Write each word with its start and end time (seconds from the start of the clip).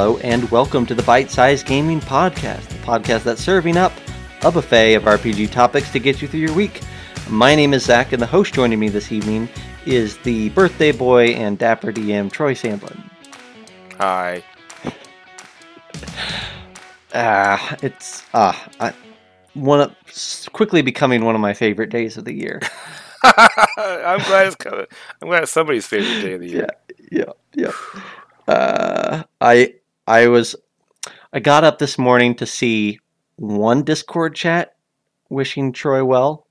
Hello 0.00 0.16
and 0.20 0.50
welcome 0.50 0.86
to 0.86 0.94
the 0.94 1.02
Bite 1.02 1.30
Size 1.30 1.62
Gaming 1.62 2.00
Podcast, 2.00 2.66
the 2.68 2.78
podcast 2.78 3.22
that's 3.22 3.42
serving 3.42 3.76
up 3.76 3.92
a 4.40 4.50
buffet 4.50 4.94
of 4.94 5.02
RPG 5.02 5.50
topics 5.50 5.92
to 5.92 5.98
get 5.98 6.22
you 6.22 6.26
through 6.26 6.40
your 6.40 6.54
week. 6.54 6.80
My 7.28 7.54
name 7.54 7.74
is 7.74 7.84
Zac, 7.84 8.14
and 8.14 8.22
the 8.22 8.26
host 8.26 8.54
joining 8.54 8.80
me 8.80 8.88
this 8.88 9.12
evening 9.12 9.46
is 9.84 10.16
the 10.22 10.48
birthday 10.50 10.90
boy 10.90 11.32
and 11.32 11.58
dapper 11.58 11.92
DM 11.92 12.32
Troy 12.32 12.54
Sandlin. 12.54 12.98
Hi. 13.98 14.42
Ah, 17.12 17.76
it's 17.82 18.24
ah, 18.32 18.70
I, 18.80 18.94
one 19.52 19.82
of, 19.82 19.94
quickly 20.54 20.80
becoming 20.80 21.26
one 21.26 21.34
of 21.34 21.42
my 21.42 21.52
favorite 21.52 21.90
days 21.90 22.16
of 22.16 22.24
the 22.24 22.32
year. 22.32 22.62
I'm 23.22 24.20
glad 24.20 24.46
it's 24.46 24.56
coming. 24.56 24.86
I'm 25.20 25.28
glad 25.28 25.42
it's 25.42 25.52
somebody's 25.52 25.86
favorite 25.86 26.22
day 26.22 26.32
of 26.32 26.40
the 26.40 26.48
year. 26.48 26.68
Yeah, 27.10 27.32
yeah, 27.54 27.72
yeah. 28.46 28.52
Uh, 28.52 29.22
I 29.42 29.74
I 30.06 30.28
was 30.28 30.56
I 31.32 31.40
got 31.40 31.64
up 31.64 31.78
this 31.78 31.98
morning 31.98 32.34
to 32.36 32.46
see 32.46 32.98
one 33.36 33.82
Discord 33.84 34.34
chat 34.34 34.74
wishing 35.28 35.72
Troy 35.72 36.04
well, 36.04 36.46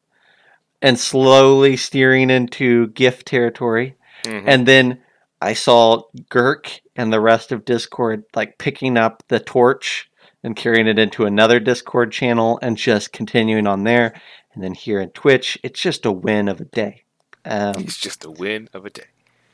and 0.82 0.98
slowly 0.98 1.76
steering 1.76 2.30
into 2.30 2.88
gift 2.88 3.28
territory, 3.28 3.96
Mhm. 4.24 4.44
and 4.48 4.66
then 4.66 5.02
I 5.42 5.54
saw 5.54 6.04
Girk 6.30 6.80
and 6.96 7.12
the 7.12 7.20
rest 7.22 7.52
of 7.52 7.66
Discord 7.66 8.24
like 8.36 8.58
picking 8.58 8.98
up 8.98 9.24
the 9.28 9.40
torch 9.40 10.10
and 10.44 10.56
carrying 10.56 10.88
it 10.88 10.98
into 11.00 11.26
another 11.26 11.60
Discord 11.60 12.12
channel 12.12 12.60
and 12.62 12.78
just 12.78 13.12
continuing 13.12 13.68
on 13.68 13.84
there. 13.84 14.14
And 14.54 14.64
then 14.64 14.74
here 14.74 15.00
in 15.00 15.10
Twitch, 15.12 15.58
it's 15.64 15.80
just 15.80 16.06
a 16.06 16.12
win 16.12 16.48
of 16.48 16.60
a 16.62 16.66
day. 16.66 17.04
Um, 17.46 17.76
it's 17.78 17.98
just 17.98 18.26
a 18.26 18.32
win 18.32 18.70
of 18.74 18.86
a 18.86 18.90
day. 18.90 19.08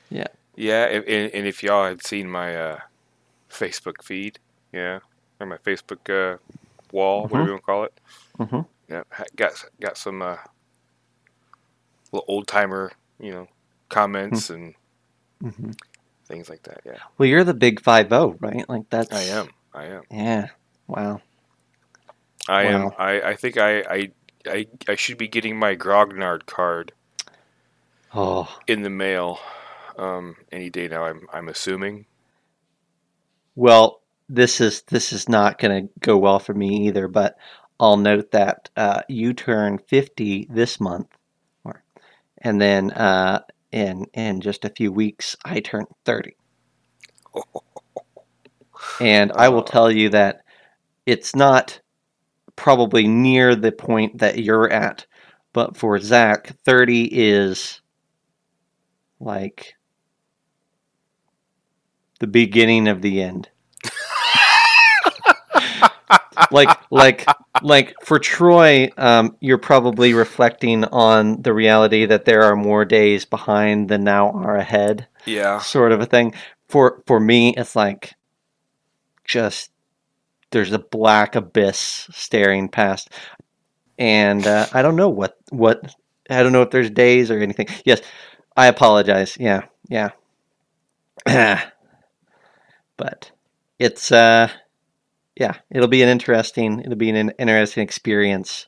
Yeah. 0.10 0.28
Yeah, 0.56 0.86
and, 0.86 1.04
and, 1.06 1.34
and 1.34 1.48
if 1.48 1.62
y'all 1.64 1.86
had 1.88 2.06
seen 2.06 2.30
my 2.30 2.56
uh, 2.56 2.80
Facebook 3.56 4.04
feed, 4.04 4.40
yeah, 4.74 5.00
or 5.40 5.46
my 5.48 5.58
Facebook 5.58 6.10
uh, 6.10 6.38
wall, 6.92 7.24
whatever 7.28 7.46
you 7.46 7.52
want 7.54 7.62
to 7.62 7.66
call 7.66 7.84
it, 7.86 8.00
mhm. 8.40 8.66
yeah, 8.90 9.04
got 9.36 9.64
got 9.80 9.98
some 9.98 10.22
uh, 10.22 10.38
little 12.12 12.26
old 12.28 12.48
timer, 12.48 12.92
you 13.20 13.32
know, 13.32 13.48
comments 13.90 14.50
and 14.50 14.76
Mhm. 15.44 15.76
things 16.28 16.50
like 16.50 16.64
that. 16.64 16.82
Yeah, 16.86 16.98
Well, 17.18 17.28
you're 17.28 17.44
the 17.44 17.54
big 17.54 17.82
five 17.82 18.10
zero, 18.10 18.36
right? 18.40 18.68
Like 18.70 18.90
that's. 18.90 19.12
I 19.14 19.22
am. 19.24 19.50
I 19.74 19.86
am. 19.86 20.04
Yeah. 20.10 20.48
Wow. 20.88 21.22
I 22.48 22.64
am. 22.66 22.92
I, 22.98 23.22
I 23.22 23.36
think 23.36 23.58
I, 23.58 23.80
I 23.82 24.12
I 24.48 24.68
I 24.88 24.96
should 24.96 25.18
be 25.18 25.28
getting 25.28 25.58
my 25.58 25.76
Grognard 25.76 26.46
card 26.46 26.92
Oh. 28.14 28.48
in 28.68 28.84
the 28.84 28.90
mail 28.90 29.40
um, 29.98 30.36
any 30.52 30.70
day 30.70 30.88
now. 30.88 31.04
I'm 31.06 31.28
I'm 31.34 31.50
assuming. 31.50 32.06
Well, 33.56 34.02
this 34.30 34.60
is 34.62 34.82
this 34.84 35.14
is 35.14 35.30
not 35.30 35.60
going 35.60 35.88
to 35.88 35.94
go 36.00 36.18
well 36.18 36.40
for 36.40 36.54
me 36.54 36.88
either. 36.88 37.08
But 37.08 37.38
I'll 37.80 37.98
note 37.98 38.32
that 38.32 38.70
uh, 38.76 39.02
you 39.10 39.34
turn 39.34 39.78
fifty 39.80 40.48
this 40.50 40.80
month, 40.80 41.08
or, 41.64 41.84
and 42.40 42.60
then 42.62 42.92
uh, 42.92 43.42
in 43.72 44.06
in 44.14 44.42
just 44.42 44.66
a 44.66 44.70
few 44.70 44.92
weeks 44.92 45.36
I 45.46 45.60
turn 45.60 45.86
thirty. 46.06 46.36
And 49.00 49.32
I 49.34 49.50
will 49.50 49.64
tell 49.64 49.92
you 49.92 50.10
that 50.10 50.44
it's 51.06 51.36
not 51.36 51.82
probably 52.56 53.08
near 53.08 53.56
the 53.56 53.72
point 53.72 54.20
that 54.20 54.40
you're 54.40 54.70
at, 54.72 55.06
but 55.54 55.78
for 55.78 56.00
Zac, 56.00 56.48
30 56.66 57.10
is 57.12 57.82
like 59.20 59.76
the 62.20 62.28
beginning 62.28 62.88
of 62.88 63.02
the 63.02 63.22
end. 63.22 63.50
Like 66.52 66.70
like 66.92 67.26
like 67.62 67.96
for 68.04 68.20
Troy, 68.20 68.90
um, 68.98 69.36
you're 69.40 69.58
probably 69.58 70.14
reflecting 70.14 70.84
on 70.86 71.42
the 71.42 71.54
reality 71.54 72.06
that 72.06 72.26
there 72.26 72.44
are 72.44 72.56
more 72.56 72.86
days 72.86 73.26
behind 73.26 73.90
than 73.90 74.04
now 74.04 74.32
are 74.32 74.56
ahead 74.58 75.08
Yeah. 75.26 75.60
sort 75.60 75.92
of 75.92 76.02
a 76.02 76.06
thing. 76.06 76.34
For 76.68 77.02
for 77.08 77.20
me, 77.20 77.54
it's 77.56 77.76
like 77.76 78.14
just 79.24 79.72
there's 80.52 80.72
a 80.72 80.80
black 80.80 81.36
abyss 81.36 82.08
staring 82.12 82.70
past, 82.70 83.10
and 83.98 84.46
uh, 84.46 84.68
I 84.74 84.82
don't 84.82 84.96
know 84.96 85.10
what 85.10 85.38
what 85.52 85.94
I 86.30 86.44
don't 86.44 86.52
know 86.52 86.62
if 86.62 86.72
there's 86.72 86.90
days 86.90 87.32
or 87.32 87.40
anything. 87.40 87.68
Yes, 87.86 88.02
I 88.56 88.68
apologize. 88.68 89.38
Yeah, 89.40 89.64
yeah, 89.90 90.12
but 92.98 93.32
it's 93.80 94.12
uh 94.12 94.50
yeah, 95.36 95.56
it'll 95.70 95.88
be 95.88 96.02
an 96.04 96.10
interesting 96.10 96.80
it'll 96.82 96.96
be 96.96 97.10
an 97.10 97.32
interesting 97.40 97.84
experience. 97.84 98.68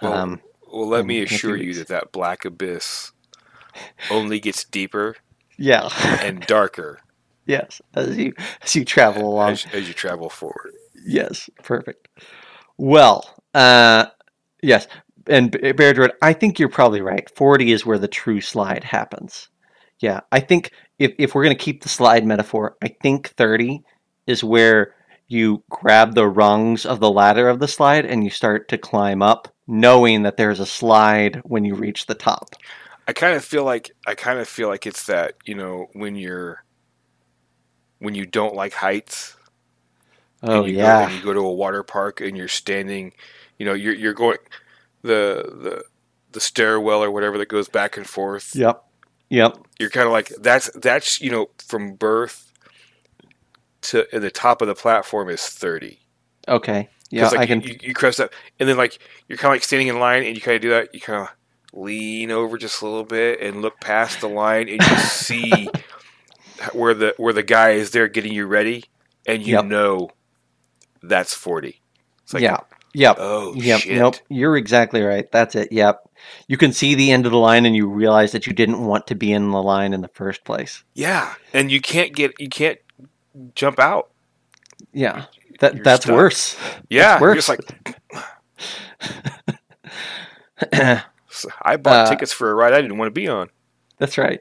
Well, 0.00 0.12
Um, 0.12 0.40
Well, 0.72 0.88
let 0.88 1.00
in- 1.00 1.06
me 1.06 1.18
in 1.18 1.24
a 1.24 1.26
few 1.26 1.36
assure 1.36 1.56
you 1.56 1.74
that 1.74 1.88
that 1.88 2.12
black 2.12 2.44
abyss 2.44 3.12
only 4.10 4.40
gets 4.40 4.64
deeper 4.64 5.16
yeah, 5.58 5.88
and 6.22 6.40
darker 6.46 7.00
yes, 7.46 7.80
as 7.94 8.16
you 8.16 8.32
as 8.62 8.74
you 8.74 8.84
travel 8.84 9.28
along. 9.32 9.52
as, 9.52 9.66
as 9.72 9.88
you 9.88 9.94
travel 9.94 10.28
forward. 10.28 10.72
Yes, 11.04 11.48
perfect. 11.62 12.08
Well, 12.78 13.28
uh, 13.54 14.06
yes, 14.62 14.86
and 15.26 15.50
Bear 15.76 15.92
Druid, 15.92 16.12
I 16.22 16.32
think 16.32 16.58
you're 16.58 16.68
probably 16.68 17.00
right. 17.00 17.28
Forty 17.36 17.72
is 17.72 17.84
where 17.86 17.98
the 17.98 18.08
true 18.08 18.40
slide 18.40 18.84
happens. 18.84 19.48
Yeah, 20.00 20.20
I 20.32 20.40
think 20.40 20.70
if 20.98 21.12
if 21.18 21.34
we're 21.34 21.42
gonna 21.44 21.54
keep 21.54 21.82
the 21.82 21.88
slide 21.88 22.24
metaphor, 22.26 22.76
I 22.82 22.88
think 23.02 23.28
thirty 23.30 23.82
is 24.26 24.42
where 24.44 24.94
you 25.32 25.64
grab 25.70 26.14
the 26.14 26.28
rungs 26.28 26.86
of 26.86 27.00
the 27.00 27.10
ladder 27.10 27.48
of 27.48 27.58
the 27.60 27.68
slide 27.68 28.06
and 28.06 28.24
you 28.24 28.30
start 28.30 28.68
to 28.68 28.78
climb 28.78 29.22
up, 29.22 29.48
knowing 29.66 30.22
that 30.22 30.36
there's 30.36 30.60
a 30.60 30.66
slide 30.66 31.40
when 31.44 31.64
you 31.64 31.74
reach 31.74 32.06
the 32.06 32.14
top. 32.14 32.54
I 33.06 33.12
kind 33.12 33.34
of 33.36 33.44
feel 33.44 33.64
like 33.64 33.90
I 34.06 34.14
kind 34.14 34.38
of 34.38 34.48
feel 34.48 34.68
like 34.68 34.86
it's 34.86 35.06
that 35.06 35.34
you 35.44 35.54
know 35.54 35.88
when 35.92 36.16
you're 36.16 36.64
when 37.98 38.14
you 38.14 38.26
don't 38.26 38.54
like 38.54 38.74
heights. 38.74 39.36
Oh 40.42 40.64
and 40.64 40.66
you 40.66 40.74
Go, 40.74 40.78
yeah, 40.78 41.00
and 41.00 41.10
you 41.12 41.20
go 41.20 41.32
to 41.32 41.40
a 41.40 41.52
water 41.52 41.82
park 41.82 42.20
and 42.20 42.36
you're 42.36 42.48
standing, 42.48 43.12
you 43.58 43.66
know, 43.66 43.74
you're 43.74 43.94
you're 43.94 44.14
going 44.14 44.38
the 45.02 45.44
the 45.62 45.84
the 46.32 46.40
stairwell 46.40 47.02
or 47.02 47.10
whatever 47.10 47.38
that 47.38 47.48
goes 47.48 47.68
back 47.68 47.96
and 47.96 48.06
forth. 48.06 48.54
yep, 48.54 48.84
yep, 49.28 49.58
You're 49.78 49.90
kind 49.90 50.06
of 50.06 50.12
like 50.12 50.28
that's 50.40 50.70
that's 50.74 51.20
you 51.20 51.30
know 51.30 51.50
from 51.58 51.94
birth 51.94 52.51
to 53.82 54.06
the 54.12 54.30
top 54.30 54.62
of 54.62 54.68
the 54.68 54.74
platform 54.74 55.28
is 55.28 55.42
thirty. 55.46 56.00
okay, 56.48 56.88
yeah, 57.10 57.28
like, 57.28 57.40
I 57.40 57.46
can. 57.46 57.62
You, 57.62 57.76
you 57.82 57.94
crest 57.94 58.20
up, 58.20 58.32
and 58.60 58.68
then 58.68 58.76
like 58.76 58.98
you're 59.28 59.38
kind 59.38 59.52
of 59.52 59.56
like 59.56 59.64
standing 59.64 59.88
in 59.88 59.98
line, 60.00 60.24
and 60.24 60.36
you 60.36 60.42
kind 60.42 60.56
of 60.56 60.62
do 60.62 60.70
that. 60.70 60.94
You 60.94 61.00
kind 61.00 61.22
of 61.22 61.28
lean 61.72 62.30
over 62.30 62.58
just 62.58 62.82
a 62.82 62.86
little 62.86 63.04
bit 63.04 63.40
and 63.40 63.62
look 63.62 63.80
past 63.80 64.20
the 64.20 64.28
line, 64.28 64.68
and 64.68 64.86
you 64.86 64.96
see 64.98 65.74
where 66.72 66.94
the 66.94 67.14
where 67.18 67.32
the 67.32 67.42
guy 67.42 67.70
is 67.72 67.90
there 67.92 68.08
getting 68.08 68.32
you 68.32 68.46
ready, 68.46 68.84
and 69.26 69.42
you 69.42 69.54
Yep. 69.54 69.64
know 69.64 70.10
that's 71.02 71.34
forty. 71.34 71.82
It's 72.24 72.34
like, 72.34 72.42
yeah, 72.42 72.58
yep. 72.94 73.16
oh 73.18 73.54
Yep. 73.54 73.80
shit, 73.80 73.90
Nope. 73.90 74.16
You're 74.28 74.56
exactly 74.56 75.02
right. 75.02 75.30
That's 75.32 75.54
it. 75.56 75.72
Yep. 75.72 76.00
You 76.48 76.56
can 76.56 76.72
see 76.72 76.94
the 76.94 77.10
end 77.12 77.26
of 77.26 77.32
the 77.32 77.38
line 77.38 77.66
and 77.66 77.76
you 77.76 77.88
realize 77.88 78.32
that 78.32 78.46
you 78.46 78.52
didn't 78.52 78.84
want 78.84 79.06
to 79.08 79.14
be 79.14 79.32
in 79.32 79.50
the 79.50 79.62
line 79.62 79.92
in 79.92 80.00
the 80.02 80.08
first 80.08 80.44
place. 80.44 80.84
yeah, 80.94 81.34
and 81.52 81.70
you 81.70 81.80
can't 81.80 82.14
get 82.14 82.32
you 82.40 82.48
can't 82.48 82.78
jump 83.54 83.78
out. 83.78 84.10
Yeah. 84.92 85.26
That 85.60 85.74
You're 85.76 85.84
that's 85.84 86.04
stuck. 86.04 86.16
worse. 86.16 86.56
Yeah, 86.88 87.18
you're 87.18 87.20
worse. 87.28 87.46
just 87.46 87.48
like 87.48 88.00
I 91.62 91.76
bought 91.76 92.06
Uh, 92.06 92.10
tickets 92.10 92.32
for 92.32 92.50
a 92.50 92.54
ride 92.54 92.72
I 92.72 92.80
didn't 92.80 92.98
want 92.98 93.08
to 93.08 93.12
be 93.20 93.28
on. 93.28 93.48
That's 93.98 94.18
right. 94.18 94.40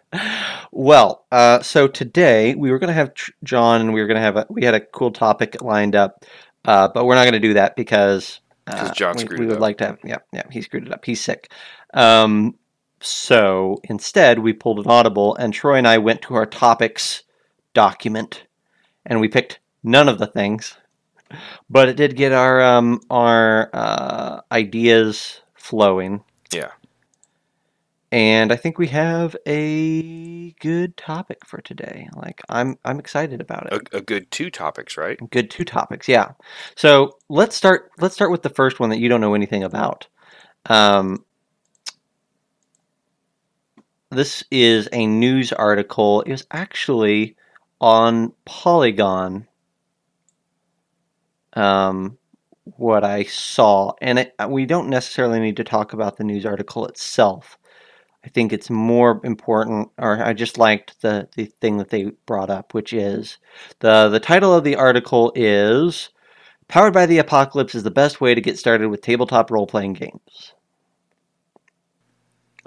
well, 0.72 1.24
uh, 1.32 1.60
so 1.62 1.88
today 1.88 2.54
we 2.54 2.70
were 2.70 2.78
going 2.78 2.88
to 2.88 2.94
have 2.94 3.14
Tr- 3.14 3.30
Jon, 3.42 3.80
and 3.80 3.94
we 3.94 4.00
were 4.00 4.06
going 4.06 4.16
to 4.16 4.22
have 4.22 4.36
a, 4.36 4.46
we 4.50 4.64
had 4.64 4.74
a 4.74 4.80
cool 4.80 5.10
topic 5.10 5.62
lined 5.62 5.96
up, 5.96 6.24
uh, 6.66 6.88
but 6.88 7.06
we're 7.06 7.14
not 7.14 7.22
going 7.22 7.32
to 7.32 7.38
do 7.40 7.54
that 7.54 7.74
because 7.76 8.40
uh, 8.66 8.92
Jon 8.92 9.14
we, 9.16 9.20
screwed 9.22 9.40
we 9.40 9.46
it 9.46 9.48
would 9.48 9.56
up. 9.56 9.62
like 9.62 9.78
to 9.78 9.86
have 9.86 9.98
yeah 10.04 10.18
yeah 10.32 10.42
he 10.50 10.60
screwed 10.60 10.86
it 10.86 10.92
up. 10.92 11.04
He's 11.04 11.20
sick. 11.22 11.50
Um, 11.94 12.56
so 13.00 13.80
instead, 13.84 14.38
we 14.40 14.52
pulled 14.52 14.78
an 14.78 14.86
audible, 14.90 15.34
and 15.36 15.52
Troy 15.54 15.76
and 15.76 15.88
I 15.88 15.98
went 15.98 16.20
to 16.22 16.34
our 16.34 16.46
topics 16.46 17.22
document, 17.74 18.46
and 19.06 19.20
we 19.20 19.28
picked 19.28 19.60
none 19.82 20.08
of 20.08 20.18
the 20.18 20.26
things, 20.26 20.76
but 21.70 21.88
it 21.88 21.96
did 21.96 22.16
get 22.16 22.32
our 22.32 22.62
um, 22.62 23.00
our 23.10 23.70
uh, 23.72 24.40
ideas 24.50 25.40
flowing. 25.54 26.22
Yeah. 26.52 26.70
And 28.12 28.52
I 28.52 28.56
think 28.56 28.76
we 28.76 28.88
have 28.88 29.34
a 29.46 30.50
good 30.60 30.98
topic 30.98 31.46
for 31.46 31.62
today. 31.62 32.08
Like 32.14 32.42
I'm 32.50 32.78
I'm 32.84 32.98
excited 32.98 33.40
about 33.40 33.72
it. 33.72 33.88
A, 33.92 33.98
a 33.98 34.00
good 34.02 34.30
two 34.30 34.50
topics, 34.50 34.98
right? 34.98 35.18
Good 35.30 35.50
two 35.50 35.64
topics, 35.64 36.08
yeah. 36.08 36.32
So 36.76 37.16
let's 37.30 37.56
start 37.56 37.90
let's 37.98 38.14
start 38.14 38.30
with 38.30 38.42
the 38.42 38.50
first 38.50 38.78
one 38.80 38.90
that 38.90 38.98
you 38.98 39.08
don't 39.08 39.22
know 39.22 39.34
anything 39.34 39.64
about. 39.64 40.08
Um, 40.66 41.24
this 44.10 44.44
is 44.50 44.90
a 44.92 45.06
news 45.06 45.52
article. 45.54 46.20
It 46.22 46.32
was 46.32 46.46
actually 46.50 47.34
on 47.82 48.32
Polygon, 48.46 49.48
um, 51.54 52.16
what 52.76 53.04
I 53.04 53.24
saw, 53.24 53.92
and 54.00 54.20
it, 54.20 54.34
we 54.48 54.66
don't 54.66 54.88
necessarily 54.88 55.40
need 55.40 55.56
to 55.56 55.64
talk 55.64 55.92
about 55.92 56.16
the 56.16 56.24
news 56.24 56.46
article 56.46 56.86
itself. 56.86 57.58
I 58.24 58.28
think 58.28 58.52
it's 58.52 58.70
more 58.70 59.20
important, 59.24 59.90
or 59.98 60.24
I 60.24 60.32
just 60.32 60.56
liked 60.58 61.00
the, 61.02 61.28
the 61.36 61.46
thing 61.60 61.78
that 61.78 61.90
they 61.90 62.12
brought 62.26 62.50
up, 62.50 62.72
which 62.72 62.92
is 62.92 63.38
the 63.80 64.08
the 64.08 64.20
title 64.20 64.54
of 64.54 64.62
the 64.64 64.76
article 64.76 65.32
is 65.34 66.10
"Powered 66.68 66.94
by 66.94 67.06
the 67.06 67.18
Apocalypse 67.18 67.74
is 67.74 67.82
the 67.82 67.90
best 67.90 68.20
way 68.20 68.34
to 68.34 68.40
get 68.40 68.58
started 68.58 68.88
with 68.88 69.02
tabletop 69.02 69.50
role 69.50 69.66
playing 69.66 69.94
games." 69.94 70.54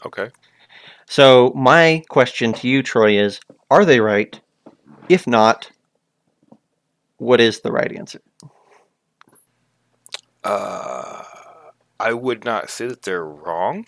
Okay. 0.05 0.29
So 1.07 1.53
my 1.55 2.03
question 2.09 2.53
to 2.53 2.67
you, 2.67 2.83
Troy, 2.83 3.17
is: 3.19 3.39
Are 3.71 3.85
they 3.85 4.01
right? 4.01 4.39
If 5.09 5.27
not, 5.27 5.71
what 7.17 7.41
is 7.41 7.61
the 7.61 7.71
right 7.71 7.91
answer? 7.91 8.21
Uh, 10.43 11.23
I 11.99 12.13
would 12.13 12.45
not 12.45 12.69
say 12.69 12.87
that 12.87 13.03
they're 13.03 13.25
wrong. 13.25 13.85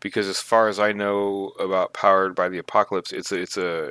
Because 0.00 0.28
as 0.28 0.40
far 0.40 0.68
as 0.68 0.78
I 0.80 0.92
know 0.92 1.52
about 1.60 1.94
Powered 1.94 2.34
by 2.36 2.48
the 2.50 2.58
Apocalypse, 2.58 3.12
it's 3.12 3.32
a, 3.32 3.36
it's 3.40 3.58
a 3.58 3.90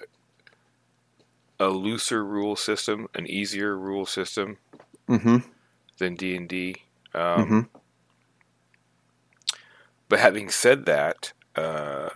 a 1.60 1.68
looser 1.70 2.26
rule 2.26 2.56
system, 2.56 3.08
an 3.16 3.28
easier 3.28 3.78
rule 3.78 4.06
system 4.06 4.58
Mm-hmm. 5.10 5.38
than 6.00 6.16
D 6.16 6.36
and 6.36 6.50
D. 6.50 6.78
Um, 7.14 7.50
hmm 7.50 7.62
But 10.10 10.20
having 10.20 10.50
said 10.50 10.86
that, 10.86 11.34
uh, 11.56 12.10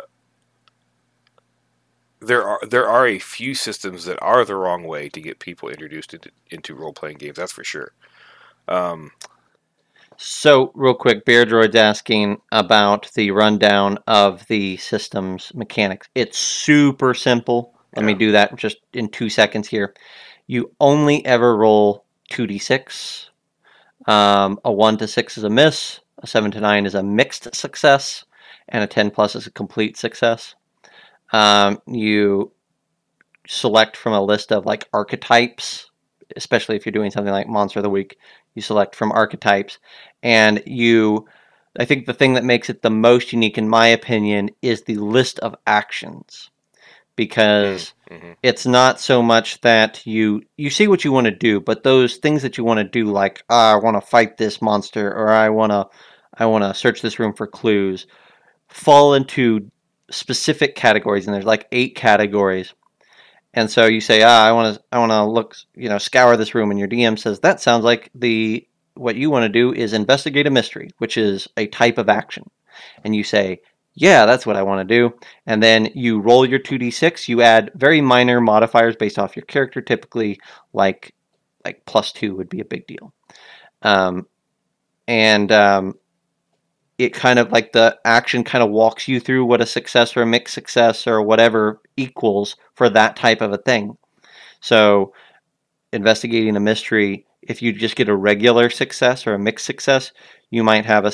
there 2.22 2.44
are 2.44 2.60
there 2.68 2.88
are 2.88 3.08
a 3.08 3.20
few 3.20 3.56
systems 3.56 4.06
that 4.06 4.20
are 4.22 4.46
the 4.46 4.56
wrong 4.56 4.84
way 4.84 5.10
to 5.10 5.22
get 5.22 5.40
people 5.40 5.70
introduced 5.70 6.14
into, 6.14 6.32
into 6.52 6.76
role 6.76 6.94
playing 6.94 7.18
games. 7.18 7.38
That's 7.38 7.52
for 7.54 7.64
sure. 7.64 7.94
Um, 8.68 9.12
So, 10.18 10.72
real 10.76 10.96
quick, 10.96 11.26
Bear 11.26 11.46
Droid's 11.46 11.76
asking 11.76 12.42
about 12.52 13.12
the 13.16 13.32
rundown 13.32 14.00
of 14.08 14.48
the 14.48 14.78
system's 14.78 15.54
mechanics. 15.56 16.10
It's 16.16 16.38
super 16.40 17.14
simple. 17.14 17.76
Let 17.96 18.06
me 18.06 18.16
do 18.16 18.32
that 18.34 18.56
just 18.58 18.78
in 18.94 19.10
two 19.10 19.30
seconds 19.30 19.68
here. 19.68 19.94
You 20.48 20.72
only 20.80 21.26
ever 21.26 21.58
roll 21.58 22.06
2d6. 22.32 23.30
Um, 24.08 24.60
a 24.66 24.72
1 24.72 24.98
to 25.00 25.08
6 25.08 25.38
is 25.38 25.44
a 25.46 25.50
miss, 25.50 26.00
a 26.20 26.28
7 26.28 26.52
to 26.52 26.62
9 26.62 26.86
is 26.86 26.96
a 26.96 27.04
mixed 27.04 27.54
success, 27.56 28.26
and 28.70 28.84
a 28.84 28.88
10 28.88 29.12
plus 29.12 29.36
is 29.36 29.48
a 29.48 29.52
complete 29.52 29.98
success. 29.98 30.56
Um, 31.32 31.82
you 31.88 32.52
select 33.48 33.98
from 33.98 34.14
a 34.14 34.22
list 34.22 34.52
of 34.52 34.66
like 34.66 34.88
archetypes, 34.94 35.90
especially 36.36 36.76
if 36.76 36.86
you're 36.86 36.94
doing 36.94 37.12
something 37.12 37.34
like 37.34 37.48
Monster 37.48 37.80
of 37.80 37.84
the 37.84 37.90
Week. 37.90 38.18
You 38.56 38.62
select 38.62 38.96
from 38.96 39.12
archetypes, 39.12 39.78
and 40.24 40.62
you. 40.66 41.28
I 41.80 41.86
think 41.86 42.08
the 42.08 42.16
thing 42.16 42.34
that 42.34 42.44
makes 42.44 42.70
it 42.70 42.82
the 42.82 42.90
most 42.90 43.32
unique, 43.32 43.58
in 43.58 43.70
my 43.70 43.88
opinion, 43.88 44.50
is 44.62 44.82
the 44.82 44.96
list 44.96 45.40
of 45.40 45.56
actions, 45.68 46.50
because 47.16 47.94
mhm. 48.10 48.36
it's 48.42 48.66
not 48.66 49.00
so 49.00 49.22
much 49.22 49.62
that 49.62 50.06
you 50.06 50.42
you 50.58 50.70
see 50.70 50.88
what 50.88 51.06
you 51.06 51.12
want 51.12 51.26
to 51.26 51.32
do, 51.32 51.60
but 51.60 51.84
those 51.84 52.18
things 52.18 52.42
that 52.42 52.58
you 52.58 52.64
want 52.64 52.80
to 52.80 52.84
do, 52.84 53.06
like 53.06 53.44
ah, 53.50 53.74
I 53.74 53.76
want 53.78 53.98
to 53.98 54.02
fight 54.02 54.38
this 54.38 54.62
monster, 54.62 55.14
or 55.14 55.30
I 55.30 55.50
want 55.50 55.72
to 55.72 55.88
I 56.34 56.48
want 56.48 56.64
to 56.64 56.74
search 56.74 57.02
this 57.02 57.20
room 57.20 57.34
for 57.34 57.46
clues, 57.48 58.08
fall 58.68 59.14
into 59.14 59.70
specific 60.12 60.76
categories, 60.76 61.26
and 61.26 61.34
there's 61.34 61.46
like 61.46 61.68
eight 61.72 61.96
categories. 61.96 62.74
And 63.54 63.70
so 63.70 63.86
you 63.88 64.02
say, 64.02 64.22
ah, 64.24 64.46
I 64.46 64.52
want 64.52 64.76
to, 64.76 64.84
I 64.92 65.00
want 65.00 65.12
to 65.12 65.24
look, 65.26 65.56
you 65.76 65.90
know, 65.90 65.98
scour 65.98 66.38
this 66.38 66.54
room, 66.54 66.72
and 66.72 66.80
your 66.80 66.88
DM 66.88 67.18
says 67.18 67.40
that 67.40 67.62
sounds 67.62 67.84
like 67.84 68.10
the 68.14 68.68
what 68.96 69.16
you 69.16 69.30
want 69.30 69.44
to 69.44 69.50
do 69.50 69.74
is 69.74 69.94
investigate 69.94 70.46
a 70.46 70.52
mystery, 70.52 70.90
which 70.98 71.18
is 71.18 71.48
a 71.58 71.68
type 71.68 71.98
of 71.98 72.10
action. 72.10 72.50
And 73.04 73.16
you 73.16 73.24
say, 73.24 73.62
yeah, 73.96 74.26
that's 74.26 74.46
what 74.46 74.56
I 74.56 74.64
want 74.64 74.88
to 74.88 74.96
do. 74.96 75.14
And 75.46 75.64
then 75.64 75.90
you 75.94 76.20
roll 76.20 76.46
your 76.46 76.60
2d6. 76.60 77.28
You 77.28 77.42
add 77.42 77.72
very 77.76 78.02
minor 78.02 78.40
modifiers 78.40 78.96
based 78.96 79.20
off 79.20 79.36
your 79.36 79.46
character, 79.46 79.82
typically 79.82 80.40
like 80.74 81.14
like 81.66 81.86
plus 81.86 82.12
two 82.12 82.36
would 82.36 82.50
be 82.50 82.62
a 82.62 82.66
big 82.66 82.88
deal. 82.88 83.14
Um, 83.82 84.28
and 85.08 85.52
um, 85.52 85.96
it 87.00 87.14
kind 87.14 87.40
of 87.40 87.52
like 87.52 87.72
the 87.72 87.98
action 88.04 88.44
kind 88.44 88.62
of 88.62 88.70
walks 88.70 89.08
you 89.08 89.22
through 89.22 89.46
what 89.46 89.62
a 89.62 89.66
success 89.66 90.18
or 90.18 90.22
a 90.22 90.28
mixed 90.28 90.54
success 90.54 91.08
or 91.08 91.22
whatever 91.22 91.82
equals 91.96 92.58
for 92.76 92.90
that 92.90 93.16
type 93.16 93.42
of 93.42 93.54
a 93.54 93.58
thing. 93.58 93.98
So, 94.60 95.14
investigating 95.94 96.58
a 96.58 96.60
mystery, 96.60 97.26
if 97.42 97.62
you 97.62 97.72
just 97.72 97.96
get 97.96 98.10
a 98.10 98.16
regular 98.16 98.70
success 98.70 99.26
or 99.26 99.34
a 99.34 99.40
mixed 99.40 99.66
success, 99.66 100.12
you 100.52 100.62
might 100.62 100.86
have 100.86 101.06
a 101.06 101.14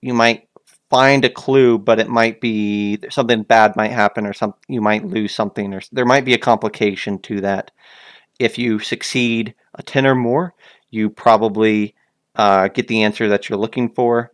you 0.00 0.14
might 0.14 0.48
find 0.90 1.24
a 1.24 1.30
clue, 1.30 1.76
but 1.76 1.98
it 1.98 2.08
might 2.08 2.40
be 2.40 2.98
something 3.10 3.42
bad 3.42 3.74
might 3.74 3.90
happen 3.90 4.26
or 4.26 4.32
some 4.32 4.54
you 4.68 4.80
might 4.80 5.04
lose 5.04 5.34
something 5.34 5.74
or 5.74 5.80
there 5.90 6.06
might 6.06 6.24
be 6.24 6.34
a 6.34 6.38
complication 6.38 7.18
to 7.22 7.40
that. 7.40 7.72
If 8.38 8.58
you 8.58 8.78
succeed 8.78 9.54
a 9.74 9.82
10 9.82 10.06
or 10.06 10.14
more, 10.14 10.54
you 10.90 11.10
probably 11.10 11.96
uh, 12.36 12.68
get 12.68 12.86
the 12.86 13.02
answer 13.02 13.28
that 13.28 13.48
you're 13.48 13.58
looking 13.58 13.92
for. 13.92 14.32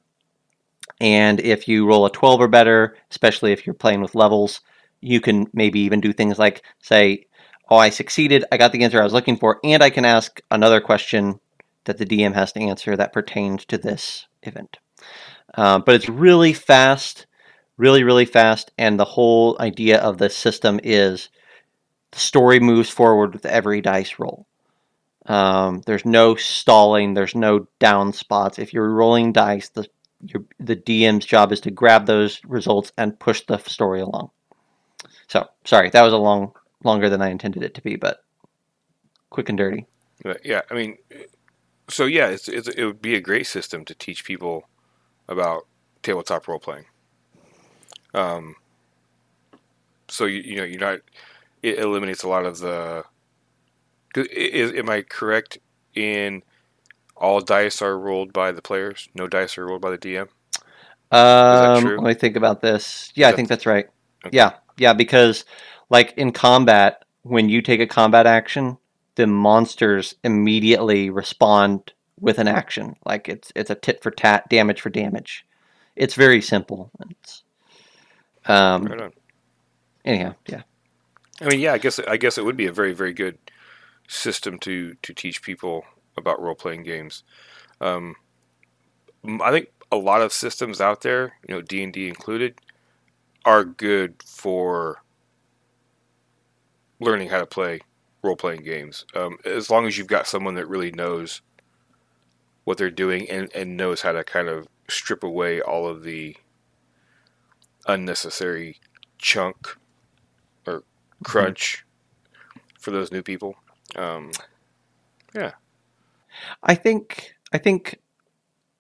And 1.02 1.40
if 1.40 1.66
you 1.66 1.84
roll 1.84 2.06
a 2.06 2.10
12 2.10 2.40
or 2.40 2.46
better, 2.46 2.96
especially 3.10 3.50
if 3.50 3.66
you're 3.66 3.75
playing 3.75 4.02
with 4.02 4.14
levels, 4.14 4.60
you 5.00 5.20
can 5.20 5.49
maybe 5.52 5.81
even 5.81 6.00
do 6.00 6.12
things 6.12 6.38
like 6.38 6.62
say, 6.81 7.26
Oh, 7.69 7.76
I 7.76 7.90
succeeded, 7.90 8.44
I 8.52 8.56
got 8.56 8.70
the 8.70 8.84
answer 8.84 9.00
I 9.00 9.04
was 9.04 9.12
looking 9.12 9.37
for, 9.37 9.58
and 9.64 9.82
I 9.82 9.90
can 9.90 10.04
ask 10.04 10.40
another 10.50 10.81
question 10.81 11.40
that 11.84 11.99
the 11.99 12.06
DM 12.06 12.34
has 12.34 12.52
to 12.52 12.60
answer 12.60 12.96
that 12.96 13.12
pertains 13.12 13.64
to 13.64 13.78
this 13.78 14.28
event. 14.44 14.78
Uh, 15.54 15.81
but 15.81 15.96
it's 15.96 16.08
really 16.08 16.52
fast, 16.52 17.26
really, 17.76 18.05
really 18.05 18.25
fast, 18.25 18.70
and 18.78 19.00
the 19.00 19.05
whole 19.05 19.56
idea 19.58 19.98
of 19.98 20.19
the 20.19 20.31
system 20.31 20.78
is 20.84 21.31
the 22.12 22.20
story 22.20 22.60
moves 22.60 22.91
forward 22.91 23.32
with 23.32 23.46
every 23.46 23.81
dice 23.81 24.20
roll. 24.20 24.46
Um, 25.27 25.82
there's 25.86 26.05
no 26.05 26.36
stalling. 26.36 27.15
There's 27.15 27.34
no 27.34 27.67
down 27.81 28.12
spots. 28.12 28.58
If 28.58 28.72
you're 28.72 28.91
rolling 28.91 29.32
dice, 29.32 29.69
the 29.69 29.86
your, 30.22 30.44
the 30.58 30.76
DM's 30.76 31.24
job 31.24 31.52
is 31.52 31.60
to 31.60 31.70
grab 31.70 32.06
those 32.06 32.41
results 32.44 32.93
and 32.96 33.19
push 33.19 33.43
the 33.46 33.58
story 33.58 34.00
along. 34.00 34.31
So 35.29 35.48
sorry, 35.64 35.91
that 35.91 36.02
was 36.02 36.12
a 36.12 36.19
long, 36.19 36.52
longer 36.84 37.08
than 37.08 37.22
I 37.22 37.31
intended 37.31 37.62
it 37.62 37.74
to 37.74 37.82
be, 37.82 37.96
but 37.96 38.24
quick 39.31 39.48
and 39.48 39.58
dirty. 39.58 39.86
Yeah, 40.44 40.62
I 40.70 40.74
mean, 40.74 40.98
so 41.88 42.05
yeah, 42.06 42.29
it's, 42.29 42.48
it's, 42.48 42.69
it 42.69 42.84
would 42.84 43.02
be 43.02 43.17
a 43.17 43.20
great 43.20 43.46
system 43.46 43.84
to 43.86 43.94
teach 43.94 44.24
people 44.24 44.69
about 45.29 45.67
tabletop 46.02 46.46
role 46.46 46.60
playing. 46.60 46.84
Um, 48.14 48.56
so 50.08 50.26
you 50.26 50.41
you 50.41 50.56
know 50.56 50.64
you're 50.64 50.79
not 50.79 51.00
it 51.62 51.79
eliminates 51.79 52.22
a 52.22 52.29
lot 52.29 52.44
of 52.44 52.58
the. 52.58 53.05
Is, 54.14 54.72
am 54.72 54.91
I 54.91 55.02
correct 55.02 55.58
in 55.94 56.43
all 57.22 57.41
dice 57.41 57.81
are 57.81 57.98
rolled 57.98 58.32
by 58.32 58.52
the 58.52 58.60
players? 58.60 59.08
No 59.14 59.29
dice 59.29 59.56
are 59.56 59.67
rolled 59.67 59.81
by 59.81 59.91
the 59.93 59.98
DM. 59.98 60.29
Um, 61.10 61.82
true? 61.82 61.96
let 62.00 62.08
me 62.08 62.14
think 62.14 62.36
about 62.36 62.60
this. 62.60 63.12
Yeah, 63.14 63.29
I 63.29 63.31
that- 63.31 63.36
think 63.36 63.48
that's 63.48 63.67
right. 63.67 63.86
Okay. 64.26 64.36
Yeah, 64.36 64.55
yeah, 64.76 64.93
because 64.93 65.44
like 65.88 66.12
in 66.17 66.32
combat, 66.32 67.05
when 67.22 67.48
you 67.48 67.62
take 67.62 67.81
a 67.81 67.86
combat 67.86 68.26
action, 68.26 68.76
the 69.14 69.26
monsters 69.26 70.14
immediately 70.24 71.10
respond 71.10 71.93
with 72.20 72.38
an 72.38 72.48
action. 72.48 72.94
Like 73.05 73.29
it's 73.29 73.52
it's 73.55 73.70
a 73.70 73.74
tit 73.74 74.02
for 74.02 74.10
tat, 74.10 74.48
damage 74.48 74.81
for 74.81 74.91
damage. 74.91 75.46
It's 75.96 76.14
very 76.14 76.41
simple. 76.41 76.91
It's, 77.10 77.43
um, 78.46 78.84
Right 78.86 79.00
on. 79.02 79.12
anyhow, 80.05 80.34
yeah. 80.48 80.62
I 81.41 81.46
mean, 81.46 81.60
yeah, 81.60 81.72
I 81.74 81.79
guess 81.79 81.98
I 82.00 82.17
guess 82.17 82.38
it 82.38 82.44
would 82.44 82.56
be 82.56 82.67
a 82.67 82.72
very 82.72 82.93
very 82.94 83.12
good 83.12 83.38
system 84.08 84.58
to 84.60 84.94
to 85.02 85.12
teach 85.14 85.43
people 85.43 85.84
about 86.16 86.40
role 86.40 86.54
playing 86.54 86.82
games. 86.82 87.24
Um, 87.81 88.16
I 89.40 89.50
think 89.50 89.69
a 89.90 89.96
lot 89.96 90.22
of 90.22 90.32
systems 90.32 90.81
out 90.81 91.02
there, 91.02 91.34
you 91.46 91.54
know, 91.54 91.62
D 91.62 91.82
and 91.82 91.92
D 91.92 92.08
included, 92.08 92.60
are 93.44 93.64
good 93.64 94.22
for 94.24 95.02
learning 97.00 97.28
how 97.28 97.40
to 97.40 97.46
play 97.46 97.81
role 98.22 98.36
playing 98.36 98.62
games. 98.62 99.04
Um, 99.14 99.38
as 99.44 99.70
long 99.70 99.86
as 99.86 99.98
you've 99.98 100.06
got 100.06 100.26
someone 100.26 100.54
that 100.54 100.69
really 100.69 100.92
knows 100.92 101.42
what 102.64 102.78
they're 102.78 102.90
doing 102.90 103.28
and, 103.28 103.50
and 103.54 103.76
knows 103.76 104.02
how 104.02 104.12
to 104.12 104.22
kind 104.22 104.48
of 104.48 104.69
strip 104.88 105.24
away 105.24 105.60
all 105.60 105.86
of 105.86 106.04
the 106.04 106.36
unnecessary 107.86 108.78
chunk 109.19 109.76
or 110.66 110.84
crunch 111.24 111.84
for 112.78 112.92
those 112.92 113.10
new 113.10 113.22
people. 113.22 113.56
Um, 113.96 114.31
I 116.62 116.74
think 116.74 117.34
I 117.53 117.58
think 117.58 118.01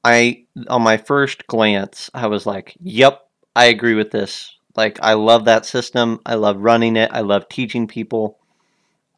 I 0.04 0.44
on 0.68 0.82
my 0.82 0.96
first 0.96 1.46
glance 1.46 2.10
I 2.14 2.26
was 2.26 2.46
like, 2.46 2.76
"Yep, 2.80 3.20
I 3.54 3.66
agree 3.66 3.94
with 3.94 4.10
this. 4.10 4.56
Like 4.76 4.98
I 5.02 5.14
love 5.14 5.44
that 5.44 5.66
system. 5.66 6.20
I 6.26 6.34
love 6.34 6.58
running 6.58 6.96
it. 6.96 7.10
I 7.12 7.20
love 7.20 7.48
teaching 7.48 7.86
people. 7.86 8.38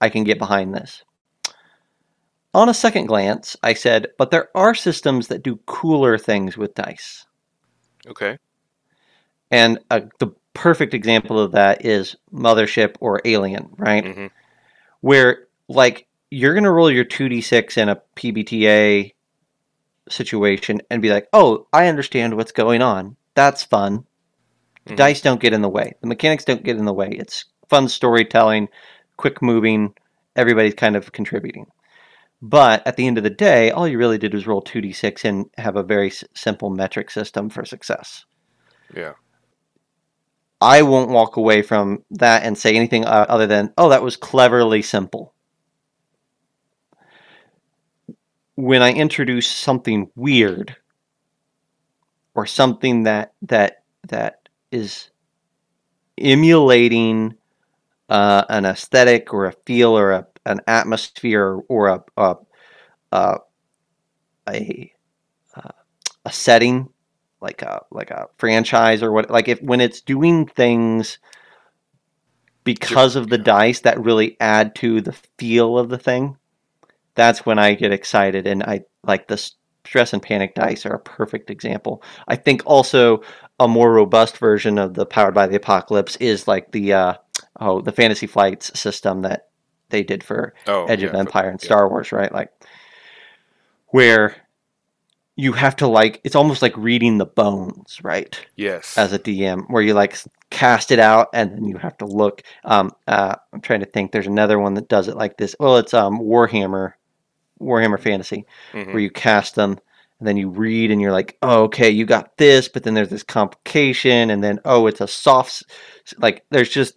I 0.01 0.09
can 0.09 0.25
get 0.25 0.39
behind 0.39 0.75
this. 0.75 1.03
On 2.53 2.69
a 2.69 2.75
second 2.75 3.07
glance, 3.07 3.57
I 3.63 3.75
said, 3.75 4.09
but 4.17 4.31
there 4.31 4.49
are 4.57 4.75
systems 4.75 5.27
that 5.29 5.43
do 5.43 5.57
cooler 5.67 6.17
things 6.19 6.57
with 6.57 6.75
dice. 6.75 7.27
Okay. 8.07 8.39
And 9.51 9.81
uh, 9.91 10.03
the 10.21 10.29
perfect 10.53 10.95
example 10.95 11.39
of 11.39 11.53
that 11.53 11.85
is 11.85 12.17
Mothership 12.33 12.97
or 13.01 13.21
Alien, 13.25 13.71
right? 13.77 14.05
hmm 14.05 14.27
Where, 15.01 15.49
like, 15.69 16.07
you're 16.35 16.55
going 16.55 16.65
to 16.65 16.71
roll 16.73 16.91
your 16.91 17.05
2d6 17.05 17.79
in 17.79 17.89
a 17.89 18.01
PBTA 18.17 19.13
situation 20.09 20.81
and 20.91 21.01
be 21.03 21.11
like, 21.11 21.29
oh, 21.33 21.67
I 21.73 21.87
understand 21.87 22.37
what's 22.37 22.53
going 22.53 22.83
on. 22.83 23.17
That's 23.35 23.63
fun. 23.65 24.05
The 24.87 24.93
Mhm. 24.95 24.97
dice 24.97 25.21
don't 25.21 25.41
get 25.41 25.53
in 25.53 25.63
the 25.63 25.69
way. 25.69 25.95
The 26.01 26.07
mechanics 26.09 26.45
don't 26.45 26.65
get 26.65 26.77
in 26.77 26.85
the 26.85 26.93
way. 26.93 27.09
It's 27.11 27.47
fun 27.69 27.89
storytelling, 27.89 28.69
quick 29.17 29.41
moving. 29.41 29.95
Everybody's 30.37 30.75
kind 30.75 30.97
of 30.97 31.13
contributing. 31.13 31.67
But 32.43 32.87
at 32.87 32.97
the 32.97 33.07
end 33.07 33.17
of 33.17 33.25
the 33.25 33.31
day, 33.31 33.71
all 33.71 33.89
you 33.89 33.97
really 33.97 34.19
did 34.19 34.35
was 34.35 34.47
roll 34.47 34.61
2d6 34.61 35.25
and 35.25 35.47
have 35.57 35.77
a 35.77 35.83
very 35.83 36.09
s- 36.09 36.25
simple 36.35 36.69
metric 36.69 37.11
system 37.11 37.49
for 37.49 37.65
success. 37.65 38.25
Yeah. 38.95 39.15
I 40.61 40.83
won't 40.83 41.11
walk 41.11 41.37
away 41.37 41.63
from 41.63 42.05
that 42.11 42.43
and 42.43 42.57
say 42.57 42.75
anything 42.77 43.05
uh, 43.05 43.27
other 43.29 43.47
than, 43.47 43.73
oh, 43.79 43.89
that 43.89 44.03
was 44.03 44.17
cleverly 44.17 44.83
simple. 44.83 45.34
When 48.57 48.83
I 48.83 48.93
introduce 48.93 49.49
something 49.49 50.11
weird 50.15 50.77
or 52.35 52.47
something 52.47 53.05
that 53.05 53.35
that 53.43 53.83
that 54.09 54.49
is 54.71 55.11
emulating 56.19 57.37
uh, 58.09 58.45
an 58.49 58.65
aesthetic 58.65 59.33
or 59.33 59.47
a 59.47 59.53
feel 59.67 59.97
or 59.97 60.13
a, 60.13 60.27
an 60.47 60.61
atmosphere 60.67 61.61
or 61.69 61.89
a 61.89 62.05
a 62.17 62.37
a, 63.13 63.39
a, 64.49 64.93
uh, 65.57 65.71
a 66.25 66.33
setting 66.33 66.89
like 67.41 67.63
a 67.63 67.83
like 67.91 68.11
a 68.11 68.27
franchise 68.39 69.03
or 69.03 69.13
what 69.13 69.31
like 69.31 69.49
if 69.49 69.61
when 69.63 69.81
it's 69.81 70.01
doing 70.01 70.47
things 70.47 71.19
because 72.65 73.17
of 73.17 73.29
the 73.29 73.39
dice 73.39 73.81
that 73.81 74.03
really 74.03 74.37
add 74.41 74.75
to 74.75 75.01
the 75.01 75.13
feel 75.39 75.79
of 75.79 75.91
the 75.91 75.99
thing 75.99 76.37
that's 77.15 77.47
when 77.47 77.59
i 77.59 77.75
get 77.75 77.93
excited 77.93 78.47
and 78.47 78.63
i 78.63 78.81
like 79.05 79.29
the 79.29 79.37
stress 79.85 80.13
and 80.13 80.23
panic 80.23 80.55
dice 80.55 80.87
are 80.87 80.95
a 80.95 80.99
perfect 81.01 81.51
example 81.51 82.03
i 82.29 82.37
think 82.37 82.63
also 82.67 83.23
a 83.61 83.69
more 83.69 83.93
robust 83.93 84.39
version 84.39 84.79
of 84.79 84.95
the 84.95 85.07
powered 85.07 85.35
by 85.35 85.47
the 85.47 85.57
apocalypse 85.57 86.17
is 86.17 86.49
like 86.49 86.73
the 86.73 86.93
uh 86.93 87.15
oh 87.61 87.81
the 87.81 87.93
fantasy 87.93 88.27
flights 88.27 88.79
system 88.79 89.23
that 89.23 89.49
they 89.91 90.03
did 90.03 90.25
for 90.25 90.55
Oh, 90.67 90.87
Edge 90.87 91.03
yeah, 91.03 91.09
of 91.11 91.15
Empire 91.15 91.51
and 91.51 91.63
yeah. 91.63 91.67
Star 91.67 91.89
Wars, 91.89 92.11
right? 92.11 92.33
Like 92.33 92.51
where 93.89 94.35
you 95.37 95.53
have 95.53 95.77
to 95.77 95.87
like 95.87 96.21
it's 96.25 96.35
almost 96.35 96.63
like 96.63 96.77
reading 96.77 97.19
the 97.19 97.27
bones, 97.27 98.01
right? 98.03 98.39
Yes. 98.57 98.97
As 98.97 99.13
a 99.13 99.19
DM, 99.19 99.67
where 99.69 99.83
you 99.83 99.95
like 99.95 100.17
cast 100.51 100.91
it 100.91 100.99
out 100.99 101.29
and 101.35 101.53
then 101.53 101.65
you 101.65 101.77
have 101.77 101.97
to 101.99 102.07
look. 102.07 102.43
Um, 102.65 102.93
uh, 103.07 103.37
I'm 103.53 103.61
trying 103.61 103.81
to 103.81 103.87
think. 103.87 104.11
There's 104.11 104.27
another 104.27 104.59
one 104.59 104.75
that 104.75 104.89
does 104.89 105.07
it 105.07 105.17
like 105.17 105.37
this. 105.37 105.55
Well, 105.61 105.77
it's 105.77 105.95
um 105.95 106.19
Warhammer, 106.19 106.95
Warhammer 107.65 107.99
Fantasy, 108.01 108.45
Mhm. 108.73 108.87
where 108.89 108.99
you 109.01 109.11
cast 109.11 109.55
them 109.55 109.79
and 110.19 110.29
then 110.29 110.37
you 110.37 110.49
read 110.49 110.91
and 110.91 111.01
you're 111.01 111.13
like, 111.13 111.37
oh, 111.43 111.65
okay, 111.65 111.91
you 111.91 112.07
got 112.07 112.37
this, 112.37 112.69
but 112.69 112.85
then 112.85 112.95
there's 112.95 113.09
this 113.09 113.23
complication, 113.23 114.31
and 114.31 114.43
then 114.45 114.61
oh, 114.65 114.87
it's 114.87 115.01
a 115.01 115.09
soft, 115.09 115.65
like 116.19 116.45
there's 116.51 116.71
just 116.71 116.95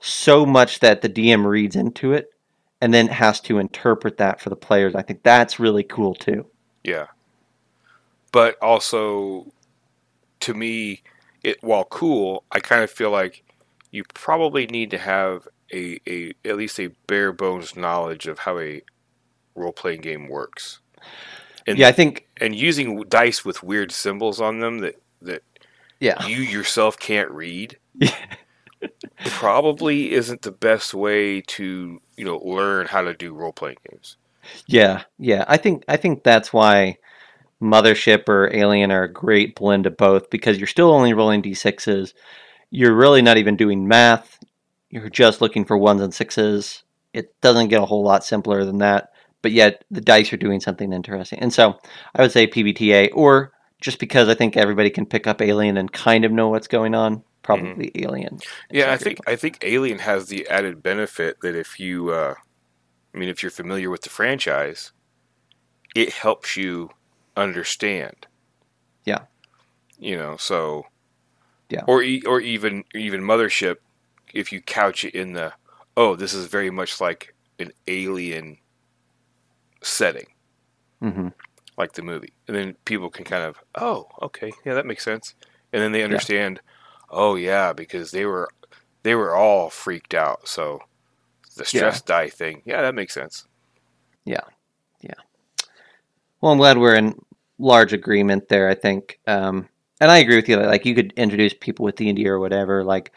so 0.00 0.44
much 0.46 0.80
that 0.80 1.02
the 1.02 1.08
DM 1.08 1.44
reads 1.46 1.76
into 1.76 2.12
it, 2.12 2.30
and 2.80 2.92
then 2.92 3.08
has 3.08 3.40
to 3.40 3.58
interpret 3.58 4.16
that 4.16 4.40
for 4.40 4.50
the 4.50 4.56
players. 4.56 4.94
I 4.94 5.02
think 5.02 5.22
that's 5.22 5.60
really 5.60 5.84
cool 5.84 6.14
too. 6.14 6.46
Yeah. 6.82 7.06
But 8.32 8.56
also, 8.60 9.52
to 10.40 10.54
me, 10.54 11.02
it 11.42 11.62
while 11.62 11.84
cool, 11.84 12.44
I 12.50 12.60
kind 12.60 12.82
of 12.82 12.90
feel 12.90 13.10
like 13.10 13.44
you 13.90 14.02
probably 14.12 14.66
need 14.66 14.90
to 14.90 14.98
have 14.98 15.46
a, 15.72 16.00
a 16.06 16.34
at 16.44 16.56
least 16.56 16.80
a 16.80 16.88
bare 17.06 17.32
bones 17.32 17.76
knowledge 17.76 18.26
of 18.26 18.40
how 18.40 18.58
a 18.58 18.82
role 19.54 19.72
playing 19.72 20.00
game 20.00 20.28
works. 20.28 20.80
And 21.66 21.78
yeah, 21.78 21.88
I 21.88 21.92
think 21.92 22.28
and 22.40 22.54
using 22.54 23.02
dice 23.08 23.44
with 23.44 23.62
weird 23.62 23.92
symbols 23.92 24.40
on 24.40 24.60
them 24.60 24.78
that 24.78 25.00
that 25.22 25.42
yeah, 26.00 26.26
you 26.26 26.36
yourself 26.36 26.98
can't 26.98 27.30
read 27.30 27.78
probably 29.26 30.12
isn't 30.12 30.42
the 30.42 30.50
best 30.50 30.92
way 30.94 31.40
to 31.42 32.00
you 32.16 32.24
know 32.24 32.38
learn 32.38 32.86
how 32.86 33.02
to 33.02 33.14
do 33.14 33.32
role 33.32 33.52
playing 33.52 33.78
games. 33.90 34.16
yeah, 34.66 35.02
yeah. 35.18 35.44
I 35.48 35.56
think 35.56 35.84
I 35.88 35.96
think 35.96 36.22
that's 36.22 36.52
why 36.52 36.98
Mothership 37.62 38.28
or 38.28 38.54
Alien 38.54 38.90
are 38.90 39.04
a 39.04 39.12
great 39.12 39.54
blend 39.54 39.86
of 39.86 39.96
both 39.96 40.28
because 40.30 40.58
you're 40.58 40.66
still 40.66 40.90
only 40.90 41.14
rolling 41.14 41.42
d6s. 41.42 42.12
You're 42.70 42.94
really 42.94 43.22
not 43.22 43.38
even 43.38 43.56
doing 43.56 43.88
math. 43.88 44.38
You're 44.90 45.10
just 45.10 45.40
looking 45.40 45.64
for 45.64 45.78
ones 45.78 46.02
and 46.02 46.12
sixes. 46.12 46.82
It 47.12 47.32
doesn't 47.40 47.68
get 47.68 47.80
a 47.80 47.86
whole 47.86 48.02
lot 48.02 48.24
simpler 48.24 48.64
than 48.64 48.78
that, 48.78 49.10
but 49.44 49.52
yet 49.52 49.84
the 49.90 50.00
dice 50.00 50.32
are 50.32 50.38
doing 50.38 50.58
something 50.58 50.90
interesting. 50.90 51.38
And 51.38 51.52
so 51.52 51.78
I 52.14 52.22
would 52.22 52.32
say 52.32 52.46
PBTA, 52.46 53.10
or 53.12 53.52
just 53.78 53.98
because 53.98 54.26
I 54.30 54.34
think 54.34 54.56
everybody 54.56 54.88
can 54.88 55.04
pick 55.04 55.26
up 55.26 55.42
Alien 55.42 55.76
and 55.76 55.92
kind 55.92 56.24
of 56.24 56.32
know 56.32 56.48
what's 56.48 56.66
going 56.66 56.94
on, 56.94 57.22
probably 57.42 57.92
Alien. 57.94 58.38
Yeah, 58.70 58.90
I 58.90 58.96
think 58.96 59.18
I 59.26 59.36
think 59.36 59.58
Alien 59.60 59.98
has 59.98 60.28
the 60.28 60.48
added 60.48 60.82
benefit 60.82 61.42
that 61.42 61.54
if 61.54 61.78
you, 61.78 62.08
uh, 62.08 62.36
I 63.14 63.18
mean, 63.18 63.28
if 63.28 63.42
you're 63.42 63.50
familiar 63.50 63.90
with 63.90 64.00
the 64.00 64.08
franchise, 64.08 64.92
it 65.94 66.14
helps 66.14 66.56
you 66.56 66.88
understand. 67.36 68.26
Yeah. 69.04 69.24
You 69.98 70.16
know, 70.16 70.38
so. 70.38 70.86
Yeah. 71.68 71.82
Or 71.86 72.02
or 72.26 72.40
even 72.40 72.84
even 72.94 73.20
Mothership, 73.20 73.76
if 74.32 74.52
you 74.52 74.62
couch 74.62 75.04
it 75.04 75.14
in 75.14 75.34
the, 75.34 75.52
oh, 75.98 76.16
this 76.16 76.32
is 76.32 76.46
very 76.46 76.70
much 76.70 76.98
like 76.98 77.34
an 77.58 77.72
alien 77.88 78.56
setting, 79.84 80.26
hmm 81.00 81.28
like 81.76 81.92
the 81.94 82.02
movie, 82.02 82.32
and 82.46 82.56
then 82.56 82.76
people 82.84 83.10
can 83.10 83.24
kind 83.24 83.42
of, 83.42 83.56
oh, 83.74 84.06
okay, 84.22 84.52
yeah, 84.64 84.74
that 84.74 84.86
makes 84.86 85.04
sense, 85.04 85.34
and 85.72 85.82
then 85.82 85.90
they 85.90 86.04
understand, 86.04 86.60
oh 87.10 87.34
yeah, 87.34 87.72
because 87.72 88.12
they 88.12 88.24
were 88.24 88.48
they 89.02 89.14
were 89.14 89.34
all 89.34 89.70
freaked 89.70 90.14
out, 90.14 90.46
so 90.46 90.78
the 91.56 91.64
stress 91.64 92.00
die 92.00 92.28
thing, 92.28 92.62
yeah, 92.64 92.82
that 92.82 92.94
makes 92.94 93.12
sense. 93.12 93.46
Yeah, 94.24 94.40
yeah. 95.00 95.14
Well, 96.40 96.52
I'm 96.52 96.58
glad 96.58 96.78
we're 96.78 96.94
in 96.94 97.18
large 97.58 97.92
agreement 97.92 98.48
there. 98.48 98.68
I 98.68 98.74
think, 98.74 99.18
um, 99.26 99.68
and 100.00 100.10
I 100.10 100.18
agree 100.18 100.36
with 100.36 100.48
you. 100.48 100.56
Like, 100.56 100.84
you 100.84 100.94
could 100.94 101.12
introduce 101.16 101.54
people 101.54 101.84
with 101.84 101.96
D 101.96 102.08
and 102.08 102.16
D 102.16 102.28
or 102.28 102.38
whatever. 102.38 102.84
Like, 102.84 103.12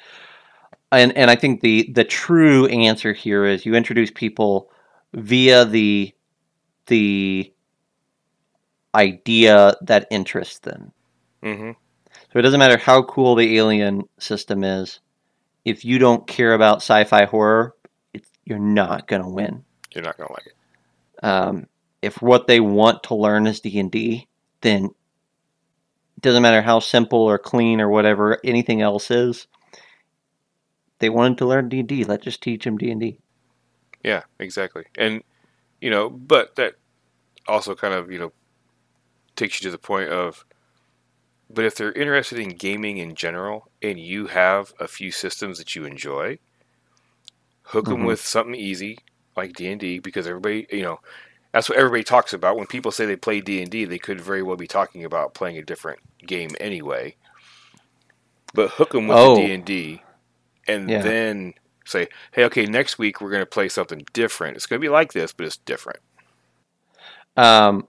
and 0.91 1.15
and 1.17 1.29
I 1.29 1.35
think 1.35 1.61
the 1.61 1.91
the 1.93 2.03
true 2.03 2.67
answer 2.67 3.13
here 3.13 3.45
is 3.45 3.65
you 3.65 3.75
introduce 3.75 4.11
people 4.11 4.71
via 5.13 5.65
the 5.65 6.13
the 6.87 7.53
idea 8.95 9.75
that 9.81 10.07
interests 10.11 10.59
them. 10.59 10.91
hmm 11.43 11.71
So 12.33 12.39
it 12.39 12.41
doesn't 12.43 12.59
matter 12.59 12.77
how 12.77 13.03
cool 13.03 13.35
the 13.35 13.57
alien 13.57 14.03
system 14.19 14.63
is. 14.63 14.99
If 15.65 15.85
you 15.85 15.99
don't 15.99 16.27
care 16.27 16.53
about 16.53 16.77
sci-fi 16.77 17.25
horror, 17.25 17.75
you're 18.45 18.59
not 18.59 19.07
going 19.07 19.21
to 19.23 19.29
win. 19.29 19.63
You're 19.93 20.03
not 20.03 20.17
gonna 20.17 20.31
like 20.31 20.47
it. 20.47 21.25
um, 21.25 21.67
if 22.01 22.21
what 22.21 22.47
they 22.47 22.59
want 22.59 23.03
to 23.03 23.15
learn 23.15 23.47
is 23.47 23.59
d&d 23.61 24.27
then 24.61 24.85
it 24.85 26.21
doesn't 26.21 26.43
matter 26.43 26.61
how 26.61 26.79
simple 26.79 27.19
or 27.19 27.37
clean 27.39 27.81
or 27.81 27.89
whatever 27.89 28.39
anything 28.43 28.81
else 28.81 29.09
is 29.11 29.47
they 30.99 31.09
wanted 31.09 31.37
to 31.39 31.45
learn 31.47 31.69
d&d 31.69 32.03
let's 32.05 32.23
just 32.23 32.41
teach 32.43 32.63
them 32.65 32.77
d&d 32.77 33.19
Yeah, 34.03 34.23
exactly. 34.39 34.85
And 34.97 35.23
you 35.81 35.89
know, 35.89 36.09
but 36.09 36.55
that 36.55 36.75
also 37.47 37.75
kind 37.75 37.93
of 37.93 38.11
you 38.11 38.19
know 38.19 38.31
takes 39.35 39.61
you 39.61 39.65
to 39.67 39.71
the 39.71 39.77
point 39.77 40.09
of, 40.09 40.45
but 41.49 41.65
if 41.65 41.75
they're 41.75 41.91
interested 41.93 42.39
in 42.39 42.49
gaming 42.49 42.97
in 42.97 43.15
general, 43.15 43.69
and 43.81 43.99
you 43.99 44.27
have 44.27 44.73
a 44.79 44.87
few 44.87 45.11
systems 45.11 45.57
that 45.59 45.75
you 45.75 45.85
enjoy, 45.85 46.39
hook 47.63 47.89
them 47.89 48.03
Mhm. 48.03 48.05
with 48.05 48.21
something 48.21 48.55
easy 48.55 48.97
like 49.35 49.53
D 49.53 49.67
and 49.69 49.79
D 49.79 49.99
because 49.99 50.27
everybody 50.27 50.67
you 50.71 50.83
know. 50.83 50.99
That's 51.53 51.69
what 51.69 51.77
everybody 51.79 52.03
talks 52.03 52.33
about. 52.33 52.57
When 52.57 52.67
people 52.67 52.91
say 52.91 53.05
they 53.05 53.15
play 53.15 53.41
D 53.41 53.61
and 53.61 53.71
D, 53.71 53.85
they 53.85 53.97
could 53.97 54.21
very 54.21 54.43
well 54.43 54.57
be 54.57 54.67
talking 54.67 55.05
about 55.05 55.33
playing 55.33 55.57
a 55.57 55.63
different 55.63 55.99
game 56.25 56.51
anyway. 56.59 57.15
But 58.53 58.71
hook 58.71 58.91
them 58.91 59.07
with 59.07 59.17
Oh. 59.17 59.35
the 59.35 59.47
D 59.47 59.53
and 59.53 59.65
D, 59.65 60.03
and 60.67 60.89
Yeah. 60.89 61.01
then 61.01 61.53
say, 61.87 62.07
"Hey, 62.31 62.43
okay, 62.45 62.65
next 62.65 62.97
week 62.99 63.21
we're 63.21 63.31
going 63.31 63.41
to 63.41 63.45
play 63.45 63.69
something 63.69 64.05
different. 64.13 64.57
It's 64.57 64.65
going 64.65 64.79
to 64.79 64.85
be 64.85 64.89
like 64.89 65.13
this, 65.13 65.33
but 65.33 65.45
it's 65.45 65.57
different." 65.57 65.99
um, 67.37 67.87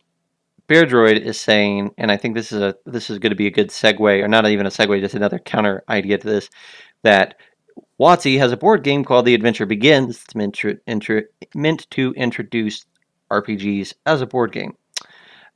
bear 0.67 0.87
droid 0.87 1.19
is 1.19 1.41
saying 1.41 1.91
and 1.99 2.13
i 2.13 2.17
think 2.17 2.35
this 2.35 2.53
is 2.53 2.61
a 2.61 2.77
this 2.85 3.11
is 3.11 3.19
going 3.19 3.31
to 3.31 3.37
be 3.37 3.47
a 3.47 3.51
good 3.51 3.71
segue 3.71 4.23
or 4.23 4.29
not 4.29 4.47
even 4.47 4.67
a 4.67 4.71
segue 4.71 5.01
just 5.01 5.15
another 5.15 5.39
counter 5.39 5.83
idea 5.89 6.19
to 6.19 6.27
this 6.27 6.49
that 7.03 7.37
WotC 8.01 8.39
has 8.39 8.53
a 8.53 8.57
board 8.57 8.83
game 8.83 9.05
called 9.05 9.25
The 9.25 9.35
Adventure 9.35 9.67
Begins. 9.67 10.23
It's 10.25 10.35
meant 10.35 10.55
to, 10.57 10.79
intro, 10.87 11.23
meant 11.55 11.89
to 11.91 12.13
introduce 12.13 12.87
RPGs 13.31 13.95
as 14.07 14.21
a 14.21 14.27
board 14.27 14.53
game. 14.53 14.77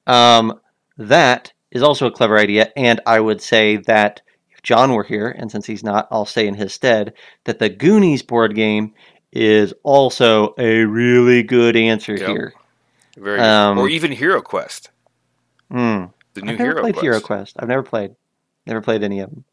Um, 0.06 0.60
that 0.98 1.52
is 1.72 1.82
also 1.82 2.06
a 2.06 2.12
clever 2.12 2.38
idea, 2.38 2.72
and 2.76 3.00
I 3.06 3.18
would 3.18 3.40
say 3.40 3.78
that 3.88 4.22
Jon 4.62 4.92
were 4.94 5.04
here, 5.04 5.28
and 5.28 5.50
since 5.50 5.66
he's 5.66 5.82
not, 5.82 6.06
I'll 6.10 6.26
say 6.26 6.46
in 6.46 6.54
his 6.54 6.72
stead 6.72 7.14
that 7.44 7.58
the 7.58 7.68
Goonies 7.68 8.22
board 8.22 8.54
game 8.54 8.94
is 9.32 9.72
also 9.82 10.54
a 10.58 10.84
really 10.84 11.42
good 11.42 11.76
answer 11.76 12.14
Yep. 12.14 12.28
here. 12.28 12.52
Very 13.16 13.38
good. 13.38 13.44
Um, 13.46 13.78
or 13.78 13.88
even 13.88 14.12
Hero 14.12 14.40
Quest, 14.40 14.90
Hmm. 15.70 16.04
the 16.34 16.42
new 16.42 16.52
I've 16.52 16.58
never 16.58 16.62
Hero 16.64 16.80
played 16.82 16.94
Quest. 16.94 17.02
Hero 17.04 17.20
Quest. 17.20 17.56
I've 17.58 17.68
never 17.68 17.82
played. 17.82 18.14
Never 18.66 18.80
played 18.80 19.02
any 19.02 19.20
of 19.20 19.30
them. 19.30 19.44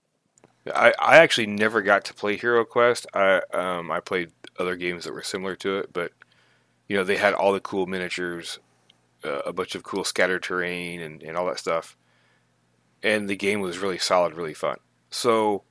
I, 0.76 0.94
I 1.00 1.18
actually 1.18 1.48
never 1.48 1.82
got 1.82 2.06
to 2.06 2.14
play 2.14 2.36
Hero 2.38 2.64
Quest. 2.64 3.08
I 3.14 3.42
um, 3.54 3.90
I 3.90 4.00
played 4.02 4.32
other 4.60 4.76
games 4.76 5.06
that 5.06 5.14
were 5.14 5.24
similar 5.24 5.56
to 5.58 5.78
it, 5.80 5.92
but 5.94 6.12
you 6.88 6.96
know 6.96 7.04
they 7.04 7.16
had 7.18 7.34
all 7.34 7.54
the 7.54 7.60
cool 7.60 7.88
miniatures, 7.88 8.60
uh, 9.24 9.40
a 9.46 9.54
bunch 9.54 9.74
of 9.74 9.84
cool 9.84 10.04
scattered 10.04 10.44
terrain, 10.44 11.02
and, 11.02 11.24
and 11.24 11.36
all 11.38 11.48
that 11.48 11.58
stuff. 11.60 11.98
And 13.02 13.28
the 13.30 13.36
game 13.38 13.62
was 13.62 13.80
really 13.80 13.98
solid, 13.98 14.34
really 14.34 14.54
fun. 14.54 14.78
So 15.10 15.64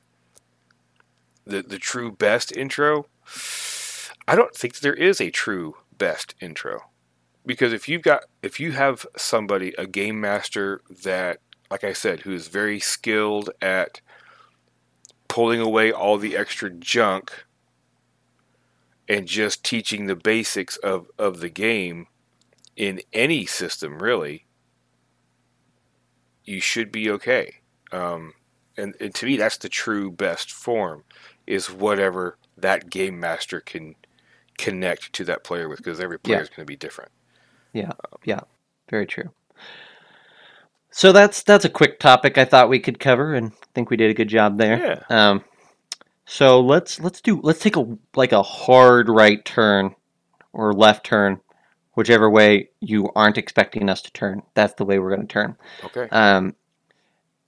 the 1.47 1.62
the 1.62 1.78
true 1.78 2.12
best 2.12 2.54
intro, 2.57 3.07
I 4.26 4.37
don't 4.37 4.54
think 4.54 4.78
there 4.78 4.95
is 4.95 5.21
a 5.21 5.30
true 5.30 5.76
best 5.97 6.35
intro, 6.40 6.90
because 7.47 7.73
if 7.73 7.88
you've 7.88 8.02
got 8.02 8.25
if 8.42 8.61
you 8.61 8.73
have 8.73 9.07
somebody 9.16 9.73
a 9.78 9.87
game 9.87 10.21
master 10.21 10.83
that, 11.04 11.38
like 11.71 11.85
I 11.85 11.92
said, 11.92 12.21
who 12.21 12.33
is 12.33 12.49
very 12.49 12.80
skilled 12.80 13.50
at 13.62 14.00
pulling 15.28 15.61
away 15.61 15.92
all 15.92 16.18
the 16.18 16.37
extra 16.37 16.71
junk 16.71 17.45
and 19.09 19.26
just 19.26 19.64
teaching 19.64 20.07
the 20.07 20.16
basics 20.16 20.76
of, 20.78 21.07
of 21.18 21.40
the 21.40 21.49
game 21.49 22.07
in 22.76 23.00
any 23.12 23.47
system 23.47 24.02
really 24.02 24.47
you 26.49 26.61
should 26.61 26.90
be 26.90 27.11
okay. 27.11 27.57
Um, 27.92 28.33
and, 28.78 28.94
and 29.00 29.14
to 29.14 29.26
me 29.26 29.37
that's 29.37 29.58
the 29.58 29.68
true 29.68 30.11
best 30.11 30.52
form 30.52 31.04
is 31.47 31.70
whatever 31.70 32.38
that 32.56 32.90
game 32.90 33.20
master 33.20 33.61
can 33.61 33.94
connect 34.58 35.12
to 35.12 35.25
that 35.25 35.44
player 35.44 35.68
with 35.68 35.78
because 35.78 36.00
every 36.00 36.18
player 36.18 36.42
is 36.42 36.49
going 36.49 36.64
to 36.66 36.70
be 36.70 36.76
different 36.76 37.11
Yeah, 37.73 37.90
um, 37.90 38.18
yeah, 38.25 38.40
Very 38.90 39.06
true. 39.06 39.30
So 40.90 41.12
that's 41.12 41.42
that's 41.42 41.64
a 41.64 41.70
quick 41.70 42.00
topic 42.00 42.38
I 42.38 42.44
thought 42.44 42.68
we 42.68 42.80
could 42.80 42.99
cover, 42.99 43.35
and 43.35 43.52
I 43.52 43.66
think 43.75 43.90
we 43.90 43.97
did 43.97 44.11
a 44.11 44.14
good 44.14 44.28
job 44.28 44.58
there. 44.58 44.78
yeah 44.78 45.02
Um, 45.11 45.44
so 46.26 46.61
let's 46.61 47.00
let's 47.00 47.20
do 47.20 47.40
let's 47.42 47.61
take 47.61 47.76
a 47.76 47.99
like 48.16 48.32
a 48.32 48.42
hard 48.42 49.08
right 49.08 49.44
turn 49.44 49.94
or 50.52 50.73
left 50.73 51.04
turn, 51.06 51.40
whichever 51.94 52.28
way 52.30 52.70
you 52.80 53.11
aren't 53.14 53.38
expecting 53.38 53.88
us 53.88 54.02
to 54.02 54.12
turn. 54.12 54.42
That's 54.54 54.75
the 54.75 54.85
way 54.85 54.99
we're 54.99 55.14
going 55.14 55.26
to 55.26 55.32
turn. 55.32 55.56
okay 55.85 56.08
Um, 56.11 56.54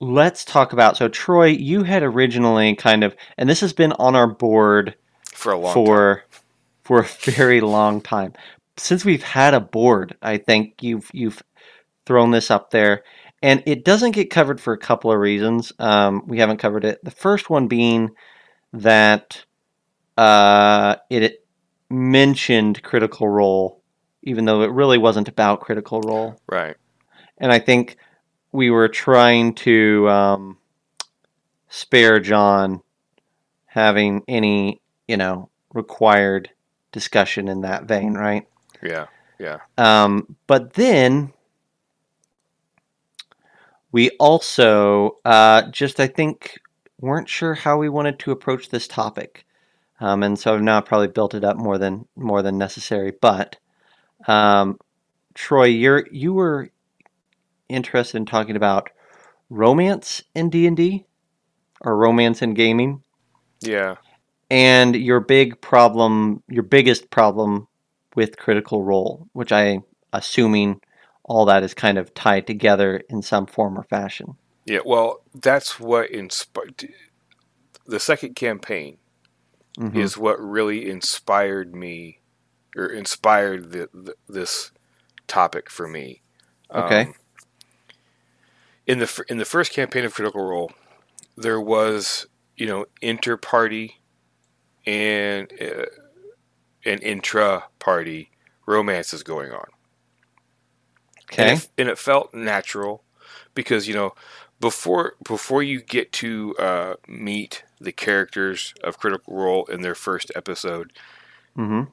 let's 0.00 0.45
talk 0.45 0.73
about 0.73 0.97
so 0.97 1.09
Troy, 1.09 1.47
you 1.47 1.85
had 1.85 2.02
originally 2.02 2.75
kind 2.75 3.04
of, 3.04 3.14
and 3.37 3.49
this 3.49 3.61
has 3.61 3.73
been 3.73 3.92
on 3.92 4.16
our 4.16 4.26
board 4.26 4.95
for 5.33 5.52
a 5.52 5.59
long 5.59 5.75
time 5.75 5.85
for 5.85 6.25
for 6.83 7.00
a 7.00 7.09
very 7.30 7.61
long 7.61 8.00
time. 8.00 8.32
Since 8.76 9.04
we've 9.04 9.23
had 9.23 9.54
a 9.54 9.60
board, 9.60 10.17
I 10.23 10.39
think 10.39 10.82
you've 10.82 11.10
you've 11.13 11.43
thrown 12.06 12.30
this 12.30 12.50
up 12.50 12.71
there, 12.71 13.04
and 13.43 13.63
it 13.67 13.84
doesn't 13.84 14.13
get 14.13 14.30
covered 14.30 14.60
for 14.60 14.73
a 14.73 14.78
couple 14.78 15.13
of 15.13 15.19
reasons. 15.19 15.73
Um, 15.78 16.23
we 16.26 16.39
haven't 16.39 16.58
covered 16.58 16.84
it. 16.84 17.04
The 17.04 17.10
first 17.10 17.50
one 17.50 17.69
being 17.69 18.10
that 18.73 19.45
uh, 20.17 20.97
it 21.10 21.45
mentioned 21.91 22.82
Critical 22.82 23.28
Role, 23.28 23.82
even 24.23 24.45
though 24.47 24.63
it 24.63 24.71
really 24.71 24.99
wasn't 24.99 25.28
about 25.28 25.60
Critical 25.60 26.00
Role. 26.00 26.41
right 26.49 26.76
And 27.39 27.52
I 27.52 27.58
think 27.58 27.97
we 28.52 28.71
were 28.71 28.89
trying 28.89 29.54
to 29.54 30.08
um, 30.08 30.58
spare 31.69 32.21
Jon 32.21 32.82
having 33.67 34.23
any, 34.28 34.80
you 35.06 35.17
know, 35.17 35.49
required 35.73 36.50
discussion 36.93 37.49
in 37.49 37.60
that 37.63 37.84
vein, 37.84 38.15
right? 38.15 38.47
yeah 38.82 39.06
yeah 39.39 39.58
Um, 39.78 40.36
but 40.47 40.75
then 40.75 41.32
we 43.93 44.10
also 44.19 45.19
uh, 45.25 45.63
just, 45.71 46.00
I 46.00 46.06
think, 46.06 46.60
weren't 47.00 47.28
sure 47.28 47.54
how 47.54 47.78
we 47.78 47.89
wanted 47.89 48.19
to 48.21 48.30
approach 48.30 48.69
this 48.69 48.86
topic, 48.86 49.45
um, 50.00 50.23
and 50.23 50.39
so 50.39 50.54
I've 50.54 50.63
now 50.63 50.80
probably 50.80 51.08
built 51.08 51.34
it 51.34 51.45
up 51.45 51.56
more 51.56 51.78
than 51.78 52.06
more 52.17 52.43
than 52.43 52.58
necessary. 52.58 53.13
But 53.21 53.56
um, 54.26 54.78
Troy, 55.34 55.65
you're 55.65 56.06
you 56.10 56.32
were 56.34 56.71
interested 57.71 58.19
in 58.19 58.26
talking 58.26 58.56
about 58.56 58.91
romance 59.50 60.23
in 60.35 60.50
D 60.50 60.67
and 60.67 60.76
D 60.76 61.06
or 61.83 61.97
romance 61.97 62.43
in 62.43 62.54
gaming. 62.54 63.02
yeah 63.61 63.97
and 64.50 64.97
your 64.97 65.21
big 65.21 65.61
problem, 65.61 66.43
your 66.49 66.63
biggest 66.65 67.11
problem 67.11 67.69
with 68.17 68.39
Critical 68.39 68.83
Role, 68.83 69.28
which 69.33 69.52
I 69.52 69.80
assuming 70.13 70.80
all 71.25 71.45
that 71.47 71.63
is 71.63 71.75
kind 71.75 71.99
of 71.99 72.13
tied 72.15 72.47
together 72.47 73.02
in 73.09 73.23
some 73.23 73.47
form 73.47 73.78
or 73.78 73.85
fashion. 73.85 74.37
Yeah, 74.67 74.80
well, 74.85 75.23
that's 75.35 75.80
what 75.80 76.11
inspired 76.11 76.89
the 77.87 78.00
second 78.00 78.37
campaign 78.37 78.99
Mhm. 79.78 79.97
is 80.00 80.19
what 80.19 80.41
really 80.41 80.89
inspired 80.91 81.75
me 81.75 82.21
or 82.76 82.87
inspired 82.87 83.73
the, 83.73 83.89
the, 83.93 84.15
this 84.28 84.73
topic 85.26 85.71
for 85.71 85.89
me. 85.89 86.23
Okay. 86.75 87.02
Um, 87.02 87.15
in 88.91 88.99
the 88.99 89.25
in 89.29 89.39
the 89.39 89.45
first 89.45 89.73
campaign 89.73 90.05
of 90.05 90.13
Critical 90.13 90.43
Role, 90.43 90.73
there 91.37 91.61
was 91.61 92.26
you 92.57 92.67
know 92.67 92.87
inter-party 93.00 94.00
and 94.85 95.53
uh, 95.63 95.87
and 96.85 97.00
intra-party 97.00 98.31
romances 98.67 99.23
going 99.23 99.53
on. 99.53 99.67
Okay. 101.33 101.50
And 101.50 101.59
it, 101.61 101.69
and 101.79 101.89
it 101.89 101.99
felt 101.99 102.35
natural 102.35 103.05
because 103.55 103.87
you 103.87 103.95
know 103.95 104.13
before 104.59 105.15
before 105.23 105.63
you 105.63 105.81
get 105.81 106.11
to 106.15 106.57
uh, 106.59 106.95
meet 107.07 107.63
the 107.81 107.93
characters 107.93 108.75
of 108.83 108.99
Critical 108.99 109.37
Role 109.37 109.67
in 109.67 109.83
their 109.83 109.95
first 109.95 110.33
episode, 110.35 110.93
Mm-hmm. 111.57 111.91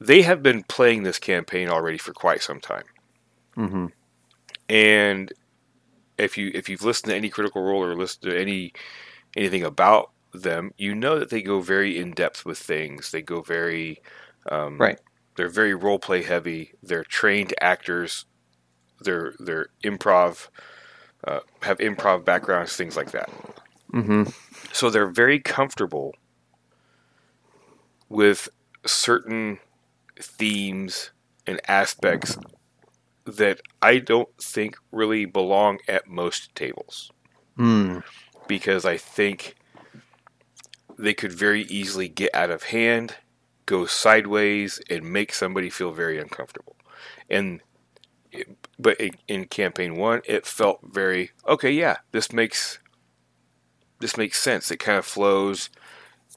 they 0.00 0.22
have 0.22 0.42
been 0.42 0.62
playing 0.64 1.02
this 1.04 1.18
campaign 1.18 1.68
already 1.68 1.98
for 1.98 2.12
quite 2.12 2.42
some 2.42 2.58
time. 2.60 2.84
Mm-hmm. 3.56 3.86
And 4.68 5.32
if 6.18 6.38
you 6.38 6.50
if 6.54 6.68
you've 6.68 6.82
listened 6.82 7.10
to 7.10 7.16
any 7.16 7.28
Critical 7.28 7.62
Role 7.62 7.82
or 7.82 7.94
listened 7.94 8.30
to 8.30 8.38
any 8.38 8.72
anything 9.36 9.64
about 9.64 10.10
them, 10.32 10.72
you 10.76 10.94
know 10.94 11.18
that 11.18 11.30
they 11.30 11.42
go 11.42 11.60
very 11.60 11.98
in 11.98 12.12
depth 12.12 12.44
with 12.44 12.58
things. 12.58 13.10
They 13.10 13.22
go 13.22 13.40
very 13.40 14.02
um, 14.50 14.78
Right. 14.78 14.98
They're 15.36 15.48
very 15.48 15.74
role 15.74 15.98
play 15.98 16.22
heavy. 16.22 16.74
They're 16.82 17.04
trained 17.04 17.54
actors. 17.60 18.24
They're 19.00 19.34
they're 19.38 19.68
improv. 19.82 20.48
Uh, 21.26 21.40
have 21.62 21.78
improv 21.78 22.24
backgrounds, 22.24 22.76
things 22.76 22.96
like 22.96 23.12
that. 23.12 23.30
Mm-hmm. 23.92 24.24
So 24.72 24.90
they're 24.90 25.08
very 25.08 25.40
comfortable 25.40 26.14
with 28.08 28.48
certain 28.84 29.58
themes 30.20 31.10
and 31.46 31.60
aspects 31.66 32.36
that 33.26 33.60
I 33.80 33.98
don't 33.98 34.28
think 34.40 34.76
really 34.92 35.24
belong 35.24 35.78
at 35.88 36.06
most 36.08 36.54
tables 36.54 37.10
Mm. 37.58 38.02
because 38.48 38.84
I 38.84 38.96
think 38.96 39.54
they 40.98 41.14
could 41.14 41.32
very 41.32 41.62
easily 41.62 42.08
get 42.08 42.34
out 42.34 42.50
of 42.50 42.64
hand, 42.64 43.16
go 43.66 43.86
sideways, 43.86 44.80
and 44.90 45.04
make 45.04 45.32
somebody 45.32 45.70
feel 45.70 45.92
very 45.92 46.18
uncomfortable. 46.18 46.76
And 47.30 47.60
it- 48.30 48.56
but 48.78 49.00
in, 49.00 49.12
in 49.28 49.44
campaign 49.46 49.96
one, 49.96 50.20
it 50.24 50.46
felt 50.46 50.80
very 50.82 51.30
okay. 51.46 51.70
Yeah, 51.70 51.98
this 52.12 52.32
makes 52.32 52.78
this 54.00 54.16
makes 54.16 54.38
sense. 54.40 54.70
It 54.70 54.78
kind 54.78 54.98
of 54.98 55.06
flows. 55.06 55.70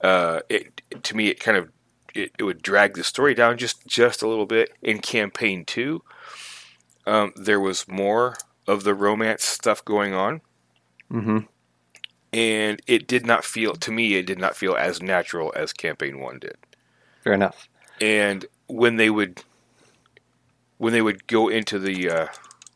Uh, 0.02 0.42
it 0.48 0.82
to 1.04 1.16
me, 1.16 1.28
it 1.30 1.40
kind 1.40 1.58
of 1.58 1.72
it, 2.14 2.32
it 2.38 2.44
would 2.44 2.62
drag 2.62 2.94
the 2.94 3.04
story 3.04 3.34
down 3.34 3.58
just 3.58 3.86
just 3.88 4.22
a 4.22 4.28
little 4.28 4.46
bit. 4.46 4.70
In 4.82 5.00
campaign 5.00 5.66
two, 5.66 6.04
um, 7.08 7.34
there 7.36 7.60
was 7.60 7.88
more 7.88 8.36
of 8.68 8.84
the 8.84 8.94
romance 8.94 9.44
stuff 9.44 9.84
going 9.84 10.14
on 10.14 10.42
Mm-hmm. 11.12 11.40
and 12.34 12.82
it 12.86 13.08
did 13.08 13.26
not 13.26 13.46
feel 13.46 13.74
to 13.76 13.92
me 13.92 14.16
it 14.16 14.26
did 14.28 14.38
not 14.38 14.56
feel 14.58 14.76
as 14.76 15.02
natural 15.02 15.54
as 15.56 15.72
campaign 15.74 16.20
one 16.20 16.38
did 16.40 16.58
Fair 17.24 17.34
enough. 17.34 17.70
and 18.02 18.46
when 18.68 18.98
they 18.98 19.10
would 19.10 19.42
when 20.78 20.92
they 20.94 21.02
would 21.02 21.26
go 21.28 21.48
into 21.48 21.80
the 21.80 22.10
uh, 22.10 22.28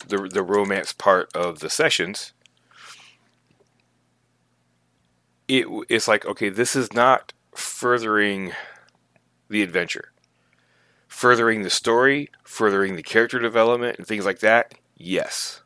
the, 0.07 0.29
the 0.31 0.41
romance 0.41 0.93
part 0.93 1.29
of 1.35 1.59
the 1.59 1.69
sessions 1.69 2.31
it 5.49 5.65
it's 5.89 6.07
like 6.07 6.25
okay, 6.25 6.47
this 6.49 6.75
is 6.75 6.93
not 6.93 7.33
furthering 7.53 8.53
the 9.49 9.61
adventure, 9.61 10.11
furthering 11.21 11.61
the 11.61 11.69
story, 11.69 12.29
furthering 12.43 12.95
the 12.95 13.03
character 13.03 13.37
development 13.37 13.97
and 13.99 14.07
things 14.07 14.25
like 14.25 14.39
that. 14.39 14.73
Yes, 14.97 15.61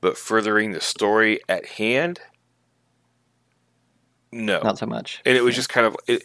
but 0.00 0.16
furthering 0.16 0.70
the 0.70 0.80
story 0.80 1.40
at 1.48 1.66
hand, 1.66 2.20
no, 4.30 4.60
Not 4.62 4.78
so 4.78 4.86
much. 4.86 5.20
and 5.26 5.36
it 5.36 5.42
was 5.42 5.54
just 5.56 5.68
kind 5.68 5.86
of 5.86 5.96
it. 6.06 6.22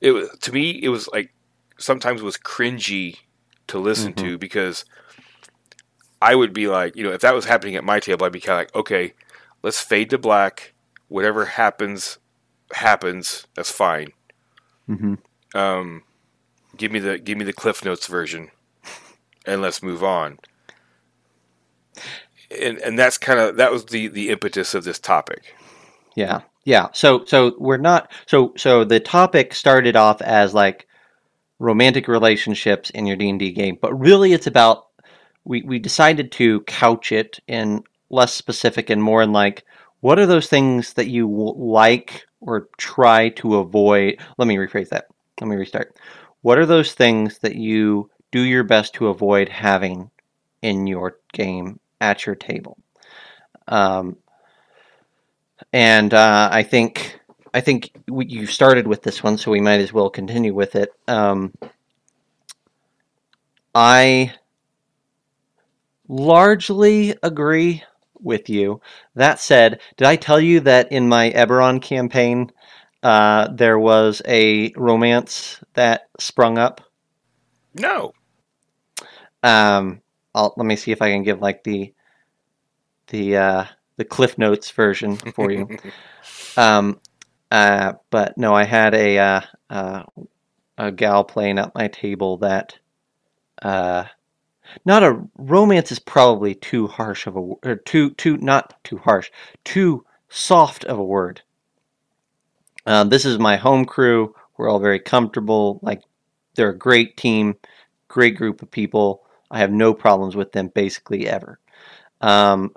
It 0.00 0.10
was 0.10 0.28
to 0.40 0.52
me, 0.52 0.70
it 0.82 0.88
was 0.88 1.08
like 1.12 1.32
sometimes 1.78 2.20
it 2.22 2.24
was 2.24 2.36
cringy 2.36 3.18
to 3.68 3.78
listen 3.78 4.12
Mm-hmm. 4.12 4.26
to 4.26 4.38
because 4.38 4.84
I 6.20 6.34
would 6.34 6.52
be 6.52 6.66
like, 6.66 6.96
you 6.96 7.04
know, 7.04 7.12
if 7.12 7.20
that 7.20 7.34
was 7.34 7.44
happening 7.44 7.76
at 7.76 7.84
my 7.84 8.00
table, 8.00 8.26
I'd 8.26 8.32
be 8.32 8.40
kind 8.40 8.60
of 8.60 8.66
like, 8.66 8.74
okay, 8.74 9.14
let's 9.62 9.80
fade 9.80 10.10
to 10.10 10.18
black. 10.18 10.74
Whatever 11.08 11.44
happens, 11.44 12.18
happens. 12.72 13.46
That's 13.54 13.70
fine. 13.70 14.08
hmm 14.86 15.14
Um, 15.54 16.02
give 16.76 16.92
me 16.92 16.98
the 16.98 17.18
give 17.18 17.38
me 17.38 17.44
the 17.44 17.52
Cliff 17.52 17.84
Notes 17.84 18.06
version, 18.06 18.50
and 19.46 19.62
let's 19.62 19.82
move 19.82 20.02
on. 20.04 20.38
And 22.50 22.78
and 22.78 22.98
that's 22.98 23.18
kind 23.18 23.38
of 23.40 23.56
that 23.56 23.72
was 23.72 23.86
the 23.86 24.08
the 24.08 24.30
impetus 24.30 24.74
of 24.74 24.84
this 24.84 24.98
topic. 24.98 25.54
Yeah. 26.14 26.42
Yeah. 26.64 26.88
So 26.92 27.24
so 27.24 27.54
we're 27.58 27.76
not 27.76 28.10
so 28.26 28.52
so 28.56 28.84
the 28.84 29.00
topic 29.00 29.54
started 29.54 29.94
off 29.96 30.20
as 30.22 30.54
like 30.54 30.86
romantic 31.58 32.08
relationships 32.08 32.90
in 32.90 33.06
your 33.06 33.16
D&D 33.16 33.52
game, 33.52 33.78
but 33.80 33.94
really 33.94 34.32
it's 34.32 34.46
about 34.46 34.86
we 35.44 35.62
we 35.62 35.78
decided 35.78 36.32
to 36.32 36.60
couch 36.62 37.12
it 37.12 37.38
in 37.46 37.84
less 38.10 38.34
specific 38.34 38.90
and 38.90 39.02
more 39.02 39.22
in 39.22 39.32
like 39.32 39.64
what 40.00 40.18
are 40.18 40.26
those 40.26 40.48
things 40.48 40.94
that 40.94 41.08
you 41.08 41.28
like 41.56 42.26
or 42.40 42.68
try 42.78 43.30
to 43.30 43.56
avoid? 43.56 44.18
Let 44.38 44.48
me 44.48 44.56
rephrase 44.56 44.90
that. 44.90 45.06
Let 45.40 45.48
me 45.48 45.56
restart. 45.56 45.94
What 46.42 46.58
are 46.58 46.66
those 46.66 46.92
things 46.92 47.38
that 47.38 47.56
you 47.56 48.10
do 48.30 48.40
your 48.40 48.64
best 48.64 48.94
to 48.94 49.08
avoid 49.08 49.48
having 49.48 50.10
in 50.62 50.86
your 50.86 51.18
game 51.32 51.80
at 52.00 52.26
your 52.26 52.34
table? 52.34 52.78
Um, 53.68 54.16
and 55.72 56.12
uh, 56.14 56.48
I 56.52 56.62
think 56.62 57.20
I 57.54 57.60
think 57.60 57.90
we, 58.08 58.26
you 58.26 58.46
started 58.46 58.86
with 58.86 59.02
this 59.02 59.22
one, 59.22 59.38
so 59.38 59.50
we 59.50 59.60
might 59.60 59.80
as 59.80 59.92
well 59.92 60.10
continue 60.10 60.54
with 60.54 60.76
it. 60.76 60.90
Um, 61.08 61.54
I 63.74 64.34
largely 66.08 67.14
agree 67.22 67.82
with 68.20 68.48
you. 68.48 68.80
That 69.14 69.40
said, 69.40 69.80
did 69.96 70.06
I 70.06 70.16
tell 70.16 70.40
you 70.40 70.60
that 70.60 70.92
in 70.92 71.08
my 71.08 71.30
Eberron 71.30 71.80
campaign 71.80 72.50
uh, 73.06 73.48
there 73.52 73.78
was 73.78 74.22
a 74.26 74.72
romance 74.76 75.60
that 75.74 76.08
sprung 76.18 76.58
up? 76.58 76.82
No, 77.74 78.12
Um, 79.42 80.02
I'll, 80.34 80.54
let 80.56 80.66
me 80.66 80.76
see 80.76 80.92
if 80.92 81.02
I 81.02 81.10
can 81.12 81.22
give 81.24 81.40
like 81.40 81.64
the 81.64 81.94
the 83.08 83.36
uh, 83.36 83.64
the 83.98 84.04
Cliff 84.06 84.38
Notes 84.38 84.70
version 84.72 85.22
for 85.34 85.50
you. 85.50 85.70
Um, 86.58 87.00
uh, 87.50 87.94
but 88.10 88.38
no, 88.38 88.54
I 88.54 88.64
had 88.64 88.94
a 88.94 89.18
uh, 89.18 89.42
uh, 89.70 90.04
a 90.78 90.92
gal 90.92 91.24
playing 91.24 91.58
at 91.58 91.74
my 91.74 91.88
table 91.88 92.38
that 92.38 92.78
uh, 93.62 94.04
not 94.84 95.02
a 95.04 95.22
romance 95.38 95.92
is 95.92 95.98
probably 96.00 96.54
too 96.54 96.88
harsh 96.88 97.26
of 97.26 97.36
a 97.36 97.40
or 97.40 97.76
too 97.86 98.10
too 98.12 98.38
not 98.38 98.74
too 98.84 98.98
harsh, 98.98 99.30
too 99.64 100.04
soft 100.28 100.84
of 100.86 100.98
a 100.98 101.04
word. 101.04 101.42
Um, 102.86 103.08
this 103.08 103.24
is 103.24 103.38
my 103.38 103.56
home 103.56 103.84
crew. 103.84 104.34
We're 104.56 104.70
all 104.70 104.78
very 104.78 105.00
comfortable. 105.00 105.80
Like 105.82 106.02
they're 106.54 106.70
a 106.70 106.78
great 106.78 107.16
team, 107.16 107.56
great 108.08 108.36
group 108.36 108.62
of 108.62 108.70
people. 108.70 109.24
I 109.50 109.58
have 109.58 109.72
no 109.72 109.92
problems 109.92 110.36
with 110.36 110.52
them 110.52 110.68
basically 110.68 111.28
ever. 111.28 111.58
Um, 112.20 112.74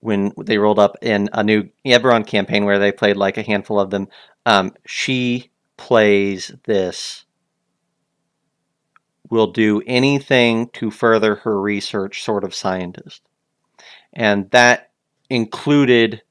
when 0.00 0.32
they 0.38 0.58
rolled 0.58 0.78
up 0.78 0.96
in 1.02 1.28
a 1.32 1.44
new 1.44 1.68
Eberron 1.84 2.26
campaign 2.26 2.64
where 2.64 2.78
they 2.78 2.92
played 2.92 3.16
like 3.16 3.38
a 3.38 3.42
handful 3.42 3.78
of 3.78 3.90
them, 3.90 4.08
um, 4.46 4.72
she 4.86 5.50
plays 5.76 6.52
this. 6.64 7.24
Will 9.30 9.52
do 9.52 9.80
anything 9.86 10.68
to 10.70 10.90
further 10.90 11.36
her 11.36 11.60
research, 11.60 12.24
sort 12.24 12.42
of 12.42 12.52
scientist, 12.52 13.22
and 14.12 14.50
that 14.50 14.90
included 15.28 16.22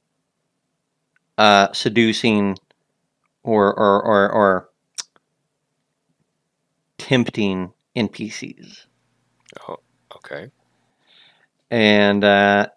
uh, 1.40 1.74
seducing 1.74 2.58
or 3.44 3.74
or 3.74 4.04
or, 4.04 4.32
or 4.32 4.70
tempting 6.98 7.74
NPCs. 7.96 8.86
oh, 9.70 9.78
okay, 10.18 10.52
and 11.72 12.24
uh, 12.24 12.68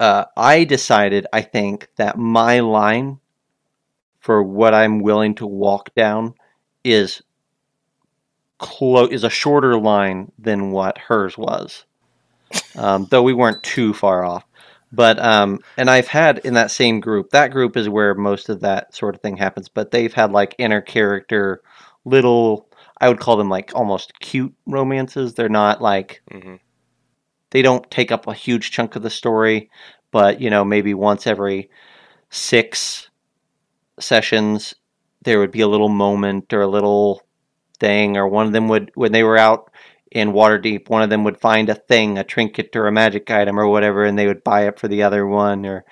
uh, 0.00 0.24
I 0.36 0.64
decided, 0.64 1.26
I 1.32 1.42
think, 1.42 1.88
that 1.96 2.18
my 2.18 2.60
line 2.60 3.20
for 4.20 4.42
what 4.42 4.74
I'm 4.74 5.00
willing 5.00 5.34
to 5.36 5.46
walk 5.46 5.94
down 5.94 6.34
is 6.82 7.22
clo- 8.58 9.06
is 9.08 9.24
a 9.24 9.30
shorter 9.30 9.78
line 9.78 10.32
than 10.38 10.70
what 10.70 10.98
hers 10.98 11.36
was, 11.36 11.84
um, 12.76 13.06
though 13.10 13.22
we 13.22 13.34
weren't 13.34 13.62
too 13.62 13.92
far 13.92 14.24
off. 14.24 14.44
But 14.94 15.18
um, 15.18 15.60
and 15.76 15.90
I've 15.90 16.08
had 16.08 16.38
in 16.40 16.54
that 16.54 16.70
same 16.70 17.00
group. 17.00 17.30
That 17.30 17.50
group 17.50 17.76
is 17.76 17.88
where 17.88 18.14
most 18.14 18.48
of 18.48 18.60
that 18.60 18.94
sort 18.94 19.14
of 19.14 19.20
thing 19.22 19.36
happens. 19.36 19.68
But 19.68 19.90
they've 19.90 20.12
had 20.12 20.32
like 20.32 20.54
inner 20.58 20.80
character, 20.80 21.62
little. 22.04 22.68
I 23.00 23.08
would 23.08 23.20
call 23.20 23.36
them 23.36 23.48
like 23.50 23.72
almost 23.74 24.18
cute 24.20 24.54
romances. 24.66 25.34
They're 25.34 25.48
not 25.48 25.82
like 25.82 26.22
hmm 26.30 26.56
they 27.50 27.62
don't 27.62 27.88
take 27.90 28.10
up 28.10 28.26
a 28.26 28.34
huge 28.34 28.72
chunk 28.72 28.96
of 28.96 29.02
the 29.02 29.10
story, 29.10 29.70
but 30.10 30.40
you 30.40 30.50
know, 30.50 30.64
maybe 30.64 30.92
once 30.92 31.26
every 31.26 31.70
six 32.30 33.10
sessions 34.00 34.74
there 35.22 35.38
would 35.38 35.50
be 35.52 35.60
a 35.60 35.68
little 35.68 35.88
moment 35.88 36.52
or 36.52 36.62
a 36.62 36.68
little 36.68 37.22
thing 37.78 38.16
or 38.16 38.28
one 38.28 38.46
of 38.46 38.52
them 38.52 38.68
would 38.68 38.90
when 38.94 39.12
they 39.12 39.22
were 39.24 39.38
out 39.38 39.70
in 40.14 40.32
Waterdeep, 40.32 40.88
one 40.90 41.02
of 41.02 41.10
them 41.10 41.24
would 41.24 41.40
find 41.40 41.68
a 41.70 41.76
thing, 41.76 42.18
a 42.18 42.24
trinket 42.24 42.76
or 42.76 42.88
a 42.88 42.92
magic 42.92 43.30
item 43.30 43.58
or 43.60 43.68
whatever, 43.68 44.04
and 44.04 44.18
they 44.18 44.28
would 44.28 44.44
buy 44.44 44.68
it 44.68 44.78
for 44.80 44.88
the 44.88 45.02
other 45.04 45.26
one 45.26 45.66
or 45.66 45.84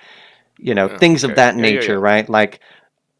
you 0.59 0.75
know, 0.75 0.87
Oh, 0.87 0.89
things 0.89 1.23
okay. 1.23 1.25
of 1.25 1.35
that 1.35 1.55
Yeah, 1.55 1.67
yeah, 1.67 1.81
nature, 1.81 1.99
yeah. 1.99 1.99
right? 1.99 2.29
Like 2.29 2.61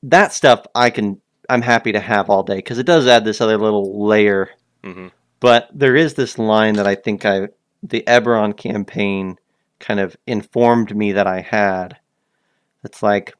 that 0.04 0.34
stuff 0.34 0.66
I 0.76 0.90
can 0.92 1.22
I'm 1.50 1.62
happy 1.64 1.92
to 1.94 2.00
have 2.02 2.30
all 2.30 2.44
day 2.44 2.58
because 2.58 2.80
it 2.80 2.86
does 2.86 3.08
add 3.08 3.26
this 3.26 3.42
other 3.42 3.58
little 3.58 4.08
layer 4.08 4.50
hmm 4.84 5.08
but 5.40 5.70
there 5.74 5.96
is 5.96 6.14
this 6.16 6.40
line 6.40 6.76
that 6.76 6.88
I 6.88 6.96
think 6.96 7.26
I 7.26 7.50
the 7.84 8.04
Eberron 8.08 8.56
campaign 8.58 9.38
kind 9.80 10.00
of 10.00 10.16
informed 10.28 10.96
me 10.96 11.12
that 11.14 11.28
I 11.28 11.42
had. 11.42 11.98
It's 12.84 13.04
like 13.04 13.36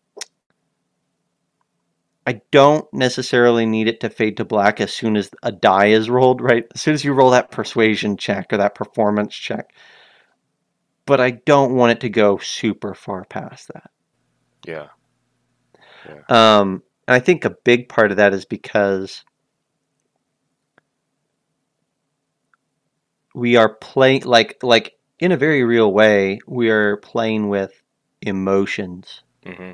I 2.26 2.42
don't 2.52 2.92
necessarily 2.94 3.66
need 3.66 3.88
it 3.88 4.00
to 4.02 4.10
fade 4.10 4.38
to 4.38 4.46
black 4.46 4.80
as 4.82 4.94
soon 4.94 5.18
as 5.18 5.30
a 5.44 5.52
die 5.52 5.88
is 5.88 6.10
rolled, 6.10 6.42
right? 6.42 6.66
As 6.74 6.82
soon 6.82 6.94
as 6.94 7.04
you 7.04 7.14
roll 7.14 7.32
that 7.32 7.52
persuasion 7.52 8.18
check 8.18 8.54
or 8.54 8.58
that 8.58 8.76
performance 8.76 9.36
check. 9.36 9.74
But 11.06 11.20
I 11.20 11.32
don't 11.32 11.76
want 11.76 11.92
it 11.94 12.00
to 12.02 12.10
go 12.10 12.38
super 12.38 12.94
far 12.94 13.26
past 13.26 13.70
that. 13.74 13.92
yeah, 14.66 14.88
Um, 16.30 16.84
and 17.08 17.16
I 17.16 17.20
think 17.20 17.46
a 17.46 17.50
big 17.64 17.90
part 17.90 18.12
of 18.12 18.18
that 18.18 18.34
is 18.34 18.46
because 18.46 19.24
we 23.36 23.56
are 23.58 23.76
playing 23.76 24.24
like 24.24 24.64
like 24.64 24.96
in 25.20 25.32
a 25.32 25.38
very 25.38 25.64
real 25.64 25.92
way, 25.92 26.40
we 26.48 26.70
are 26.70 26.98
playing 26.98 27.50
with 27.50 27.82
emotions 28.22 29.24
hmm 29.46 29.74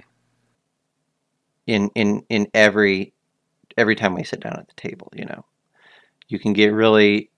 in 1.70 1.90
in 1.96 2.24
in 2.30 2.48
every 2.54 3.14
every 3.78 3.96
time 3.96 4.16
we 4.16 4.24
sit 4.24 4.42
down 4.42 4.54
at 4.54 4.68
the 4.68 4.76
table, 4.76 5.12
you 5.16 5.26
know. 5.26 5.46
You 6.28 6.40
can 6.40 6.54
get 6.54 6.74
really 6.74 7.32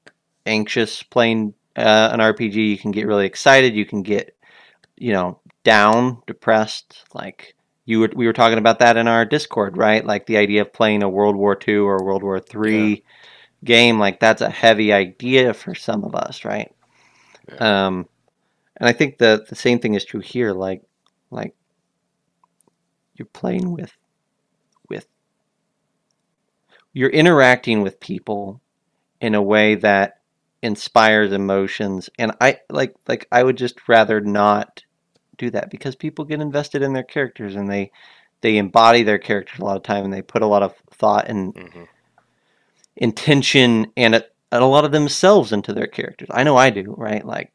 anxious 0.46 1.04
playing 1.04 1.54
uh, 1.78 2.10
an 2.12 2.20
RPG, 2.20 2.56
you 2.56 2.78
can 2.78 2.92
get 2.92 3.08
really 3.08 3.26
excited, 3.26 3.74
you 3.74 3.86
can 3.86 4.04
get 4.04 4.36
you 5.02 5.14
know, 5.14 5.40
down, 5.64 6.22
depressed, 6.28 7.06
like 7.16 7.56
you 7.86 8.00
were 8.00 8.12
we 8.16 8.28
were 8.28 8.34
talking 8.34 8.60
about 8.60 8.78
that 8.80 8.98
in 8.98 9.08
our 9.08 9.26
Discord, 9.26 9.76
right? 9.76 10.06
Like 10.06 10.28
the 10.28 10.38
idea 10.38 10.62
of 10.62 10.72
playing 10.72 11.02
a 11.02 11.10
World 11.10 11.36
War 11.36 11.58
II 11.68 11.78
or 11.78 12.04
World 12.04 12.22
War 12.22 12.40
III 12.40 13.04
game, 13.64 13.98
like 13.98 14.20
that's 14.20 14.42
a 14.42 14.50
heavy 14.50 14.94
idea 14.94 15.56
for 15.56 15.74
some 15.74 16.04
of 16.04 16.14
us, 16.14 16.46
right? 16.46 16.72
Um, 17.58 18.08
and 18.78 18.88
I 18.88 18.94
think 18.94 19.18
the 19.18 19.44
the 19.50 19.56
same 19.56 19.80
thing 19.80 19.96
is 19.96 20.06
true 20.06 20.20
here. 20.20 20.54
Like, 20.54 20.84
like 21.32 21.56
you're 23.16 23.26
playing 23.26 23.72
with 23.72 23.92
you're 26.94 27.10
interacting 27.10 27.82
with 27.82 28.00
people 28.00 28.62
in 29.22 29.36
a 29.36 29.42
way 29.42 29.76
that 29.76 30.20
inspires 30.62 31.32
emotions, 31.32 32.10
and 32.20 32.34
I 32.42 32.60
like 32.70 32.96
like 33.08 33.28
I 33.32 33.44
would 33.44 33.58
just 33.58 33.88
rather 33.88 34.22
not 34.22 34.84
do 35.38 35.50
that 35.52 35.70
because 35.72 35.96
people 35.96 36.26
get 36.26 36.42
invested 36.42 36.82
in 36.82 36.94
their 36.94 37.04
characters 37.04 37.56
and 37.56 37.70
they 37.70 37.92
they 38.42 38.58
embody 38.58 39.04
their 39.04 39.20
characters 39.20 39.60
a 39.60 39.66
lot 39.66 39.78
of 39.78 39.84
time 39.84 40.04
and 40.06 40.14
they 40.14 40.22
put 40.22 40.42
a 40.42 40.48
lot 40.48 40.64
of 40.64 40.76
thought 40.92 41.28
and 41.30 41.54
hmm 41.56 41.84
intention 42.98 43.92
and 43.98 44.16
a, 44.16 44.26
and 44.52 44.64
a 44.64 44.68
lot 44.68 44.86
of 44.86 44.92
themselves 44.92 45.52
into 45.54 45.74
their 45.74 45.88
characters. 45.88 46.28
I 46.32 46.44
know 46.44 46.58
I 46.58 46.70
do, 46.70 46.94
right? 46.98 47.26
Like 47.26 47.52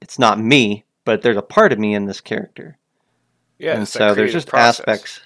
it's 0.00 0.18
not 0.18 0.40
me, 0.40 0.84
but 1.04 1.22
there's 1.22 1.36
a 1.36 1.42
part 1.42 1.72
of 1.72 1.78
me 1.78 1.94
in 1.94 2.06
this 2.06 2.20
character. 2.20 2.78
Yeah, 3.58 3.76
and 3.76 3.88
so 3.88 4.14
there's 4.14 4.32
just 4.32 4.48
process. 4.48 4.84
aspects. 4.84 5.20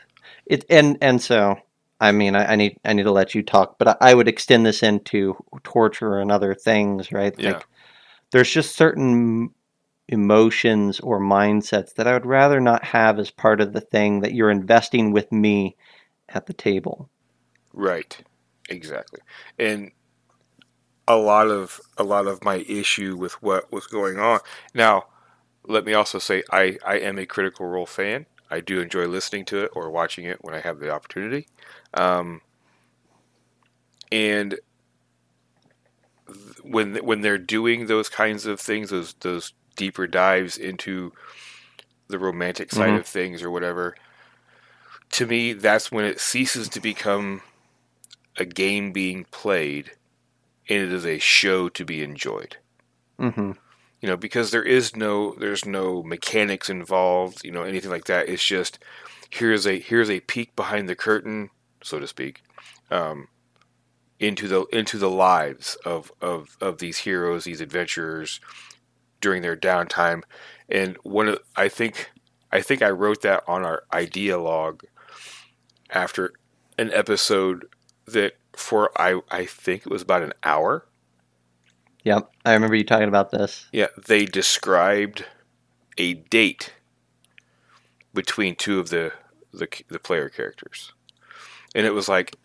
It 0.46 0.64
and 0.70 0.98
and 1.00 1.20
so 1.20 1.58
I 2.00 2.12
mean 2.12 2.34
I, 2.34 2.52
I 2.52 2.56
need 2.56 2.78
I 2.84 2.92
need 2.92 3.04
to 3.04 3.12
let 3.12 3.34
you 3.34 3.42
talk, 3.42 3.78
but 3.78 3.88
I, 3.88 3.96
I 4.00 4.14
would 4.14 4.28
extend 4.28 4.66
this 4.66 4.82
into 4.82 5.36
torture 5.62 6.18
and 6.18 6.32
other 6.32 6.54
things, 6.54 7.12
right? 7.12 7.34
Yeah. 7.38 7.52
Like 7.52 7.66
there's 8.30 8.50
just 8.50 8.76
certain 8.76 9.50
emotions 10.08 10.98
or 11.00 11.20
mindsets 11.20 11.94
that 11.94 12.06
I 12.06 12.12
would 12.12 12.26
rather 12.26 12.60
not 12.60 12.84
have 12.84 13.18
as 13.18 13.30
part 13.30 13.60
of 13.60 13.72
the 13.72 13.80
thing 13.80 14.20
that 14.20 14.34
you're 14.34 14.50
investing 14.50 15.12
with 15.12 15.30
me 15.30 15.76
at 16.28 16.46
the 16.46 16.52
table. 16.52 17.08
Right. 17.72 18.16
Exactly. 18.68 19.20
And 19.58 19.92
a 21.06 21.16
lot 21.16 21.48
of 21.48 21.80
a 21.96 22.04
lot 22.04 22.26
of 22.26 22.44
my 22.44 22.56
issue 22.68 23.16
with 23.16 23.40
what 23.42 23.72
was 23.72 23.86
going 23.86 24.18
on. 24.18 24.40
Now, 24.74 25.06
let 25.66 25.84
me 25.84 25.92
also 25.92 26.18
say 26.18 26.42
I, 26.50 26.78
I 26.84 26.98
am 26.98 27.18
a 27.18 27.26
critical 27.26 27.66
role 27.66 27.86
fan. 27.86 28.26
I 28.50 28.60
do 28.60 28.80
enjoy 28.80 29.06
listening 29.06 29.44
to 29.46 29.64
it 29.64 29.70
or 29.74 29.90
watching 29.90 30.24
it 30.24 30.42
when 30.42 30.54
I 30.54 30.60
have 30.60 30.78
the 30.80 30.90
opportunity. 30.90 31.48
Um, 31.94 32.42
and 34.12 34.58
th- 36.26 36.56
when 36.62 36.96
when 36.96 37.20
they're 37.20 37.38
doing 37.38 37.86
those 37.86 38.08
kinds 38.08 38.46
of 38.46 38.60
things, 38.60 38.90
those 38.90 39.14
those 39.20 39.52
deeper 39.76 40.06
dives 40.06 40.56
into 40.58 41.12
the 42.08 42.18
romantic 42.18 42.72
side 42.72 42.94
Mhm. 42.94 42.96
of 42.96 43.06
things 43.06 43.42
or 43.42 43.50
whatever, 43.50 43.96
to 45.10 45.26
me 45.26 45.52
that's 45.52 45.90
when 45.92 46.04
it 46.04 46.20
ceases 46.20 46.68
to 46.70 46.80
become 46.80 47.42
a 48.36 48.44
game 48.44 48.92
being 48.92 49.24
played 49.26 49.92
and 50.68 50.78
it 50.84 50.92
is 50.92 51.06
a 51.06 51.18
show 51.18 51.68
to 51.68 51.84
be 51.84 52.02
enjoyed 52.02 52.58
hmm 53.18 53.52
you 54.00 54.08
know 54.08 54.16
because 54.16 54.50
there 54.50 54.62
is 54.62 54.96
no 54.96 55.34
there's 55.34 55.64
no 55.64 56.02
mechanics 56.02 56.70
involved 56.70 57.44
you 57.44 57.50
know 57.50 57.62
anything 57.62 57.90
like 57.90 58.04
that. 58.06 58.28
It's 58.28 58.44
just 58.44 58.78
here's 59.30 59.66
a 59.66 59.78
here's 59.78 60.10
a 60.10 60.20
peek 60.20 60.56
behind 60.56 60.88
the 60.88 60.96
curtain 60.96 61.50
so 61.82 61.98
to 61.98 62.06
speak 62.06 62.42
um, 62.90 63.28
into 64.18 64.48
the 64.48 64.64
into 64.66 64.98
the 64.98 65.10
lives 65.10 65.76
of, 65.84 66.12
of 66.20 66.56
of 66.60 66.78
these 66.78 66.98
heroes 66.98 67.44
these 67.44 67.60
adventurers 67.60 68.40
during 69.20 69.42
their 69.42 69.56
downtime. 69.56 70.22
And 70.68 70.96
one 71.02 71.28
of 71.28 71.38
i 71.56 71.68
think 71.68 72.10
i 72.52 72.60
think 72.60 72.82
i 72.82 72.90
wrote 72.90 73.22
that 73.22 73.42
on 73.46 73.64
our 73.64 73.84
idea 73.92 74.38
log 74.38 74.84
after 75.90 76.32
an 76.78 76.90
episode 76.92 77.66
that 78.06 78.34
for 78.52 78.90
i 79.00 79.20
i 79.30 79.44
think 79.44 79.82
it 79.82 79.90
was 79.90 80.02
about 80.02 80.22
an 80.22 80.32
hour 80.42 80.86
Yep, 82.04 82.30
I 82.44 82.52
remember 82.54 82.76
you 82.76 82.84
talking 82.84 83.08
about 83.08 83.30
this. 83.30 83.66
Yeah, 83.72 83.88
they 84.06 84.26
described 84.26 85.24
a 85.98 86.14
date 86.14 86.74
between 88.14 88.56
two 88.56 88.78
of 88.80 88.90
the 88.90 89.12
the, 89.52 89.68
the 89.88 89.98
player 89.98 90.28
characters, 90.28 90.92
and 91.74 91.86
it 91.86 91.92
was 91.94 92.08
like, 92.08 92.36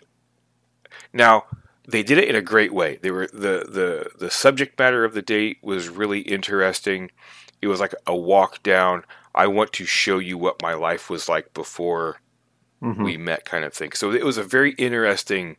now 1.13 1.44
they 1.88 2.04
did 2.04 2.18
it 2.18 2.28
in 2.30 2.36
a 2.36 2.41
great 2.41 2.74
way. 2.74 2.98
They 3.02 3.12
were 3.12 3.28
the 3.28 3.65
the 3.70 4.10
the 4.18 4.32
subject 4.32 4.78
matter 4.80 5.04
of 5.06 5.13
the 5.13 5.22
date 5.22 5.58
was 5.62 5.89
really 5.89 6.22
interesting. 6.22 7.12
It 7.62 7.68
was 7.68 7.80
like 7.80 7.96
a 8.08 8.15
walk 8.15 8.63
down. 8.63 9.04
I 9.34 9.48
want 9.48 9.74
to 9.74 9.86
show 9.86 10.20
you 10.20 10.38
what 10.38 10.62
my 10.62 10.74
life 10.74 11.10
was 11.10 11.28
like 11.30 11.54
before 11.54 12.18
hmm 12.82 13.10
we 13.10 13.18
met, 13.18 13.46
kind 13.46 13.65
of 13.65 13.74
thing. 13.74 13.91
So 13.94 14.12
it 14.12 14.26
was 14.26 14.38
a 14.38 14.44
very 14.44 14.74
interesting 14.74 15.58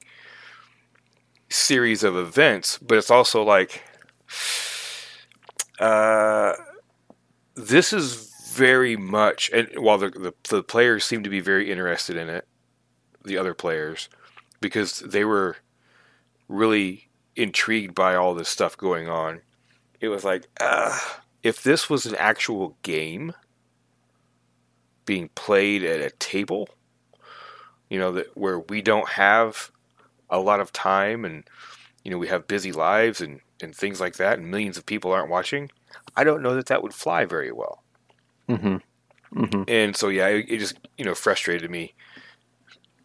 series 1.48 2.02
of 2.02 2.16
events, 2.16 2.78
but 2.78 2.98
it's 2.98 3.10
also 3.10 3.42
like, 3.42 3.82
uh, 5.78 6.54
this 7.54 7.92
is 7.92 8.32
very 8.54 8.96
much, 8.96 9.50
and 9.52 9.68
while 9.78 9.98
the, 9.98 10.10
the 10.10 10.32
the 10.48 10.62
players 10.62 11.04
seem 11.04 11.22
to 11.22 11.30
be 11.30 11.40
very 11.40 11.70
interested 11.70 12.16
in 12.16 12.28
it, 12.28 12.46
the 13.24 13.36
other 13.36 13.54
players, 13.54 14.08
because 14.60 15.00
they 15.00 15.24
were 15.24 15.56
really 16.48 17.08
intrigued 17.34 17.94
by 17.94 18.14
all 18.14 18.34
this 18.34 18.48
stuff 18.48 18.76
going 18.76 19.08
on. 19.08 19.42
It 20.00 20.08
was 20.08 20.24
like, 20.24 20.46
uh, 20.60 20.98
if 21.42 21.62
this 21.62 21.90
was 21.90 22.06
an 22.06 22.14
actual 22.16 22.76
game 22.82 23.32
being 25.04 25.28
played 25.34 25.84
at 25.84 26.00
a 26.00 26.10
table, 26.10 26.68
you 27.88 27.98
know, 27.98 28.12
that 28.12 28.36
where 28.36 28.58
we 28.58 28.82
don't 28.82 29.10
have 29.10 29.70
a 30.30 30.38
lot 30.40 30.60
of 30.60 30.72
time 30.72 31.24
and 31.24 31.44
you 32.04 32.10
know 32.10 32.18
we 32.18 32.28
have 32.28 32.48
busy 32.48 32.72
lives 32.72 33.20
and 33.20 33.40
and 33.62 33.74
things 33.74 34.00
like 34.00 34.16
that 34.16 34.38
and 34.38 34.50
millions 34.50 34.76
of 34.76 34.86
people 34.86 35.12
aren't 35.12 35.30
watching 35.30 35.70
i 36.16 36.24
don't 36.24 36.42
know 36.42 36.54
that 36.54 36.66
that 36.66 36.82
would 36.82 36.94
fly 36.94 37.24
very 37.24 37.52
well. 37.52 37.82
Hmm 38.48 38.76
hmm 39.32 39.62
and 39.66 39.96
so 39.96 40.08
yeah 40.08 40.28
it, 40.28 40.46
it 40.48 40.58
just 40.58 40.78
you 40.96 41.04
know 41.04 41.14
frustrated 41.14 41.70
me 41.70 41.94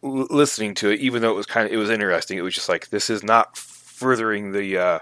l- 0.02 0.26
listening 0.30 0.74
to 0.74 0.90
it 0.90 1.00
even 1.00 1.22
though 1.22 1.30
it 1.30 1.36
was 1.36 1.46
kind 1.46 1.66
of 1.66 1.72
it 1.72 1.76
was 1.76 1.90
interesting. 1.90 2.38
It 2.38 2.42
was 2.42 2.54
just 2.54 2.68
like 2.68 2.90
this 2.90 3.10
is 3.10 3.22
not 3.22 3.56
furthering 3.56 4.52
the 4.52 4.78
uh 4.78 4.98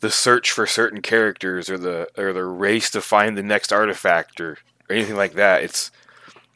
the 0.00 0.10
search 0.10 0.50
for 0.50 0.66
certain 0.66 1.02
characters 1.02 1.68
or 1.68 1.78
the 1.78 2.08
or 2.16 2.32
the 2.32 2.44
race 2.44 2.90
to 2.90 3.00
find 3.00 3.36
the 3.36 3.42
next 3.42 3.72
artifact 3.72 4.40
or, 4.40 4.52
or 4.88 4.96
anything 4.96 5.16
like 5.16 5.34
that. 5.34 5.62
It's 5.62 5.90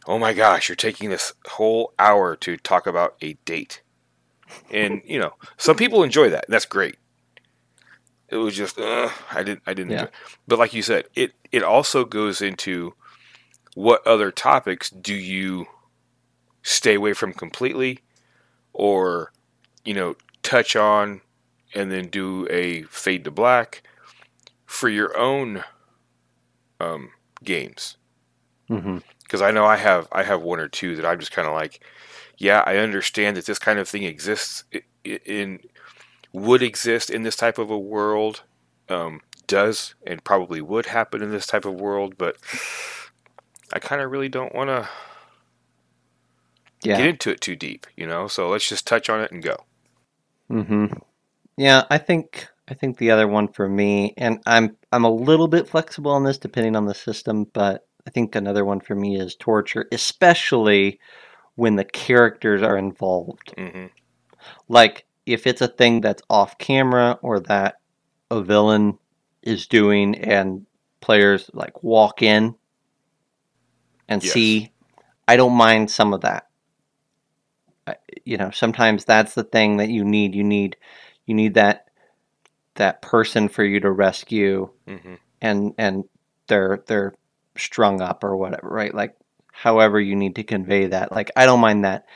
oh 0.07 0.19
my 0.19 0.33
gosh 0.33 0.69
you're 0.69 0.77
taking 0.77 1.11
this 1.11 1.33
whole 1.49 1.93
hour 1.99 2.37
to 2.37 2.57
talk 2.57 2.87
about 2.87 3.17
a 3.23 3.35
date 3.45 3.83
and 4.71 5.03
you 5.05 5.19
know 5.19 5.33
some 5.57 5.77
people 5.77 6.03
enjoy 6.03 6.29
that 6.31 6.45
and 6.47 6.53
that's 6.55 6.65
great 6.67 6.97
it 8.29 8.37
was 8.37 8.55
just 8.57 8.79
uh, 8.79 9.09
i 9.31 9.43
didn't 9.43 9.63
i 9.67 9.75
didn't 9.75 9.91
Yeah. 9.93 9.99
enjoy 10.01 10.09
it. 10.09 10.15
but 10.49 10.59
like 10.59 10.73
you 10.75 10.83
said 10.83 11.05
it 11.15 11.33
it 11.51 11.63
also 11.63 12.05
goes 12.05 12.41
into 12.43 12.95
what 13.75 14.07
other 14.07 14.31
topics 14.31 14.91
do 14.91 15.15
you 15.15 15.67
stay 16.63 16.95
away 16.95 17.13
from 17.13 17.33
completely 17.33 18.01
or 18.73 19.33
you 19.85 19.95
know 19.95 20.15
touch 20.43 20.77
on 20.77 21.21
and 21.75 21.91
then 21.91 22.09
do 22.09 22.47
a 22.51 22.83
fade 22.85 23.25
to 23.25 23.31
black 23.31 23.83
for 24.67 24.89
your 24.89 25.17
own 25.17 25.65
um, 26.81 27.11
games 27.45 27.97
because 29.23 29.43
I 29.43 29.51
know 29.51 29.65
I 29.65 29.77
have 29.77 30.09
I 30.13 30.23
have 30.23 30.43
one 30.43 30.61
or 30.61 30.69
two 30.69 30.97
that 30.97 31.07
I'm 31.07 31.19
just 31.19 31.33
kind 31.33 31.47
of 31.49 31.55
like, 31.55 31.81
yeah, 32.39 32.63
I 32.67 32.79
understand 32.79 33.37
that 33.37 33.47
this 33.47 33.59
kind 33.59 33.79
of 33.79 33.89
thing 33.89 34.05
exists 34.05 34.65
in 35.05 35.61
would 36.33 36.63
exist 36.63 37.11
in 37.11 37.23
this 37.25 37.37
type 37.37 37.59
of 37.59 37.71
a 37.71 37.79
world, 37.79 38.43
um, 38.89 39.21
does 39.47 39.95
and 40.07 40.25
probably 40.25 40.61
would 40.63 40.87
happen 40.87 41.23
in 41.23 41.31
this 41.31 41.47
type 41.47 41.65
of 41.67 41.75
world, 41.81 42.17
but 42.19 42.37
I 43.73 43.79
kind 43.81 44.03
of 44.03 44.11
really 44.11 44.29
don't 44.31 44.55
want 44.55 44.69
to 44.71 44.89
Yeah. 46.85 46.95
get 46.95 47.07
into 47.07 47.31
it 47.31 47.41
too 47.41 47.57
deep, 47.57 47.87
you 47.97 48.07
know. 48.07 48.29
So 48.29 48.49
let's 48.51 48.69
just 48.69 48.87
touch 48.87 49.11
on 49.11 49.21
it 49.21 49.33
and 49.33 49.43
go. 49.43 49.57
hmm 50.51 50.87
Yeah, 51.59 51.85
I 51.91 51.99
think 51.99 52.49
I 52.69 52.75
think 52.75 52.99
the 52.99 53.13
other 53.13 53.29
one 53.29 53.49
for 53.53 53.69
me, 53.69 54.15
and 54.19 54.41
I'm 54.47 54.77
I'm 54.93 55.05
a 55.05 55.11
little 55.15 55.49
bit 55.49 55.69
flexible 55.69 56.13
on 56.13 56.25
this 56.25 56.39
depending 56.39 56.77
on 56.77 56.87
the 56.87 56.95
system, 56.95 57.47
but 57.55 57.83
I 58.09 58.11
think 58.13 58.37
another 58.37 58.67
one 58.67 58.81
for 58.81 58.97
me 58.97 59.21
is 59.21 59.37
torture, 59.37 59.87
especially 59.93 61.01
when 61.57 61.77
the 61.77 61.85
characters 61.85 62.63
are 62.63 62.77
involved. 62.79 63.55
hmm 63.57 63.87
Like 64.69 65.07
if 65.27 65.47
it's 65.47 65.61
a 65.63 65.69
thing 65.69 66.01
that's 66.01 66.23
off 66.31 66.59
camera 66.59 67.19
or 67.23 67.41
that 67.41 67.77
a 68.31 68.43
villain 68.43 68.99
is 69.43 69.67
doing 69.67 70.15
and 70.17 70.67
players 71.01 71.51
like 71.53 71.83
walk 71.83 72.23
in 72.23 72.55
and 74.09 74.23
Yes. 74.23 74.33
see, 74.33 74.73
I 75.29 75.37
don't 75.37 75.55
mind 75.55 75.91
some 75.91 76.13
of 76.15 76.23
that. 76.23 76.49
I- 77.87 77.97
You 78.25 78.37
know, 78.37 78.51
sometimes 78.51 79.05
that's 79.05 79.35
the 79.35 79.45
thing 79.45 79.77
that 79.79 79.89
you 79.91 80.05
need. 80.05 80.35
You 80.35 80.45
need 80.45 80.77
you 81.27 81.35
need 81.35 81.55
that 81.55 81.87
that 82.77 83.03
person 83.03 83.49
for 83.49 83.65
you 83.65 83.81
to 83.81 83.91
rescue 83.91 84.71
hmm 84.87 85.15
and 85.41 85.75
and 85.79 86.05
they're 86.47 86.83
they're 86.87 87.15
strung 87.57 88.01
up 88.01 88.25
or 88.25 88.37
whatever, 88.37 88.69
right? 88.69 88.95
Like 88.95 89.17
however 89.63 90.01
you 90.01 90.17
need 90.17 90.35
to 90.35 90.43
convey 90.43 90.87
that. 90.87 91.13
Like 91.13 91.31
I 91.37 91.47
don't 91.47 91.61
mind 91.61 91.85
that. 91.85 92.07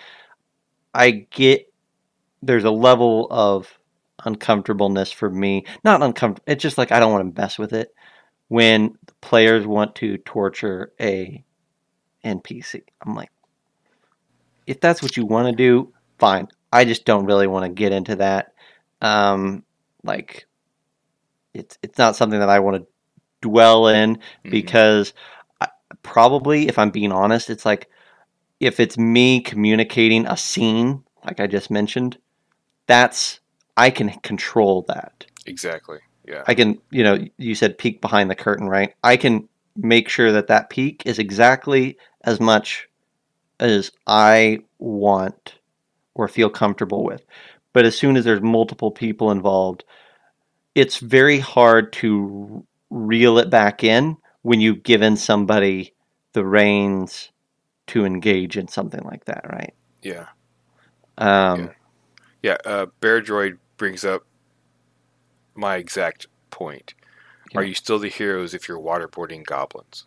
I 0.93 1.11
get 1.31 1.73
there's 2.43 2.65
a 2.65 2.71
level 2.73 3.29
of 3.31 3.79
uncomfortableness 4.25 5.13
for 5.13 5.31
me. 5.31 5.65
Not 5.85 6.03
uncomfortable. 6.03 6.45
It's 6.53 6.63
just 6.63 6.77
like 6.77 6.91
I 6.91 6.99
don't 6.99 7.13
want 7.13 7.37
to 7.37 7.41
mess 7.41 7.57
with 7.57 7.73
it 7.73 7.95
when 8.49 8.99
the 9.07 9.13
players 9.21 9.65
want 9.65 9.95
to 9.97 10.19
torture 10.19 10.93
a 11.01 11.45
NPC. 12.25 12.83
I'm 13.03 13.15
like 13.15 13.31
if 14.67 14.81
that's 14.81 15.01
what 15.01 15.17
you 15.17 15.25
want 15.25 15.47
to 15.49 15.55
do, 15.55 15.93
fine. 16.19 16.49
I 16.73 16.85
just 16.85 17.05
don't 17.05 17.27
really 17.27 17.47
want 17.47 17.65
to 17.65 17.69
get 17.69 17.93
into 17.93 18.17
that. 18.17 18.55
Um 19.01 19.63
like 20.03 20.47
it's 21.55 21.79
it's 21.81 21.97
not 21.99 22.17
something 22.17 22.41
that 22.41 22.49
I 22.51 22.59
want 22.59 22.79
to 22.83 22.87
dwell 23.41 23.87
in 23.87 24.17
Mhm. 24.17 24.51
because 24.51 25.15
probably, 26.03 26.69
if 26.69 26.79
I'm 26.79 26.91
being 26.91 27.13
honest, 27.13 27.51
it's 27.51 27.67
like 27.67 27.89
if 28.61 28.81
it's 28.81 28.99
me 28.99 29.41
communicating 29.41 30.27
a 30.27 30.37
scene, 30.37 31.05
like 31.25 31.41
I 31.41 31.47
just 31.47 31.71
mentioned, 31.71 32.19
that's 32.87 33.41
I 33.77 33.91
can 33.91 34.11
control 34.21 34.83
that. 34.89 35.27
Exactly. 35.47 35.99
Yeah. 36.27 36.43
I 36.47 36.55
can, 36.55 36.81
you 36.91 37.05
know, 37.05 37.25
you 37.37 37.55
said 37.55 37.79
peek 37.79 38.01
behind 38.01 38.31
the 38.31 38.35
curtain, 38.35 38.69
right? 38.69 38.95
I 39.05 39.17
can 39.17 39.49
make 39.77 40.09
sure 40.09 40.33
that 40.33 40.49
that 40.49 40.71
peek 40.71 41.03
is 41.07 41.19
exactly 41.19 41.99
as 42.25 42.41
much 42.41 42.89
as 43.61 43.93
I 44.07 44.61
want 44.79 45.55
or 46.15 46.29
feel 46.29 46.51
comfortable 46.51 47.05
with. 47.05 47.25
But 47.73 47.85
as 47.85 47.97
soon 47.97 48.17
as 48.17 48.25
there's 48.25 48.41
multiple 48.41 48.91
people 48.91 49.31
involved, 49.31 49.85
it's 50.75 50.99
very 50.99 51.39
hard 51.39 51.93
to 51.95 52.67
reel 52.91 53.39
it 53.39 53.51
back 53.51 53.85
in 53.85 54.17
when 54.47 54.61
you've 54.61 54.85
given 54.85 55.17
somebody 55.17 55.95
the 56.35 56.45
reins 56.47 57.33
to 57.89 58.05
engage 58.07 58.57
in 58.57 58.69
something 58.69 59.03
like 59.05 59.25
that, 59.27 59.45
right? 59.51 59.75
yeah. 60.03 60.27
Um, 61.19 61.73
Yeah. 62.43 62.59
Uh, 62.65 62.87
Bear 63.01 63.23
Droid 63.23 63.59
brings 63.79 64.05
up 64.05 64.25
my 65.55 65.77
exact 65.77 66.27
point. 66.51 66.95
Are 67.55 67.65
you 67.65 67.75
still 67.75 67.99
the 67.99 68.09
heroes 68.09 68.55
if 68.55 68.69
you're 68.69 68.79
waterboarding 68.81 69.45
goblins? 69.45 70.07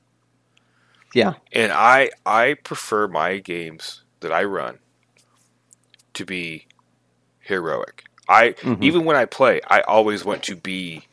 Yeah. 1.13 1.35
And 1.51 1.71
I 1.71 2.11
I 2.25 2.55
prefer 2.63 3.07
my 3.07 3.39
games 3.39 4.03
that 4.21 4.31
I 4.31 4.43
run 4.45 4.79
to 6.13 6.25
be 6.25 6.67
heroic. 7.41 8.05
I 8.29 8.55
Mhm. 8.63 8.79
even 8.81 9.05
when 9.05 9.15
I 9.17 9.25
play, 9.25 9.61
I 9.67 9.81
always 9.81 10.25
want 10.25 10.43
to 10.45 10.55
be 10.55 11.07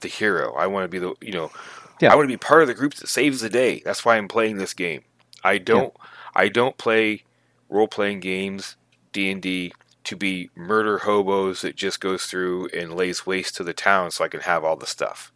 the 0.00 0.08
hero. 0.08 0.54
I 0.54 0.66
want 0.68 0.84
to 0.84 0.88
be 0.88 0.98
the 0.98 1.14
you 1.22 1.32
know 1.32 1.52
Yeah. 2.00 2.12
I 2.12 2.16
want 2.16 2.28
to 2.28 2.32
be 2.32 2.38
part 2.38 2.62
of 2.62 2.68
the 2.68 2.74
group 2.74 2.94
that 2.94 3.08
saves 3.08 3.40
the 3.40 3.50
day. 3.50 3.82
That's 3.84 4.04
why 4.04 4.16
I'm 4.16 4.28
playing 4.28 4.56
this 4.56 4.74
game. 4.74 5.02
I 5.44 5.58
don't 5.58 5.94
I 6.34 6.48
don't 6.48 6.76
play 6.78 7.24
role 7.68 7.88
playing 7.88 8.20
games 8.20 8.76
D 9.12 9.30
and 9.30 9.40
D 9.42 9.72
to 10.04 10.16
be 10.16 10.50
murder 10.54 10.98
hobos 10.98 11.60
that 11.62 11.76
just 11.76 12.00
goes 12.00 12.24
through 12.24 12.68
and 12.68 12.94
lays 12.94 13.26
waste 13.26 13.56
to 13.56 13.64
the 13.64 13.74
town 13.74 14.10
so 14.10 14.24
I 14.24 14.28
can 14.28 14.40
have 14.40 14.64
all 14.64 14.76
the 14.76 14.86
stuff. 14.86 15.32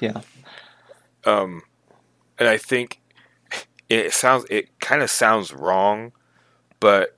Yeah. 0.00 0.20
Um, 1.24 1.62
and 2.38 2.48
I 2.48 2.56
think 2.56 3.00
it 3.88 4.12
sounds 4.12 4.44
it 4.50 4.78
kind 4.80 5.02
of 5.02 5.10
sounds 5.10 5.52
wrong, 5.52 6.12
but 6.80 7.16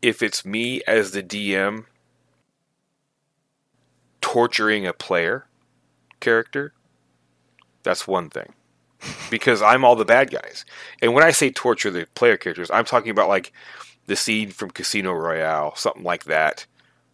if 0.00 0.22
it's 0.22 0.44
me 0.44 0.82
as 0.86 1.10
the 1.12 1.22
DM 1.22 1.86
torturing 4.20 4.86
a 4.86 4.92
player 4.92 5.46
character, 6.20 6.72
that's 7.84 8.08
one 8.08 8.28
thing. 8.30 8.52
Because 9.30 9.60
I'm 9.62 9.84
all 9.84 9.96
the 9.96 10.04
bad 10.04 10.30
guys. 10.30 10.64
And 11.02 11.12
when 11.14 11.22
I 11.24 11.30
say 11.30 11.50
torture 11.50 11.90
the 11.90 12.06
player 12.14 12.36
characters, 12.38 12.70
I'm 12.70 12.84
talking 12.86 13.10
about 13.10 13.28
like 13.28 13.52
the 14.06 14.16
scene 14.16 14.50
from 14.50 14.70
Casino 14.70 15.12
Royale, 15.12 15.74
something 15.76 16.02
like 16.02 16.24
that, 16.24 16.66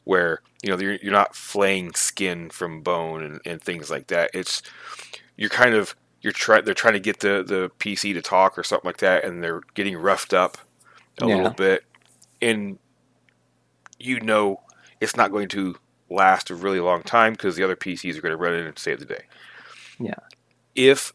where 0.05 0.41
you 0.63 0.71
know 0.71 0.79
you're, 0.79 0.95
you're 1.03 1.13
not 1.13 1.35
flaying 1.35 1.95
skin 1.95 2.49
from 2.51 2.83
bone 2.83 3.25
and, 3.25 3.41
and 3.45 3.61
things 3.61 3.91
like 3.91 4.07
that. 4.09 4.31
It's 4.33 4.63
you're 5.37 5.51
kind 5.51 5.75
of 5.75 5.97
you're 6.21 6.33
trying 6.33 6.65
they're 6.65 6.75
trying 6.75 6.95
to 6.95 7.01
get 7.01 7.21
the 7.21 7.43
the 7.45 7.71
PC 7.81 8.13
to 8.15 8.23
talk 8.23 8.57
or 8.59 8.63
something 8.63 8.87
like 8.89 8.99
that, 8.99 9.25
and 9.25 9.43
they're 9.43 9.63
getting 9.75 9.97
roughed 9.97 10.33
up 10.33 10.59
a 11.21 11.27
Yeah. 11.27 11.37
little 11.37 11.51
bit, 11.51 11.85
and 12.41 12.79
you 13.99 14.21
know 14.21 14.61
it's 15.01 15.17
not 15.17 15.33
going 15.33 15.49
to 15.49 15.77
last 16.09 16.51
a 16.51 16.55
really 16.55 16.81
long 16.81 17.03
time 17.03 17.33
because 17.33 17.57
the 17.57 17.65
other 17.65 17.77
PCs 17.77 18.17
are 18.17 18.21
going 18.21 18.33
to 18.33 18.37
run 18.37 18.55
in 18.55 18.67
and 18.67 18.79
save 18.79 18.99
the 19.01 19.05
day. 19.07 19.25
Yeah. 19.99 20.15
If 20.89 21.13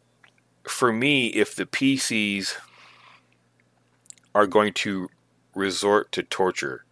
for 0.68 0.92
me, 0.92 1.28
if 1.28 1.56
the 1.56 1.66
PCs 1.66 2.56
are 4.34 4.48
going 4.48 4.74
to 4.74 5.10
resort 5.54 6.12
to 6.12 6.24
torture, 6.24 6.86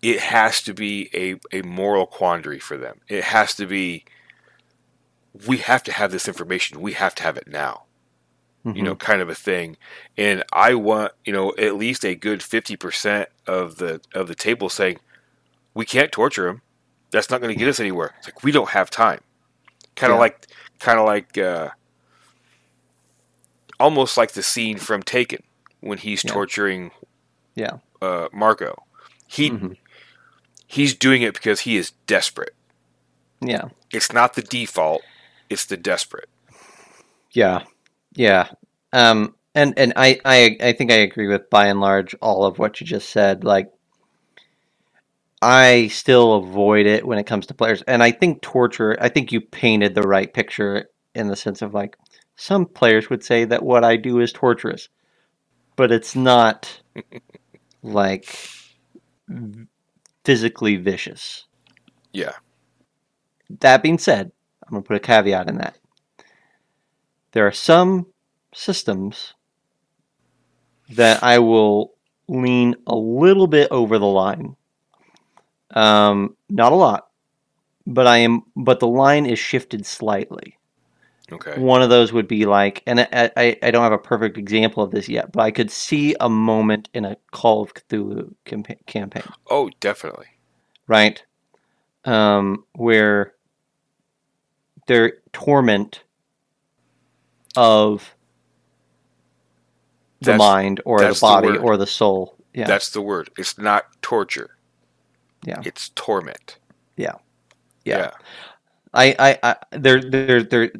it 0.00 0.20
has 0.20 0.62
to 0.62 0.74
be 0.74 1.10
a, 1.12 1.56
a 1.56 1.62
moral 1.62 2.06
quandary 2.06 2.58
for 2.58 2.76
them. 2.76 3.00
It 3.08 3.24
has 3.24 3.54
to 3.56 3.66
be 3.66 4.04
we 5.46 5.58
have 5.58 5.82
to 5.84 5.92
have 5.92 6.10
this 6.10 6.28
information. 6.28 6.80
We 6.80 6.94
have 6.94 7.14
to 7.16 7.22
have 7.22 7.36
it 7.36 7.46
now 7.46 7.84
you 8.74 8.82
know, 8.82 8.92
mm-hmm. 8.92 8.98
kind 8.98 9.22
of 9.22 9.28
a 9.28 9.34
thing. 9.34 9.76
And 10.16 10.44
I 10.52 10.74
want, 10.74 11.12
you 11.24 11.32
know, 11.32 11.54
at 11.58 11.76
least 11.76 12.04
a 12.04 12.14
good 12.14 12.42
fifty 12.42 12.76
percent 12.76 13.28
of 13.46 13.76
the 13.76 14.00
of 14.14 14.28
the 14.28 14.34
table 14.34 14.68
saying 14.68 14.98
we 15.74 15.84
can't 15.84 16.12
torture 16.12 16.48
him. 16.48 16.62
That's 17.10 17.30
not 17.30 17.40
going 17.40 17.52
to 17.54 17.58
get 17.58 17.68
us 17.68 17.80
anywhere. 17.80 18.14
It's 18.18 18.26
like 18.26 18.42
we 18.42 18.52
don't 18.52 18.70
have 18.70 18.90
time. 18.90 19.20
Kind 19.98 20.12
of 20.12 20.16
Yeah. 20.16 20.20
like, 20.20 20.46
kind 20.78 20.98
of 20.98 21.06
like, 21.06 21.36
uh, 21.36 21.68
almost 23.80 24.16
like 24.16 24.32
the 24.32 24.42
scene 24.42 24.78
from 24.78 25.02
Taken 25.02 25.42
when 25.80 25.98
he's 25.98 26.24
Yeah. 26.24 26.32
torturing 26.32 26.90
Yeah. 27.54 27.78
uh, 28.00 28.28
Marco. 28.32 28.84
He 29.26 29.50
Mhm. 29.50 29.76
he's 30.66 30.94
doing 30.94 31.22
it 31.22 31.34
because 31.34 31.60
he 31.60 31.76
is 31.76 31.90
desperate. 32.06 32.54
Yeah. 33.40 33.68
It's 33.92 34.12
not 34.12 34.34
the 34.34 34.42
default. 34.42 35.02
It's 35.50 35.64
the 35.64 35.76
desperate. 35.76 36.28
Yeah, 37.32 37.64
yeah. 38.14 38.48
Um, 38.92 39.34
and 39.54 39.74
and 39.78 39.92
I, 39.96 40.20
I 40.24 40.56
I 40.60 40.72
think 40.72 40.90
I 40.90 40.96
agree 40.96 41.26
with 41.28 41.48
by 41.50 41.66
and 41.66 41.80
large 41.80 42.14
all 42.20 42.44
of 42.44 42.58
what 42.58 42.80
you 42.80 42.86
just 42.86 43.10
said. 43.10 43.44
Like, 43.44 43.70
I 45.40 45.88
still 45.88 46.34
avoid 46.34 46.86
it 46.86 47.06
when 47.06 47.18
it 47.18 47.26
comes 47.26 47.46
to 47.46 47.54
players, 47.54 47.82
and 47.82 48.02
I 48.02 48.10
think 48.10 48.42
torture. 48.42 48.96
I 49.00 49.08
think 49.08 49.32
you 49.32 49.40
painted 49.40 49.94
the 49.94 50.02
right 50.02 50.32
picture 50.32 50.88
in 51.14 51.28
the 51.28 51.36
sense 51.36 51.62
of 51.62 51.74
like 51.74 51.96
some 52.36 52.66
players 52.66 53.10
would 53.10 53.24
say 53.24 53.44
that 53.44 53.62
what 53.62 53.84
I 53.84 53.96
do 53.96 54.20
is 54.20 54.32
torturous, 54.32 54.88
but 55.76 55.92
it's 55.92 56.16
not 56.16 56.80
like 57.82 58.36
physically 60.24 60.76
vicious. 60.76 61.46
Yeah. 62.12 62.34
That 63.60 63.82
being 63.82 63.98
said, 63.98 64.32
I'm 64.62 64.72
going 64.72 64.82
to 64.82 64.86
put 64.86 64.96
a 64.96 65.00
caveat 65.00 65.48
in 65.48 65.58
that. 65.58 65.78
There 67.32 67.46
are 67.46 67.52
some 67.52 68.06
systems 68.54 69.34
that 70.90 71.22
I 71.22 71.38
will 71.38 71.94
lean 72.28 72.76
a 72.86 72.94
little 72.94 73.46
bit 73.46 73.68
over 73.70 73.98
the 73.98 74.06
line. 74.06 74.56
Um, 75.72 76.36
not 76.48 76.72
a 76.72 76.76
lot, 76.76 77.08
but 77.86 78.06
I 78.06 78.18
am. 78.18 78.42
But 78.56 78.80
the 78.80 78.86
line 78.88 79.26
is 79.26 79.38
shifted 79.38 79.84
slightly. 79.86 80.56
Okay. 81.30 81.60
One 81.60 81.82
of 81.82 81.90
those 81.90 82.10
would 82.12 82.26
be 82.26 82.46
like, 82.46 82.82
and 82.86 83.00
I, 83.00 83.30
I, 83.36 83.58
I 83.62 83.70
don't 83.70 83.82
have 83.82 83.92
a 83.92 83.98
perfect 83.98 84.38
example 84.38 84.82
of 84.82 84.90
this 84.92 85.10
yet, 85.10 85.30
but 85.30 85.42
I 85.42 85.50
could 85.50 85.70
see 85.70 86.16
a 86.20 86.28
moment 86.30 86.88
in 86.94 87.04
a 87.04 87.16
Call 87.32 87.60
of 87.62 87.74
Cthulhu 87.74 88.34
campa- 88.46 88.84
campaign 88.86 89.24
Oh, 89.50 89.68
definitely. 89.80 90.24
right? 90.86 91.22
Um, 92.06 92.64
where 92.76 93.34
their 94.86 95.18
torment 95.34 96.02
of 97.54 98.14
the 100.20 100.26
That's- 100.32 100.38
mind 100.38 100.80
or 100.86 101.00
the 101.00 101.04
that's 101.08 101.20
the 101.20 101.26
body 101.26 101.58
or 101.58 101.76
the 101.76 101.86
soul. 101.86 102.36
Yeah. 102.54 102.66
That's 102.66 102.88
the 102.88 103.02
word. 103.02 103.28
It's 103.36 103.58
not 103.58 103.84
torture. 104.00 104.56
Yeah. 105.44 105.60
It's 105.64 105.90
torment. 105.90 106.58
Yeah. 106.96 107.14
Yeah. 107.84 108.10
I, 108.94 109.14
I, 109.18 109.38
I 109.42 109.56
there, 109.78 110.00
there, 110.00 110.42
there, 110.42 110.72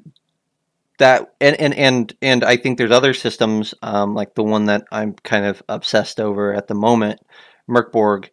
that, 0.98 1.34
and, 1.40 1.56
and, 1.60 1.74
and, 1.74 2.14
and 2.22 2.44
I 2.44 2.56
think 2.56 2.76
there's 2.76 2.90
other 2.90 3.14
systems, 3.14 3.74
um, 3.82 4.14
like 4.14 4.34
the 4.34 4.42
one 4.42 4.66
that 4.66 4.84
I'm 4.92 5.14
kind 5.14 5.46
of 5.46 5.62
obsessed 5.68 6.20
over 6.20 6.52
at 6.54 6.66
the 6.68 6.74
moment, 6.74 7.20
Mörk 7.68 7.92
Borg, 7.92 8.30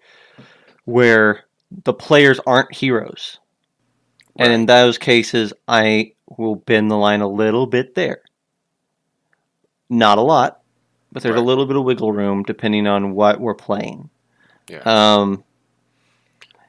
where 0.85 1.45
the 1.83 1.93
players 1.93 2.39
aren't 2.45 2.73
heroes. 2.73 3.39
Right. 4.37 4.45
And 4.45 4.53
in 4.53 4.65
those 4.65 4.97
cases, 4.97 5.53
I 5.67 6.13
will 6.37 6.55
bend 6.55 6.91
the 6.91 6.97
line 6.97 7.21
a 7.21 7.27
little 7.29 7.67
bit 7.67 7.95
there. 7.95 8.21
Not 9.89 10.17
a 10.17 10.21
lot, 10.21 10.61
but 11.13 11.23
there's 11.23 11.35
Right. 11.35 11.41
a 11.41 11.45
little 11.45 11.65
bit 11.65 11.77
of 11.77 11.85
wiggle 11.85 12.11
room 12.11 12.43
depending 12.43 12.87
on 12.87 13.15
what 13.15 13.39
we're 13.39 13.55
playing. 13.55 14.09
Yeah. 14.67 14.81
Um, 14.85 15.44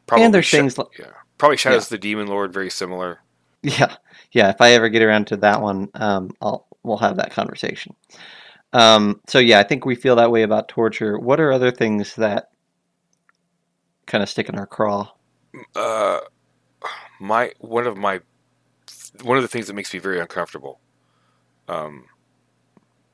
Probably 0.07 0.25
and 0.25 0.35
there's 0.35 0.47
Sha- 0.47 0.59
things 0.59 0.79
like, 0.79 0.89
Yeah. 0.99 1.13
Probably 1.39 1.57
Shadows 1.57 1.85
of 1.85 1.89
the 1.91 1.99
Demon 1.99 2.29
Lord, 2.29 2.53
very 2.53 2.71
similar. 2.71 3.21
yeah, 3.63 3.97
yeah. 4.33 4.51
If 4.51 4.61
I 4.61 4.71
ever 4.73 4.89
get 4.89 5.03
around 5.03 5.27
to 5.29 5.37
that 5.39 5.61
one, 5.61 5.89
um, 5.95 6.31
I'll 6.41 6.67
we'll 6.83 6.97
have 6.99 7.17
that 7.17 7.33
conversation. 7.33 7.95
Um, 8.73 9.21
so 9.27 9.39
yeah, 9.39 9.59
I 9.59 9.63
think 9.63 9.85
we 9.85 9.95
feel 9.95 10.17
that 10.17 10.31
way 10.31 10.43
about 10.43 10.69
torture. 10.69 11.19
What 11.19 11.41
are 11.41 11.53
other 11.53 11.71
things 11.71 12.15
that 12.17 12.51
kind 14.07 14.23
of 14.23 14.29
stick 14.29 14.49
in 14.49 14.59
our 14.59 14.67
craw? 14.67 15.11
Uh, 15.75 16.21
my 17.21 17.53
one 17.59 17.87
of 17.87 17.97
my 17.97 18.21
one 19.23 19.37
of 19.37 19.43
the 19.43 19.49
things 19.49 19.67
that 19.67 19.75
makes 19.75 19.93
me 19.93 20.01
very 20.01 20.21
uncomfortable, 20.21 20.81
um, 21.69 22.07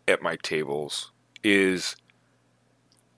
at 0.07 0.22
my 0.22 0.36
tables 0.43 1.12
is 1.45 1.97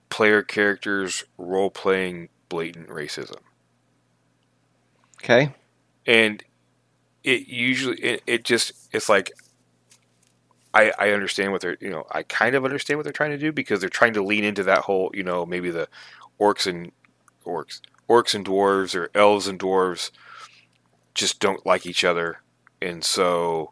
player 0.09 0.41
characters 0.41 1.23
role 1.37 1.69
playing 1.69 2.29
blatant 2.49 2.89
racism. 2.89 3.37
Okay. 5.25 5.53
and 6.05 6.43
it 7.23 7.47
usually 7.47 7.97
it, 7.97 8.23
it 8.27 8.43
just 8.43 8.73
it's 8.93 9.09
like 9.09 9.31
I 10.73 10.91
I 10.99 11.09
understand 11.11 11.51
what 11.51 11.61
they're 11.61 11.77
you 11.81 11.89
know 11.89 12.05
I 12.11 12.23
kind 12.23 12.55
of 12.55 12.65
understand 12.65 12.97
what 12.99 13.03
they're 13.03 13.13
trying 13.13 13.31
to 13.31 13.37
do 13.37 13.51
because 13.51 13.79
they're 13.79 13.89
trying 13.89 14.13
to 14.13 14.23
lean 14.23 14.43
into 14.43 14.63
that 14.63 14.79
whole 14.81 15.11
you 15.13 15.23
know 15.23 15.45
maybe 15.45 15.71
the 15.71 15.87
orcs 16.39 16.67
and 16.67 16.91
orcs 17.45 17.81
orcs 18.09 18.35
and 18.35 18.45
dwarves 18.45 18.95
or 18.95 19.09
elves 19.15 19.47
and 19.47 19.59
dwarves 19.59 20.11
just 21.15 21.39
don't 21.39 21.65
like 21.65 21.85
each 21.85 22.03
other. 22.03 22.41
And 22.81 23.03
so 23.03 23.71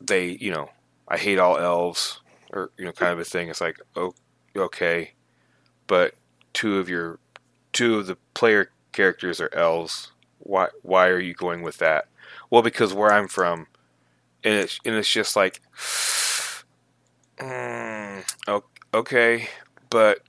they 0.00 0.30
you 0.40 0.50
know 0.50 0.70
I 1.08 1.18
hate 1.18 1.38
all 1.38 1.58
elves 1.58 2.20
or 2.52 2.70
you 2.78 2.84
know 2.84 2.92
kind 2.92 3.12
of 3.12 3.18
a 3.18 3.24
thing. 3.24 3.48
It's 3.48 3.60
like 3.60 3.78
oh 3.96 4.14
okay. 4.56 5.12
But 5.86 6.14
two 6.54 6.78
of 6.78 6.88
your 6.88 7.18
two 7.72 7.98
of 7.98 8.06
the 8.06 8.16
player 8.34 8.70
characters 8.96 9.40
are 9.40 9.54
elves 9.54 10.12
why 10.40 10.68
why 10.82 11.08
are 11.08 11.20
you 11.20 11.34
going 11.34 11.62
with 11.62 11.78
that 11.78 12.06
well 12.50 12.62
because 12.62 12.94
where 12.94 13.12
I'm 13.12 13.28
from 13.28 13.68
and 14.44 14.54
it's 14.54 14.80
and 14.84 14.96
it's 14.96 15.10
just 15.10 15.36
like 15.36 15.60
mm, 17.40 18.24
okay 18.94 19.48
but 19.90 20.20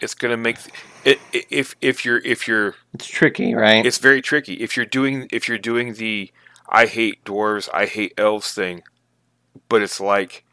it's 0.00 0.14
gonna 0.14 0.38
make 0.38 0.58
it 1.04 1.22
if 1.32 1.76
if 1.82 2.04
you're 2.04 2.18
if 2.24 2.48
you're 2.48 2.76
It's 2.94 3.06
tricky, 3.08 3.54
right? 3.54 3.84
it's 3.84 3.98
very 3.98 4.22
tricky 4.22 4.54
if 4.54 4.76
you're 4.76 4.86
doing 4.86 5.28
if 5.32 5.48
you're 5.48 5.58
doing 5.58 5.94
the 5.94 6.32
I 6.68 6.86
hate 6.86 7.24
dwarves 7.24 7.68
I 7.74 7.86
hate 7.86 8.14
elves 8.18 8.52
thing 8.54 8.84
but 9.68 9.82
it's 9.82 10.00
like 10.00 10.44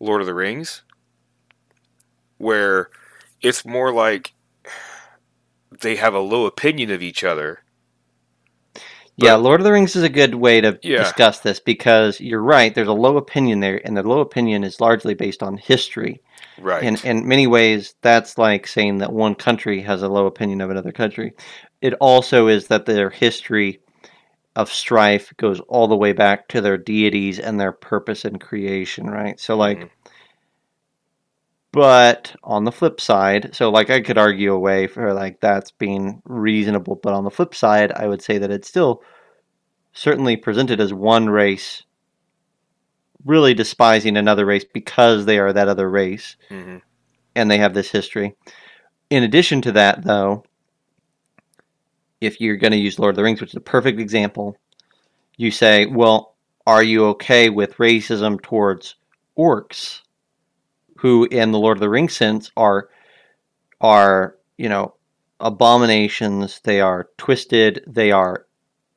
Lord 0.00 0.22
of 0.22 0.28
the 0.28 0.34
Rings 0.34 0.82
where 2.38 2.90
it's 3.42 3.66
more 3.66 3.92
like 3.94 4.34
they 5.80 5.96
have 5.96 6.14
a 6.14 6.20
low 6.20 6.46
opinion 6.46 6.90
of 6.90 7.02
each 7.02 7.24
other 7.24 7.60
yeah, 9.16 9.34
Lord 9.36 9.60
of 9.60 9.64
the 9.64 9.72
Rings 9.72 9.96
is 9.96 10.02
a 10.02 10.08
good 10.10 10.34
way 10.34 10.60
to 10.60 10.78
Yeah. 10.82 11.12
discuss 11.12 11.40
this 11.40 11.60
because 11.60 12.20
you're 12.20 12.42
right. 12.42 12.74
There's 12.74 12.88
a 12.88 12.92
low 12.92 13.16
opinion 13.16 13.60
there, 13.60 13.80
and 13.84 13.96
the 13.96 14.02
low 14.02 14.20
opinion 14.20 14.62
is 14.64 14.80
largely 14.80 15.14
based 15.14 15.42
on 15.42 15.56
history. 15.56 16.22
right 16.58 16.82
In 16.82 16.96
in 17.04 17.26
many 17.28 17.46
ways, 17.46 17.94
that's 18.02 18.38
like 18.38 18.66
saying 18.66 18.98
that 18.98 19.12
one 19.12 19.34
country 19.34 19.82
has 19.82 20.02
a 20.02 20.08
low 20.08 20.26
opinion 20.26 20.60
of 20.60 20.70
another 20.70 20.92
country. 20.92 21.32
It 21.82 21.94
also 21.94 22.48
is 22.48 22.68
that 22.68 22.86
their 22.86 23.10
history 23.10 23.80
of 24.56 24.72
strife 24.72 25.32
goes 25.38 25.60
all 25.60 25.88
the 25.88 25.96
way 25.96 26.12
back 26.12 26.48
to 26.48 26.60
their 26.60 26.78
deities 26.78 27.38
and 27.38 27.58
their 27.60 27.72
purpose 27.72 28.24
in 28.24 28.38
creation, 28.38 29.06
right? 29.08 29.38
So 29.40 29.56
like 29.56 29.78
Mhm. 29.78 29.90
But 31.76 32.34
on 32.42 32.64
the 32.64 32.72
flip 32.72 33.02
side, 33.02 33.54
so 33.54 33.68
like 33.68 33.90
I 33.90 34.00
could 34.00 34.16
argue 34.16 34.54
away 34.54 34.86
for 34.86 35.12
like 35.12 35.40
that's 35.40 35.70
being 35.72 36.22
reasonable, 36.24 36.94
but 37.02 37.12
on 37.12 37.24
the 37.24 37.30
flip 37.30 37.54
side, 37.54 37.92
I 37.92 38.06
would 38.06 38.22
say 38.22 38.38
that 38.38 38.50
it's 38.50 38.66
still 38.66 39.02
certainly 39.92 40.36
presented 40.38 40.80
as 40.80 40.94
one 40.94 41.28
race 41.28 41.82
really 43.26 43.52
despising 43.52 44.16
another 44.16 44.46
race 44.46 44.64
because 44.64 45.26
they 45.26 45.38
are 45.38 45.52
that 45.52 45.68
other 45.68 45.90
race 45.90 46.36
Mhm. 46.50 46.80
and 47.34 47.50
they 47.50 47.58
have 47.58 47.74
this 47.74 47.90
history. 47.90 48.34
In 49.10 49.22
addition 49.22 49.60
to 49.62 49.72
that, 49.72 50.02
though, 50.04 50.44
if 52.22 52.40
you're 52.40 52.56
going 52.56 52.72
to 52.72 52.78
use 52.78 52.98
Lord 52.98 53.12
of 53.12 53.16
the 53.16 53.22
Rings, 53.22 53.42
which 53.42 53.50
is 53.50 53.56
a 53.56 53.60
perfect 53.60 54.00
example, 54.00 54.56
you 55.36 55.50
say, 55.50 55.84
well, 55.84 56.36
are 56.66 56.82
you 56.82 57.04
okay 57.08 57.50
with 57.50 57.76
racism 57.76 58.40
towards 58.40 58.94
orcs, 59.36 60.00
who 60.98 61.24
in 61.30 61.52
the 61.52 61.58
Lord 61.58 61.76
of 61.76 61.80
the 61.80 61.88
Rings 61.90 62.16
sense 62.16 62.50
are 62.56 62.88
are 63.80 64.36
you 64.58 64.68
know 64.68 64.94
abominations? 65.40 66.60
They 66.64 66.80
are 66.80 67.08
twisted. 67.18 67.84
They 67.86 68.10
are 68.10 68.46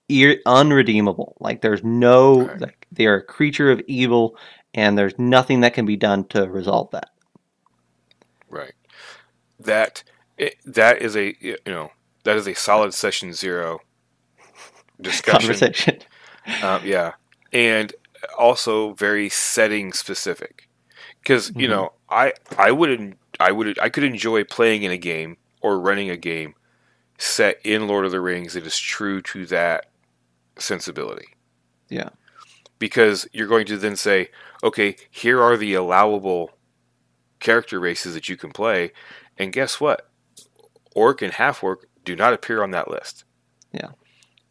ir- 0.09 0.41
unredeemable. 0.45 1.35
Like 1.39 1.61
there's 1.61 1.83
no 1.83 2.41
Right. 2.47 2.61
like 2.61 2.87
they 2.91 3.05
are 3.05 3.15
a 3.17 3.23
creature 3.23 3.71
of 3.71 3.81
evil, 3.87 4.37
and 4.73 4.97
there's 4.97 5.17
nothing 5.19 5.61
that 5.61 5.73
can 5.73 5.85
be 5.85 5.97
done 5.97 6.25
to 6.29 6.49
resolve 6.49 6.91
that. 6.91 7.09
Right. 8.49 8.73
That 9.59 10.03
it, 10.37 10.55
that 10.65 11.01
is 11.01 11.15
a 11.17 11.35
you 11.41 11.57
know 11.65 11.91
that 12.23 12.37
is 12.37 12.47
a 12.47 12.53
solid 12.55 12.93
session 12.93 13.33
zero 13.33 13.79
discussion. 15.01 15.39
Conversation. 15.41 15.99
Um, 16.63 16.81
yeah, 16.85 17.13
and 17.53 17.93
also 18.37 18.93
very 18.93 19.29
setting 19.29 19.91
specific 19.93 20.68
because 21.21 21.49
you 21.55 21.67
Mhm. 21.67 21.71
know 21.71 21.93
I 22.09 22.33
I 22.57 22.71
would 22.71 22.89
en- 22.91 23.15
I 23.39 23.51
would 23.51 23.77
I 23.79 23.89
could 23.89 24.03
enjoy 24.03 24.43
playing 24.43 24.83
in 24.83 24.91
a 24.91 24.97
game 24.97 25.37
or 25.61 25.79
running 25.79 26.09
a 26.09 26.17
game 26.17 26.55
set 27.17 27.59
in 27.63 27.87
Lord 27.87 28.05
of 28.05 28.11
the 28.11 28.21
Rings 28.21 28.53
that 28.53 28.65
is 28.65 28.77
true 28.79 29.21
to 29.23 29.45
that 29.47 29.85
sensibility. 30.57 31.27
Yeah. 31.89 32.09
Because 32.79 33.27
you're 33.33 33.47
going 33.47 33.65
to 33.65 33.77
then 33.77 33.95
say, 33.97 34.29
okay, 34.63 34.95
here 35.11 35.41
are 35.41 35.57
the 35.57 35.73
allowable 35.73 36.51
character 37.39 37.79
races 37.79 38.13
that 38.13 38.29
you 38.29 38.37
can 38.37 38.51
play, 38.51 38.91
and 39.37 39.51
guess 39.51 39.81
what? 39.81 40.09
Orc 40.95 41.21
and 41.21 41.33
half 41.33 41.61
orc 41.63 41.85
do 42.05 42.15
not 42.15 42.33
appear 42.33 42.63
on 42.63 42.71
that 42.71 42.89
list. 42.89 43.25
Yeah. 43.73 43.89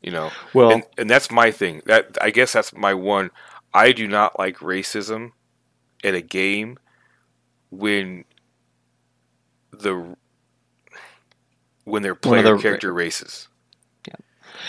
You 0.02 0.10
know, 0.12 0.30
Well, 0.54 0.70
and, 0.72 0.82
and 0.98 1.10
that's 1.10 1.30
my 1.30 1.50
thing. 1.50 1.82
That 1.86 2.16
I 2.20 2.30
guess 2.30 2.52
that's 2.52 2.72
my 2.74 2.92
one. 2.94 3.30
I 3.74 3.92
do 3.92 4.06
not 4.06 4.38
like 4.38 4.58
racism 4.58 5.32
in 6.02 6.14
a 6.14 6.20
game 6.22 6.78
when 7.70 8.24
the 9.72 10.16
when 11.84 12.02
they're 12.02 12.12
One 12.14 12.20
player 12.20 12.42
the- 12.56 12.62
character 12.62 12.92
races. 12.92 13.48
Yeah. 14.06 14.14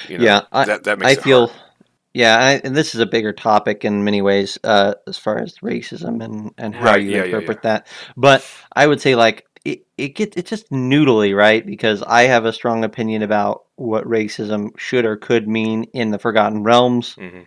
You 0.08 0.18
know, 0.18 0.24
yeah, 0.24 0.42
I, 0.52 0.66
that 0.66 0.84
that 0.86 1.00
makes 1.00 1.12
I 1.20 1.22
feel, 1.22 1.48
hard. 1.48 1.62
yeah, 2.14 2.38
I, 2.38 2.52
and 2.64 2.76
this 2.76 2.96
is 2.96 3.02
a 3.02 3.06
bigger 3.06 3.34
topic 3.34 3.84
in 3.86 4.04
many 4.04 4.22
ways, 4.22 4.58
uh, 4.64 4.96
as 5.08 5.18
far 5.18 5.38
as 5.40 5.56
racism 5.60 6.24
and, 6.24 6.52
and 6.58 6.74
how 6.76 6.86
Right, 6.86 7.02
you 7.04 7.12
yeah, 7.12 7.18
yeah, 7.18 7.26
interpret 7.26 7.62
that. 7.64 7.88
But 8.16 8.46
I 8.76 8.88
would 8.88 9.02
say 9.02 9.16
like 9.16 9.46
it, 9.66 9.86
it 9.98 10.10
gets 10.16 10.38
it's 10.38 10.50
just 10.50 10.70
noodly, 10.72 11.36
right? 11.36 11.66
Because 11.66 12.02
I 12.04 12.24
have 12.24 12.46
a 12.46 12.54
strong 12.54 12.84
opinion 12.84 13.24
about 13.24 13.66
what 13.76 14.06
racism 14.06 14.78
should 14.78 15.06
or 15.06 15.18
could 15.18 15.48
mean 15.48 15.84
in 15.94 16.12
the 16.12 16.20
Forgotten 16.20 16.64
Realms 16.64 17.16
Mhm. 17.16 17.46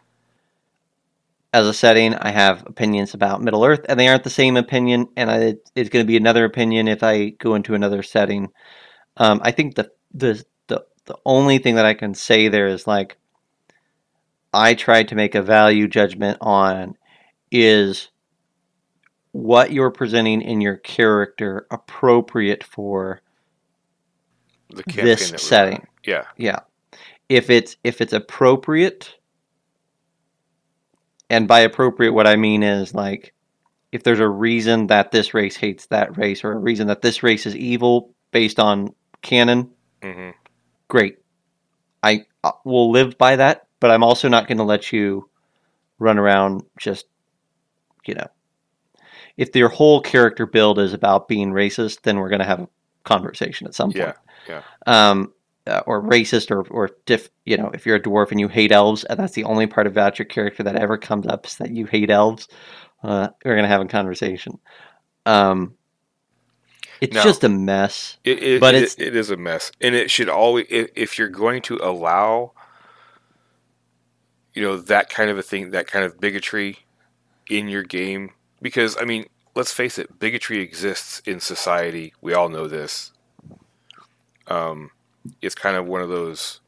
As 1.53 1.67
a 1.67 1.75
setting. 1.75 2.15
I 2.15 2.31
have 2.31 2.67
opinions 2.67 3.15
about 3.15 3.43
Middle 3.43 3.65
Earth, 3.65 3.85
and 3.89 3.99
they 3.99 4.09
aren't 4.09 4.25
the 4.25 4.31
same 4.31 4.57
opinion. 4.57 5.09
And 5.17 5.31
I, 5.31 5.55
it's 5.75 5.91
going 5.91 6.05
to 6.05 6.09
be 6.09 6.17
another 6.17 6.45
opinion 6.45 6.89
if 6.89 7.03
I 7.03 7.31
go 7.31 7.55
into 7.55 7.75
another 7.75 8.03
setting. 8.03 8.49
Um, 9.17 9.41
I 9.45 9.51
think 9.51 9.75
the 9.75 9.91
the 10.15 10.45
the 10.69 10.85
the 11.05 11.17
only 11.25 11.59
thing 11.59 11.77
that 11.77 11.87
I 11.87 11.95
can 11.95 12.15
say 12.15 12.49
there 12.49 12.69
is 12.69 12.87
like 12.87 13.19
I 14.53 14.75
tried 14.75 15.09
to 15.09 15.15
make 15.15 15.35
a 15.35 15.43
value 15.43 15.89
judgment 15.89 16.39
on 16.41 16.97
is 17.51 18.11
what 19.33 19.73
you're 19.73 19.91
presenting 19.91 20.43
in 20.43 20.61
your 20.61 20.77
character 20.77 21.67
appropriate 21.71 22.63
for 22.65 23.21
The 24.71 24.85
this 24.87 25.33
setting. 25.37 25.87
Yeah, 26.05 26.25
yeah 26.37 26.61
if 27.33 27.49
it's 27.49 27.77
if 27.83 28.03
it's 28.03 28.13
appropriate 28.13 29.15
and 31.33 31.49
by 31.49 31.61
appropriate 31.61 32.13
what 32.13 32.27
i 32.27 32.37
mean 32.37 32.63
is 32.63 32.95
like 32.95 33.35
if 33.91 34.05
there's 34.05 34.21
a 34.21 34.29
reason 34.29 34.87
that 34.87 35.11
this 35.11 35.35
race 35.35 35.57
hates 35.57 35.87
that 35.87 36.17
race 36.17 36.45
or 36.45 36.53
a 36.53 36.59
reason 36.59 36.87
that 36.87 37.03
this 37.03 37.23
race 37.23 37.47
is 37.47 37.57
evil 37.57 38.15
based 38.31 38.61
on 38.61 38.95
canon 39.23 39.71
hmm 40.03 40.31
great. 40.89 41.17
I 42.03 42.27
uh, 42.45 42.53
will 42.65 42.91
live 42.91 43.17
by 43.17 43.37
that 43.37 43.67
but 43.81 43.91
i'm 43.91 44.05
also 44.05 44.29
not 44.29 44.47
going 44.47 44.59
to 44.59 44.65
let 44.65 44.93
you 44.93 45.29
run 45.99 46.19
around 46.19 46.63
just 46.79 47.07
you 48.07 48.15
know. 48.15 48.27
If 49.37 49.55
your 49.57 49.69
whole 49.69 50.01
character 50.01 50.47
build 50.47 50.79
is 50.79 50.93
about 50.93 51.29
being 51.29 51.53
racist 51.53 52.03
then 52.03 52.19
we're 52.19 52.29
going 52.29 52.41
to 52.41 52.45
have 52.47 52.61
a 52.61 52.69
conversation 53.05 53.67
at 53.67 53.75
some 53.75 53.93
point. 53.93 54.17
yeah, 54.49 54.63
um, 54.87 55.33
uh, 55.67 55.83
or 55.87 56.03
racist 56.03 56.51
or 56.51 56.63
or 56.71 56.91
diff, 57.07 57.29
you 57.45 57.57
know, 57.57 57.71
if 57.75 57.87
you're 57.87 57.97
a 57.97 58.03
dwarf 58.03 58.31
and 58.31 58.41
you 58.41 58.49
hate 58.49 58.73
elves, 58.73 59.05
and 59.05 59.19
that's 59.19 59.35
the 59.35 59.45
only 59.45 59.67
part 59.67 59.87
about 59.87 60.19
your 60.19 60.27
character 60.27 60.63
that 60.63 60.77
ever 60.77 60.99
comes 60.99 61.27
up 61.27 61.47
is 61.47 61.57
that 61.57 61.71
you 61.71 61.87
hate 61.87 62.11
elves, 62.11 62.49
uh, 63.03 63.29
we're 63.45 63.55
gonna 63.57 63.69
have 63.69 63.81
a 63.81 63.87
conversation. 63.87 64.59
Um, 65.27 65.75
it's 67.01 67.15
No. 67.15 67.23
just 67.23 67.45
a 67.45 67.49
mess. 67.49 68.17
It, 68.25 68.43
it, 68.43 68.61
But 68.61 68.75
it- 68.75 68.83
it's- 68.83 68.97
it 68.99 69.15
is 69.17 69.31
a 69.31 69.37
mess, 69.37 69.71
and 69.81 69.95
it 69.95 70.11
should 70.11 70.29
always 70.29 70.67
if, 70.69 70.91
if 70.97 71.19
you're 71.19 71.29
going 71.29 71.63
to 71.63 71.77
allow, 71.83 72.53
you 74.55 74.63
know, 74.63 74.77
that 74.77 75.09
kind 75.11 75.31
of 75.31 75.39
a 75.39 75.43
thing, 75.43 75.71
that 75.71 75.87
kind 75.87 76.05
of 76.05 76.21
bigotry 76.21 76.79
in 77.49 77.69
your 77.69 77.83
game, 77.83 78.31
because 78.61 78.97
I 79.01 79.05
mean, 79.05 79.27
let's 79.55 79.73
face 79.73 79.99
it, 79.99 80.19
bigotry 80.19 80.61
exists 80.61 81.21
in 81.27 81.41
society. 81.41 82.15
We 82.21 82.35
all 82.35 82.49
know 82.49 82.67
this. 82.69 83.13
Um, 84.49 84.91
it's 85.41 85.55
kind 85.55 85.77
of 85.77 85.87
one 85.87 86.03
of 86.03 86.09
those 86.09 86.61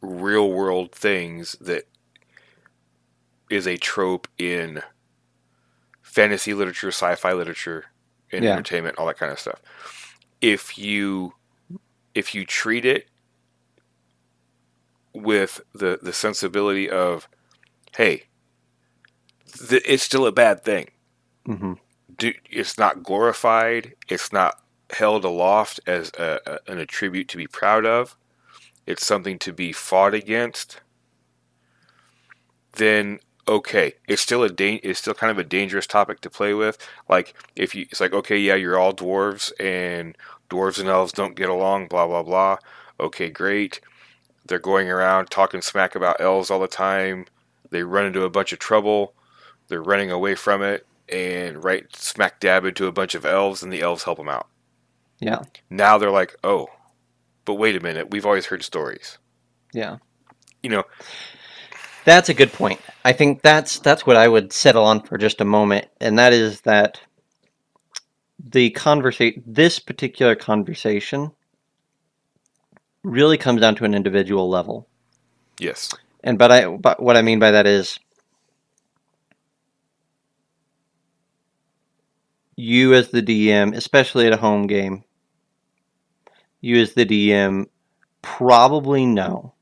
real 0.00 0.50
world 0.52 0.92
things 0.92 1.56
that 1.60 1.84
is 3.50 3.66
a 3.66 3.76
trope 3.76 4.28
in 4.38 4.82
fantasy 6.02 6.54
literature, 6.54 6.88
sci-fi 6.88 7.32
literature, 7.32 7.86
and 8.32 8.44
Yeah. 8.44 8.52
entertainment, 8.52 8.98
all 8.98 9.06
that 9.06 9.18
kind 9.18 9.32
of 9.32 9.38
stuff. 9.40 9.60
If 10.40 10.78
you 10.78 11.34
if 12.14 12.34
you 12.34 12.44
treat 12.46 12.84
it 12.84 13.08
with 15.14 15.60
the 15.74 15.98
the 16.02 16.12
sensibility 16.12 16.90
of, 16.90 17.28
hey, 17.96 18.24
th- 19.68 19.82
it's 19.86 20.02
still 20.02 20.26
a 20.26 20.32
bad 20.32 20.64
thing. 20.64 20.88
hmm 21.46 21.74
Do, 22.16 22.32
it's 22.50 22.78
not 22.78 23.02
glorified. 23.02 23.94
It's 24.08 24.32
not 24.32 24.60
held 24.92 25.24
aloft 25.24 25.80
as 25.86 26.10
a, 26.18 26.40
a, 26.46 26.72
an 26.72 26.78
attribute 26.78 27.28
to 27.28 27.36
be 27.36 27.46
proud 27.46 27.86
of. 27.86 28.16
It's 28.86 29.06
something 29.06 29.38
to 29.40 29.52
be 29.52 29.72
fought 29.72 30.14
against. 30.14 30.80
Then 32.72 33.20
okay, 33.46 33.94
it's 34.08 34.22
still 34.22 34.42
a 34.42 34.48
da- 34.48 34.80
it's 34.82 35.00
still 35.00 35.14
kind 35.14 35.30
of 35.30 35.38
a 35.38 35.44
dangerous 35.44 35.86
topic 35.86 36.20
to 36.20 36.30
play 36.30 36.54
with. 36.54 36.78
Like 37.08 37.34
if 37.56 37.74
you, 37.74 37.86
it's 37.90 38.00
like 38.00 38.12
okay, 38.12 38.38
yeah, 38.38 38.54
you're 38.54 38.78
all 38.78 38.92
dwarves 38.92 39.52
and 39.60 40.16
dwarves 40.50 40.78
and 40.78 40.88
elves 40.88 41.12
don't 41.12 41.36
get 41.36 41.48
along. 41.48 41.88
Blah 41.88 42.06
blah 42.06 42.22
blah. 42.22 42.58
Okay, 43.00 43.30
great. 43.30 43.80
They're 44.46 44.58
going 44.58 44.90
around 44.90 45.30
talking 45.30 45.62
smack 45.62 45.94
about 45.94 46.20
elves 46.20 46.50
all 46.50 46.60
the 46.60 46.68
time. 46.68 47.26
They 47.70 47.82
run 47.82 48.04
into 48.06 48.24
a 48.24 48.30
bunch 48.30 48.52
of 48.52 48.58
trouble. 48.58 49.14
They're 49.68 49.82
running 49.82 50.10
away 50.10 50.34
from 50.34 50.62
it 50.62 50.86
and 51.08 51.62
right 51.64 51.94
smack 51.96 52.40
dab 52.40 52.64
into 52.64 52.86
a 52.86 52.92
bunch 52.92 53.14
of 53.14 53.24
elves, 53.24 53.62
and 53.62 53.72
the 53.72 53.82
elves 53.82 54.04
help 54.04 54.18
them 54.18 54.28
out. 54.28 54.48
Yeah. 55.24 55.42
Now 55.70 55.98
they're 55.98 56.10
like, 56.10 56.36
oh, 56.44 56.68
but 57.44 57.54
wait 57.54 57.76
a 57.76 57.80
minute, 57.80 58.10
we've 58.10 58.26
always 58.26 58.46
heard 58.46 58.62
stories. 58.64 59.18
Yeah. 59.74 59.98
You 60.62 60.70
know, 60.70 60.84
That's 62.04 62.28
a 62.30 62.34
good 62.34 62.52
point. 62.52 62.80
I 63.04 63.12
think 63.12 63.42
that's 63.42 63.78
that's 63.80 64.06
what 64.06 64.16
I 64.16 64.28
would 64.28 64.52
settle 64.52 64.84
on 64.84 65.02
for 65.04 65.18
just 65.18 65.40
a 65.40 65.46
moment, 65.46 65.88
and 66.00 66.18
that 66.18 66.32
is 66.34 66.62
that 66.62 67.00
the 68.38 68.70
conversation, 68.70 69.42
this 69.46 69.78
particular 69.80 70.34
conversation, 70.36 71.32
really 73.04 73.38
comes 73.38 73.60
down 73.62 73.76
to 73.76 73.84
an 73.84 73.94
individual 73.94 74.48
level. 74.50 74.88
yes, 75.58 75.98
And 76.24 76.38
but 76.38 76.52
I 76.52 76.68
but 76.68 77.02
what 77.02 77.16
I 77.16 77.22
mean 77.22 77.38
by 77.40 77.52
that 77.52 77.66
is 77.66 77.98
you 82.56 82.94
as 82.94 83.10
the 83.10 83.22
DM, 83.22 83.74
especially 83.76 84.26
at 84.26 84.32
a 84.34 84.38
home 84.38 84.66
game, 84.66 85.04
you 86.64 86.80
as 86.80 86.94
the 86.94 87.04
DM 87.04 87.66
probably 88.22 89.04
know 89.04 89.52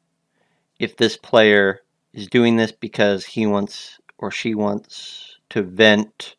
if 0.78 0.96
this 0.96 1.16
player 1.16 1.80
is 2.12 2.28
doing 2.28 2.56
this 2.56 2.70
because 2.70 3.24
he 3.24 3.44
wants 3.46 3.98
or 4.18 4.30
she 4.30 4.54
wants 4.54 5.36
to 5.50 5.62
vent 5.62 6.36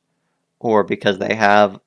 or 0.59 0.83
because 0.83 1.19
they 1.19 1.35
have 1.35 1.79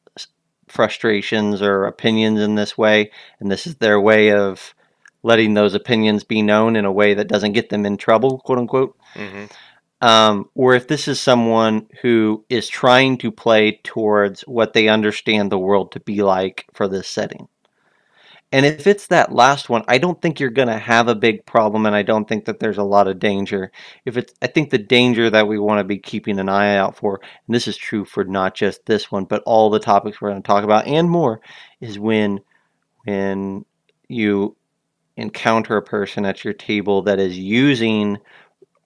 frustrations 0.69 1.63
or 1.63 1.85
opinions 1.85 2.41
in 2.41 2.55
this 2.55 2.77
way 2.77 3.11
and 3.41 3.51
this 3.51 3.67
is 3.67 3.77
their 3.77 4.01
way 4.01 4.33
of 4.33 4.75
letting 5.23 5.55
those 5.55 5.75
opinions 5.75 6.23
be 6.23 6.43
known 6.43 6.77
in 6.77 6.85
a 6.85 6.93
way 6.93 7.15
that 7.15 7.29
doesn't 7.29 7.53
get 7.53 7.71
them 7.71 7.87
in 7.87 7.97
trouble, 7.97 8.39
quote 8.41 8.59
unquote. 8.59 8.97
hmm 9.15 9.47
Um, 10.03 10.51
or 10.55 10.75
if 10.75 10.87
this 10.87 11.09
is 11.09 11.19
someone 11.19 11.87
who 12.03 12.45
is 12.51 12.69
trying 12.69 13.17
to 13.19 13.33
play 13.33 13.81
towards 13.83 14.43
what 14.43 14.75
they 14.75 14.89
understand 14.89 15.51
the 15.51 15.59
world 15.59 15.93
to 15.93 16.01
be 16.01 16.23
like 16.23 16.67
for 16.75 16.87
this 16.87 17.09
setting. 17.09 17.49
And 18.53 18.65
if 18.65 18.87
it's 18.87 19.09
that 19.09 19.33
last 19.33 19.69
one, 19.69 19.83
I 19.89 19.99
don't 19.99 20.21
think 20.23 20.39
you're 20.39 20.51
going 20.51 20.69
to 20.69 20.79
have 20.79 21.09
a 21.09 21.15
big 21.17 21.45
problem, 21.47 21.85
and 21.85 21.97
I 21.97 22.03
don't 22.03 22.29
think 22.29 22.45
that 22.45 22.61
there's 22.61 22.79
a 22.79 22.85
lot 22.85 23.09
of 23.09 23.19
danger. 23.19 23.73
If 24.05 24.17
it's, 24.17 24.33
I 24.41 24.47
think 24.47 24.71
the 24.71 24.79
danger 24.79 25.29
that 25.31 25.49
we 25.49 25.59
want 25.59 25.81
to 25.81 25.85
be 25.85 25.99
keeping 25.99 26.39
an 26.39 26.49
eye 26.49 26.77
out 26.77 26.97
for, 26.97 27.21
and 27.47 27.55
this 27.55 27.67
is 27.67 27.77
true 27.77 28.05
for 28.05 28.25
not 28.25 28.55
just 28.55 28.87
this 28.87 29.11
one, 29.11 29.25
but 29.25 29.43
all 29.47 29.69
the 29.69 29.81
topics 29.81 30.21
we're 30.21 30.31
going 30.31 30.43
to 30.43 30.47
talk 30.47 30.63
about 30.63 30.87
and 30.87 31.11
more, 31.11 31.41
is 31.81 31.99
when, 31.99 32.41
when 33.05 33.65
you 34.09 34.57
encounter 35.17 35.77
a 35.77 35.83
person 35.83 36.25
at 36.25 36.45
your 36.45 36.55
table 36.55 37.03
that 37.03 37.19
is 37.19 37.37
using 37.37 38.19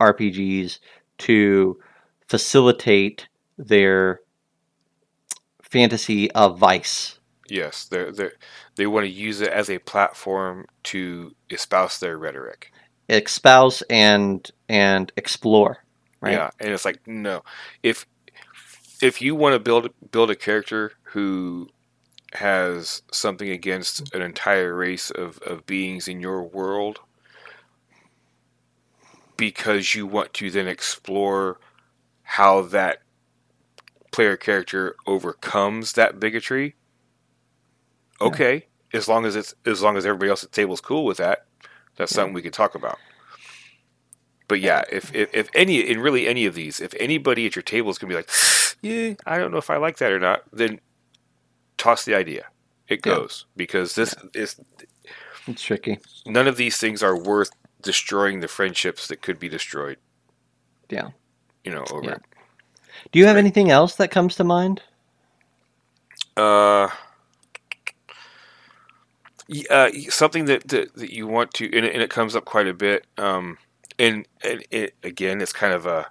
RPGs 0.00 0.78
to 1.18 1.78
facilitate 2.26 3.28
their 3.58 4.20
fantasy 5.62 6.30
of 6.32 6.58
vice. 6.58 7.18
yes, 7.48 7.86
they 7.86 8.10
they 8.10 8.30
they 8.80 8.86
want 8.86 9.04
to 9.04 9.12
use 9.12 9.40
it 9.42 9.50
as 9.50 9.70
a 9.70 9.78
platform 9.78 10.66
to 10.84 11.34
espouse 11.50 12.00
their 12.00 12.18
rhetoric. 12.18 12.72
espouse 13.08 13.82
and 13.90 14.50
and 14.68 15.12
explore 15.16 15.84
right? 16.20 16.32
Yeah, 16.32 16.50
and 16.60 16.70
it's 16.70 16.84
like 16.84 17.06
no, 17.06 17.42
if 17.82 18.06
if 19.02 19.20
you 19.22 19.34
want 19.34 19.54
to 19.54 19.58
build 19.58 19.90
build 20.10 20.30
a 20.30 20.36
character 20.36 20.92
who 21.02 21.68
has 22.34 23.02
something 23.12 23.50
against 23.50 24.14
an 24.14 24.22
entire 24.22 24.74
race 24.74 25.10
of, 25.10 25.38
of 25.40 25.66
beings 25.66 26.06
in 26.06 26.20
your 26.20 26.44
world 26.44 27.00
because 29.36 29.96
you 29.96 30.06
want 30.06 30.32
to 30.34 30.48
then 30.50 30.68
explore 30.68 31.58
how 32.22 32.62
that 32.62 33.02
player 34.12 34.36
character 34.36 34.94
overcomes 35.08 35.94
that 35.94 36.20
bigotry 36.20 36.76
okay 38.20 38.66
as 38.92 39.08
long 39.08 39.24
as 39.26 39.36
it's 39.36 39.54
as 39.66 39.82
long 39.82 39.96
as 39.96 40.06
everybody 40.06 40.30
else 40.30 40.44
at 40.44 40.50
the 40.50 40.56
table 40.56 40.74
is 40.74 40.80
cool 40.80 41.04
with 41.04 41.18
that 41.18 41.46
that's 41.96 42.12
Yeah. 42.12 42.16
something 42.16 42.34
we 42.34 42.42
can 42.42 42.52
talk 42.52 42.74
about 42.74 42.98
but 44.48 44.60
yeah 44.60 44.82
if, 44.90 45.14
if 45.14 45.30
if 45.34 45.48
any 45.54 45.80
in 45.80 46.00
really 46.00 46.26
any 46.28 46.46
of 46.46 46.54
these 46.54 46.80
if 46.80 46.92
anybody 46.98 47.46
at 47.46 47.54
your 47.56 47.62
table 47.62 47.90
is 47.90 47.98
going 47.98 48.08
to 48.10 48.14
be 48.14 48.18
like 48.18 48.30
yeah 48.82 49.14
i 49.26 49.38
don't 49.38 49.50
know 49.52 49.58
if 49.58 49.70
i 49.70 49.76
like 49.76 49.98
that 49.98 50.12
or 50.12 50.18
not 50.20 50.42
then 50.52 50.80
toss 51.78 52.04
the 52.04 52.14
idea 52.14 52.46
it 52.88 53.00
Yeah. 53.04 53.14
goes 53.14 53.46
because 53.56 53.94
this 53.94 54.14
is 54.34 54.60
it's 55.46 55.62
tricky 55.62 55.98
none 56.26 56.48
of 56.48 56.56
these 56.56 56.76
things 56.78 57.02
are 57.02 57.16
worth 57.16 57.50
destroying 57.82 58.40
the 58.40 58.48
friendships 58.48 59.08
that 59.08 59.22
could 59.22 59.38
be 59.38 59.48
destroyed 59.48 59.96
Yeah. 60.90 61.08
you 61.64 61.72
know 61.72 61.84
over 61.90 62.04
Yeah. 62.10 62.16
do 63.12 63.18
you 63.18 63.26
have 63.26 63.36
anything 63.36 63.70
else 63.70 63.94
that 63.96 64.10
comes 64.10 64.34
to 64.36 64.44
mind 64.44 64.82
Uh, 66.36 66.88
uh, 69.70 69.90
something 70.08 70.44
that, 70.46 70.68
that, 70.68 70.94
that 70.94 71.12
you 71.12 71.26
want 71.26 71.52
to, 71.54 71.64
and 71.66 71.84
it, 71.86 71.92
and 71.94 72.02
it 72.02 72.10
comes 72.10 72.36
up 72.36 72.44
quite 72.44 72.68
a 72.68 72.74
bit. 72.74 73.06
Um, 73.18 73.58
and, 73.98 74.26
and 74.42 74.64
it, 74.70 74.94
again, 75.02 75.40
it's 75.40 75.52
kind 75.52 75.72
of 75.72 75.86
a, 75.86 76.06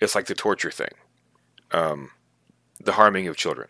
it's 0.00 0.14
like 0.14 0.26
the 0.26 0.34
torture 0.34 0.70
thing, 0.70 0.90
um, 1.70 2.10
the 2.80 2.92
harming 2.92 3.28
of 3.28 3.36
children. 3.36 3.68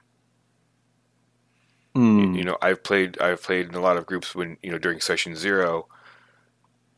You, 1.94 2.00
Hmm. 2.02 2.34
you 2.34 2.44
know, 2.44 2.56
I've 2.62 2.82
played, 2.82 3.20
I've 3.20 3.42
played 3.42 3.68
in 3.68 3.74
a 3.74 3.80
lot 3.80 3.98
of 3.98 4.06
groups 4.06 4.34
when 4.34 4.56
you 4.62 4.70
know 4.70 4.78
during 4.78 4.98
session 5.00 5.36
zero, 5.36 5.88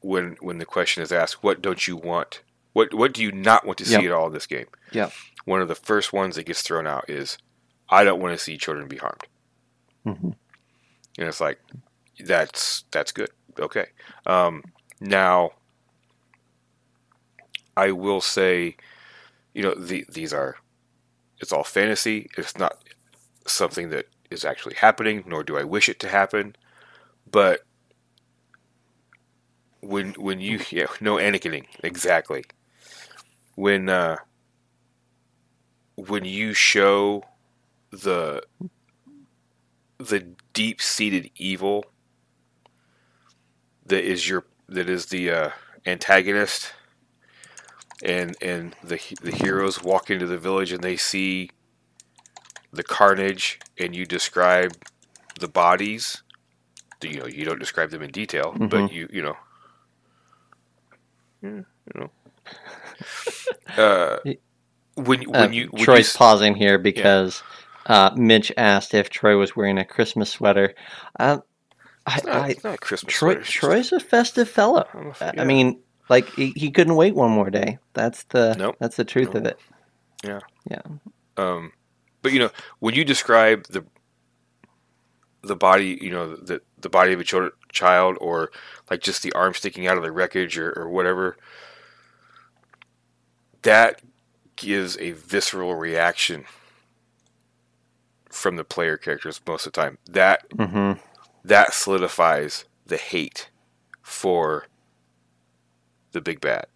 when 0.01 0.37
when 0.41 0.59
the 0.59 0.65
question 0.65 1.03
is 1.03 1.11
asked, 1.11 1.43
what 1.43 1.61
don't 1.61 1.89
you 1.89 1.97
want? 1.97 2.43
What 2.75 2.95
what 2.95 3.13
do 3.13 3.21
you 3.23 3.33
not 3.33 3.67
want 3.67 3.79
to 3.79 3.85
see 3.85 3.93
Yep. 3.95 4.05
at 4.05 4.13
all 4.13 4.29
in 4.29 4.33
this 4.33 4.47
game? 4.47 4.67
Yep. 4.93 5.13
One 5.47 5.61
of 5.61 5.67
the 5.67 5.75
first 5.75 6.13
ones 6.13 6.37
that 6.37 6.47
gets 6.47 6.63
thrown 6.63 6.87
out 6.87 7.11
is, 7.11 7.39
I 7.89 8.05
don't 8.05 8.21
want 8.21 8.39
to 8.39 8.43
see 8.43 8.57
children 8.57 8.87
be 8.87 8.99
harmed. 8.99 9.25
Mhm. 10.07 10.37
and 11.19 11.29
it's 11.29 11.41
like 11.41 11.59
that's 12.21 12.85
that's 12.91 13.13
good. 13.13 13.31
Okay. 13.59 13.87
Um, 14.27 14.63
now 15.01 15.51
i 17.77 17.91
will 17.91 18.21
say 18.21 18.77
you 19.53 19.63
know 19.63 19.75
the, 19.75 20.07
these 20.09 20.33
are 20.33 20.57
it's 21.41 21.53
all 21.53 21.65
fantasy. 21.65 22.29
It's 22.39 22.57
not 22.57 22.79
something 23.47 23.91
that 23.91 24.07
is 24.31 24.45
actually 24.45 24.77
happening 24.77 25.25
nor 25.27 25.43
do 25.43 25.59
i 25.59 25.65
wish 25.65 25.89
it 25.89 26.01
to 26.01 26.09
happen. 26.09 26.57
But 27.31 27.61
when 29.81 30.13
when 30.15 30.41
you 30.41 30.61
yeah 30.71 30.87
no 31.01 31.17
anakining 31.17 31.67
exactly. 31.83 32.45
When 33.57 33.89
uh 33.89 34.17
when 35.97 36.25
you 36.25 36.55
show 36.55 37.25
the 37.91 38.43
the 39.99 40.27
deep 40.53 40.81
seated 40.81 41.31
evil 41.37 41.85
that 43.87 44.05
is 44.05 44.29
your 44.29 44.45
that 44.69 44.89
is 44.89 45.07
the 45.07 45.31
uh, 45.31 45.51
antagonist, 45.87 46.73
and 48.03 48.37
and 48.41 48.77
the 48.83 49.01
the 49.23 49.33
heroes 49.33 49.83
walk 49.83 50.11
into 50.11 50.27
the 50.27 50.39
village 50.39 50.73
and 50.73 50.83
they 50.83 50.97
see 50.97 51.51
the 52.73 52.83
carnage, 52.85 53.61
and 53.79 53.95
you 53.95 54.07
describe 54.07 54.77
the 55.39 55.49
bodies. 55.49 56.23
You 57.03 57.21
know, 57.21 57.27
you 57.27 57.45
don't 57.45 57.59
describe 57.59 57.91
them 57.91 58.03
in 58.03 58.11
detail, 58.11 58.59
but 58.69 58.89
Mhm. 58.89 58.91
you 58.91 59.09
you 59.13 59.23
know, 59.23 59.37
yeah, 61.43 61.51
you 61.95 62.01
know. 62.01 62.11
Uh, 63.77 64.19
when 64.97 65.23
when 65.33 65.53
Uh, 65.53 65.53
you 65.53 65.69
when 65.71 65.89
troy's 65.89 66.09
you, 66.09 66.11
pausing 66.11 66.55
here 66.55 66.79
because 66.79 67.43
uh, 67.87 68.11
mitch 68.17 68.53
asked 68.57 68.95
if 68.95 69.11
troy 69.11 69.37
was 69.37 69.57
wearing 69.57 69.79
a 69.79 69.85
christmas 69.85 70.31
sweater 70.31 70.75
uh, 71.19 71.39
I, 72.07 72.17
it's 72.17 72.25
not, 72.27 72.37
I, 72.37 72.49
it's 72.51 72.65
not 72.65 72.75
a 72.75 72.79
Christmas 72.79 73.13
troy 73.15 73.35
troy's 73.37 73.93
a 73.93 74.01
festive 74.01 74.49
fellow 74.49 74.87
I'm 74.95 75.07
a 75.07 75.11
f- 75.11 75.23
I- 75.23 75.33
yeah. 75.35 75.43
i 75.43 75.45
mean 75.45 75.81
like 76.11 76.29
he, 76.35 76.53
he 76.57 76.71
couldn't 76.71 76.97
wait 76.97 77.15
one 77.15 77.31
more 77.31 77.49
day 77.51 77.79
that's 77.95 78.25
the 78.25 78.55
Nope. 78.59 78.77
that's 78.79 78.97
the 78.97 79.05
truth 79.05 79.29
Nope. 79.29 79.37
of 79.37 79.47
it 79.47 79.59
Yeah. 80.25 80.41
Yeah. 80.71 80.83
Um, 81.37 81.73
but 82.23 82.33
you 82.33 82.39
know, 82.39 82.51
when 82.81 82.95
you 82.95 83.05
describe 83.05 83.65
the 83.69 83.85
the 85.43 85.57
body, 85.57 85.99
you 86.01 86.11
know, 86.11 86.37
the 86.37 86.63
the 86.81 86.89
body 86.89 87.13
of 87.13 87.21
a 87.21 87.25
chil- 87.25 87.51
child, 87.71 88.17
or 88.21 88.51
like 88.91 89.01
just 89.03 89.23
the 89.23 89.33
arm 89.35 89.53
sticking 89.53 89.87
out 89.87 89.99
of 89.99 90.03
the 90.03 90.11
wreckage 90.13 90.57
or, 90.57 90.73
or 90.73 90.89
whatever, 90.89 91.37
that 93.63 94.01
gives 94.57 94.97
a 94.99 95.13
visceral 95.13 95.75
reaction 95.75 96.45
from 98.31 98.57
the 98.57 98.65
player 98.65 98.97
characters 98.97 99.41
most 99.47 99.67
of 99.67 99.73
the 99.73 99.81
time. 99.83 99.99
That 100.09 100.49
Mm-hmm. 100.51 100.99
That 101.45 101.75
solidifies 101.75 102.65
the 102.87 102.97
hate 102.97 103.51
for 104.03 104.67
the 106.13 106.21
big 106.21 106.41
bad. 106.41 106.67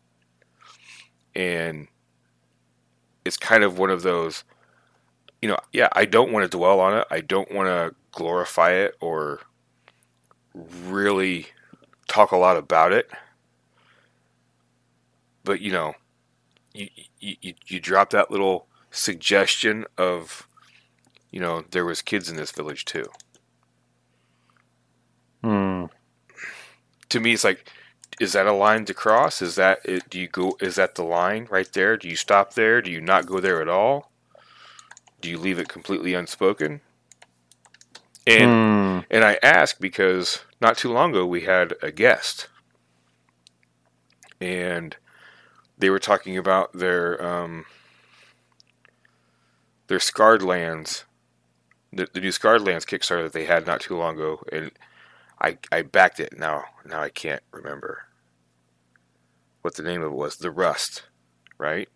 And 1.35 1.89
it's 3.25 3.37
kind 3.37 3.65
of 3.65 3.79
one 3.79 3.91
of 3.91 4.03
those, 4.03 4.45
you 5.41 5.49
know, 5.49 5.59
yeah, 5.73 5.89
I 5.93 6.05
don't 6.05 6.33
want 6.33 6.51
to 6.51 6.57
dwell 6.57 6.81
on 6.81 6.99
it. 6.99 7.07
I 7.11 7.21
don't 7.21 7.53
want 7.53 7.69
to 7.69 7.95
glorify 8.13 8.73
it 8.73 8.97
or 9.01 9.41
really 10.55 11.47
talk 12.09 12.33
a 12.33 12.37
lot 12.37 12.57
about 12.57 12.93
it. 12.93 13.09
But, 15.45 15.61
you 15.61 15.73
know, 15.73 15.95
you, 16.75 16.89
you, 17.21 17.55
you, 17.67 17.81
drop 17.81 18.11
that 18.11 18.31
little 18.31 18.67
suggestion 18.91 19.87
of, 19.97 20.47
you 21.31 21.41
know, 21.41 21.65
there 21.71 21.87
was 21.87 22.03
kids 22.03 22.29
in 22.29 22.37
this 22.37 22.51
village 22.51 22.85
too. 22.85 23.07
Hmm. 25.43 25.85
to 27.09 27.21
me 27.21 27.33
it's 27.33 27.45
like 27.45 27.71
is 28.21 28.33
that 28.33 28.47
a 28.47 28.53
line 28.53 28.85
to 28.87 28.95
cross? 28.95 29.41
Is 29.41 29.55
that 29.55 29.79
it, 29.85 30.11
do 30.11 30.19
you 30.19 30.27
go 30.29 30.57
is 30.61 30.75
that 30.77 30.97
the 30.97 31.05
line 31.05 31.47
right 31.51 31.73
there? 31.73 31.97
Do 31.97 32.09
you 32.09 32.17
stop 32.17 32.55
there? 32.55 32.83
Do 32.83 32.91
you 32.91 33.01
not 33.01 33.27
go 33.27 33.41
there 33.41 33.61
at 33.63 33.69
all? 33.69 34.11
Do 35.21 35.31
you 35.31 35.39
leave 35.39 35.59
it 35.59 35.69
completely 35.69 36.15
unspoken? 36.15 36.81
And 38.27 38.51
Hmm. 38.51 39.01
and 39.11 39.25
i 39.25 39.39
ask 39.43 39.79
because 39.81 40.45
not 40.61 40.77
too 40.77 40.93
long 40.93 41.11
ago 41.11 41.27
we 41.27 41.43
had 41.43 41.75
a 41.83 41.93
guest. 41.93 42.49
And 44.41 44.97
they 45.79 45.91
were 45.91 45.99
talking 46.01 46.37
about 46.37 46.73
their 46.73 47.23
um 47.25 47.67
their 49.87 50.01
scarred 50.01 50.43
lands 50.43 51.05
the, 51.93 52.09
the 52.13 52.21
new 52.21 52.33
scarred 52.33 52.63
lands 52.63 52.85
kickstarter 52.85 53.23
that 53.25 53.33
they 53.33 53.47
had 53.47 53.67
not 53.67 53.81
too 53.81 53.97
long 53.97 54.17
ago. 54.17 54.43
And 54.53 54.73
I, 55.41 55.59
I 55.73 55.83
backed 55.83 56.21
it. 56.21 56.39
Now 56.39 56.65
now 56.85 57.03
I 57.03 57.11
can't 57.11 57.43
remember 57.53 58.05
what 59.63 59.77
the 59.77 59.83
name 59.83 60.03
of 60.03 60.13
it 60.13 60.17
was. 60.17 60.37
The 60.37 60.51
rust 60.51 61.05
right? 61.59 61.89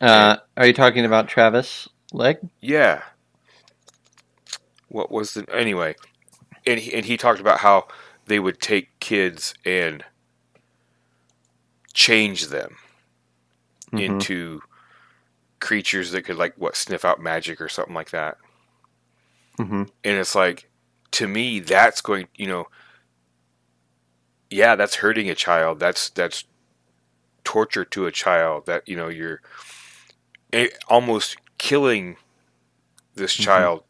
Uh, 0.00 0.36
are 0.56 0.66
you 0.66 0.72
talking 0.74 1.04
about 1.06 1.28
Travis 1.28 1.88
Legge? 2.12 2.38
yeah. 2.60 3.02
What 4.88 5.10
was 5.10 5.34
the 5.34 5.46
anyway 5.54 5.94
and 6.66 6.80
he, 6.80 6.94
and 6.94 7.04
he 7.06 7.16
talked 7.16 7.40
about 7.40 7.60
how 7.60 7.88
they 8.26 8.38
would 8.38 8.60
take 8.60 8.98
kids 9.00 9.54
and 9.64 10.04
change 11.94 12.48
them 12.48 12.76
Mhm. 13.92 14.04
into 14.04 14.60
creatures 15.60 16.12
that 16.12 16.22
could 16.22 16.36
like 16.36 16.54
what 16.56 16.76
sniff 16.76 17.04
out 17.04 17.20
magic 17.20 17.60
or 17.60 17.68
something 17.68 17.94
like 17.94 18.10
that 18.10 18.36
Mhm. 19.58 19.88
and 20.04 20.18
it's 20.18 20.34
like 20.34 20.68
to 21.12 21.26
me 21.26 21.60
that's 21.60 22.00
going 22.00 22.28
you 22.36 22.46
know 22.46 22.66
yeah 24.50 24.76
that's 24.76 24.96
hurting 24.96 25.28
a 25.30 25.34
child 25.34 25.78
that's 25.80 26.10
that's 26.10 26.44
torture 27.44 27.84
to 27.84 28.06
a 28.06 28.12
child 28.12 28.66
that 28.66 28.86
you 28.88 28.96
know 28.96 29.08
you're 29.08 29.40
eh, 30.52 30.68
almost 30.88 31.36
killing 31.58 32.16
this 33.14 33.36
Mhm. 33.36 33.42
child 33.44 33.84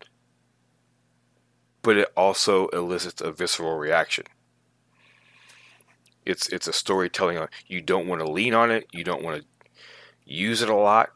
but 1.83 1.97
it 1.97 2.09
also 2.17 2.69
elicits 2.69 3.21
a 3.21 3.33
visceral 3.33 3.77
reaction 3.77 4.25
it's 6.25 6.49
it's 6.49 6.67
a 6.67 6.73
storytelling 6.73 7.47
you 7.67 7.81
don't 7.81 8.07
want 8.07 8.21
to 8.21 8.31
lean 8.31 8.55
on 8.55 8.71
it 8.71 8.87
you 8.93 9.05
don't 9.05 9.23
want 9.23 9.41
to 9.41 9.47
use 10.25 10.62
it 10.62 10.69
a 10.69 10.75
lot 10.75 11.11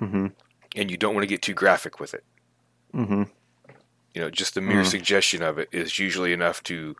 Mhm. 0.00 0.32
and 0.76 0.90
you 0.90 0.96
don't 0.96 1.14
want 1.14 1.22
to 1.22 1.28
get 1.28 1.42
too 1.42 1.54
graphic 1.54 1.98
with 2.00 2.14
it 2.14 2.24
Mhm. 2.92 3.30
you 4.14 4.20
know 4.20 4.30
just 4.30 4.54
the 4.54 4.60
mere 4.60 4.84
Mm. 4.84 4.84
suggestion 4.84 5.42
of 5.42 5.58
it 5.58 5.68
is 5.72 5.98
usually 5.98 6.32
enough 6.32 6.62
to 6.64 6.94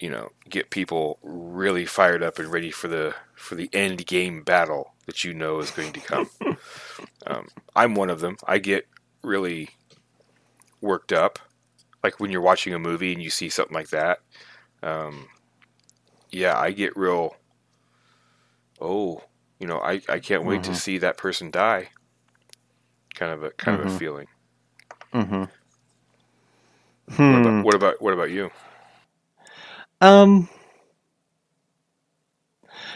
you 0.00 0.10
know 0.10 0.28
get 0.48 0.70
people 0.70 1.18
really 1.22 1.86
fired 1.86 2.22
up 2.22 2.38
and 2.38 2.50
ready 2.52 2.70
for 2.70 2.88
the 2.88 3.14
for 3.36 3.54
the 3.54 3.70
end 3.72 4.06
game 4.06 4.42
battle 4.42 4.94
that 5.06 5.24
you 5.24 5.32
know 5.34 5.60
is 5.60 5.70
going 5.70 5.92
to 5.92 6.00
come 6.00 6.30
um, 7.26 7.48
i'm 7.74 7.94
one 7.94 8.10
of 8.10 8.20
them 8.20 8.36
i 8.46 8.58
get 8.58 8.86
really 9.22 9.68
worked 10.80 11.12
up 11.12 11.38
like 12.02 12.18
when 12.20 12.30
you're 12.30 12.40
watching 12.40 12.74
a 12.74 12.78
movie 12.78 13.12
and 13.12 13.22
you 13.22 13.30
see 13.30 13.48
something 13.48 13.74
like 13.74 13.90
that 13.90 14.18
um, 14.82 15.28
yeah 16.30 16.58
i 16.58 16.70
get 16.72 16.96
real 16.96 17.36
oh 18.80 19.22
you 19.58 19.66
know 19.66 19.78
i, 19.80 20.00
I 20.08 20.18
can't 20.20 20.44
wait 20.44 20.62
to 20.64 20.72
Mhm. 20.72 20.74
see 20.74 20.98
that 20.98 21.16
person 21.16 21.50
die 21.50 21.90
kind 23.14 23.32
of 23.32 23.42
a 23.42 23.50
kind 23.52 23.76
of 23.80 23.82
a 23.86 23.88
Mhm. 23.88 23.98
Feeling 25.12 25.26
Mhm. 25.28 25.50
what, 27.28 27.38
Hmm. 27.40 27.46
about, 27.46 27.64
what 27.64 27.74
about 27.74 28.02
what 28.02 28.14
about 28.14 28.30
you 28.30 28.50
Um, 30.00 30.48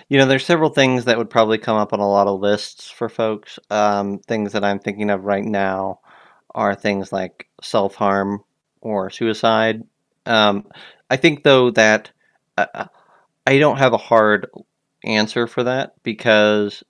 you 0.09 0.19
know, 0.19 0.27
there's 0.27 0.45
several 0.45 0.71
things 0.71 1.05
that 1.05 1.19
would 1.19 1.31
probably 1.31 1.59
come 1.59 1.77
up 1.77 1.93
on 1.93 2.01
a 2.01 2.09
lot 2.09 2.27
of 2.29 2.41
lists 2.41 2.91
for 2.91 3.09
folks. 3.09 3.59
Um, 3.71 4.19
things 4.21 4.53
that 4.53 4.65
I'm 4.65 4.79
thinking 4.79 5.11
of 5.11 5.25
right 5.25 5.45
now 5.45 6.01
are 6.55 6.75
things 6.75 7.13
like 7.13 7.49
self-harm 7.63 8.43
or 8.81 9.11
suicide. 9.11 9.83
Um, 10.27 10.67
I 11.11 11.17
think 11.17 11.43
though 11.43 11.71
that 11.73 12.11
uh, 12.57 12.87
I 13.47 13.59
don't 13.59 13.79
have 13.79 13.93
a 13.93 13.99
hard 13.99 14.49
answer 15.05 15.47
for 15.47 15.65
that 15.65 15.95
because 16.03 16.83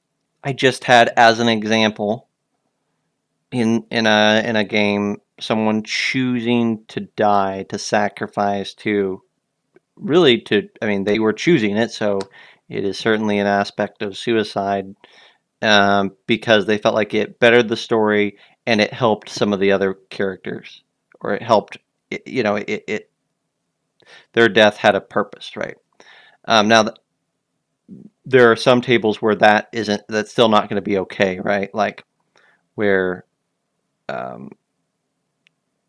I 0.44 0.52
just 0.52 0.84
had 0.84 1.12
as 1.16 1.40
an 1.40 1.48
example 1.48 2.25
in 3.52 3.84
in 3.90 4.06
a 4.06 4.42
in 4.44 4.56
a 4.56 4.64
game 4.64 5.18
someone 5.40 5.82
choosing 5.82 6.84
to 6.88 7.00
die 7.00 7.64
to 7.68 7.78
sacrifice 7.78 8.74
to 8.74 9.22
really 9.96 10.40
to 10.40 10.68
i 10.82 10.86
mean 10.86 11.04
they 11.04 11.18
were 11.18 11.32
choosing 11.32 11.76
it 11.76 11.90
so 11.90 12.18
it 12.68 12.84
is 12.84 12.98
certainly 12.98 13.38
an 13.38 13.46
aspect 13.46 14.02
of 14.02 14.16
suicide 14.16 14.94
um, 15.62 16.12
because 16.26 16.66
they 16.66 16.78
felt 16.78 16.94
like 16.94 17.14
it 17.14 17.38
bettered 17.38 17.68
the 17.68 17.76
story 17.76 18.38
and 18.66 18.80
it 18.80 18.92
helped 18.92 19.28
some 19.28 19.52
of 19.52 19.60
the 19.60 19.72
other 19.72 19.94
characters 20.10 20.82
or 21.20 21.34
it 21.34 21.42
helped 21.42 21.78
it, 22.10 22.26
you 22.26 22.42
know 22.42 22.56
it, 22.56 22.84
it 22.86 23.10
their 24.32 24.48
death 24.48 24.76
had 24.76 24.94
a 24.94 25.00
purpose 25.00 25.56
right? 25.56 25.76
Um, 26.44 26.68
now 26.68 26.84
th- 26.84 26.96
there 28.24 28.50
are 28.50 28.56
some 28.56 28.80
tables 28.80 29.22
where 29.22 29.34
that 29.36 29.68
isn't 29.72 30.02
that's 30.08 30.30
still 30.30 30.48
not 30.48 30.68
going 30.68 30.76
to 30.76 30.82
be 30.82 30.98
okay 30.98 31.40
right? 31.40 31.74
Like 31.74 32.04
where 32.74 33.24
um, 34.08 34.50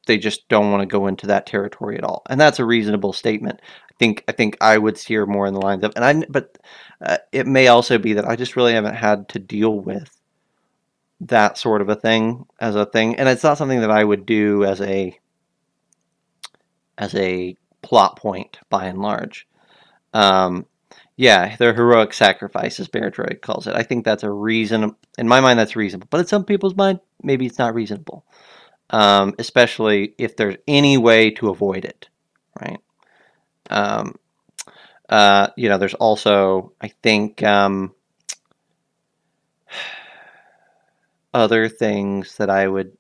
they 0.05 0.17
just 0.17 0.47
don't 0.49 0.71
want 0.71 0.81
to 0.81 0.87
go 0.87 1.07
into 1.07 1.27
that 1.27 1.45
territory 1.45 1.97
at 1.97 2.03
all. 2.03 2.23
And 2.29 2.39
that's 2.39 2.59
a 2.59 2.65
reasonable 2.65 3.13
statement. 3.13 3.61
I 3.63 3.93
think 3.99 4.23
i 4.27 4.31
think 4.31 4.55
i 4.61 4.77
would 4.77 4.95
steer 4.95 5.25
more 5.25 5.47
in 5.47 5.55
the 5.55 5.59
lines 5.59 5.83
of 5.83 5.91
and 5.95 6.05
i 6.05 6.23
but 6.29 6.55
uh, 7.03 7.17
it 7.31 7.47
may 7.47 7.67
also 7.67 7.97
be 7.97 8.13
that 8.13 8.27
i 8.27 8.35
just 8.35 8.55
really 8.55 8.73
haven't 8.73 8.93
had 8.93 9.27
to 9.29 9.39
deal 9.39 9.79
with 9.79 10.17
that 11.21 11.57
sort 11.57 11.81
of 11.81 11.89
a 11.89 11.95
thing 11.95 12.45
as 12.59 12.75
a 12.75 12.85
thing. 12.85 13.15
And 13.15 13.27
it's 13.27 13.43
not 13.43 13.57
something 13.57 13.81
that 13.81 13.91
i 13.91 14.03
would 14.03 14.25
do 14.25 14.63
as 14.65 14.81
a 14.81 15.17
as 16.97 17.13
a 17.15 17.55
plot 17.81 18.17
point 18.17 18.59
by 18.69 18.85
and 18.85 18.99
large. 19.01 19.47
Um, 20.13 20.65
yeah 21.15 21.55
their 21.57 21.73
heroic 21.73 22.13
sacrifice 22.13 22.79
as 22.79 22.87
bear 22.87 23.11
calls 23.41 23.67
it. 23.67 23.75
I 23.75 23.83
think 23.83 24.05
that's 24.05 24.23
a 24.23 24.31
reason 24.31 24.95
in 25.17 25.27
my 25.27 25.39
mind 25.39 25.59
that's 25.59 25.75
reasonable. 25.75 26.07
But 26.09 26.19
in 26.21 26.27
some 26.27 26.45
people's 26.45 26.75
mind 26.75 26.99
maybe 27.27 27.45
it's 27.45 27.59
not 27.59 27.75
reasonable 27.75 28.25
um, 28.89 29.35
especially 29.39 30.13
if 30.17 30.35
there's 30.35 30.55
any 30.67 30.97
way 30.97 31.31
to 31.31 31.49
avoid 31.49 31.85
it, 31.85 32.09
right? 32.61 32.79
Um, 33.69 34.15
uh, 35.09 35.49
you 35.57 35.69
know, 35.69 35.77
there's 35.77 35.93
also, 35.95 36.73
I 36.81 36.89
think, 37.03 37.43
um, 37.43 37.93
other 41.33 41.69
things 41.69 42.37
that 42.37 42.49
I 42.49 42.67
would 42.67 42.97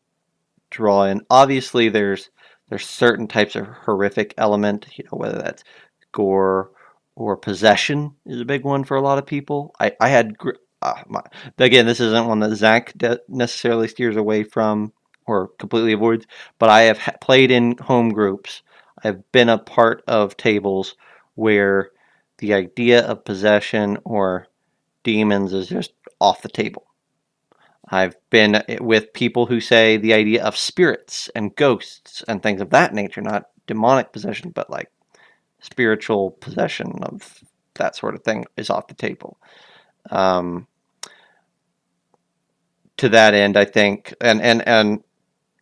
draw 0.69 1.05
in. 1.05 1.21
Obviously, 1.29 1.89
there's 1.89 2.29
there's 2.69 2.85
certain 2.85 3.27
types 3.27 3.55
of 3.55 3.65
horrific 3.65 4.33
element, 4.37 4.87
you 4.97 5.05
know, 5.05 5.17
whether 5.17 5.37
that's 5.37 5.63
gore 6.11 6.71
or 7.15 7.37
possession 7.37 8.13
is 8.25 8.41
a 8.41 8.45
big 8.45 8.65
one 8.65 8.83
for 8.83 8.97
a 8.97 9.01
lot 9.01 9.17
of 9.17 9.25
people. 9.25 9.73
I 9.79 9.93
I 10.01 10.09
had 10.09 10.35
uh, 10.81 11.03
my, 11.07 11.21
again, 11.57 11.85
this 11.85 11.99
isn't 11.99 12.27
one 12.27 12.39
that 12.39 12.55
Zac 12.55 12.93
de- 12.97 13.19
necessarily 13.27 13.87
steers 13.87 14.15
away 14.15 14.43
from 14.43 14.93
or 15.25 15.49
completely 15.59 15.93
avoids, 15.93 16.25
but 16.59 16.69
I 16.69 16.83
have 16.83 16.97
ha- 16.97 17.13
played 17.21 17.51
in 17.51 17.77
home 17.77 18.09
groups. 18.09 18.61
I've 19.03 19.29
been 19.31 19.49
a 19.49 19.57
part 19.57 20.03
of 20.07 20.37
tables 20.37 20.95
where 21.35 21.91
the 22.37 22.53
idea 22.53 23.05
of 23.05 23.25
possession 23.25 23.97
or 24.03 24.47
demons 25.03 25.53
is 25.53 25.67
just 25.67 25.93
off 26.21 26.41
the 26.41 26.49
table. 26.49 26.85
I've 27.89 28.15
been 28.29 28.63
with 28.81 29.13
people 29.13 29.45
who 29.45 29.61
say 29.61 29.97
the 29.97 30.13
idea 30.13 30.43
of 30.43 30.57
spirits 30.57 31.29
and 31.35 31.55
ghosts 31.55 32.23
and 32.27 32.43
things 32.43 32.61
of 32.61 32.69
that 32.71 32.93
nature, 32.93 33.21
not 33.21 33.49
demonic 33.65 34.11
possession, 34.11 34.51
but 34.51 34.69
like 34.69 34.91
spiritual 35.61 36.31
possession 36.31 36.99
of 37.03 37.43
that 37.75 37.95
sort 37.95 38.15
of 38.15 38.23
thing, 38.23 38.45
is 38.57 38.69
off 38.69 38.87
the 38.87 38.93
table. 38.93 39.37
Um, 40.11 40.67
to 42.97 43.09
that 43.09 43.33
end, 43.33 43.57
I 43.57 43.65
think, 43.65 44.13
and 44.21 44.41
and 44.41 44.67
and 44.67 45.03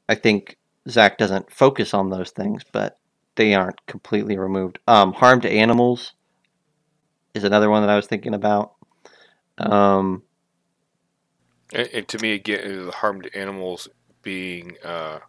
I 0.09 0.15
think 0.15 0.57
Zac 0.89 1.17
doesn't 1.17 1.51
focus 1.51 1.93
on 1.93 2.09
those 2.09 2.31
things, 2.31 2.63
but 2.71 2.99
they 3.35 3.53
aren't 3.55 3.85
completely 3.87 4.37
removed. 4.37 4.79
Um, 4.87 5.13
harm 5.13 5.41
to 5.41 5.51
animals 5.51 6.13
is 7.33 7.43
another 7.43 7.69
one 7.69 7.81
that 7.83 7.89
I 7.89 7.95
was 7.95 8.07
thinking 8.07 8.33
about. 8.33 8.73
Um, 9.57 10.23
And, 11.73 11.87
and 11.93 12.07
to 12.09 12.19
me, 12.19 12.33
again, 12.33 12.89
harm 12.93 13.21
to 13.21 13.37
animals 13.37 13.87
being 14.23 14.77
uh, 14.83 15.19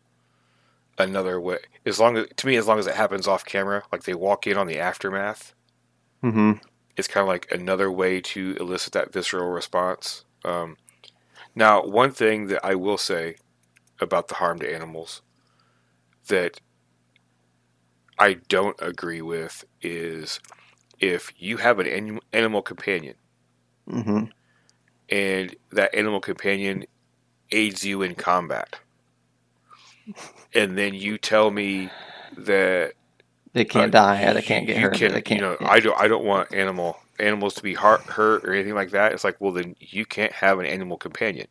another 0.98 1.40
way. 1.40 1.58
As 1.86 1.98
long 2.00 2.16
as 2.16 2.26
to 2.36 2.46
me, 2.46 2.56
as 2.56 2.66
long 2.66 2.78
as 2.78 2.86
it 2.86 2.94
happens 2.94 3.26
off 3.26 3.44
camera, 3.44 3.82
like 3.92 4.04
they 4.04 4.14
walk 4.14 4.46
in 4.46 4.56
on 4.56 4.66
the 4.66 4.78
aftermath, 4.78 5.54
hmm 6.22 6.52
it's 6.96 7.08
kind 7.08 7.22
of 7.22 7.28
like 7.28 7.50
another 7.50 7.90
way 7.90 8.20
to 8.20 8.56
elicit 8.60 8.92
that 8.94 9.12
visceral 9.12 9.50
response. 9.50 10.24
Um, 10.44 10.76
now, 11.54 11.84
one 11.84 12.12
thing 12.12 12.48
that 12.48 12.64
I 12.64 12.74
will 12.74 12.98
say 12.98 13.36
about 14.00 14.28
the 14.28 14.36
harm 14.36 14.58
to 14.60 14.74
animals 14.74 15.22
that 16.28 16.60
I 18.18 18.34
don't 18.34 18.76
agree 18.80 19.22
with 19.22 19.64
is 19.82 20.40
if 21.00 21.32
you 21.38 21.58
have 21.58 21.78
an 21.78 21.86
anim- 21.86 22.20
animal 22.32 22.62
companion 22.62 23.16
hmm 23.88 24.24
and 25.08 25.54
that 25.72 25.94
animal 25.94 26.20
companion 26.20 26.84
aids 27.52 27.84
you 27.84 28.02
in 28.02 28.14
combat, 28.14 28.80
and 30.54 30.76
then 30.76 30.94
you 30.94 31.18
tell 31.18 31.50
me 31.50 31.90
that 32.36 32.94
They 33.56 33.64
can't 33.64 33.94
uh, 33.94 33.98
die. 34.02 34.22
Or 34.24 34.34
they 34.34 34.42
can't 34.42 34.66
get 34.66 34.76
hurt. 34.76 34.94
can- 34.94 35.12
they 35.12 35.22
can't. 35.22 35.40
You 35.40 35.46
know, 35.46 35.56
yeah. 35.58 35.68
I 35.70 35.80
don't. 35.80 35.98
I 35.98 36.08
don't 36.08 36.24
want 36.24 36.52
animal 36.54 36.98
animals 37.18 37.54
to 37.54 37.62
be 37.62 37.72
hurt, 37.72 38.02
hurt 38.02 38.44
or 38.44 38.52
anything 38.52 38.74
like 38.74 38.90
that. 38.90 39.12
It's 39.12 39.24
like, 39.24 39.40
well, 39.40 39.52
then 39.52 39.74
you 39.80 40.04
can't 40.04 40.32
have 40.32 40.58
an 40.58 40.66
animal 40.66 40.98
companion 40.98 41.46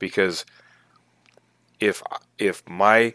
because 0.00 0.44
if 1.78 2.02
if 2.38 2.68
my 2.68 3.14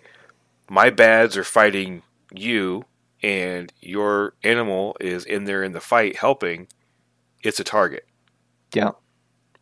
my 0.69 0.89
bads 0.91 1.35
are 1.35 1.43
fighting 1.43 2.03
you 2.33 2.85
and 3.21 3.73
your 3.81 4.33
animal 4.43 4.95
is 5.01 5.25
in 5.25 5.43
there 5.43 5.61
in 5.61 5.73
the 5.73 5.81
fight 5.81 6.15
helping, 6.15 6.67
it's 7.43 7.59
a 7.59 7.65
target. 7.65 8.05
Yeah. 8.73 8.91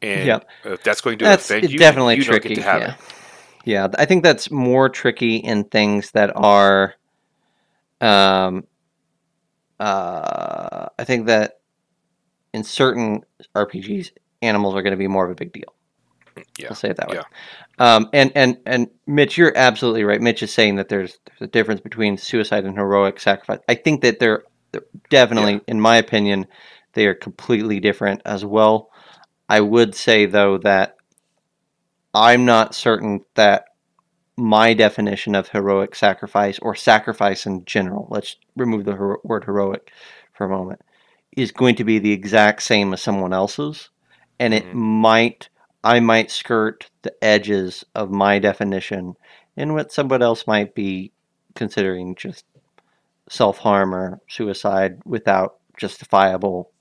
And 0.04 0.28
Yeah. 0.28 0.39
if 0.64 0.84
that's 0.84 1.01
going 1.01 1.18
to 1.20 1.26
That's 1.26 1.49
offend 1.49 1.72
you, 1.72 1.80
definitely 1.80 2.18
you 2.18 2.24
tricky. 2.24 2.49
Don't 2.49 2.56
get 2.58 2.62
to 2.62 2.70
have 2.70 2.82
yeah. 2.82 2.93
it. 2.93 2.99
yeah, 3.66 3.88
I 3.97 4.06
think 4.06 4.24
that's 4.24 4.51
more 4.51 4.89
tricky 4.89 5.38
in 5.38 5.64
things 5.64 6.12
that 6.12 6.32
are. 6.36 6.93
Um, 8.04 8.66
uh, 9.80 10.88
I 10.99 11.04
think 11.04 11.28
that 11.28 11.60
in 12.54 12.64
certain 12.64 13.24
RPGs, 13.56 14.12
animals 14.41 14.76
are 14.76 14.82
going 14.82 14.91
to 14.91 14.97
be 14.97 15.08
more 15.08 15.26
of 15.26 15.32
a 15.32 15.36
big 15.36 15.54
deal. 15.54 15.74
Yeah. 16.58 16.68
I'll 16.70 16.76
say 16.76 16.89
it 16.89 16.97
that 16.97 17.10
way. 17.10 17.16
Yeah. 17.16 17.24
Um, 17.80 18.10
and 18.14 18.32
and 18.36 18.58
and 18.66 18.89
Mitch, 19.08 19.38
you're 19.38 19.56
absolutely 19.56 20.04
right. 20.04 20.22
Mitch 20.22 20.43
is 20.43 20.51
saying 20.54 20.76
that 20.76 20.89
there's 20.89 21.20
there's 21.26 21.41
a 21.41 21.47
difference 21.47 21.82
between 21.82 22.18
suicide 22.18 22.66
and 22.66 22.76
heroic 22.76 23.20
sacrifice. 23.20 23.60
I 23.68 23.76
think 23.76 24.01
that 24.01 24.20
they're, 24.20 24.43
they're 24.72 24.86
definitely, 25.10 25.62
in 25.68 25.80
my 25.80 25.97
opinion, 25.97 26.47
they 26.93 27.08
are 27.08 27.14
completely 27.14 27.80
different 27.80 28.22
as 28.26 28.43
well. 28.45 28.89
I 29.49 29.62
would 29.62 29.95
say 29.95 30.26
though 30.26 30.58
that 30.60 30.97
I'm 32.14 32.45
not 32.45 32.76
certain 32.76 33.22
that 33.36 33.66
my 34.38 34.73
definition 34.73 35.36
of 35.36 35.49
heroic 35.49 35.95
sacrifice 35.95 36.59
or 36.59 36.75
sacrifice 36.75 37.45
in 37.45 37.65
general, 37.65 38.07
let's 38.09 38.38
remove 38.55 38.86
the 38.86 38.93
hero- 38.93 39.21
word 39.23 39.43
heroic 39.45 39.91
for 40.34 40.45
a 40.45 40.49
moment, 40.49 40.81
is 41.38 41.51
going 41.51 41.75
to 41.75 41.84
be 41.84 41.99
the 41.99 42.11
exact 42.11 42.63
same 42.63 42.93
as 42.93 43.01
someone 43.01 43.34
else's. 43.34 43.89
And 44.39 44.53
it 44.53 44.65
Mhm. 44.65 44.73
might, 44.73 45.49
I 45.84 45.99
might 45.99 46.31
skirt 46.31 46.89
the 47.03 47.13
edges 47.23 47.86
of 47.93 48.09
my 48.09 48.39
definition 48.39 49.15
in 49.55 49.73
what 49.73 49.91
someone 49.91 50.21
else 50.21 50.47
might 50.47 50.73
be 50.73 51.11
considering 51.55 52.15
just 52.15 52.45
self 53.29 53.59
harm 53.59 53.93
or 53.93 54.19
suicide 54.27 54.99
without 55.05 55.57
justifiable 55.77 56.71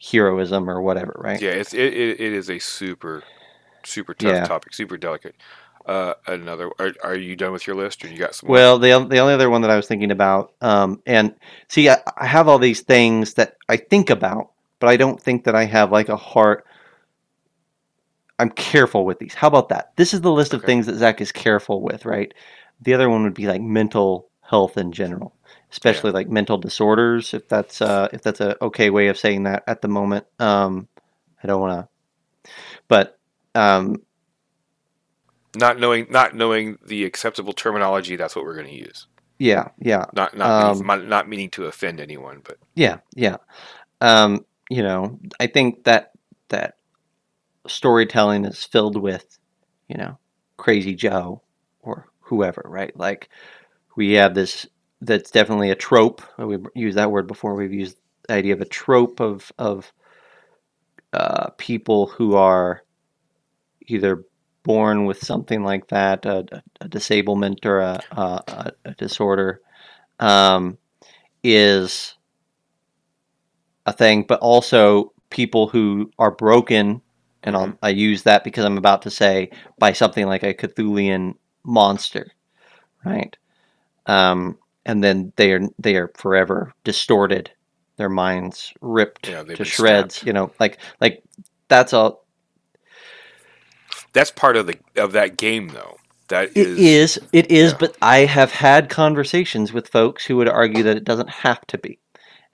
heroism 0.00 0.68
or 0.68 0.82
whatever, 0.82 1.14
right? 1.18 1.40
Yeah, 1.40 1.52
it's 1.52 1.72
it, 1.72 1.94
it, 1.94 2.20
it 2.20 2.32
is 2.32 2.50
a 2.50 2.58
super 2.58 3.22
super 3.84 4.14
tough 4.14 4.32
Yeah. 4.34 4.44
topic, 4.44 4.74
super 4.74 4.96
delicate. 4.96 5.36
Uh, 5.86 6.14
another. 6.26 6.68
Are, 6.80 6.92
are 7.04 7.16
you 7.16 7.36
done 7.36 7.52
with 7.52 7.66
your 7.66 7.76
list, 7.76 8.04
or 8.04 8.08
you 8.08 8.18
got 8.18 8.34
some? 8.34 8.48
more? 8.48 8.54
Well, 8.54 8.78
the 8.78 8.88
the 9.08 9.18
only 9.18 9.34
other 9.34 9.48
one 9.48 9.62
that 9.62 9.70
I 9.70 9.76
was 9.76 9.86
thinking 9.86 10.10
about, 10.10 10.52
um, 10.60 11.00
and 11.06 11.32
see, 11.68 11.88
I, 11.88 11.98
I 12.16 12.26
have 12.26 12.48
all 12.48 12.58
these 12.58 12.80
things 12.80 13.34
that 13.34 13.56
I 13.68 13.76
think 13.76 14.10
about, 14.10 14.50
but 14.80 14.88
I 14.88 14.96
don't 14.96 15.22
think 15.22 15.44
that 15.44 15.54
I 15.54 15.64
have 15.64 15.92
like 15.92 16.08
a 16.08 16.16
heart. 16.16 16.66
I'm 18.40 18.50
careful 18.50 19.06
with 19.06 19.20
these. 19.20 19.32
How 19.34 19.46
about 19.46 19.68
that? 19.68 19.92
This 19.96 20.12
is 20.12 20.22
the 20.22 20.32
list 20.32 20.52
of 20.54 20.64
things 20.64 20.86
that 20.86 20.96
Zac 20.96 21.20
is 21.20 21.30
careful 21.30 21.80
with, 21.80 22.04
right? 22.04 22.34
The 22.82 22.92
other 22.92 23.08
one 23.08 23.22
would 23.22 23.32
be 23.34 23.46
like 23.46 23.62
mental 23.62 24.28
health 24.42 24.76
in 24.76 24.90
general, 24.90 25.34
especially 25.70 26.10
like 26.10 26.28
mental 26.28 26.58
disorders. 26.58 27.32
If 27.32 27.48
that's 27.48 27.80
uh, 27.80 28.08
if 28.12 28.22
that's 28.22 28.40
a 28.40 28.62
okay 28.64 28.90
way 28.90 29.06
of 29.06 29.16
saying 29.18 29.44
that 29.44 29.62
at 29.68 29.82
the 29.82 29.88
moment, 29.88 30.26
um, 30.40 30.88
I 31.44 31.46
don't 31.46 31.60
want 31.60 31.88
to, 32.44 32.50
but 32.88 33.18
um, 33.54 34.02
not 35.56 35.78
knowing 35.80 36.06
not 36.10 36.34
knowing 36.34 36.78
the 36.86 37.04
acceptable 37.04 37.52
terminology, 37.52 38.16
that's 38.16 38.36
what 38.36 38.44
we're 38.44 38.54
going 38.54 38.68
to 38.68 38.74
use. 38.74 39.06
yeah, 39.38 39.68
yeah. 39.78 40.06
Not 40.12 40.36
not 40.36 40.50
Um, 40.50 40.86
meaning, 40.86 41.08
not 41.08 41.28
meaning 41.28 41.50
to 41.50 41.66
offend 41.66 42.00
anyone, 42.00 42.42
but 42.44 42.58
Yeah, 42.74 42.98
yeah. 43.14 43.38
Um, 44.00 44.44
you 44.70 44.82
know, 44.82 45.18
I 45.40 45.46
think 45.46 45.84
that 45.84 46.12
that 46.48 46.76
storytelling 47.66 48.44
is 48.44 48.64
filled 48.64 48.96
with, 49.00 49.38
you 49.88 49.96
know, 49.96 50.18
crazy 50.56 50.94
Joe 50.94 51.42
or 51.82 52.08
whoever, 52.20 52.62
right? 52.66 52.96
Like 52.96 53.28
we 53.96 54.12
have 54.14 54.34
this 54.34 54.66
that's 55.00 55.30
definitely 55.30 55.70
a 55.70 55.74
trope. 55.76 56.22
We've 56.38 56.66
used 56.74 56.96
that 56.98 57.10
word 57.10 57.26
before. 57.26 57.54
We've 57.54 57.72
used 57.72 57.98
the 58.28 58.34
idea 58.34 58.54
of 58.54 58.60
a 58.60 58.66
trope 58.66 59.20
of 59.20 59.52
of 59.58 59.92
uh, 61.12 61.50
people 61.58 62.06
who 62.08 62.34
are 62.34 62.82
either 63.86 64.24
born 64.66 65.06
with 65.06 65.20
something 65.24 65.64
like 65.64 65.88
that, 65.88 66.26
a, 66.26 66.46
a 66.82 66.88
disablement 66.88 67.66
or 67.66 67.80
a, 67.80 68.04
a, 68.12 68.72
a- 68.86 68.94
disorder, 68.96 69.62
um, 70.20 70.78
is 71.44 72.16
a 73.86 73.92
thing, 73.92 74.24
but 74.28 74.40
also 74.40 75.12
people 75.30 75.68
who 75.68 76.10
are 76.18 76.32
broken, 76.32 77.02
and 77.44 77.56
I'll, 77.56 77.78
I 77.82 77.90
use 77.90 78.24
that 78.24 78.44
because 78.44 78.64
I'm 78.64 78.78
about 78.78 79.02
to 79.02 79.10
say 79.10 79.50
by 79.78 79.92
something 79.92 80.26
like 80.26 80.44
a 80.44 80.54
Cthulian 80.54 81.34
monster, 81.64 82.32
right? 83.04 83.36
Um, 84.06 84.58
and 84.86 85.04
then 85.04 85.32
they 85.36 85.52
are 85.54 85.62
they 85.78 85.96
are 85.96 86.12
forever 86.16 86.74
distorted, 86.84 87.50
their 87.98 88.10
minds 88.10 88.72
ripped 88.82 89.30
Yeah, 89.30 89.42
to 89.54 89.64
shreds. 89.64 90.22
snapped. 90.22 90.26
You 90.26 90.34
know, 90.34 90.52
like 90.60 90.78
like 91.00 91.24
that's 91.68 91.94
all. 91.94 92.25
That's 94.16 94.30
part 94.32 94.56
of 94.56 94.66
the 94.66 94.78
of 94.96 95.12
that 95.12 95.36
game, 95.36 95.68
though. 95.68 95.96
That 96.28 96.50
It 96.56 96.66
is, 96.68 97.18
is, 97.18 97.18
it 97.32 97.50
is, 97.50 97.72
yeah. 97.72 97.78
but 97.78 97.96
I 98.02 98.20
have 98.20 98.50
had 98.50 98.88
conversations 98.90 99.72
with 99.72 99.88
folks 99.88 100.24
who 100.24 100.36
would 100.38 100.48
argue 100.48 100.82
that 100.84 100.96
it 100.96 101.04
doesn't 101.04 101.30
have 101.30 101.64
to 101.68 101.78
be. 101.78 102.00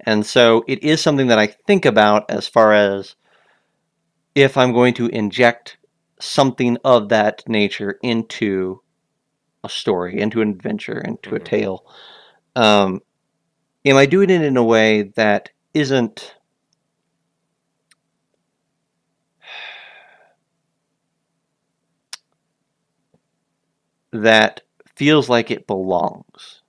And 0.00 0.26
so 0.26 0.64
it 0.68 0.82
is 0.82 1.00
something 1.00 1.28
that 1.28 1.38
I 1.38 1.46
think 1.46 1.86
about 1.86 2.30
as 2.30 2.48
far 2.48 2.74
as 2.74 3.14
if 4.34 4.56
I'm 4.58 4.72
going 4.72 4.94
to 4.94 5.06
inject 5.08 5.78
something 6.20 6.76
of 6.84 7.08
that 7.10 7.42
nature 7.48 7.98
into 8.02 8.82
a 9.64 9.68
story, 9.68 10.20
into 10.20 10.42
an 10.42 10.50
adventure, 10.50 11.00
into 11.00 11.36
a 11.36 11.40
Mhm. 11.40 11.44
tale. 11.44 11.86
Um, 12.56 13.00
am 13.84 13.96
I 13.96 14.06
doing 14.06 14.30
it 14.30 14.42
in 14.42 14.56
a 14.56 14.64
way 14.64 15.02
that 15.16 15.50
isn't 15.74 16.34
that 24.12 24.62
feels 24.96 25.28
like 25.28 25.50
it 25.50 25.66
belongs? 25.66 26.62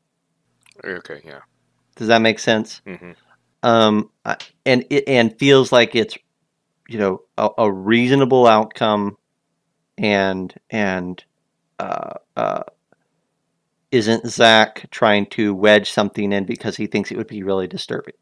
okay. 0.84 1.22
Yeah. 1.24 1.42
Does 1.96 2.08
that 2.08 2.22
make 2.22 2.40
sense? 2.40 2.82
Mm-hmm. 2.86 3.12
um, 3.62 4.10
and 4.66 4.86
it 4.90 5.04
and 5.08 5.38
feels 5.38 5.72
like 5.72 5.96
it's 5.96 6.18
you 6.88 6.98
know 6.98 7.22
a, 7.38 7.50
a 7.60 7.72
reasonable 7.72 8.48
outcome, 8.48 9.18
and 9.98 10.54
and 10.70 11.24
uh, 11.80 12.14
uh, 12.36 12.64
isn't 13.92 14.28
Zac 14.28 14.90
trying 14.90 15.28
to 15.28 15.54
wedge 15.54 15.92
something 15.92 16.32
in 16.32 16.46
because 16.46 16.76
he 16.76 16.88
thinks 16.88 17.12
it 17.12 17.18
would 17.18 17.28
be 17.28 17.44
really 17.44 17.68
disturbing? 17.68 18.16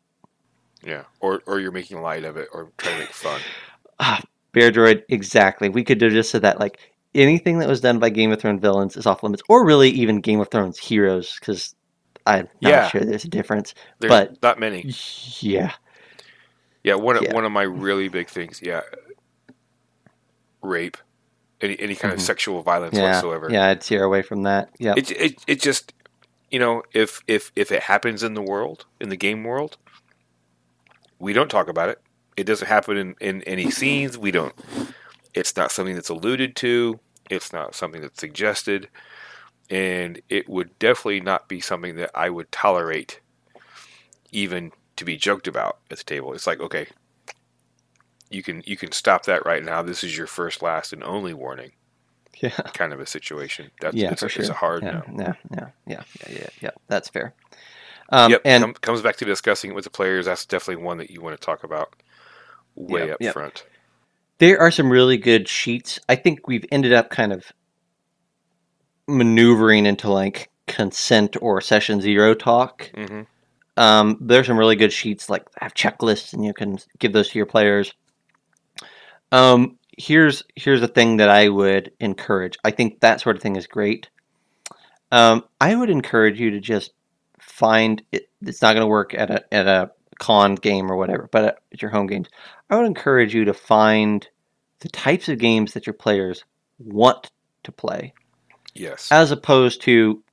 Yeah. 0.83 1.03
Or 1.19 1.41
or 1.45 1.59
you're 1.59 1.71
making 1.71 2.01
light 2.01 2.25
of 2.25 2.37
it, 2.37 2.49
or 2.51 2.71
trying 2.77 2.95
to 2.95 2.99
make 3.01 3.13
fun. 3.13 3.41
Ah, 4.03 4.19
Bear 4.51 4.71
Droid, 4.71 5.03
exactly. 5.09 5.69
We 5.69 5.83
could 5.83 6.01
have 6.01 6.11
just 6.11 6.31
said 6.31 6.41
that 6.41 6.59
like 6.59 6.90
anything 7.15 7.59
that 7.59 7.67
was 7.69 7.81
done 7.81 7.99
by 7.99 8.09
Game 8.09 8.31
of 8.31 8.39
Thrones 8.39 8.61
villains 8.61 8.95
is 8.95 9.05
off 9.05 9.23
limits, 9.23 9.43
or 9.49 9.65
really 9.65 9.89
even 9.89 10.21
Game 10.21 10.39
of 10.39 10.49
Thrones 10.49 10.77
heroes, 10.77 11.37
because 11.39 11.75
I'm 12.25 12.47
not 12.61 12.69
Yeah. 12.69 12.87
sure 12.89 13.01
there's 13.01 13.25
a 13.25 13.29
difference. 13.29 13.73
There's 13.99 14.09
But- 14.09 14.41
not 14.43 14.59
many. 14.59 14.93
Yeah, 15.39 15.73
Yeah, 16.83 16.95
one 16.95 17.15
of 17.15 17.23
Yeah. 17.23 17.33
one 17.33 17.45
of 17.45 17.51
my 17.51 17.63
really 17.63 18.07
big 18.07 18.27
things. 18.29 18.59
Yeah, 18.63 18.81
rape, 20.61 20.97
any 21.61 21.79
any 21.79 21.95
kind 21.95 22.13
of 22.13 22.19
Mhm. 22.19 22.23
sexual 22.23 22.61
violence 22.63 22.95
yeah, 22.97 23.11
whatsoever. 23.13 23.49
yeah. 23.51 23.67
I'd 23.69 23.83
steer 23.83 24.03
away 24.03 24.21
from 24.21 24.43
that. 24.43 24.69
Yeah, 24.79 24.93
It, 24.97 25.11
it 25.11 25.35
it 25.47 25.61
just 25.61 25.93
you 26.49 26.59
know 26.59 26.83
if 26.93 27.21
if 27.27 27.51
if 27.55 27.71
it 27.71 27.83
happens 27.83 28.23
in 28.23 28.33
the 28.33 28.41
world 28.41 28.85
in 28.99 29.09
the 29.09 29.15
game 29.17 29.43
world, 29.43 29.77
we 31.19 31.33
don't 31.33 31.49
talk 31.49 31.67
about 31.67 31.89
it. 31.89 32.01
It 32.37 32.45
doesn't 32.45 32.67
happen 32.67 32.97
in 32.97 33.15
in 33.21 33.41
any 33.43 33.69
scenes. 33.71 34.17
We 34.17 34.31
don't. 34.31 34.53
It's 35.33 35.55
not 35.55 35.71
something 35.71 35.95
that's 35.95 36.09
alluded 36.09 36.55
to. 36.57 36.99
It's 37.29 37.53
not 37.53 37.75
something 37.75 38.01
that's 38.01 38.19
suggested, 38.19 38.89
and 39.69 40.21
it 40.29 40.49
would 40.49 40.77
definitely 40.79 41.21
not 41.21 41.47
be 41.47 41.61
something 41.61 41.95
that 41.95 42.11
I 42.15 42.29
would 42.29 42.51
tolerate, 42.51 43.21
even 44.31 44.71
to 44.97 45.05
be 45.05 45.17
joked 45.17 45.47
about 45.47 45.79
at 45.89 45.97
the 45.99 46.03
table. 46.03 46.33
It's 46.33 46.47
like 46.47 46.59
okay. 46.61 46.87
You 48.29 48.43
can 48.43 48.63
you 48.65 48.77
can 48.77 48.91
stop 48.91 49.25
that 49.25 49.45
right 49.45 49.63
now. 49.63 49.81
This 49.81 50.03
is 50.03 50.17
your 50.17 50.27
first, 50.27 50.61
last, 50.61 50.93
and 50.93 51.03
only 51.03 51.33
warning. 51.33 51.73
yeah, 52.41 52.49
Kind 52.73 52.93
of 52.93 52.99
a 52.99 53.05
situation. 53.05 53.71
That's 53.81 53.97
yeah, 53.97 54.11
it's, 54.11 54.21
for 54.21 54.27
a, 54.27 54.29
sure. 54.29 54.43
it's 54.43 54.49
a 54.49 54.53
hard 54.53 54.83
yeah, 54.83 55.01
no. 55.07 55.15
yeah, 55.17 55.33
yeah, 55.51 55.67
yeah, 55.87 56.03
yeah, 56.19 56.27
yeah, 56.29 56.49
yeah. 56.61 56.71
That's 56.87 57.09
fair. 57.09 57.33
Um, 58.09 58.31
yep, 58.31 58.41
and 58.45 58.63
com- 58.63 58.73
comes 58.75 59.01
back 59.01 59.17
to 59.17 59.25
discussing 59.25 59.71
it 59.71 59.75
with 59.75 59.85
the 59.85 59.89
players. 59.89 60.25
That's 60.25 60.45
definitely 60.45 60.83
one 60.83 60.97
that 60.97 61.11
you 61.11 61.21
want 61.21 61.39
to 61.39 61.45
talk 61.45 61.63
about 61.63 61.95
way 62.75 63.07
Yep, 63.07 63.11
up 63.11 63.21
yep. 63.21 63.33
front. 63.33 63.65
There 64.41 64.59
are 64.59 64.71
some 64.71 64.91
really 64.91 65.17
good 65.17 65.47
sheets. 65.47 65.99
I 66.09 66.15
think 66.15 66.47
we've 66.47 66.65
ended 66.71 66.93
up 66.93 67.11
kind 67.11 67.31
of 67.31 67.45
maneuvering 69.07 69.85
into 69.85 70.11
like 70.11 70.49
consent 70.65 71.37
or 71.43 71.61
session 71.61 72.01
zero 72.01 72.33
talk. 72.33 72.89
hmm 72.95 73.21
Um, 73.77 74.17
there's 74.19 74.47
some 74.47 74.57
really 74.57 74.75
good 74.75 74.91
sheets 74.91 75.29
like 75.29 75.45
have 75.59 75.75
checklists, 75.75 76.33
and 76.33 76.43
you 76.43 76.53
can 76.55 76.79
give 76.97 77.13
those 77.13 77.29
to 77.29 77.37
your 77.37 77.45
players. 77.45 77.93
Um, 79.31 79.77
here's 79.95 80.41
here's 80.55 80.81
a 80.81 80.87
thing 80.87 81.17
that 81.17 81.29
I 81.29 81.47
would 81.47 81.91
encourage. 81.99 82.57
I 82.63 82.71
think 82.71 82.99
that 83.01 83.21
sort 83.21 83.35
of 83.35 83.43
thing 83.43 83.57
is 83.57 83.67
great. 83.67 84.09
Um, 85.11 85.43
I 85.59 85.75
would 85.75 85.91
encourage 85.91 86.39
you 86.39 86.49
to 86.49 86.59
just 86.59 86.93
find 87.39 88.01
it. 88.11 88.27
It's 88.41 88.63
not 88.63 88.73
going 88.73 88.81
to 88.81 88.87
work 88.87 89.13
at 89.13 89.29
a 89.29 89.53
at 89.53 89.67
a 89.67 89.91
con 90.21 90.55
game 90.55 90.89
or 90.89 90.95
whatever, 90.95 91.27
but 91.31 91.43
at, 91.43 91.57
at 91.73 91.81
your 91.81 91.91
home 91.91 92.07
games, 92.07 92.29
I 92.69 92.77
would 92.77 92.85
encourage 92.85 93.35
you 93.35 93.43
to 93.45 93.53
find 93.53 94.25
the 94.79 94.89
types 94.89 95.27
of 95.27 95.39
games 95.39 95.73
that 95.73 95.85
your 95.85 95.93
players 95.93 96.45
want 96.79 97.31
to 97.63 97.71
play. 97.71 98.13
Yes. 98.73 99.11
as 99.11 99.31
opposed 99.31 99.81
to 99.81 100.23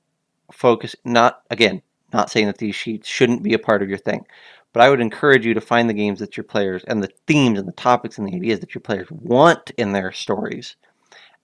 focus 0.49 0.95
not 1.03 1.41
again 1.49 1.81
not 2.13 2.29
saying 2.31 2.45
that 2.45 2.57
these 2.57 2.73
sheets 2.73 3.05
shouldn't 3.05 3.43
be 3.43 3.53
a 3.53 3.59
part 3.59 3.83
of 3.83 3.89
your 3.89 3.97
thing 3.97 4.25
but 4.71 4.81
i 4.81 4.89
would 4.89 5.01
encourage 5.01 5.45
you 5.45 5.53
to 5.53 5.59
find 5.59 5.89
the 5.89 5.93
games 5.93 6.19
that 6.19 6.37
your 6.37 6.45
players 6.45 6.81
and 6.85 7.03
the 7.03 7.09
themes 7.27 7.59
and 7.59 7.67
the 7.67 7.73
topics 7.73 8.17
and 8.17 8.25
the 8.25 8.33
ideas 8.33 8.61
that 8.61 8.73
your 8.73 8.81
players 8.81 9.11
want 9.11 9.71
in 9.71 9.91
their 9.91 10.13
stories 10.13 10.77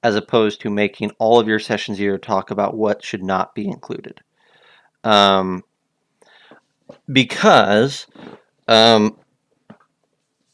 as 0.06 0.16
opposed 0.16 0.62
to 0.62 0.70
making 0.70 1.10
all 1.18 1.40
of 1.40 1.48
your 1.48 1.58
sessions 1.58 1.98
here 1.98 2.20
talk 2.20 2.52
about 2.52 2.78
what 2.78 3.04
should 3.04 3.24
not 3.24 3.56
be 3.56 3.68
included. 3.68 4.22
Um, 5.04 5.64
because 7.12 8.08
um, 8.68 9.18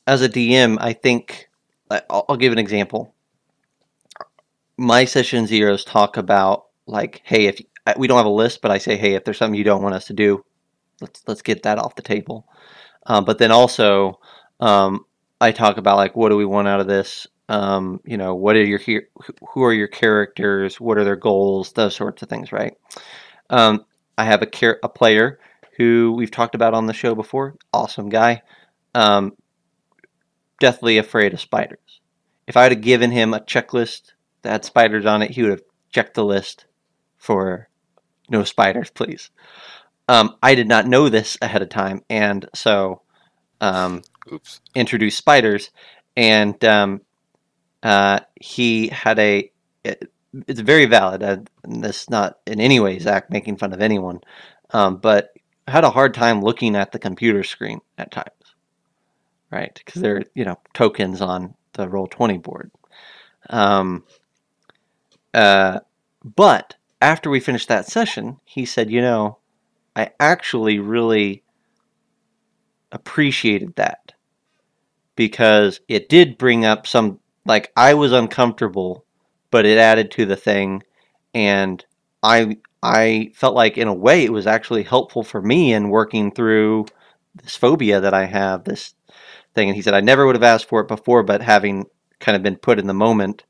as 0.07 0.21
a 0.21 0.29
dm 0.29 0.77
i 0.79 0.93
think 0.93 1.49
I'll, 1.89 2.25
I'll 2.29 2.37
give 2.37 2.53
an 2.53 2.59
example 2.59 3.13
my 4.77 5.05
session 5.05 5.45
zeros 5.45 5.85
talk 5.85 6.17
about 6.17 6.65
like, 6.87 7.21
hey, 7.23 7.45
if 7.45 7.61
we 7.97 8.07
don't 8.07 8.17
have 8.17 8.25
a 8.25 8.29
list, 8.29 8.61
but 8.61 8.71
I 8.71 8.79
say, 8.79 8.97
hey, 8.97 9.13
if 9.13 9.23
there's 9.23 9.37
something 9.37 9.57
you 9.57 9.63
don't 9.63 9.83
want 9.83 9.95
us 9.95 10.05
to 10.05 10.13
do, 10.13 10.43
let's 10.99 11.23
let's 11.27 11.41
get 11.41 11.63
that 11.63 11.77
off 11.77 11.95
the 11.95 12.01
table. 12.01 12.47
Um, 13.05 13.25
but 13.25 13.37
then 13.37 13.51
also, 13.51 14.19
um, 14.59 15.05
I 15.39 15.51
talk 15.51 15.77
about 15.77 15.97
like, 15.97 16.15
what 16.15 16.29
do 16.29 16.37
we 16.37 16.45
want 16.45 16.67
out 16.67 16.79
of 16.79 16.87
this? 16.87 17.27
Um, 17.49 17.99
you 18.05 18.17
know, 18.17 18.35
what 18.35 18.55
are 18.55 18.63
your 18.63 18.79
who 19.49 19.63
are 19.63 19.73
your 19.73 19.87
characters? 19.87 20.79
What 20.79 20.97
are 20.97 21.03
their 21.03 21.15
goals? 21.15 21.73
Those 21.73 21.95
sorts 21.95 22.21
of 22.21 22.29
things, 22.29 22.51
right? 22.51 22.73
Um, 23.49 23.85
I 24.17 24.25
have 24.25 24.41
a 24.41 24.45
char- 24.47 24.79
a 24.83 24.89
player 24.89 25.39
who 25.81 26.13
we've 26.13 26.31
talked 26.31 26.55
about 26.55 26.73
on 26.73 26.85
the 26.85 26.93
show 26.93 27.15
before. 27.15 27.55
Awesome 27.73 28.09
guy. 28.09 28.41
Um, 28.93 29.33
deathly 30.59 30.97
afraid 30.97 31.33
of 31.33 31.41
spiders. 31.41 32.01
If 32.47 32.55
I 32.55 32.63
had 32.63 32.81
given 32.81 33.11
him 33.11 33.33
a 33.33 33.39
checklist 33.39 34.13
that 34.41 34.51
had 34.51 34.65
spiders 34.65 35.05
on 35.05 35.21
it, 35.21 35.31
he 35.31 35.41
would 35.41 35.51
have 35.51 35.63
checked 35.91 36.13
the 36.13 36.25
list 36.25 36.65
for 37.17 37.67
no 38.29 38.43
spiders, 38.43 38.89
please. 38.89 39.31
Um, 40.07 40.35
I 40.43 40.55
did 40.55 40.67
not 40.67 40.87
know 40.87 41.09
this 41.09 41.37
ahead 41.41 41.61
of 41.61 41.69
time, 41.69 42.01
and 42.09 42.47
so 42.53 43.01
um, 43.59 44.01
Oops. 44.31 44.61
introduced 44.75 45.17
spiders, 45.17 45.71
and 46.15 46.63
um, 46.63 47.01
uh, 47.83 48.19
he 48.39 48.87
had 48.89 49.19
a. 49.19 49.51
It, 49.83 50.11
it's 50.47 50.61
very 50.61 50.85
valid. 50.85 51.23
Uh, 51.23 51.37
and 51.63 51.83
this 51.83 52.03
is 52.03 52.09
not 52.09 52.39
in 52.45 52.59
any 52.59 52.79
way 52.79 52.99
Zac 52.99 53.29
making 53.29 53.57
fun 53.57 53.73
of 53.73 53.81
anyone, 53.81 54.21
um, 54.71 54.97
but 54.97 55.31
had 55.71 55.83
a 55.83 55.89
hard 55.89 56.13
time 56.13 56.41
looking 56.41 56.75
at 56.75 56.91
the 56.91 56.99
computer 56.99 57.43
screen 57.43 57.81
at 57.97 58.11
times, 58.11 58.55
right? 59.51 59.79
Because 59.83 60.01
there 60.01 60.17
are 60.17 60.23
you 60.35 60.45
know 60.45 60.59
tokens 60.73 61.21
on 61.21 61.55
the 61.73 61.87
roll 61.89 62.07
twenty 62.07 62.37
board. 62.37 62.71
Um, 63.49 64.03
uh, 65.33 65.79
but 66.23 66.75
after 67.01 67.29
we 67.29 67.39
finished 67.39 67.67
that 67.69 67.87
session, 67.87 68.37
he 68.45 68.65
said, 68.65 68.91
you 68.91 69.01
know, 69.01 69.39
I 69.95 70.11
actually 70.19 70.79
really 70.79 71.43
appreciated 72.91 73.75
that 73.75 74.13
because 75.15 75.81
it 75.87 76.09
did 76.09 76.37
bring 76.37 76.63
up 76.65 76.85
some, 76.85 77.19
like, 77.45 77.71
I 77.75 77.93
was 77.93 78.11
uncomfortable, 78.11 79.05
but 79.49 79.65
it 79.65 79.77
added 79.77 80.11
to 80.11 80.25
the 80.25 80.35
thing. 80.35 80.83
And 81.33 81.83
I, 82.23 82.57
I 82.83 83.31
felt 83.35 83.55
like, 83.55 83.77
in 83.77 83.87
a 83.87 83.93
way, 83.93 84.23
it 84.23 84.33
was 84.33 84.47
actually 84.47 84.83
helpful 84.83 85.23
for 85.23 85.41
me 85.41 85.73
in 85.73 85.89
working 85.89 86.31
through 86.31 86.85
this 87.35 87.55
phobia 87.55 88.01
that 88.01 88.13
I 88.13 88.25
have, 88.25 88.63
this 88.63 88.93
thing. 89.53 89.69
And 89.69 89.75
he 89.75 89.81
said, 89.81 89.93
I 89.93 90.01
never 90.01 90.25
would 90.25 90.35
have 90.35 90.43
asked 90.43 90.67
for 90.67 90.81
it 90.81 90.87
before, 90.87 91.23
but 91.23 91.41
having 91.41 91.85
kind 92.19 92.35
of 92.35 92.43
been 92.43 92.57
put 92.57 92.79
in 92.79 92.87
the 92.87 92.93
moment, 92.93 93.43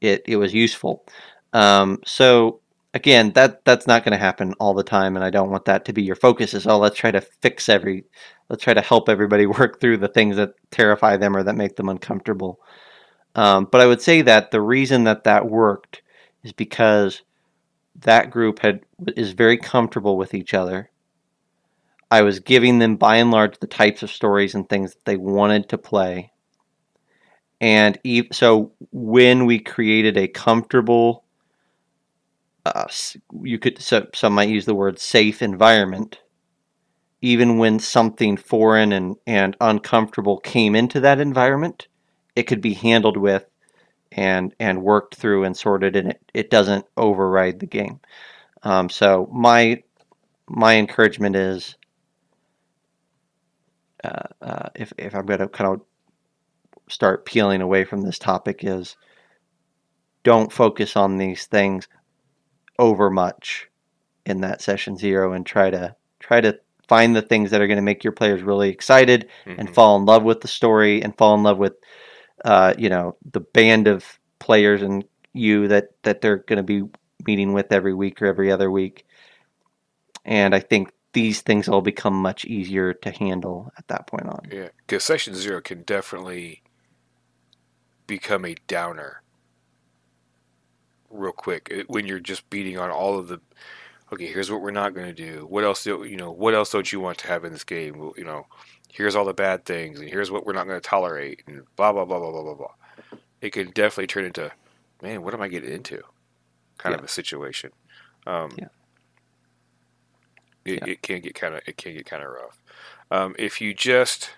it, 0.00 0.22
it 0.26 0.36
was 0.36 0.54
useful. 0.54 1.04
Um, 1.52 2.00
so 2.04 2.60
again, 2.94 3.32
that 3.32 3.64
that's 3.64 3.86
not 3.86 4.04
going 4.04 4.12
to 4.12 4.18
happen 4.18 4.54
all 4.54 4.74
the 4.74 4.82
time, 4.82 5.16
and 5.16 5.24
I 5.24 5.30
don't 5.30 5.50
want 5.50 5.64
that 5.66 5.84
to 5.86 5.92
be 5.92 6.02
your 6.02 6.16
focus. 6.16 6.54
Is 6.54 6.66
oh, 6.66 6.78
let's 6.78 6.96
try 6.96 7.10
to 7.10 7.20
fix 7.20 7.68
every, 7.68 8.04
let's 8.48 8.62
try 8.62 8.74
to 8.74 8.80
help 8.80 9.08
everybody 9.08 9.46
work 9.46 9.80
through 9.80 9.98
the 9.98 10.08
things 10.08 10.36
that 10.36 10.54
terrify 10.70 11.16
them 11.16 11.36
or 11.36 11.42
that 11.42 11.56
make 11.56 11.76
them 11.76 11.88
uncomfortable. 11.88 12.60
Um, 13.34 13.68
but 13.70 13.80
I 13.80 13.86
would 13.86 14.02
say 14.02 14.22
that 14.22 14.50
the 14.50 14.60
reason 14.60 15.04
that 15.04 15.24
that 15.24 15.48
worked 15.48 16.02
is 16.42 16.52
because 16.52 17.22
that 18.02 18.30
group 18.30 18.60
had 18.60 18.80
is 19.16 19.32
very 19.32 19.56
comfortable 19.58 20.16
with 20.16 20.34
each 20.34 20.54
other. 20.54 20.90
I 22.10 22.22
was 22.22 22.40
giving 22.40 22.78
them, 22.78 22.96
by 22.96 23.16
and 23.16 23.30
large, 23.30 23.58
the 23.60 23.66
types 23.68 24.02
of 24.02 24.10
stories 24.10 24.54
and 24.54 24.68
things 24.68 24.94
that 24.94 25.04
they 25.04 25.16
wanted 25.16 25.68
to 25.70 25.78
play. 25.78 26.32
And 27.60 27.98
so 28.32 28.72
when 28.90 29.46
we 29.46 29.58
created 29.60 30.16
a 30.16 30.28
comfortable 30.28 31.24
uh, 32.66 32.86
you 33.42 33.58
could 33.58 33.80
so, 33.80 34.06
some 34.14 34.34
might 34.34 34.48
use 34.48 34.66
the 34.66 34.74
word 34.74 34.98
safe 34.98 35.42
environment 35.42 36.20
even 37.22 37.58
when 37.58 37.78
something 37.78 38.36
foreign 38.36 38.92
and, 38.92 39.16
and 39.26 39.56
uncomfortable 39.60 40.38
came 40.38 40.74
into 40.76 41.00
that 41.00 41.20
environment 41.20 41.88
it 42.36 42.44
could 42.44 42.60
be 42.60 42.74
handled 42.74 43.16
with 43.16 43.46
and 44.12 44.54
and 44.58 44.82
worked 44.82 45.14
through 45.14 45.44
and 45.44 45.56
sorted 45.56 45.96
and 45.96 46.10
it, 46.10 46.20
it 46.34 46.50
doesn't 46.50 46.84
override 46.96 47.60
the 47.60 47.66
game 47.66 48.00
um, 48.62 48.88
so 48.88 49.28
my 49.32 49.82
my 50.48 50.76
encouragement 50.76 51.36
is 51.36 51.76
uh, 54.02 54.22
uh, 54.42 54.68
if, 54.74 54.92
if 54.98 55.14
i'm 55.14 55.26
going 55.26 55.40
to 55.40 55.48
kind 55.48 55.74
of 55.74 55.80
start 56.88 57.24
peeling 57.24 57.62
away 57.62 57.84
from 57.84 58.02
this 58.02 58.18
topic 58.18 58.64
is 58.64 58.96
don't 60.24 60.52
focus 60.52 60.96
on 60.96 61.16
these 61.16 61.46
things 61.46 61.88
over 62.78 63.10
much 63.10 63.68
in 64.26 64.40
that 64.40 64.60
session 64.60 64.96
zero 64.96 65.32
and 65.32 65.46
try 65.46 65.70
to 65.70 65.94
try 66.18 66.40
to 66.40 66.58
find 66.88 67.14
the 67.14 67.22
things 67.22 67.50
that 67.50 67.60
are 67.60 67.68
going 67.68 67.76
to 67.76 67.82
make 67.82 68.02
your 68.02 68.12
players 68.12 68.42
really 68.42 68.68
excited 68.68 69.28
and 69.46 69.68
Mhm. 69.68 69.74
fall 69.74 69.96
in 69.96 70.04
love 70.04 70.24
with 70.24 70.40
the 70.40 70.48
story 70.48 71.02
and 71.02 71.16
fall 71.16 71.34
in 71.36 71.42
love 71.44 71.58
with 71.58 71.74
uh, 72.44 72.74
you 72.78 72.88
know 72.88 73.16
the 73.32 73.40
band 73.40 73.88
of 73.88 74.18
players 74.38 74.82
and 74.82 75.04
you 75.32 75.68
that 75.68 75.90
that 76.02 76.20
they're 76.20 76.38
going 76.38 76.56
to 76.56 76.62
be 76.62 76.82
meeting 77.26 77.52
with 77.52 77.72
every 77.72 77.94
week 77.94 78.20
or 78.22 78.26
every 78.26 78.50
other 78.50 78.70
week 78.70 79.06
and 80.24 80.54
i 80.54 80.60
think 80.60 80.90
these 81.12 81.40
things 81.40 81.68
all 81.68 81.82
become 81.82 82.14
much 82.14 82.44
easier 82.44 82.94
to 82.94 83.10
handle 83.10 83.72
at 83.76 83.86
that 83.88 84.06
point 84.06 84.26
on 84.26 84.40
Yeah, 84.50 84.68
because 84.78 85.04
session 85.04 85.34
zero 85.34 85.60
can 85.60 85.82
definitely 85.82 86.62
become 88.06 88.44
a 88.44 88.54
downer 88.66 89.22
real 91.10 91.32
quick 91.32 91.84
when 91.88 92.06
you're 92.06 92.20
just 92.20 92.48
beating 92.50 92.78
on 92.78 92.90
all 92.90 93.18
of 93.18 93.28
the. 93.28 93.40
Okay, 94.12 94.26
here's 94.26 94.50
what 94.50 94.60
we're 94.60 94.72
not 94.72 94.94
going 94.94 95.06
to 95.06 95.12
do. 95.12 95.46
What 95.48 95.62
else 95.62 95.84
do 95.84 96.04
you 96.04 96.16
know? 96.16 96.32
What 96.32 96.54
else 96.54 96.72
don't 96.72 96.90
you 96.90 96.98
want 96.98 97.18
to 97.18 97.28
have 97.28 97.44
in 97.44 97.52
this 97.52 97.64
game? 97.64 98.12
You 98.16 98.24
know, 98.24 98.46
here's 98.92 99.14
all 99.16 99.24
the 99.24 99.34
bad 99.34 99.64
things, 99.64 100.00
and 100.00 100.08
here's 100.08 100.30
what 100.30 100.46
we're 100.46 100.52
not 100.52 100.66
going 100.66 100.80
to 100.80 100.88
tolerate, 100.88 101.42
and 101.46 101.62
blah 101.76 101.92
blah 101.92 102.04
blah 102.04 102.18
blah 102.18 102.30
blah 102.32 102.42
blah 102.42 102.54
blah. 102.54 102.74
It 103.40 103.50
can 103.52 103.70
definitely 103.70 104.06
turn 104.08 104.24
into, 104.24 104.50
man, 105.02 105.22
what 105.22 105.32
am 105.34 105.40
I 105.42 105.48
getting 105.48 105.72
into? 105.72 106.02
Kind 106.78 106.94
of 106.94 107.04
a 107.04 107.08
situation. 107.08 107.72
Um, 108.26 108.52
Yeah. 108.58 108.68
It, 110.64 110.74
Yeah. 110.74 110.92
it 110.92 111.02
can 111.02 111.20
get 111.20 111.34
kind 111.34 111.54
of 111.54 111.62
it 111.66 111.76
can 111.76 111.94
get 111.94 112.06
kind 112.06 112.22
of 112.22 112.30
rough. 112.30 112.58
Um, 113.10 113.34
if 113.38 113.60
you 113.60 113.74
just 113.74 114.30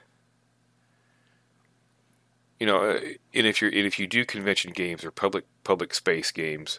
you 2.60 2.66
know, 2.66 2.90
uh, 2.90 3.00
and 3.34 3.46
if 3.46 3.60
you're 3.60 3.70
and 3.70 3.80
if 3.86 3.98
you 3.98 4.06
do 4.06 4.24
convention 4.24 4.72
games 4.72 5.04
or 5.04 5.10
public 5.10 5.44
public 5.64 5.92
space 5.94 6.30
games 6.30 6.78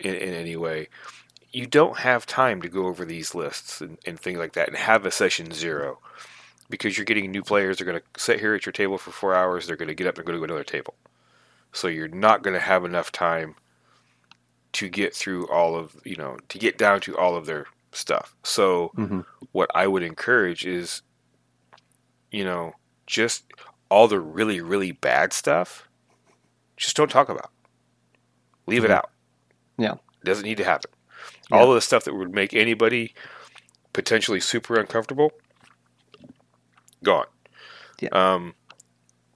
in, 0.00 0.14
in 0.14 0.32
any 0.32 0.56
way, 0.56 0.88
you 1.52 1.66
don't 1.66 1.98
have 1.98 2.26
time 2.26 2.62
to 2.62 2.68
go 2.68 2.86
over 2.86 3.04
these 3.04 3.34
lists 3.34 3.80
and, 3.80 3.98
and 4.06 4.18
things 4.20 4.38
like 4.38 4.52
that 4.54 4.68
and 4.68 4.76
have 4.76 5.06
a 5.06 5.10
session 5.10 5.52
zero 5.52 6.00
because 6.70 6.96
you're 6.98 7.04
getting 7.06 7.30
new 7.30 7.42
players. 7.42 7.78
They're 7.78 7.86
going 7.86 8.00
to 8.00 8.20
sit 8.22 8.40
here 8.40 8.54
at 8.54 8.66
your 8.66 8.72
table 8.72 8.98
for 8.98 9.12
four 9.12 9.34
hours. 9.34 9.66
They're 9.66 9.76
going 9.76 9.88
to 9.88 9.94
get 9.94 10.06
up 10.08 10.18
and 10.18 10.26
go 10.26 10.32
to 10.32 10.44
another 10.44 10.64
table. 10.64 10.96
So 11.72 11.88
you're 11.88 12.08
not 12.08 12.42
going 12.42 12.54
to 12.54 12.60
have 12.60 12.84
enough 12.84 13.12
time 13.12 13.56
to 14.72 14.88
get 14.88 15.14
through 15.14 15.48
all 15.48 15.76
of 15.76 15.96
you 16.04 16.16
know 16.16 16.36
to 16.48 16.58
get 16.58 16.78
down 16.78 17.00
to 17.02 17.16
all 17.16 17.36
of 17.36 17.46
their 17.46 17.66
stuff. 17.92 18.36
So 18.44 18.94
hmm 18.96 19.20
what 19.52 19.70
I 19.74 19.86
would 19.86 20.02
encourage 20.02 20.66
is, 20.66 21.02
you 22.30 22.44
know, 22.44 22.72
just 23.06 23.44
all 23.90 24.08
the 24.08 24.20
really, 24.20 24.60
really 24.60 24.92
bad 24.92 25.32
stuff, 25.32 25.88
just 26.76 26.96
don't 26.96 27.10
talk 27.10 27.28
about. 27.28 27.50
Leave 28.66 28.84
it 28.84 28.90
Mhm. 28.90 28.92
out. 28.92 29.10
Yeah. 29.78 29.96
It 30.22 30.26
Doesn't 30.26 30.44
need 30.44 30.58
to 30.58 30.64
happen. 30.64 30.90
Yeah. 31.50 31.58
All 31.58 31.70
of 31.70 31.74
the 31.74 31.80
stuff 31.80 32.04
that 32.04 32.14
would 32.14 32.34
make 32.34 32.54
anybody 32.54 33.14
potentially 33.92 34.40
super 34.40 34.78
uncomfortable, 34.78 35.32
gone. 37.04 37.26
Yeah. 38.00 38.10
Um, 38.12 38.54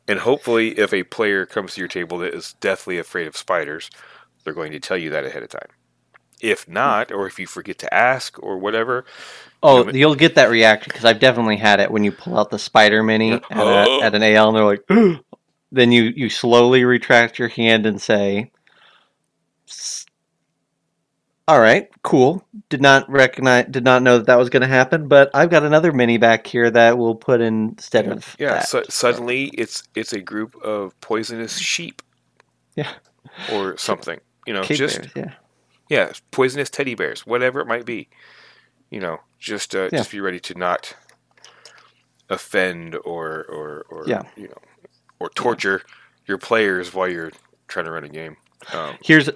and 0.09 0.21
hopefully, 0.21 0.79
if 0.79 0.93
a 0.93 1.05
player 1.05 1.47
comes 1.47 1.75
to 1.75 1.81
your 1.81 1.89
table 1.89 2.19
that 2.19 2.35
is 2.35 2.55
deathly 2.61 2.99
afraid 2.99 3.27
of 3.27 3.37
spiders, 3.37 3.91
they're 4.45 4.55
going 4.55 4.73
to 4.73 4.81
tell 4.81 4.99
you 4.99 5.11
that 5.11 5.25
ahead 5.25 5.43
of 5.43 5.51
time. 5.51 5.69
If 6.41 6.69
not, 6.69 7.13
or 7.13 7.27
if 7.27 7.39
you 7.39 7.47
forget 7.47 7.79
to 7.81 7.95
ask 7.95 8.43
or 8.43 8.59
whatever, 8.59 9.07
Oh, 9.63 9.85
know, 9.85 9.93
you'll 9.93 10.17
get 10.17 10.37
that 10.37 10.51
reaction 10.51 10.91
because 10.93 11.05
I've 11.07 11.21
definitely 11.21 11.59
had 11.59 11.81
it 11.81 11.93
when 11.93 12.05
you 12.05 12.13
pull 12.13 12.39
out 12.39 12.51
the 12.51 12.61
spider 12.61 13.05
mini 13.05 13.43
at, 13.51 13.69
a, 13.69 13.91
at 14.03 14.17
an 14.17 14.25
AL 14.25 14.49
and 14.51 14.57
they're 14.59 14.65
like, 14.65 15.21
then 15.73 15.93
you 15.93 16.05
you 16.17 16.31
slowly 16.31 16.85
retract 16.85 17.39
your 17.39 17.49
hand 17.49 17.87
and 17.87 18.03
say, 18.03 18.53
"S- 19.69 20.07
"All 21.49 21.61
right, 21.61 21.89
cool. 22.03 22.47
Did 22.69 22.81
not 22.81 23.09
recognize, 23.11 23.67
did 23.71 23.85
not 23.85 24.03
know 24.03 24.19
that 24.19 24.27
that 24.27 24.39
was 24.39 24.49
going 24.51 24.63
to 24.63 24.67
happen, 24.69 25.09
but 25.09 25.31
I've 25.35 25.51
got 25.51 25.65
another 25.65 25.93
mini 25.93 26.17
back 26.19 26.47
here 26.47 26.71
that 26.71 26.99
we'll 26.99 27.15
put 27.15 27.41
instead 27.41 28.07
of 28.09 28.37
Yeah, 28.39 28.55
that." 28.55 28.69
so, 28.69 28.83
suddenly 28.89 29.47
it's 29.49 29.83
it's 29.95 30.13
a 30.13 30.21
group 30.21 30.55
of 30.63 30.99
poisonous 31.01 31.59
sheep. 31.59 32.03
Yeah. 32.77 32.93
Or 33.53 33.77
something. 33.77 34.21
You 34.47 34.55
know, 34.55 34.63
Cape 34.63 34.79
just 34.79 35.01
bears, 35.01 35.13
yeah, 35.15 35.35
yeah, 35.89 36.13
poisonous 36.33 36.69
teddy 36.71 36.95
bears, 36.95 37.27
whatever 37.27 37.61
it 37.61 37.67
might 37.67 37.85
be. 37.87 38.09
You 38.91 39.01
know, 39.01 39.19
just 39.39 39.75
uh, 39.75 39.85
Yeah. 39.93 39.99
just 39.99 40.11
be 40.11 40.21
ready 40.21 40.41
to 40.41 40.55
not 40.55 40.95
offend 42.31 42.95
or 43.05 43.45
or 43.49 43.87
or 43.91 44.05
Yeah. 44.07 44.23
you 44.37 44.49
know 44.49 44.59
or 45.21 45.29
torture 45.31 45.83
your 46.27 46.39
players 46.39 46.93
while 46.95 47.09
you're 47.09 47.33
trying 47.69 47.85
to 47.87 47.91
run 47.93 48.05
a 48.05 48.09
game. 48.09 48.37
Um, 48.73 48.97
here's 49.03 49.29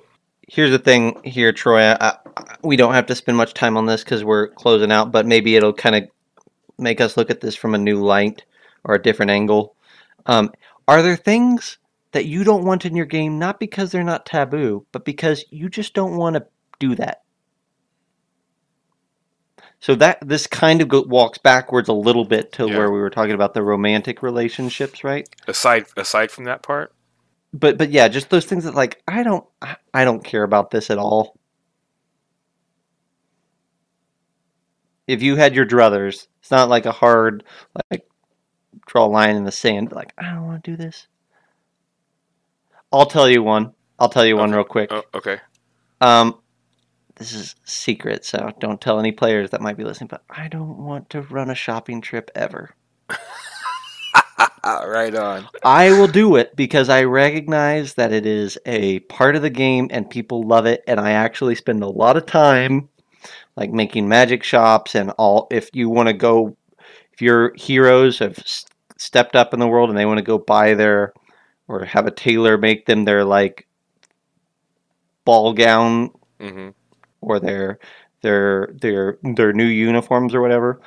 here's 0.47 0.71
the 0.73 0.79
thing 0.79 1.21
here, 1.25 1.53
Troy. 1.53 1.83
I, 1.83 1.97
I, 2.37 2.57
we 2.63 2.77
don't 2.77 2.95
have 2.95 3.07
to 3.07 3.15
spend 3.17 3.37
much 3.39 3.55
time 3.55 3.77
on 3.77 3.87
this 3.87 4.05
because 4.05 4.25
we're 4.25 4.49
closing 4.49 4.93
out, 4.93 5.13
but 5.13 5.27
maybe 5.27 5.57
it'll 5.57 5.73
kind 5.75 5.97
of 5.97 6.05
make 6.79 7.01
us 7.01 7.17
look 7.17 7.31
at 7.31 7.41
this 7.43 7.57
from 7.57 7.75
a 7.75 7.79
new 7.79 8.03
light 8.05 8.45
or 8.85 8.95
a 8.97 9.03
different 9.03 9.31
angle. 9.33 9.77
Um, 10.27 10.53
are 10.89 11.03
there 11.03 11.17
things 11.17 11.79
that 12.13 12.27
you 12.27 12.45
don't 12.45 12.65
want 12.65 12.87
in 12.87 12.97
your 12.97 13.07
game, 13.07 13.39
not 13.39 13.61
because 13.61 13.93
they're 13.93 14.05
not 14.05 14.27
taboo, 14.27 14.87
but 14.93 15.05
because 15.05 15.45
you 15.51 15.69
just 15.71 15.95
don't 15.95 16.17
want 16.17 16.37
to 16.37 16.47
do 16.81 16.95
that? 16.97 17.23
So 19.81 19.95
that 19.97 20.19
this 20.27 20.47
kind 20.47 20.81
of 20.83 20.89
go, 20.89 21.03
walks 21.03 21.39
backwards 21.39 21.89
a 21.89 21.93
little 21.95 22.25
bit 22.25 22.53
to 22.55 22.67
Yeah. 22.67 22.69
where 22.69 22.91
we 22.91 23.01
were 23.01 23.11
talking 23.11 23.35
about 23.35 23.55
the 23.55 23.63
romantic 23.63 24.23
relationships, 24.23 25.05
right? 25.05 25.29
aside 25.49 25.87
aside 25.99 26.33
from 26.33 26.47
that 26.47 26.65
part, 26.65 26.96
but 27.59 27.79
but 27.79 27.91
yeah, 27.91 28.09
just 28.09 28.31
those 28.31 28.45
things 28.45 28.65
that 28.65 28.75
like 28.75 29.03
I 29.09 29.23
don't 29.23 29.45
I- 29.93 30.05
don't 30.05 30.25
care 30.25 30.43
about 30.43 30.71
this 30.71 30.91
at 30.91 30.99
all. 30.99 31.39
If 35.07 35.23
you 35.23 35.37
had 35.37 35.55
your 35.55 35.67
druthers, 35.67 36.27
it's 36.41 36.51
not 36.51 36.69
like 36.69 36.87
a 36.87 36.93
hard 36.93 37.45
like 37.91 38.07
draw 38.87 39.07
a 39.07 39.09
line 39.09 39.37
in 39.37 39.45
the 39.45 39.53
sand. 39.53 39.93
Like 39.93 40.13
I 40.19 40.31
don't 40.31 40.47
want 40.47 40.65
to 40.65 40.71
do 40.71 40.77
this. 40.77 41.07
I'll 42.93 43.07
tell 43.07 43.29
you 43.29 43.43
one. 43.43 43.73
I'll 43.99 44.09
tell 44.09 44.27
you 44.27 44.37
one 44.37 44.53
real 44.53 44.65
quick. 44.65 44.91
oh, 44.93 45.03
okay, 45.15 45.39
Um, 46.01 46.41
this 47.17 47.33
is 47.33 47.57
secret, 47.65 48.25
so 48.25 48.53
don't 48.61 48.81
tell 48.81 48.99
any 49.01 49.11
players 49.13 49.51
that 49.51 49.61
might 49.63 49.77
be 49.77 49.85
listening. 49.85 50.09
But 50.09 50.23
I 50.29 50.49
don't 50.49 50.79
want 50.79 51.09
to 51.11 51.23
run 51.23 51.51
a 51.51 51.55
shopping 51.55 52.01
trip 52.01 52.31
ever. 52.35 52.75
right 54.65 55.15
on. 55.15 55.49
I 55.65 55.93
will 55.93 56.09
do 56.09 56.37
it 56.37 56.57
because 56.57 56.89
I 56.89 57.05
recognize 57.05 57.95
that 57.95 58.13
it 58.13 58.27
is 58.27 58.59
a 58.67 59.01
part 59.01 59.37
of 59.37 59.43
the 59.43 59.51
game 59.51 59.89
and 59.91 60.09
people 60.09 60.43
love 60.43 60.67
it. 60.67 60.83
And 60.87 61.01
I 61.01 61.13
actually 61.13 61.55
spend 61.55 61.83
a 61.83 61.89
lot 61.89 62.17
of 62.17 62.27
time 62.27 62.89
like 63.57 63.71
making 63.73 64.09
magic 64.09 64.43
shops 64.43 64.95
and 64.95 65.11
all. 65.13 65.49
If 65.51 65.71
you 65.75 65.89
want 65.91 66.09
to 66.09 66.15
go 66.15 66.57
if 67.13 67.23
your 67.23 67.53
heroes 67.57 68.19
have 68.21 68.39
s- 68.39 68.67
stepped 68.99 69.37
up 69.37 69.55
in 69.55 69.61
the 69.61 69.69
world 69.69 69.91
and 69.91 69.99
they 69.99 70.07
want 70.07 70.19
to 70.19 70.25
go 70.25 70.39
buy 70.39 70.75
their 70.75 71.13
or 71.69 71.85
have 71.85 72.07
a 72.07 72.11
tailor 72.11 72.59
make 72.59 72.87
them 72.87 73.05
their 73.05 73.25
like 73.25 73.67
ball 75.25 75.53
gown 75.53 76.11
hmm 76.41 76.69
or 77.21 77.41
their 77.41 77.79
their 78.23 78.69
their 78.81 79.19
their 79.23 79.53
new 79.53 79.65
uniforms 79.67 80.35
or 80.35 80.41
whatever 80.41 80.81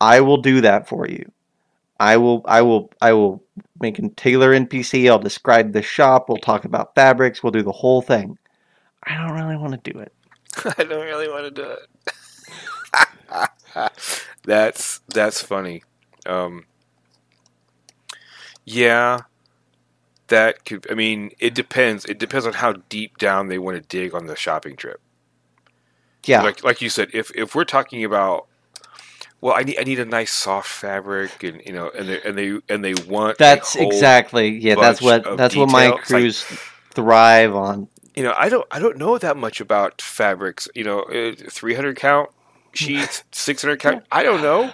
i 0.00 0.20
will 0.20 0.38
do 0.38 0.60
that 0.60 0.88
for 0.88 1.08
you 1.08 1.24
i 2.00 2.16
will 2.16 2.42
i 2.46 2.62
will 2.62 2.90
i 3.00 3.12
will 3.12 3.42
make 3.80 3.98
a 3.98 4.08
tailor 4.10 4.52
npc 4.58 5.08
i'll 5.08 5.18
describe 5.18 5.72
the 5.72 5.82
shop 5.82 6.28
we'll 6.28 6.38
talk 6.38 6.64
about 6.64 6.94
fabrics 6.94 7.42
we'll 7.42 7.50
do 7.52 7.62
the 7.62 7.72
whole 7.72 8.02
thing 8.02 8.38
i 9.04 9.14
don't 9.16 9.32
really 9.32 9.56
want 9.56 9.72
to 9.72 9.92
do 9.92 9.98
it 9.98 10.12
I 10.78 10.84
don't 10.84 11.04
really 11.04 11.28
want 11.28 11.44
to 11.44 11.50
do 11.50 11.76
it. 13.82 13.92
that's 14.44 15.00
that's 15.08 15.42
funny. 15.42 15.82
Um, 16.24 16.64
yeah, 18.64 19.20
that 20.28 20.64
could. 20.64 20.86
I 20.90 20.94
mean, 20.94 21.30
it 21.38 21.54
depends. 21.54 22.04
It 22.06 22.18
depends 22.18 22.46
on 22.46 22.54
how 22.54 22.74
deep 22.88 23.18
down 23.18 23.48
they 23.48 23.58
want 23.58 23.76
to 23.76 23.82
dig 23.82 24.14
on 24.14 24.26
the 24.26 24.36
shopping 24.36 24.76
trip. 24.76 25.00
yeah 26.24 26.42
Like 26.42 26.64
like 26.64 26.80
you 26.80 26.88
said, 26.88 27.10
if 27.12 27.30
if 27.34 27.54
we're 27.54 27.64
talking 27.64 28.04
about, 28.04 28.46
well, 29.46 29.54
I 29.56 29.62
need 29.62 29.78
I 29.78 29.84
need 29.84 30.00
a 30.00 30.04
nice 30.04 30.32
soft 30.32 30.68
fabric, 30.68 31.42
and 31.44 31.62
you 31.64 31.72
know, 31.72 31.88
and 31.96 32.08
they 32.08 32.20
and 32.22 32.36
they 32.36 32.58
and 32.68 32.84
they 32.84 32.94
want 33.08 33.38
that's 33.38 33.76
exactly 33.76 34.48
yeah 34.58 34.74
that's 34.74 35.00
what 35.00 35.36
that's 35.36 35.54
what 35.54 35.70
my 35.70 35.84
detail. 35.84 35.98
It's 36.00 36.10
like- 36.10 36.20
crews 36.20 36.42
thrive 36.90 37.54
on 37.54 37.86
You 38.16 38.24
know, 38.24 38.34
I 38.36 38.48
don't 38.48 38.66
I 38.72 38.78
don't 38.80 38.96
know 38.98 39.18
that 39.18 39.36
much 39.36 39.60
about 39.60 40.02
fabrics. 40.02 40.66
You 40.74 40.82
know, 40.84 41.00
uh, 41.02 41.34
three 41.48 41.74
hundred 41.74 41.96
count 41.96 42.30
sheets, 42.72 43.22
six 43.32 43.62
hundred 43.62 43.78
count. 43.78 44.02
I 44.10 44.22
don't 44.24 44.42
know. 44.42 44.72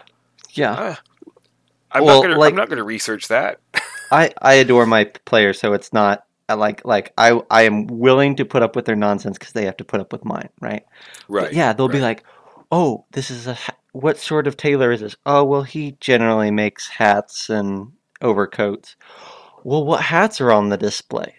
yeah 0.53 0.73
Uh, 0.73 0.95
I'm 1.91 2.05
Well, 2.05 2.23
not 2.23 2.29
gonna. 2.29 2.39
like- 2.41 2.53
I'm 2.53 2.57
not 2.57 2.69
gonna 2.71 2.85
research 2.85 3.29
that. 3.29 3.61
I, 4.11 4.31
I 4.41 4.55
adore 4.55 4.87
my 4.87 5.05
players, 5.05 5.59
so 5.61 5.73
it's 5.75 5.93
not 5.93 6.25
I 6.49 6.55
like 6.55 6.85
like 6.85 7.13
I 7.19 7.41
I 7.51 7.63
am 7.63 7.87
willing 7.89 8.37
to 8.37 8.45
put 8.47 8.63
up 8.63 8.75
with 8.77 8.85
their 8.87 8.97
nonsense 8.97 9.37
because 9.39 9.53
they 9.53 9.65
have 9.67 9.77
to 9.79 9.85
put 9.85 10.01
up 10.01 10.13
with 10.13 10.25
mine, 10.25 10.49
right? 10.61 10.85
But 11.29 11.35
Right. 11.35 11.53
yeah, 11.53 11.73
they'll 11.75 11.89
be 11.89 12.01
like, 12.01 12.25
"Oh, 12.71 13.05
this 13.13 13.31
is 13.31 13.47
a 13.47 13.57
what 13.93 14.19
sort 14.19 14.47
of 14.47 14.57
tailor 14.57 14.93
is 14.93 15.01
this? 15.01 15.17
Oh, 15.27 15.45
well, 15.45 15.63
he 15.63 15.97
generally 16.01 16.51
makes 16.51 16.89
hats 16.89 17.49
and 17.51 17.93
overcoats. 18.21 18.97
Well, 19.65 19.85
what 19.85 20.03
hats 20.03 20.41
are 20.41 20.51
on 20.53 20.69
the 20.71 20.77
display? 20.77 21.35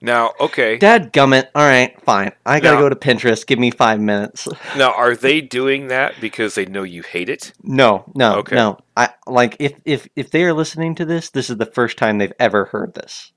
Now, 0.00 0.32
okay. 0.38 0.76
Dad 0.76 1.12
gummit. 1.14 1.48
All 1.54 1.66
right, 1.66 1.98
fine. 2.02 2.32
I 2.44 2.60
gotta 2.60 2.76
Now- 2.76 2.82
go 2.82 2.88
to 2.90 2.96
Pinterest. 2.96 3.46
Give 3.46 3.58
me 3.58 3.70
five 3.70 4.00
minutes. 4.00 4.46
Now, 4.76 4.92
are 4.92 5.16
they 5.16 5.40
doing 5.40 5.88
that 5.88 6.14
because 6.20 6.54
they 6.54 6.66
know 6.66 6.82
you 6.82 7.02
hate 7.02 7.28
it? 7.30 7.52
No, 7.62 8.04
no, 8.14 8.36
Okay. 8.40 8.54
no. 8.56 8.78
I 8.96 9.10
like 9.26 9.56
if 9.60 9.72
if 9.84 10.06
if 10.14 10.30
they 10.30 10.44
are 10.44 10.52
listening 10.52 10.94
to 10.96 11.04
this, 11.06 11.30
this 11.30 11.48
is 11.48 11.56
the 11.56 11.64
first 11.66 11.96
time 11.96 12.18
they've 12.18 12.32
ever 12.38 12.66
heard 12.66 12.94
this. 12.94 13.32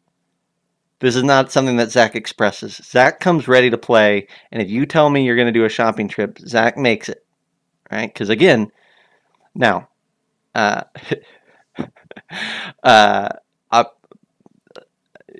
This 0.99 1.15
is 1.15 1.23
not 1.23 1.51
something 1.51 1.77
that 1.77 1.91
Zac 1.91 2.15
expresses. 2.15 2.81
Zac 2.83 3.19
comes 3.19 3.47
ready 3.47 3.69
to 3.69 3.77
play, 3.77 4.27
and 4.51 4.61
if 4.61 4.69
you 4.69 4.85
tell 4.87 5.09
me 5.11 5.23
you're 5.23 5.35
going 5.35 5.45
to 5.47 5.51
do 5.57 5.63
a 5.63 5.69
shopping 5.69 6.07
trip, 6.07 6.39
Zac 6.39 6.75
makes 6.75 7.07
it, 7.07 7.23
right? 7.91 8.13
Because 8.13 8.29
again, 8.29 8.71
now, 9.55 9.89
uh, 10.55 10.83
uh, 12.83 13.29
I, 13.71 13.85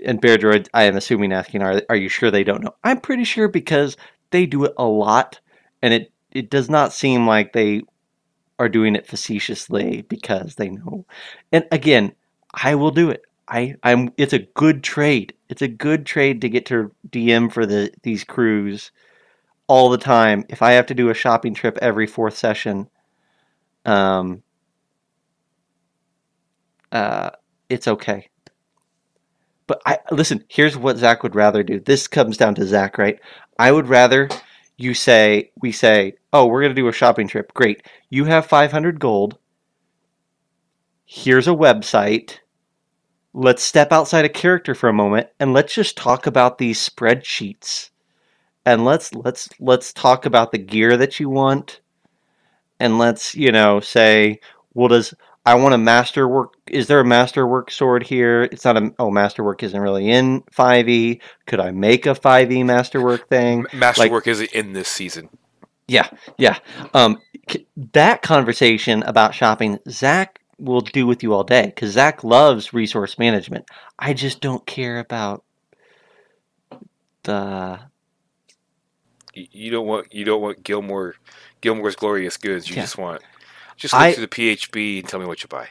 and 0.04 0.22
Bear 0.22 0.38
Droid, 0.38 0.68
I 0.74 0.84
am 0.84 0.98
assuming 0.98 1.34
asking, 1.34 1.62
are 1.62 1.82
are 1.90 1.96
you 1.96 2.10
sure 2.10 2.32
they 2.32 2.44
don't 2.44 2.64
know? 2.64 2.76
I'm 2.84 3.02
pretty 3.02 3.24
sure 3.24 3.48
because 3.48 3.98
they 4.32 4.46
do 4.46 4.66
it 4.66 4.74
a 4.78 4.86
lot, 4.86 5.40
and 5.82 5.94
it 5.94 6.12
it 6.32 6.50
does 6.50 6.70
not 6.70 6.94
seem 6.94 7.26
like 7.26 7.54
they 7.54 7.82
are 8.60 8.70
doing 8.70 8.96
it 8.96 9.08
facetiously 9.08 10.04
because 10.04 10.56
they 10.56 10.70
know. 10.70 11.06
And 11.52 11.66
again, 11.72 12.14
I 12.54 12.76
will 12.76 12.92
do 12.92 13.10
it. 13.10 13.24
I 13.48 13.76
I'm. 13.84 14.12
It's 14.18 14.34
a 14.34 14.40
good 14.40 14.84
trade. 14.84 15.34
It's 15.50 15.62
a 15.62 15.68
good 15.68 16.06
trade 16.06 16.42
to 16.42 16.50
get 16.50 16.66
to 16.68 16.92
DM 17.10 17.52
for 17.52 17.66
the 17.66 17.92
these 18.04 18.24
crews 18.24 18.92
all 19.68 19.90
the 19.90 19.98
time. 19.98 20.46
If 20.50 20.62
I 20.62 20.72
have 20.74 20.88
to 20.88 20.94
do 20.94 21.10
a 21.10 21.14
shopping 21.14 21.54
trip 21.54 21.78
every 21.82 22.08
fourth 22.08 22.38
session, 22.38 22.90
um, 23.86 24.44
uh, 26.92 27.32
it's 27.70 27.88
okay. 27.88 28.30
But 29.68 29.82
I 29.86 30.00
listen. 30.12 30.46
Here's 30.48 30.78
what 30.78 30.98
Zac 30.98 31.24
would 31.24 31.36
rather 31.36 31.62
do. 31.62 31.80
This 31.80 32.08
comes 32.08 32.38
down 32.38 32.56
to 32.56 32.66
Zac, 32.66 32.98
right? 32.98 33.20
I 33.60 33.72
would 33.72 33.88
rather 33.88 34.30
you 34.78 34.94
say 34.94 35.52
we 35.62 35.72
say, 35.74 36.14
"Oh, 36.32 36.46
we're 36.46 36.68
to 36.68 36.74
do 36.74 36.88
a 36.88 36.94
shopping 36.94 37.28
trip." 37.28 37.54
Great. 37.54 37.86
You 38.10 38.26
have 38.26 38.46
500 38.46 39.00
gold. 39.00 39.38
Here's 41.06 41.48
a 41.48 41.52
website. 41.52 42.40
Let's 43.34 43.64
step 43.64 43.92
outside 43.92 44.26
a 44.26 44.30
character 44.30 44.74
for 44.74 44.90
a 44.90 44.94
moment 44.94 45.28
and 45.40 45.54
let's 45.54 45.74
just 45.74 45.96
talk 45.96 46.26
about 46.26 46.58
these 46.58 46.80
spreadsheets. 46.90 47.92
And 48.68 48.84
let's 48.84 49.16
let's 49.16 49.48
let's 49.62 49.94
talk 49.94 50.26
about 50.26 50.52
the 50.52 50.58
gear 50.58 50.98
that 50.98 51.22
you 51.22 51.30
want. 51.30 51.80
And 52.82 52.98
let's, 52.98 53.34
you 53.34 53.50
know, 53.50 53.80
say, 53.80 54.42
well 54.74 54.90
does 54.90 55.14
I 55.46 55.56
want 55.56 55.74
a 55.74 55.78
masterwork. 55.78 56.56
Is 56.68 56.88
there 56.88 57.00
a 57.00 57.06
masterwork 57.06 57.72
sword 57.72 58.04
here? 58.04 58.44
It's 58.44 58.66
not 58.66 58.76
a. 58.76 58.94
Oh, 59.00 59.10
masterwork 59.10 59.64
isn't 59.64 59.80
really 59.80 60.10
in 60.10 60.42
5e. 60.54 61.22
Could 61.46 61.62
I 61.62 61.72
make 61.72 62.06
a 62.06 62.10
5e 62.10 62.66
masterwork 62.66 63.30
thing? 63.30 63.66
Masterwork 63.72 64.28
isn't 64.28 64.52
in 64.52 64.74
this 64.74 64.90
season. 64.90 65.30
Yeah, 65.88 66.10
yeah. 66.38 66.60
Um, 66.94 67.22
that 67.94 68.22
conversation 68.22 69.02
about 69.04 69.34
shopping, 69.34 69.80
Zac 69.90 70.42
will 70.60 70.82
do 70.82 71.08
with 71.08 71.24
you 71.24 71.34
all 71.34 71.46
day 71.46 71.68
because 71.68 71.94
Zac 71.94 72.26
loves 72.26 72.74
resource 72.74 73.18
management. 73.18 73.70
I 73.98 74.14
just 74.14 74.42
don't 74.42 74.66
care 74.66 75.00
about 75.00 75.46
the. 77.24 77.80
You, 79.52 79.72
don't 79.72 79.88
want 79.88 80.14
you 80.14 80.26
don't 80.26 80.42
want 80.42 80.64
Gilmore 80.64 81.16
Gilmore's 81.62 81.96
glorious 81.96 82.38
goods. 82.38 82.70
You 82.70 82.76
Yeah. 82.76 82.84
just 82.84 82.98
want 82.98 83.22
just 83.76 83.94
look 83.94 84.02
I- 84.02 84.14
through 84.14 84.26
the 84.26 84.28
PHB 84.30 85.00
and 85.00 85.08
tell 85.10 85.20
me 85.20 85.26
what 85.26 85.42
you 85.44 85.48
buy. 85.48 85.68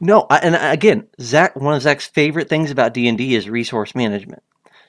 No, 0.00 0.26
I, 0.30 0.38
and 0.38 0.54
again, 0.54 1.08
Zac. 1.20 1.56
One 1.56 1.74
of 1.74 1.82
Zac's 1.82 2.06
favorite 2.06 2.48
things 2.48 2.70
about 2.70 2.94
D 2.94 3.08
and 3.08 3.18
D 3.18 3.34
is 3.34 3.48
resource 3.50 3.96
management. 3.96 4.42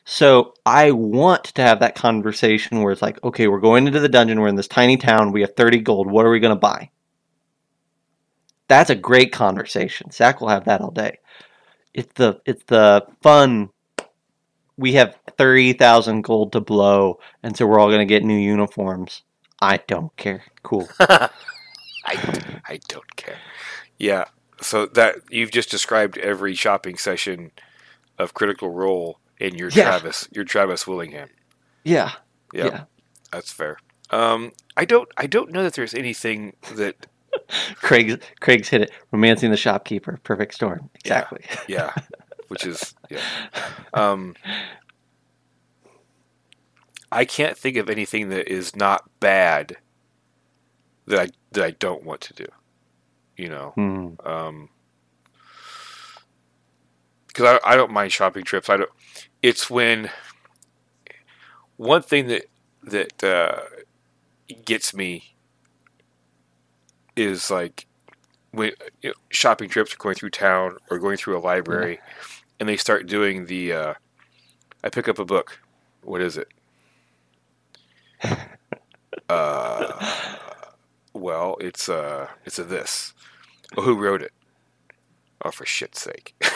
So 0.06 0.54
I 0.66 0.92
want 0.92 1.46
to 1.46 1.62
have 1.64 1.80
that 1.80 1.96
conversation 1.96 2.82
where 2.82 2.92
it's 2.92 3.02
like, 3.02 3.24
okay, 3.24 3.48
we're 3.48 3.60
going 3.60 3.88
into 3.88 4.00
the 4.00 4.10
dungeon. 4.10 4.40
We're 4.40 4.48
in 4.50 4.56
this 4.56 4.68
tiny 4.68 4.98
town. 4.98 5.32
We 5.32 5.42
have 5.42 5.56
thirty 5.56 5.80
gold. 5.80 6.10
What 6.12 6.26
are 6.26 6.32
we 6.32 6.40
going 6.40 6.56
to 6.56 6.60
buy? 6.60 6.92
That's 8.68 8.92
a 8.92 8.96
great 8.96 9.32
conversation. 9.32 10.12
Zac 10.12 10.42
will 10.42 10.50
have 10.50 10.66
that 10.66 10.82
all 10.82 10.92
day. 10.92 11.18
It's 11.94 12.14
the 12.14 12.40
it's 12.46 12.64
the 12.66 13.06
fun. 13.24 13.70
We 14.78 14.94
have 14.94 15.16
thirty 15.40 15.74
thousand 15.74 16.22
gold 16.22 16.52
to 16.52 16.60
blow, 16.62 17.20
and 17.42 17.58
so 17.58 17.66
we're 17.66 17.80
all 17.80 17.88
going 17.88 18.00
to 18.00 18.06
get 18.06 18.24
new 18.24 18.38
uniforms. 18.38 19.24
I 19.62 19.78
don't 19.88 20.16
care. 20.18 20.44
Cool. 20.62 20.88
I, 21.00 21.30
I 22.06 22.80
don't 22.88 23.16
care. 23.16 23.38
Yeah. 23.98 24.26
So 24.62 24.86
that 24.88 25.16
you've 25.30 25.52
just 25.52 25.72
described 25.72 26.18
every 26.18 26.54
shopping 26.54 26.98
session 26.98 27.52
of 28.18 28.34
Critical 28.34 28.70
Role 28.70 29.20
in 29.40 29.56
your 29.56 29.70
Yeah. 29.70 29.86
Travis, 29.86 30.28
your 30.32 30.44
Travis 30.46 30.86
Willingham. 30.86 31.30
Yeah. 31.84 32.12
Yeah, 32.54 32.66
Yeah. 32.66 32.84
that's 33.32 33.52
fair. 33.52 33.78
Um, 34.12 34.52
I 34.76 34.86
don't, 34.86 35.08
I 35.18 35.28
don't 35.28 35.52
know 35.52 35.64
that 35.64 35.74
there's 35.74 35.94
anything 35.94 36.56
that, 36.76 37.06
Craig's 37.76 38.18
Craig's 38.40 38.68
hit 38.70 38.82
it. 38.82 38.92
Romancing 39.12 39.52
the 39.52 39.58
shopkeeper. 39.58 40.20
Perfect 40.24 40.54
storm. 40.56 40.90
Exactly. 40.96 41.42
yeah, 41.68 41.94
which 42.48 42.66
is, 42.66 42.96
yeah. 43.10 43.22
Um, 43.94 44.36
I 47.12 47.26
can't 47.26 47.58
think 47.58 47.78
of 47.78 47.90
anything 47.90 48.30
that 48.30 48.52
is 48.52 48.76
not 48.76 49.10
bad 49.20 49.78
that 51.08 51.20
I 51.20 51.28
that 51.52 51.64
I 51.64 51.72
don't 51.72 52.04
want 52.04 52.22
to 52.22 52.34
do. 52.34 52.46
You 53.38 53.50
know, 53.50 53.72
Hmm. 53.76 54.28
um 54.28 54.70
because 57.28 57.60
I, 57.64 57.72
I 57.74 57.76
don't 57.76 57.92
mind 57.92 58.12
shopping 58.12 58.44
trips 58.44 58.70
i 58.70 58.76
don't 58.76 58.90
it's 59.42 59.70
when 59.70 60.10
one 61.78 62.02
thing 62.02 62.28
that 62.28 62.46
that 62.84 63.24
uh, 63.24 63.62
gets 64.66 64.94
me 64.94 65.36
is 67.16 67.50
like 67.52 67.86
when 68.52 68.72
you 69.02 69.10
know, 69.10 69.16
shopping 69.30 69.70
trips 69.70 69.94
are 69.94 69.98
going 69.98 70.16
through 70.16 70.32
town 70.32 70.78
or 70.90 70.98
going 71.00 71.18
through 71.18 71.38
a 71.38 71.40
library 71.40 72.00
and 72.60 72.68
they 72.68 72.78
start 72.78 73.06
doing 73.08 73.46
the 73.46 73.72
uh, 73.74 73.94
i 74.84 74.90
pick 74.90 75.08
up 75.08 75.20
a 75.20 75.26
book 75.26 75.60
what 76.02 76.20
is 76.22 76.36
it 76.36 76.48
uh, 79.30 80.38
well 81.14 81.58
it's 81.60 81.90
uh 81.90 82.28
it's 82.46 82.60
a 82.60 82.64
this 82.64 83.14
well, 83.76 83.86
who 83.86 83.96
wrote 83.96 84.22
it 84.22 84.32
oh 85.44 85.52
for 85.52 85.66
shit's 85.66 86.02
sake 86.02 86.36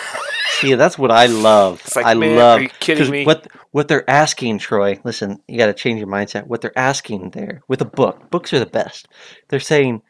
See, 0.59 0.75
that's 0.75 0.97
what 0.97 1.11
I 1.11 1.25
love. 1.25 1.83
Like, 1.95 2.05
I 2.05 2.13
man, 2.13 2.37
love 2.37 2.59
are 2.59 2.63
you 2.63 2.69
kidding 2.79 3.09
me? 3.09 3.25
what 3.25 3.47
what 3.71 3.87
they're 3.87 4.09
asking, 4.09 4.59
Troy. 4.59 4.99
Listen, 5.03 5.41
you 5.47 5.57
got 5.57 5.65
to 5.65 5.73
change 5.73 5.99
your 5.99 6.07
mindset. 6.07 6.47
What 6.47 6.61
they're 6.61 6.77
asking 6.77 7.31
there 7.31 7.63
with 7.67 7.81
a 7.81 7.85
book, 7.85 8.29
books 8.29 8.53
are 8.53 8.59
the 8.59 8.65
best. 8.65 9.07
They're 9.49 9.59
saying, 9.59 10.03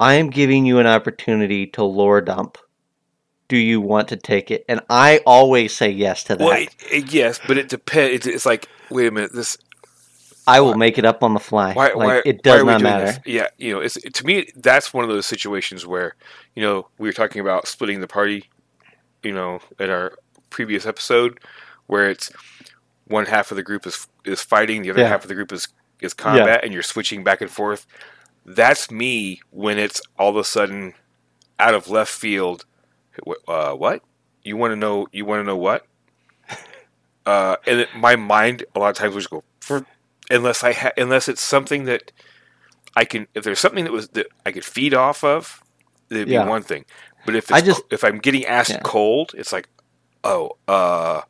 "I 0.00 0.14
am 0.14 0.30
giving 0.30 0.64
you 0.66 0.78
an 0.78 0.86
opportunity 0.86 1.66
to 1.68 1.84
lore 1.84 2.20
dump. 2.20 2.58
Do 3.48 3.56
you 3.56 3.80
want 3.80 4.08
to 4.08 4.16
take 4.16 4.50
it?" 4.50 4.64
And 4.68 4.80
I 4.88 5.20
always 5.26 5.76
say 5.76 5.90
yes 5.90 6.24
to 6.24 6.36
that. 6.36 6.44
Well, 6.44 6.62
it, 6.62 6.74
it- 6.90 7.12
yes, 7.12 7.38
but 7.46 7.58
it 7.58 7.68
depends. 7.68 8.14
It's, 8.16 8.26
it's 8.26 8.46
like, 8.46 8.68
wait 8.90 9.06
a 9.06 9.10
minute, 9.12 9.32
this 9.32 9.58
I 10.48 10.60
will 10.60 10.74
make 10.74 10.98
it 10.98 11.04
up 11.04 11.22
on 11.22 11.34
the 11.34 11.40
fly. 11.40 11.74
why, 11.74 11.88
like 11.88 11.96
why 11.96 12.22
it 12.24 12.42
does 12.42 12.64
not 12.64 12.80
matter. 12.80 13.04
this? 13.06 13.20
Yeah, 13.26 13.48
you 13.58 13.72
know, 13.74 13.80
it's 13.80 13.94
to 14.00 14.26
me 14.26 14.50
that's 14.56 14.92
one 14.94 15.04
of 15.04 15.10
those 15.10 15.26
situations 15.26 15.86
where 15.86 16.16
you 16.54 16.62
know 16.62 16.88
we 16.98 17.08
were 17.08 17.12
talking 17.12 17.40
about 17.40 17.68
splitting 17.68 18.00
the 18.00 18.08
party, 18.08 18.48
you 19.22 19.32
know, 19.32 19.60
in 19.78 19.90
our 19.90 20.14
previous 20.50 20.86
episode, 20.86 21.38
where 21.86 22.08
it's 22.10 22.30
one 23.06 23.26
half 23.26 23.50
of 23.50 23.56
the 23.56 23.62
group 23.62 23.86
is 23.86 24.06
is 24.24 24.40
fighting, 24.42 24.82
the 24.82 24.90
other 24.90 25.00
Yeah. 25.00 25.08
half 25.08 25.22
of 25.22 25.28
the 25.28 25.34
group 25.34 25.52
is 25.52 25.68
is 26.00 26.14
combat, 26.14 26.64
and 26.64 26.72
you're 26.72 26.82
switching 26.82 27.22
back 27.24 27.40
and 27.40 27.50
forth. 27.50 27.86
That's 28.46 28.90
me 28.90 29.40
when 29.50 29.78
it's 29.78 30.00
all 30.18 30.30
of 30.30 30.36
a 30.36 30.44
sudden 30.44 30.94
out 31.58 31.74
of 31.74 31.90
left 31.90 32.10
field. 32.10 32.64
Uh, 33.46 33.72
what 33.72 34.02
you 34.44 34.56
want 34.56 34.72
to 34.72 34.76
know? 34.76 35.06
You 35.12 35.24
want 35.26 35.40
to 35.40 35.44
know 35.44 35.56
what? 35.56 35.84
Uh, 37.26 37.56
and 37.66 37.80
it, 37.80 37.88
my 37.94 38.16
mind 38.16 38.64
a 38.74 38.78
lot 38.78 38.88
of 38.88 38.96
times 38.96 39.12
will 39.12 39.20
just 39.20 39.28
go 39.30 39.44
for 39.60 39.84
unless 40.30 40.62
I 40.64 40.72
ha- 40.72 40.92
unless 40.96 41.28
it's 41.28 41.40
something 41.42 41.84
that 41.84 42.12
I 42.96 43.04
can 43.04 43.26
if 43.34 43.44
there's 43.44 43.60
something 43.60 43.84
that 43.84 43.92
was 43.92 44.08
that 44.10 44.26
I 44.46 44.52
could 44.52 44.64
feed 44.64 44.94
off 44.94 45.22
of, 45.24 45.62
it'd 46.10 46.28
Yeah. 46.28 46.44
be 46.44 46.48
one 46.50 46.62
thing. 46.62 46.84
But 47.26 47.34
if 47.36 47.52
I 47.52 47.60
just, 47.60 47.82
if 47.90 48.04
I'm 48.04 48.18
getting 48.18 48.46
asked 48.46 48.70
Yeah. 48.70 48.80
cold, 48.82 49.32
it's 49.36 49.52
like, 49.52 49.68
oh, 50.24 50.52
uh, 50.66 51.22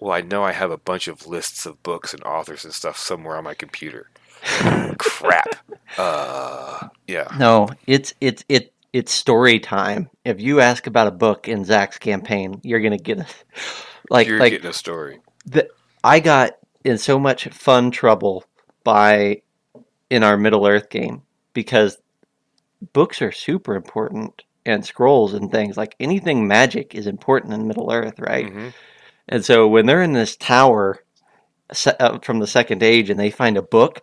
well, 0.00 0.12
I 0.12 0.20
know 0.22 0.42
I 0.42 0.52
have 0.52 0.70
a 0.70 0.76
bunch 0.78 1.06
of 1.06 1.26
lists 1.26 1.64
of 1.66 1.82
books 1.82 2.12
and 2.12 2.22
authors 2.24 2.64
and 2.64 2.72
stuff 2.74 2.96
somewhere 2.98 3.36
on 3.36 3.44
my 3.44 3.54
computer. 3.54 4.10
Crap. 4.98 5.48
Uh, 5.96 6.88
yeah. 7.06 7.28
No, 7.38 7.68
it's 7.86 8.12
it's 8.20 8.44
it 8.48 8.72
it's 8.92 9.12
story 9.12 9.60
time. 9.60 10.10
If 10.24 10.40
you 10.40 10.60
ask 10.60 10.86
about 10.86 11.06
a 11.06 11.10
book 11.12 11.48
in 11.48 11.64
Zac's 11.64 11.98
campaign, 11.98 12.60
you're 12.62 12.80
gonna 12.80 12.98
get 12.98 13.20
a 13.20 13.26
like 14.10 14.26
You're 14.26 14.38
like 14.40 14.52
getting 14.52 14.68
a 14.70 14.72
story. 14.72 15.20
the, 15.46 15.68
I 16.02 16.20
got 16.20 16.52
in 16.84 16.98
so 16.98 17.18
much 17.18 17.48
fun 17.48 17.90
trouble 17.90 18.44
by 18.84 19.42
in 20.10 20.22
our 20.22 20.36
Middle 20.36 20.66
Earth 20.66 20.90
game 20.90 21.22
because 21.54 21.98
books 22.92 23.22
are 23.22 23.32
super 23.32 23.74
important 23.74 24.44
and 24.66 24.84
scrolls 24.84 25.34
and 25.34 25.50
things 25.50 25.76
like 25.76 25.94
anything 26.00 26.46
magic 26.46 26.94
is 26.94 27.06
important 27.06 27.52
in 27.54 27.66
Middle 27.66 27.92
Earth, 27.92 28.18
right? 28.18 28.50
hmm 28.50 28.68
And 29.28 29.44
so 29.44 29.66
when 29.68 29.86
they're 29.86 30.02
in 30.02 30.12
this 30.12 30.36
tower 30.36 31.00
uh, 31.86 32.18
from 32.20 32.38
the 32.40 32.46
second 32.46 32.82
age 32.82 33.10
and 33.10 33.18
they 33.18 33.30
find 33.30 33.56
a 33.56 33.62
book, 33.62 34.02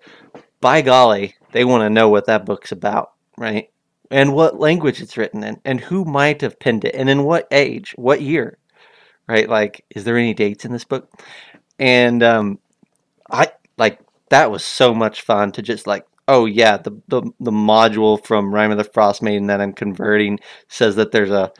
by 0.61 0.81
golly, 0.81 1.35
they 1.51 1.65
want 1.65 1.81
to 1.81 1.89
know 1.89 2.09
what 2.09 2.25
that 2.27 2.45
book's 2.45 2.71
about, 2.71 3.11
right? 3.37 3.69
And 4.11 4.33
what 4.33 4.59
language 4.59 5.01
it's 5.01 5.17
written 5.17 5.43
in, 5.43 5.59
and 5.65 5.79
who 5.79 6.05
might 6.05 6.41
have 6.41 6.59
penned 6.59 6.85
it, 6.85 6.95
and 6.95 7.09
in 7.09 7.23
what 7.23 7.47
age, 7.51 7.93
what 7.97 8.21
year, 8.21 8.57
right? 9.27 9.47
Like, 9.49 9.85
is 9.89 10.03
there 10.03 10.17
any 10.17 10.33
dates 10.33 10.65
in 10.65 10.71
this 10.71 10.83
book? 10.83 11.09
And 11.79 12.21
um, 12.21 12.59
I 13.31 13.47
like 13.77 13.99
that 14.29 14.51
was 14.51 14.63
so 14.63 14.93
much 14.93 15.21
fun 15.21 15.51
to 15.53 15.61
just 15.61 15.87
like, 15.87 16.05
oh 16.27 16.45
yeah, 16.45 16.77
the 16.77 16.91
the, 17.07 17.21
the 17.39 17.51
module 17.51 18.23
from 18.25 18.53
Rime 18.53 18.71
of 18.71 18.77
the 18.77 18.83
Frostmaiden 18.83 19.47
that 19.47 19.61
I'm 19.61 19.73
converting 19.73 20.39
says 20.67 20.95
that 20.95 21.11
there's 21.11 21.31
a 21.31 21.51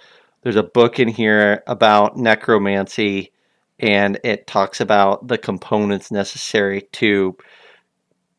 there's 0.43 0.55
a 0.55 0.63
book 0.63 0.99
in 0.99 1.07
here 1.07 1.63
about 1.67 2.17
necromancy, 2.17 3.31
and 3.79 4.19
it 4.23 4.47
talks 4.47 4.81
about 4.81 5.27
the 5.27 5.37
components 5.37 6.11
necessary 6.11 6.83
to 6.93 7.37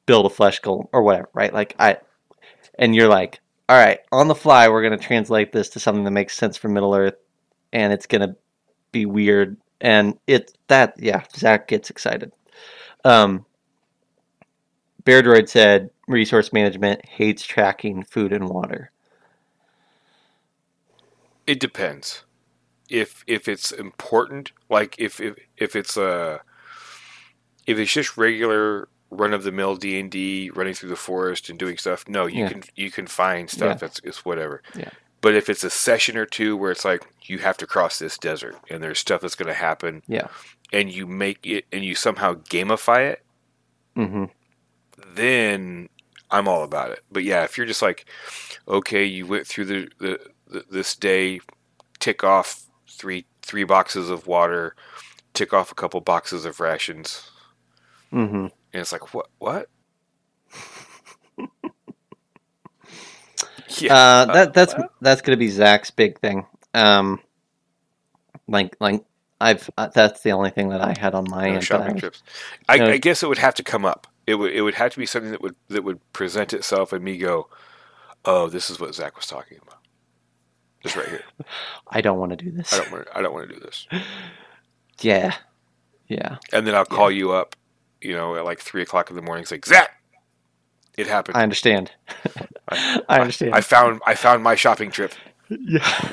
build 0.06 0.26
a 0.26 0.30
flesh 0.30 0.60
golem 0.60 0.88
or 0.92 1.02
whatever, 1.02 1.28
right? 1.32 1.52
Like 1.52 1.74
I, 1.78 1.98
and 2.78 2.94
you're 2.94 3.08
like, 3.08 3.40
all 3.68 3.76
right, 3.76 4.00
on 4.10 4.28
the 4.28 4.34
fly, 4.34 4.68
we're 4.68 4.82
gonna 4.82 4.98
translate 4.98 5.52
this 5.52 5.68
to 5.70 5.80
something 5.80 6.04
that 6.04 6.10
makes 6.10 6.36
sense 6.36 6.56
for 6.56 6.68
Middle 6.68 6.94
Earth, 6.94 7.16
and 7.72 7.92
it's 7.92 8.06
gonna 8.06 8.36
be 8.90 9.06
weird, 9.06 9.56
and 9.80 10.18
it 10.26 10.56
that 10.68 10.94
yeah, 10.98 11.22
Zac 11.36 11.68
gets 11.68 11.90
excited. 11.90 12.32
Um, 13.04 13.44
Bear 15.04 15.22
Droid 15.22 15.48
said 15.48 15.90
resource 16.08 16.52
management 16.52 17.04
hates 17.04 17.44
tracking 17.44 18.04
food 18.04 18.32
and 18.32 18.48
water. 18.48 18.90
It 21.46 21.58
depends. 21.60 22.24
If 22.88 23.24
if 23.26 23.48
it's 23.48 23.72
important, 23.72 24.52
like 24.68 24.94
if 24.98 25.20
if, 25.20 25.34
if 25.56 25.74
it's 25.76 25.96
a 25.96 26.40
if 27.66 27.78
it's 27.78 27.92
just 27.92 28.16
regular 28.16 28.88
run 29.10 29.32
of 29.32 29.42
the 29.42 29.52
mill 29.52 29.76
D 29.76 29.98
and 29.98 30.10
D 30.10 30.50
running 30.54 30.74
through 30.74 30.88
the 30.90 30.96
forest 30.96 31.48
and 31.50 31.58
doing 31.58 31.78
stuff, 31.78 32.08
no, 32.08 32.26
you 32.26 32.42
Yeah. 32.44 32.48
can 32.50 32.62
you 32.76 32.90
can 32.90 33.06
find 33.06 33.48
stuff 33.50 33.68
Yeah. 33.70 33.74
that's 33.74 34.00
it's 34.04 34.24
whatever. 34.24 34.62
Yeah. 34.76 34.90
But 35.20 35.34
if 35.34 35.48
it's 35.48 35.64
a 35.64 35.70
session 35.70 36.16
or 36.16 36.26
two 36.26 36.56
where 36.56 36.70
it's 36.72 36.84
like 36.84 37.06
you 37.24 37.38
have 37.38 37.56
to 37.58 37.66
cross 37.66 37.98
this 37.98 38.18
desert 38.18 38.56
and 38.70 38.82
there's 38.82 38.98
stuff 38.98 39.20
that's 39.20 39.36
going 39.36 39.46
to 39.48 39.54
happen, 39.54 40.02
Yeah. 40.08 40.26
And 40.72 40.90
you 40.92 41.06
make 41.06 41.46
it 41.46 41.66
and 41.72 41.84
you 41.84 41.94
somehow 41.94 42.34
gamify 42.34 43.10
it, 43.12 43.24
hmm 43.96 44.24
then 45.14 45.88
I'm 46.30 46.48
all 46.48 46.64
about 46.64 46.92
it. 46.92 47.00
But 47.10 47.24
yeah, 47.24 47.44
if 47.44 47.58
you're 47.58 47.66
just 47.66 47.82
like, 47.82 48.06
okay, 48.68 49.04
you 49.04 49.26
went 49.26 49.46
through 49.46 49.66
the, 49.66 49.88
the, 50.00 50.20
the 50.48 50.64
this 50.70 50.96
day, 50.96 51.40
tick 52.00 52.24
off 52.24 52.64
three 52.90 53.26
three 53.42 53.64
boxes 53.64 54.10
of 54.10 54.26
water, 54.26 54.76
tick 55.34 55.52
off 55.54 55.72
a 55.72 55.76
couple 55.76 56.00
boxes 56.00 56.44
of 56.44 56.60
rations, 56.60 57.30
hmm 58.12 58.46
and 58.72 58.82
it's 58.82 58.92
like, 58.92 59.14
what 59.14 59.28
what? 59.38 59.68
yeah, 63.80 63.90
Uh, 63.90 64.26
that 64.26 64.54
that's 64.54 64.74
what? 64.74 64.92
that's 65.00 65.22
gonna 65.22 65.36
be 65.38 65.48
Zac's 65.48 65.90
big 65.90 66.20
thing. 66.20 66.46
Um, 66.74 67.20
like 68.48 68.76
like 68.80 69.04
I've 69.42 69.68
uh, 69.76 69.88
that's 69.88 70.22
the 70.22 70.30
only 70.30 70.50
thing 70.50 70.68
that 70.70 70.80
I 70.80 70.94
had 70.98 71.14
on 71.14 71.24
my 71.28 71.48
no 71.48 71.54
end. 71.54 71.56
that 71.56 71.62
I 71.62 71.64
shopping 71.64 71.96
trips. 71.98 72.22
I, 72.68 72.76
No. 72.78 72.86
I 72.86 72.98
guess 72.98 73.22
it 73.22 73.28
would 73.28 73.38
have 73.38 73.54
to 73.56 73.62
come 73.64 73.84
up. 73.84 74.06
It 74.26 74.36
would 74.36 74.52
it 74.52 74.62
would 74.62 74.74
have 74.74 74.92
to 74.92 74.98
be 74.98 75.06
something 75.06 75.32
that 75.32 75.42
would 75.42 75.56
that 75.68 75.82
would 75.84 76.00
present 76.12 76.52
itself 76.52 76.92
and 76.92 77.04
me 77.04 77.18
go, 77.18 77.48
oh, 78.24 78.48
this 78.48 78.70
is 78.70 78.78
what 78.78 78.94
Zac 78.94 79.16
was 79.16 79.26
talking 79.26 79.58
about. 79.62 79.78
Just 80.82 80.96
right 80.96 81.08
here. 81.08 81.24
I 81.88 82.00
don't 82.00 82.18
want 82.18 82.30
to 82.30 82.36
do 82.36 82.50
this. 82.50 82.72
I 82.72 82.78
don't 82.78 82.92
want. 82.92 83.08
I 83.14 83.22
don't 83.22 83.32
want 83.32 83.48
to 83.48 83.54
do 83.54 83.60
this. 83.60 83.86
Yeah, 85.00 85.34
yeah. 86.06 86.36
and 86.52 86.64
then 86.64 86.76
I'll 86.76 86.84
call 86.84 87.10
you 87.10 87.32
up, 87.32 87.56
you 88.00 88.12
know, 88.14 88.36
at 88.36 88.44
like 88.44 88.60
three 88.60 88.82
o'clock 88.82 89.10
in 89.10 89.16
the 89.16 89.22
morning. 89.22 89.42
It's 89.42 89.50
like 89.50 89.66
Zac, 89.66 89.90
it 90.96 91.08
happened. 91.08 91.36
I 91.36 91.42
understand. 91.42 91.90
I 92.68 93.00
understand. 93.20 93.52
I 93.52 93.62
found 93.62 94.00
I 94.06 94.14
found 94.14 94.44
my 94.44 94.54
shopping 94.54 94.92
trip. 94.92 95.12
yeah. 95.48 96.12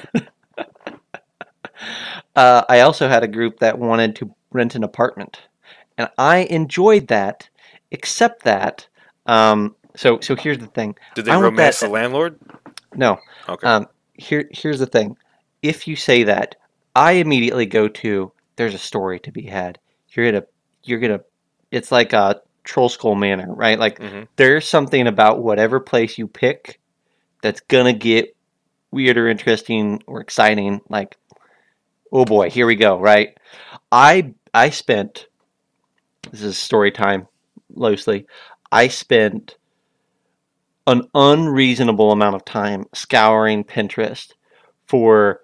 Uh, 2.39 2.63
I 2.69 2.79
also 2.81 3.09
had 3.09 3.21
a 3.23 3.27
group 3.27 3.59
that 3.59 3.77
wanted 3.77 4.15
to 4.17 4.33
rent 4.51 4.75
an 4.75 4.83
apartment, 4.85 5.41
and 5.97 6.09
I 6.17 6.39
enjoyed 6.49 7.07
that. 7.07 7.49
Except 7.91 8.43
that, 8.43 8.87
um, 9.25 9.75
so 9.95 10.19
so 10.21 10.35
here's 10.35 10.59
the 10.59 10.67
thing. 10.67 10.95
Did 11.15 11.25
they 11.25 11.31
I 11.31 11.39
romance 11.39 11.79
that- 11.79 11.87
the 11.87 11.91
landlord? 11.91 12.39
No, 12.95 13.17
Okay. 13.49 13.67
Um, 13.67 13.87
here, 14.13 14.47
here's 14.51 14.79
the 14.79 14.85
thing. 14.85 15.17
If 15.61 15.87
you 15.87 15.95
say 15.95 16.23
that, 16.23 16.55
I 16.95 17.13
immediately 17.13 17.65
go 17.65 17.87
to 17.87 18.31
there's 18.55 18.73
a 18.75 18.77
story 18.79 19.19
to 19.21 19.31
be 19.31 19.41
had. 19.43 19.79
You're 20.11 20.31
gonna, 20.31 20.45
you're 20.83 20.99
gonna. 20.99 21.21
It's 21.71 21.91
like 21.91 22.13
a 22.13 22.41
Trollskull 22.63 23.17
Manor, 23.19 23.53
right? 23.53 23.77
Like 23.79 23.99
Mhm. 23.99 24.27
there's 24.37 24.69
something 24.69 25.07
about 25.07 25.41
whatever 25.43 25.79
place 25.79 26.17
you 26.17 26.27
pick 26.27 26.79
that's 27.41 27.61
gonna 27.61 27.93
get 27.93 28.35
weird 28.91 29.17
or 29.17 29.27
interesting 29.27 30.01
or 30.07 30.21
exciting. 30.21 30.81
Like, 30.89 31.17
oh 32.11 32.25
boy, 32.25 32.49
here 32.49 32.65
we 32.67 32.75
go, 32.75 32.99
right? 32.99 33.37
I 33.91 34.33
I 34.53 34.69
spent. 34.69 35.27
This 36.31 36.41
is 36.41 36.57
story 36.57 36.91
time, 36.91 37.27
loosely. 37.73 38.25
I 38.71 38.87
spent 38.87 39.57
an 40.87 41.03
unreasonable 41.13 42.11
amount 42.11 42.35
of 42.35 42.45
time 42.45 42.85
scouring 42.93 43.63
Pinterest 43.63 44.33
for 44.87 45.41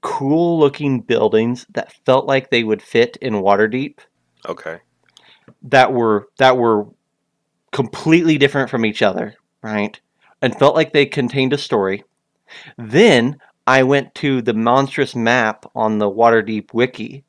cool 0.00 0.58
looking 0.58 1.00
buildings 1.00 1.66
that 1.70 1.92
felt 2.04 2.26
like 2.26 2.50
they 2.50 2.62
would 2.62 2.82
fit 2.82 3.16
in 3.20 3.34
Waterdeep 3.34 3.98
Okay. 4.46 4.78
that 5.62 5.92
were 5.92 6.28
that 6.38 6.56
were 6.56 6.86
completely 7.72 8.38
different 8.38 8.70
from 8.70 8.84
each 8.84 9.02
other, 9.02 9.34
right? 9.62 10.00
And 10.42 10.56
felt 10.58 10.74
like 10.76 10.92
they 10.92 11.06
contained 11.06 11.52
a 11.52 11.58
story. 11.58 12.04
Then 12.78 13.38
I 13.66 13.82
went 13.82 14.14
to 14.16 14.42
the 14.42 14.54
monstrous 14.54 15.14
map 15.14 15.66
on 15.74 15.98
the 15.98 16.10
Waterdeep 16.10 16.74
wiki 16.74 17.24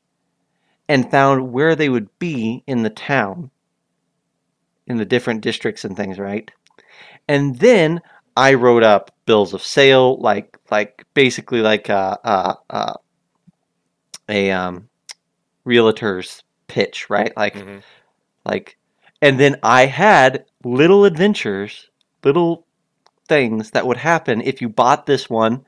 and 0.88 1.10
found 1.10 1.52
where 1.52 1.74
they 1.74 1.88
would 1.88 2.08
be 2.18 2.62
in 2.66 2.82
the 2.82 2.90
town 2.90 3.50
in 4.86 4.96
the 4.98 5.04
different 5.04 5.40
districts 5.40 5.84
and 5.84 5.96
things, 5.96 6.18
right? 6.18 6.50
And 7.28 7.58
then 7.58 8.00
I 8.36 8.54
wrote 8.54 8.82
up 8.82 9.12
bills 9.26 9.54
of 9.54 9.62
sale, 9.62 10.18
like 10.20 10.58
like 10.70 11.04
basically 11.14 11.60
like 11.62 11.88
a 11.88 12.18
a, 12.24 12.56
a, 12.70 12.94
a 14.28 14.50
um, 14.50 14.88
realtor's 15.64 16.42
pitch, 16.68 17.10
right? 17.10 17.36
Like 17.36 17.54
Mhm. 17.54 17.82
like 18.44 18.78
and 19.22 19.40
then 19.40 19.56
I 19.62 19.86
had 19.86 20.46
little 20.64 21.04
adventures, 21.04 21.90
little 22.24 22.66
things 23.28 23.70
that 23.72 23.86
would 23.86 23.98
happen 23.98 24.42
if 24.42 24.60
you 24.62 24.68
bought 24.68 25.06
this 25.06 25.30
one. 25.30 25.64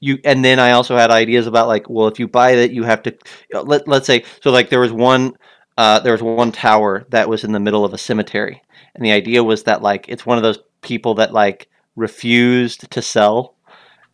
You 0.00 0.18
and 0.24 0.44
then 0.44 0.58
I 0.58 0.72
also 0.72 0.96
had 0.96 1.10
ideas 1.10 1.46
about 1.46 1.68
like, 1.68 1.88
well, 1.88 2.08
if 2.08 2.18
you 2.18 2.28
buy 2.28 2.52
it, 2.52 2.70
you 2.70 2.84
have 2.84 3.02
to 3.02 3.16
let 3.52 3.88
let's 3.88 4.06
say 4.06 4.24
so 4.42 4.50
like 4.50 4.70
there 4.70 4.80
was 4.80 4.92
one 4.92 5.34
uh, 5.76 6.00
there 6.00 6.12
was 6.12 6.22
one 6.22 6.52
tower 6.52 7.06
that 7.10 7.28
was 7.28 7.44
in 7.44 7.52
the 7.52 7.60
middle 7.60 7.84
of 7.84 7.94
a 7.94 7.98
cemetery, 7.98 8.62
and 8.94 9.04
the 9.04 9.12
idea 9.12 9.42
was 9.44 9.64
that 9.64 9.82
like 9.82 10.08
it's 10.08 10.26
one 10.26 10.36
of 10.36 10.42
those 10.42 10.58
people 10.82 11.14
that 11.14 11.32
like 11.32 11.68
refused 11.96 12.90
to 12.90 13.02
sell. 13.02 13.54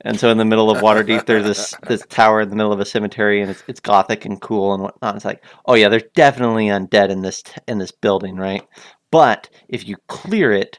And 0.00 0.20
so 0.20 0.28
in 0.30 0.36
the 0.36 0.44
middle 0.44 0.70
of 0.70 0.82
Waterdeep, 0.82 1.24
there's 1.24 1.44
this 1.44 1.74
this 1.88 2.04
tower 2.08 2.42
in 2.42 2.50
the 2.50 2.56
middle 2.56 2.72
of 2.72 2.80
a 2.80 2.84
cemetery, 2.84 3.40
and 3.40 3.50
it's 3.50 3.62
it's 3.66 3.80
gothic 3.80 4.24
and 4.24 4.40
cool 4.40 4.74
and 4.74 4.82
whatnot. 4.82 5.16
It's 5.16 5.24
like, 5.24 5.44
oh 5.66 5.74
yeah, 5.74 5.88
there's 5.88 6.04
definitely 6.14 6.66
undead 6.66 7.10
in 7.10 7.22
this 7.22 7.42
in 7.66 7.78
this 7.78 7.92
building, 7.92 8.36
right? 8.36 8.62
But 9.10 9.48
if 9.68 9.86
you 9.86 9.96
clear 10.08 10.52
it, 10.52 10.78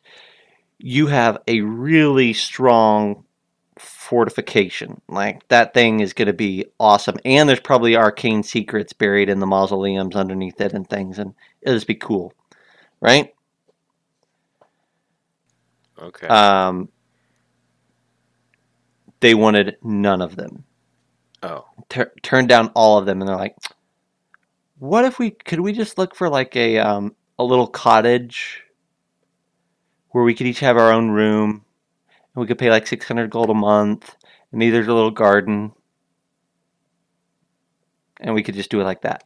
you 0.78 1.08
have 1.08 1.38
a 1.48 1.62
really 1.62 2.34
strong 2.34 3.25
fortification. 4.06 5.02
Like 5.10 5.48
that 5.50 5.74
thing 5.74 6.02
is 6.02 6.14
going 6.14 6.28
to 6.28 6.34
be 6.34 6.66
awesome, 6.80 7.18
and 7.26 7.50
there's 7.50 7.60
probably 7.62 7.98
arcane 7.98 8.44
secrets 8.44 8.94
buried 8.94 9.30
in 9.30 9.40
the 9.40 9.48
mausoleums 9.48 10.16
underneath 10.16 10.62
it 10.62 10.74
and 10.74 10.90
things, 10.90 11.20
and 11.20 11.36
it'll 11.64 11.76
just 11.78 11.88
be 11.88 11.96
cool, 11.96 12.34
right? 13.02 13.34
Okay. 16.02 16.28
Um, 16.28 16.90
they 19.22 19.36
wanted 19.36 19.78
none 19.84 20.22
of 20.22 20.36
them. 20.38 20.66
oh. 21.44 21.66
Tur 21.90 22.14
turned 22.24 22.50
down 22.50 22.70
all 22.76 22.98
of 23.00 23.06
them, 23.08 23.22
and 23.22 23.30
they're 23.30 23.38
like, 23.38 23.58
"What 24.80 25.06
if 25.06 25.20
we 25.20 25.32
could 25.32 25.62
we 25.62 25.74
just 25.74 25.98
look 25.98 26.16
for 26.16 26.30
like 26.30 26.56
a 26.56 26.80
um 26.80 27.16
a 27.40 27.44
little 27.46 27.68
cottage 27.68 28.64
where 30.12 30.24
we 30.26 30.36
could 30.36 30.48
each 30.48 30.62
have 30.62 30.78
our 30.78 30.94
own 30.94 31.12
room, 31.12 31.65
and 32.36 32.42
we 32.42 32.48
could 32.48 32.58
pay 32.58 32.70
like 32.70 32.86
six 32.88 33.08
hundred 33.08 33.30
gold 33.30 33.50
a 33.50 33.54
month, 33.54 34.16
and 34.52 34.62
there's 34.62 34.88
a 34.88 34.94
little 34.94 35.12
garden, 35.12 35.72
and 38.20 38.36
we 38.36 38.44
could 38.44 38.56
just 38.56 38.70
do 38.70 38.82
it 38.82 38.84
like 38.84 39.02
that." 39.02 39.24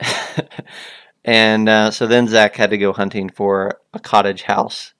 and 1.24 1.68
uh, 1.68 1.90
so 1.90 2.06
then 2.06 2.26
Zac 2.26 2.56
had 2.56 2.70
to 2.70 2.78
go 2.78 2.92
hunting 2.92 3.28
for 3.28 3.78
a 3.94 4.00
cottage 4.00 4.42
house 4.42 4.94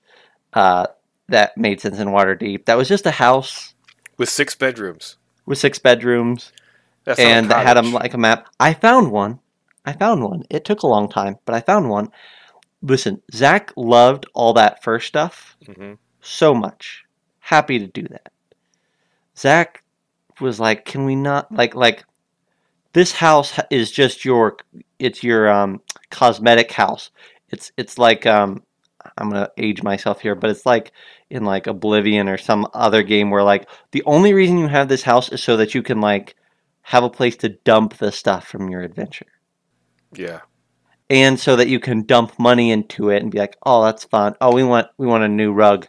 uh, 0.53 0.87
that 1.27 1.57
made 1.57 1.81
sense 1.81 1.99
in 1.99 2.09
Waterdeep. 2.09 2.65
That 2.65 2.77
was 2.77 2.87
just 2.87 3.05
a 3.05 3.11
house 3.11 3.73
With 4.17 4.29
six 4.29 4.55
bedrooms. 4.55 5.17
with 5.45 5.57
six 5.57 5.79
bedrooms 5.79 6.53
That's 7.03 7.19
and 7.19 7.49
that 7.49 7.65
had 7.65 7.77
them 7.77 7.91
like 7.93 8.13
a 8.13 8.17
map. 8.17 8.47
I 8.59 8.73
found 8.73 9.11
one. 9.11 9.39
I 9.85 9.91
found 9.93 10.23
one. 10.23 10.43
It 10.49 10.63
took 10.63 10.83
a 10.83 10.87
long 10.87 11.09
time, 11.09 11.37
but 11.45 11.53
I 11.55 11.59
found 11.59 11.89
one. 11.89 12.09
Listen, 12.81 13.21
Zac 13.33 13.71
loved 13.75 14.25
all 14.33 14.53
that 14.53 14.83
first 14.83 15.07
stuff 15.07 15.57
Mhm. 15.65 15.97
So 16.23 16.55
much. 16.55 17.03
Happy 17.39 17.77
to 17.79 17.87
do 17.87 18.03
that. 18.03 18.31
Zac 19.37 19.83
was 20.39 20.59
like, 20.59 20.85
"Can 20.85 21.05
we 21.05 21.15
not 21.15 21.51
like 21.51 21.75
like 21.75 22.05
this 22.93 23.11
house 23.11 23.59
is 23.69 23.91
just 23.91 24.23
your 24.23 24.57
it's 24.99 25.23
your 25.23 25.49
um 25.49 25.81
cosmetic 26.09 26.71
house. 26.71 27.11
It's 27.49 27.71
it's 27.77 27.97
like 27.97 28.25
um 28.25 28.63
I'm 29.17 29.29
gonna 29.29 29.49
age 29.57 29.83
myself 29.83 30.21
here, 30.21 30.35
but 30.35 30.49
it's 30.49 30.65
like 30.65 30.93
in 31.29 31.43
like 31.43 31.67
Oblivion 31.67 32.29
or 32.29 32.37
some 32.37 32.67
other 32.73 33.03
game 33.03 33.29
where 33.29 33.43
like 33.43 33.67
the 33.91 34.03
only 34.05 34.33
reason 34.33 34.57
you 34.57 34.67
have 34.67 34.87
this 34.87 35.03
house 35.03 35.29
is 35.29 35.43
so 35.43 35.57
that 35.57 35.75
you 35.75 35.83
can 35.83 35.99
like 35.99 36.35
have 36.83 37.03
a 37.03 37.09
place 37.09 37.35
to 37.37 37.49
dump 37.49 37.97
the 37.97 38.11
stuff 38.11 38.47
from 38.47 38.69
your 38.69 38.81
adventure. 38.81 39.27
Yeah. 40.13 40.41
And 41.09 41.39
so 41.39 41.57
that 41.57 41.67
you 41.67 41.79
can 41.79 42.05
dump 42.05 42.39
money 42.39 42.71
into 42.71 43.09
it 43.09 43.21
and 43.21 43.31
be 43.31 43.39
like, 43.39 43.57
"Oh, 43.63 43.83
that's 43.83 44.05
fun. 44.05 44.35
Oh, 44.39 44.53
we 44.53 44.63
want 44.63 44.87
we 44.97 45.05
want 45.05 45.23
a 45.23 45.27
new 45.27 45.51
rug. 45.51 45.87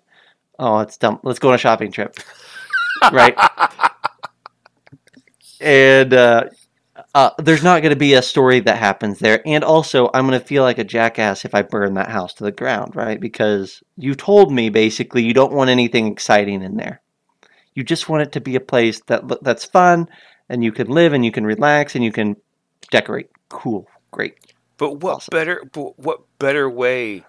Oh, 0.58 0.76
let's 0.76 0.96
dump. 0.96 1.20
Let's 1.24 1.38
go 1.38 1.48
on 1.48 1.54
a 1.54 1.58
shopping 1.58 1.92
trip." 1.92 2.16
right? 3.12 3.36
and 5.60 6.12
uh, 6.14 6.44
uh, 7.14 7.30
there's 7.38 7.62
not 7.62 7.82
going 7.82 7.90
to 7.90 7.96
be 7.96 8.14
a 8.14 8.22
story 8.22 8.60
that 8.60 8.78
happens 8.78 9.18
there. 9.18 9.40
And 9.46 9.64
also, 9.64 10.10
I'm 10.14 10.26
going 10.26 10.38
to 10.38 10.46
feel 10.46 10.62
like 10.62 10.78
a 10.78 10.84
jackass 10.84 11.44
if 11.44 11.54
I 11.54 11.62
burn 11.62 11.94
that 11.94 12.10
house 12.10 12.34
to 12.34 12.44
the 12.44 12.52
ground, 12.52 12.96
right? 12.96 13.20
Because 13.20 13.82
you 13.96 14.14
told 14.14 14.52
me 14.52 14.68
basically 14.68 15.22
you 15.24 15.34
don't 15.34 15.52
want 15.52 15.70
anything 15.70 16.06
exciting 16.10 16.62
in 16.62 16.76
there. 16.76 17.00
You 17.74 17.82
just 17.84 18.08
want 18.08 18.22
it 18.22 18.32
to 18.32 18.40
be 18.40 18.56
a 18.56 18.60
place 18.60 19.00
that 19.06 19.22
that's 19.42 19.64
fun 19.64 20.08
and 20.48 20.62
you 20.62 20.72
can 20.72 20.88
live 20.88 21.12
and 21.12 21.24
you 21.24 21.32
can 21.32 21.44
relax 21.44 21.94
and 21.94 22.04
you 22.04 22.12
can 22.12 22.36
decorate. 22.90 23.30
Cool, 23.48 23.88
great. 24.10 24.36
But 24.76 25.00
what 25.00 25.16
Awesome. 25.16 25.32
better? 25.32 25.62
But 25.72 25.98
what 25.98 26.20
better 26.38 26.68
way? 26.70 27.24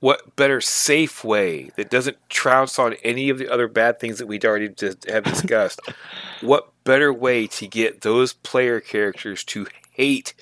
What 0.00 0.34
better 0.34 0.60
safe 0.62 1.22
way 1.24 1.70
that 1.76 1.90
doesn't 1.90 2.16
trounce 2.30 2.78
on 2.78 2.94
any 3.04 3.28
of 3.28 3.36
the 3.38 3.48
other 3.52 3.68
bad 3.68 4.00
things 4.00 4.18
that 4.18 4.26
we'd 4.26 4.44
already 4.44 4.70
just 4.70 5.08
have 5.08 5.24
discussed? 5.24 5.80
what 6.40 6.70
better 6.84 7.12
way 7.12 7.46
to 7.48 7.66
get 7.66 8.00
those 8.00 8.32
player 8.32 8.80
characters 8.80 9.44
to 9.44 9.66
hate 9.92 10.32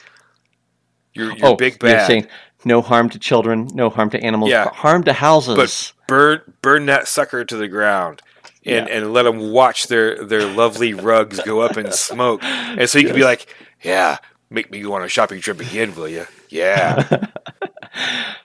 your 1.13 1.33
your 1.33 1.49
oh, 1.49 1.57
big 1.57 1.79
Oh, 1.83 1.87
you're 1.89 1.97
bad? 1.97 2.07
saying 2.07 2.27
no 2.65 2.81
harm 2.83 3.09
to 3.11 3.19
children, 3.19 3.69
no 3.75 3.91
harm 3.91 4.11
to 4.11 4.21
animals, 4.23 4.51
Yeah. 4.51 4.69
harm 4.71 5.03
to 5.05 5.13
houses. 5.13 5.57
But 5.57 5.93
burn 6.07 6.41
burn 6.63 6.87
that 6.87 7.09
sucker 7.09 7.45
to 7.45 7.57
the 7.57 7.69
ground 7.69 8.23
and 8.65 8.87
Yeah. 8.89 8.95
and 8.95 9.13
let 9.13 9.25
them 9.25 9.51
watch 9.51 9.89
their 9.89 10.25
their 10.25 10.47
lovely 10.47 10.95
rugs 10.95 11.41
go 11.41 11.61
up 11.61 11.77
in 11.77 11.91
smoke 11.93 12.43
and 12.45 12.89
so 12.89 12.99
you 12.99 13.07
can 13.07 13.15
be 13.17 13.25
like 13.25 13.47
yeah 13.83 14.19
make 14.51 14.71
me 14.71 14.81
go 14.81 14.95
on 14.95 15.03
a 15.03 15.09
shopping 15.09 15.41
trip 15.41 15.61
again 15.61 15.95
will 15.95 16.09
you 16.09 16.27
yeah 16.49 17.27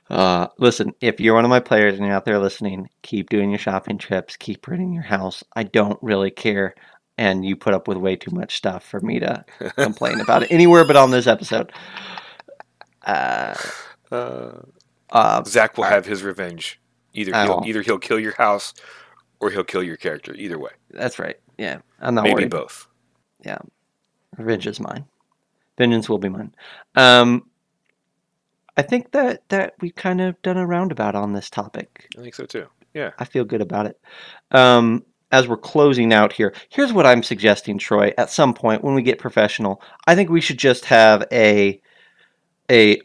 uh, 0.10 0.48
listen, 0.58 0.94
if 1.02 1.20
you're 1.20 1.36
one 1.36 1.46
of 1.46 1.50
my 1.50 1.60
players 1.60 1.96
and 1.96 2.06
you're 2.06 2.16
out 2.16 2.26
there 2.26 2.40
listening, 2.40 2.90
keep 3.02 3.30
doing 3.30 3.50
your 3.50 3.60
shopping 3.60 3.98
trips, 3.98 4.38
keep 4.38 4.68
renting 4.68 4.94
your 4.94 5.04
house. 5.04 5.44
I 5.56 5.64
don't 5.64 5.98
really 6.02 6.32
care. 6.32 6.76
And 7.18 7.46
you 7.46 7.56
put 7.56 7.74
up 7.74 7.88
with 7.88 7.98
way 7.98 8.16
too 8.16 8.32
much 8.32 8.56
stuff 8.58 8.84
for 8.84 9.00
me 9.00 9.20
to 9.20 9.44
complain 9.78 10.20
about 10.20 10.44
it 10.44 10.52
anywhere 10.52 10.86
but 10.86 10.96
on 10.96 11.12
this 11.12 11.28
episode. 11.28 11.72
Uh, 13.06 13.54
uh, 14.12 14.52
uh, 15.12 15.44
zac 15.44 15.78
will 15.78 15.84
have 15.84 16.06
his 16.06 16.24
revenge 16.24 16.80
either 17.14 17.34
he'll 17.44 17.62
either 17.66 17.82
he'll 17.82 18.00
kill 18.00 18.18
your 18.18 18.34
house 18.36 18.74
or 19.42 19.50
he'll 19.52 19.64
kill 19.64 19.84
your 19.84 19.98
character 19.98 20.34
either 20.36 20.58
way 20.58 20.72
that's 20.90 21.20
right. 21.20 21.38
Yeah, 21.58 21.80
I'm 22.00 22.16
not 22.16 22.24
maybe 22.24 22.36
worried. 22.36 22.50
both 22.50 22.88
Yeah. 23.44 23.58
Revenge 24.38 24.66
is 24.68 24.80
mine. 24.80 25.06
Vengeance 25.78 26.10
will 26.10 26.18
be 26.18 26.30
mine. 26.30 26.56
Um, 26.96 27.50
I 28.78 28.82
think 28.82 29.12
that 29.12 29.48
that 29.50 29.74
we've 29.82 29.95
kind 29.95 30.22
of 30.22 30.41
done 30.41 30.58
a 30.58 30.66
roundabout 30.66 31.16
on 31.16 31.34
this 31.34 31.50
topic. 31.50 32.08
i 32.18 32.22
think 32.22 32.34
so 32.36 32.45
too 32.45 32.68
Yeah, 32.94 33.12
I 33.20 33.26
feel 33.26 33.45
good 33.45 33.62
about 33.62 33.86
it. 33.88 34.00
Um, 34.52 35.04
as 35.32 35.48
we're 35.48 35.58
closing 35.58 36.14
out 36.14 36.32
here, 36.32 36.54
here's 36.70 36.94
what 36.94 37.06
I'm 37.08 37.24
suggesting, 37.24 37.80
Troy. 37.80 38.14
At 38.20 38.30
some 38.30 38.54
point, 38.54 38.84
when 38.84 38.94
we 38.94 39.02
get 39.02 39.18
professional, 39.18 39.82
I 40.06 40.14
think 40.16 40.30
we 40.30 40.41
should 40.41 40.60
just 40.60 40.86
have 40.86 41.26
a 41.32 41.82
a 42.72 43.02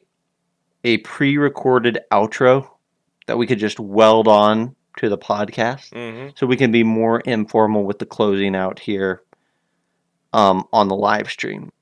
a 0.84 0.98
pre-recorded 0.98 1.98
outro 2.12 2.68
that 3.26 3.36
we 3.38 3.46
could 3.46 3.58
just 3.58 3.80
weld 3.80 4.28
on 4.28 4.74
to 4.98 5.08
the 5.08 5.18
podcast, 5.18 5.90
mm-hmm. 5.92 6.30
so 6.34 6.46
we 6.46 6.56
can 6.56 6.70
be 6.72 6.82
more 6.82 7.20
informal 7.20 7.84
with 7.84 7.98
the 7.98 8.06
closing 8.06 8.54
out 8.56 8.78
here 8.78 9.22
um, 10.32 10.64
on 10.72 10.88
the 10.88 10.96
live 10.96 11.30
stream. 11.30 11.72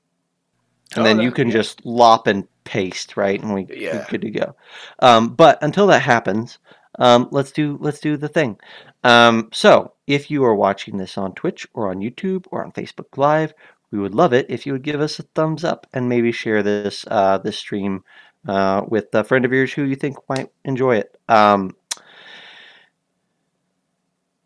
And 0.95 1.01
Oh, 1.01 1.03
then 1.03 1.17
that- 1.17 1.23
you 1.23 1.31
can 1.31 1.47
yeah. 1.47 1.53
just 1.53 1.85
lop 1.85 2.27
and 2.27 2.47
paste, 2.67 3.17
right? 3.17 3.41
And 3.41 3.53
we 3.53 3.67
Yeah. 3.69 3.91
we're 3.91 4.05
good 4.05 4.21
to 4.23 4.31
go. 4.31 4.55
Um, 4.99 5.29
but 5.35 5.57
until 5.63 5.87
that 5.87 6.01
happens, 6.03 6.59
um, 6.99 7.29
let's 7.31 7.51
do 7.51 7.77
let's 7.81 7.99
do 7.99 8.17
the 8.17 8.27
thing. 8.29 8.59
Um, 9.03 9.49
so 9.53 9.93
if 10.07 10.29
you 10.31 10.43
are 10.45 10.55
watching 10.55 10.97
this 10.97 11.17
on 11.17 11.33
Twitch 11.33 11.67
or 11.73 11.89
on 11.89 11.99
YouTube 11.99 12.45
or 12.51 12.63
on 12.65 12.71
Facebook 12.73 13.17
Live, 13.17 13.53
we 13.91 13.99
would 13.99 14.15
love 14.15 14.33
it 14.33 14.47
if 14.49 14.65
you 14.65 14.73
would 14.73 14.83
give 14.83 15.01
us 15.01 15.19
a 15.19 15.23
thumbs 15.23 15.63
up 15.63 15.87
and 15.93 16.09
maybe 16.09 16.31
share 16.31 16.63
this 16.63 17.05
uh, 17.09 17.37
this 17.39 17.57
stream 17.57 18.03
uh, 18.47 18.83
with 18.87 19.13
a 19.13 19.23
friend 19.23 19.45
of 19.45 19.53
yours 19.53 19.73
who 19.73 19.83
you 19.83 19.95
think 19.95 20.17
might 20.29 20.49
enjoy 20.65 20.97
it. 20.97 21.17
Um, 21.29 21.75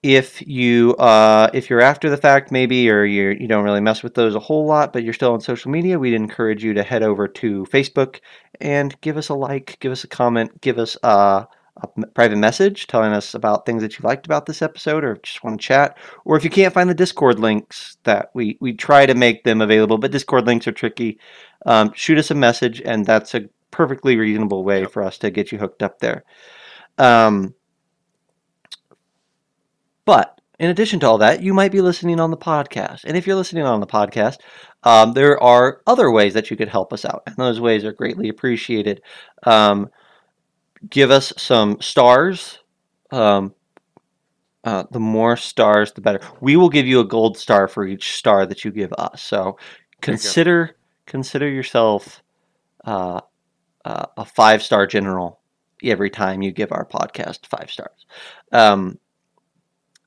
if 0.04 0.42
you 0.48 0.96
uh, 0.96 1.50
if 1.54 1.70
you're 1.70 1.82
after 1.82 2.10
the 2.10 2.18
fact 2.18 2.52
maybe 2.52 2.90
or 2.90 3.06
you 3.06 3.30
you 3.40 3.48
don't 3.48 3.64
really 3.64 3.82
mess 3.82 4.02
with 4.02 4.16
those 4.16 4.36
a 4.36 4.40
whole 4.40 4.66
lot 4.66 4.92
but 4.92 5.04
you're 5.04 5.14
still 5.14 5.34
on 5.34 5.42
social 5.42 5.70
media 5.72 6.00
we'd 6.00 6.14
encourage 6.14 6.64
you 6.64 6.74
to 6.74 6.84
head 6.84 7.04
over 7.04 7.28
to 7.28 7.66
facebook 7.66 8.20
and 8.60 9.00
give 9.02 9.16
us 9.16 9.30
a 9.30 9.34
like 9.34 9.78
give 9.80 9.92
us 9.92 10.04
a 10.04 10.08
comment 10.08 10.60
give 10.62 10.80
us 10.80 10.98
a 11.04 11.48
private 12.14 12.38
message 12.38 12.88
telling 12.88 13.14
us 13.14 13.34
about 13.34 13.66
things 13.66 13.82
that 13.82 13.98
you 13.98 14.04
liked 14.04 14.26
about 14.26 14.46
this 14.46 14.62
episode 14.62 15.04
or 15.04 15.18
just 15.24 15.44
want 15.44 15.60
to 15.60 15.66
chat. 15.66 15.98
Or 16.26 16.38
if 16.38 16.44
you 16.44 16.50
can't 16.50 16.74
find 16.74 16.90
the 16.90 16.94
discord 16.94 17.40
links 17.40 17.98
that 18.04 18.30
we 18.34 18.58
we 18.60 18.74
try 18.74 19.06
to 19.06 19.16
make 19.16 19.44
them 19.44 19.62
available 19.62 19.98
but 19.98 20.12
discord 20.12 20.46
links 20.46 20.68
are 20.68 20.74
tricky 20.74 21.20
um, 21.66 21.92
shoot 21.94 22.18
us 22.18 22.32
a 22.32 22.36
message 22.36 22.82
and 22.82 23.06
that's 23.06 23.34
a 23.34 23.50
perfectly 23.72 24.18
reasonable 24.18 24.64
way 24.64 24.86
for 24.86 25.02
us 25.02 25.18
to 25.20 25.32
get 25.32 25.52
you 25.52 25.58
hooked 25.58 25.82
up 25.82 26.00
there. 26.00 26.24
Um, 26.98 27.56
but 30.12 30.42
in 30.60 30.70
addition 30.70 31.00
to 31.00 31.08
all 31.08 31.20
that, 31.20 31.42
you 31.42 31.54
might 31.54 31.72
be 31.72 31.80
listening 31.80 32.20
on 32.20 32.32
the 32.32 32.38
podcast. 32.38 33.06
And 33.06 33.16
if 33.16 33.26
you're 33.26 33.38
listening 33.38 33.64
on 33.64 33.80
the 33.80 33.88
podcast, 33.88 34.40
um, 34.84 35.14
there 35.14 35.42
are 35.42 35.80
other 35.88 36.12
ways 36.12 36.34
that 36.34 36.52
you 36.52 36.58
could 36.58 36.68
help 36.68 36.92
us 36.92 37.06
out. 37.06 37.24
And 37.26 37.38
those 37.38 37.62
ways 37.62 37.86
are 37.86 37.94
greatly 37.94 38.28
appreciated. 38.28 39.02
Um, 39.44 39.90
give 40.90 41.12
us 41.12 41.32
some 41.38 41.80
stars. 41.80 42.60
Um, 43.10 43.56
uh, 44.66 44.84
the 44.92 45.00
more 45.00 45.38
stars, 45.38 45.94
the 45.94 46.02
better. 46.02 46.20
We 46.42 46.58
will 46.58 46.70
give 46.70 46.86
you 46.86 47.00
a 47.00 47.06
gold 47.06 47.38
star 47.38 47.70
for 47.70 47.88
each 47.88 48.18
star 48.18 48.46
that 48.46 48.66
you 48.66 48.72
give 48.72 48.92
us. 48.98 49.22
So 49.22 49.46
you 49.46 49.98
consider 50.02 50.76
consider 51.06 51.48
yourself 51.48 52.22
uh, 52.84 53.22
uh, 53.86 54.08
a 54.18 54.26
five 54.26 54.62
star 54.62 54.88
general 54.88 55.40
every 55.82 56.10
time 56.10 56.42
you 56.42 56.52
give 56.52 56.74
our 56.74 56.86
podcast 56.86 57.46
five 57.46 57.72
stars. 57.72 58.06
Um, 58.52 59.00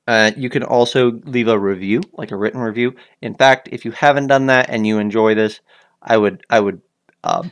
uh, 0.07 0.31
you 0.37 0.49
can 0.49 0.63
also 0.63 1.11
leave 1.25 1.47
a 1.47 1.57
review, 1.57 2.01
like 2.13 2.31
a 2.31 2.35
written 2.35 2.61
review. 2.61 2.95
In 3.21 3.35
fact, 3.35 3.69
if 3.71 3.85
you 3.85 3.91
haven't 3.91 4.27
done 4.27 4.47
that 4.47 4.69
and 4.69 4.85
you 4.85 4.99
enjoy 4.99 5.35
this, 5.35 5.61
I 6.01 6.17
would 6.17 6.45
I 6.49 6.59
would 6.59 6.81
uh, 7.23 7.43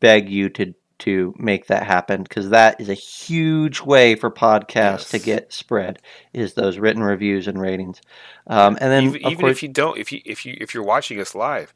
beg 0.00 0.28
you 0.28 0.48
to 0.50 0.74
to 0.98 1.34
make 1.36 1.66
that 1.66 1.84
happen 1.84 2.22
because 2.22 2.50
that 2.50 2.80
is 2.80 2.88
a 2.88 2.94
huge 2.94 3.80
way 3.80 4.14
for 4.14 4.30
podcasts 4.30 5.10
to 5.10 5.18
get 5.18 5.52
spread. 5.52 6.00
Is 6.32 6.54
those 6.54 6.78
written 6.78 7.02
reviews 7.02 7.48
and 7.48 7.60
ratings, 7.60 8.00
um, 8.46 8.76
and 8.80 8.92
then 8.92 9.04
even, 9.04 9.16
even 9.22 9.36
course 9.38 9.52
if 9.52 9.62
you 9.62 9.68
don't 9.70 9.98
if 9.98 10.12
you 10.12 10.20
if 10.24 10.44
you 10.44 10.56
if 10.60 10.74
you're 10.74 10.84
watching 10.84 11.18
us 11.20 11.34
live 11.34 11.72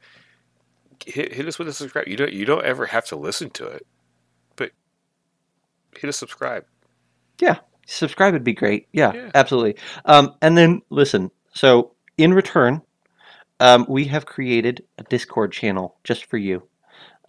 hit, 1.04 1.32
hit 1.32 1.46
us 1.46 1.58
with 1.58 1.68
a 1.68 1.72
subscribe 1.72 2.08
you 2.08 2.16
don't 2.16 2.32
you 2.32 2.44
don't 2.44 2.64
ever 2.64 2.86
have 2.86 3.04
to 3.06 3.16
listen 3.16 3.50
to 3.50 3.66
it 3.66 3.86
but 4.54 4.70
hit 5.98 6.08
a 6.08 6.12
subscribe 6.12 6.64
subscribe 7.86 8.32
would 8.34 8.44
be 8.44 8.52
great. 8.52 8.88
Yeah, 8.92 9.12
Yeah. 9.14 9.30
absolutely. 9.34 9.76
Um, 10.04 10.34
and 10.42 10.56
then 10.56 10.82
listen. 10.90 11.30
So 11.54 11.92
in 12.18 12.34
return, 12.34 12.82
um, 13.60 13.86
we 13.88 14.04
have 14.04 14.26
created 14.26 14.84
a 14.98 15.02
Discord 15.04 15.52
channel 15.52 15.96
just 16.04 16.26
for 16.26 16.36
you, 16.36 16.62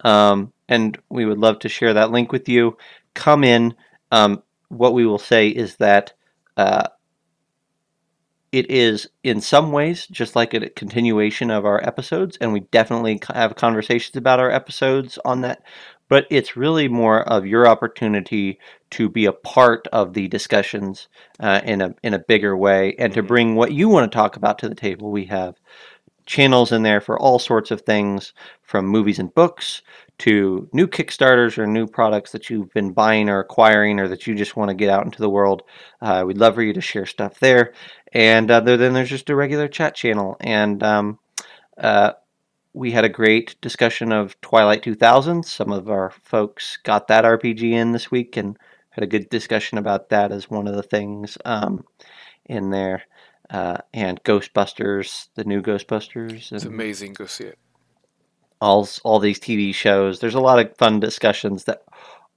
um, 0.04 0.52
and 0.68 0.98
we 1.08 1.24
would 1.24 1.38
love 1.38 1.58
to 1.60 1.68
share 1.68 1.94
that 1.94 2.10
link 2.10 2.32
with 2.32 2.48
you. 2.48 2.76
Come 3.14 3.44
in. 3.44 3.74
Um, 4.12 4.42
what 4.68 4.92
we 4.94 5.06
will 5.06 5.18
say 5.18 5.48
is 5.48 5.76
that 5.76 6.12
uh, 6.56 6.88
it 8.52 8.70
is 8.70 9.08
in 9.22 9.40
some 9.40 9.72
ways 9.72 10.06
just 10.06 10.34
like 10.34 10.54
a 10.54 10.68
continuation 10.70 11.50
of 11.50 11.64
our 11.64 11.82
episodes, 11.86 12.36
and 12.40 12.52
we 12.52 12.60
definitely 12.60 13.20
have 13.34 13.56
conversations 13.56 14.16
about 14.16 14.40
our 14.40 14.50
episodes 14.50 15.18
on 15.24 15.42
that. 15.42 15.62
But 16.08 16.26
it's 16.30 16.56
really 16.56 16.88
more 16.88 17.22
of 17.22 17.46
your 17.46 17.66
opportunity 17.68 18.58
to 18.90 19.08
be 19.08 19.26
a 19.26 19.32
part 19.32 19.86
of 19.92 20.14
the 20.14 20.28
discussions 20.28 21.08
uh, 21.40 21.60
in 21.64 21.80
a 21.82 21.94
in 22.02 22.14
a 22.14 22.18
bigger 22.18 22.56
way, 22.56 22.94
and 22.98 23.12
to 23.14 23.22
Mhm. 23.22 23.26
bring 23.28 23.54
what 23.56 23.72
you 23.72 23.88
want 23.88 24.10
to 24.10 24.16
talk 24.16 24.36
about 24.36 24.58
to 24.60 24.68
the 24.68 24.74
table. 24.74 25.10
We 25.10 25.26
have 25.26 25.56
channels 26.26 26.72
in 26.72 26.82
there 26.82 27.00
for 27.00 27.18
all 27.18 27.38
sorts 27.38 27.70
of 27.70 27.82
things, 27.82 28.32
from 28.62 28.86
movies 28.86 29.18
and 29.18 29.34
books 29.34 29.82
to 30.18 30.68
new 30.72 30.86
Kickstarters 30.86 31.58
or 31.58 31.66
new 31.66 31.86
products 31.86 32.32
that 32.32 32.50
you've 32.50 32.72
been 32.74 32.92
buying 32.92 33.28
or 33.30 33.40
acquiring, 33.40 34.00
or 34.00 34.08
that 34.08 34.26
you 34.26 34.34
just 34.34 34.56
want 34.56 34.68
to 34.68 34.74
get 34.74 34.90
out 34.90 35.04
into 35.04 35.20
the 35.20 35.30
world. 35.30 35.62
Uh, 36.02 36.24
we'd 36.26 36.38
love 36.38 36.54
for 36.54 36.62
you 36.62 36.72
to 36.74 36.80
share 36.80 37.06
stuff 37.06 37.38
there. 37.40 37.72
And 38.12 38.50
uh, 38.50 38.60
then 38.60 38.92
there's 38.94 39.08
just 39.10 39.30
a 39.30 39.36
regular 39.36 39.68
chat 39.68 39.94
channel, 39.94 40.36
and 40.40 40.82
um, 40.82 41.18
uh, 41.78 42.12
we 42.78 42.92
had 42.92 43.04
a 43.04 43.08
great 43.08 43.60
discussion 43.60 44.12
of 44.12 44.40
Twilight 44.40 44.84
2000. 44.84 45.44
Some 45.44 45.72
of 45.72 45.90
our 45.90 46.10
folks 46.10 46.76
got 46.76 47.08
that 47.08 47.24
RPG 47.24 47.72
in 47.72 47.90
this 47.90 48.08
week 48.08 48.36
and 48.36 48.56
had 48.90 49.02
a 49.02 49.08
good 49.08 49.28
discussion 49.30 49.78
about 49.78 50.10
that 50.10 50.30
as 50.30 50.48
one 50.48 50.68
of 50.68 50.76
the 50.76 50.82
things 50.84 51.36
um, 51.44 51.84
in 52.46 52.70
there. 52.70 53.02
Uh, 53.50 53.78
and 53.92 54.22
Ghostbusters, 54.22 55.26
the 55.34 55.42
new 55.42 55.60
Ghostbusters, 55.60 56.52
It's 56.52 56.64
amazing. 56.64 57.14
Go 57.14 57.26
see 57.26 57.44
it. 57.44 57.58
all 58.60 58.88
all 59.02 59.18
these 59.18 59.40
TV 59.40 59.74
shows. 59.74 60.20
There's 60.20 60.36
a 60.36 60.40
lot 60.40 60.60
of 60.60 60.76
fun 60.76 61.00
discussions 61.00 61.64
that 61.64 61.82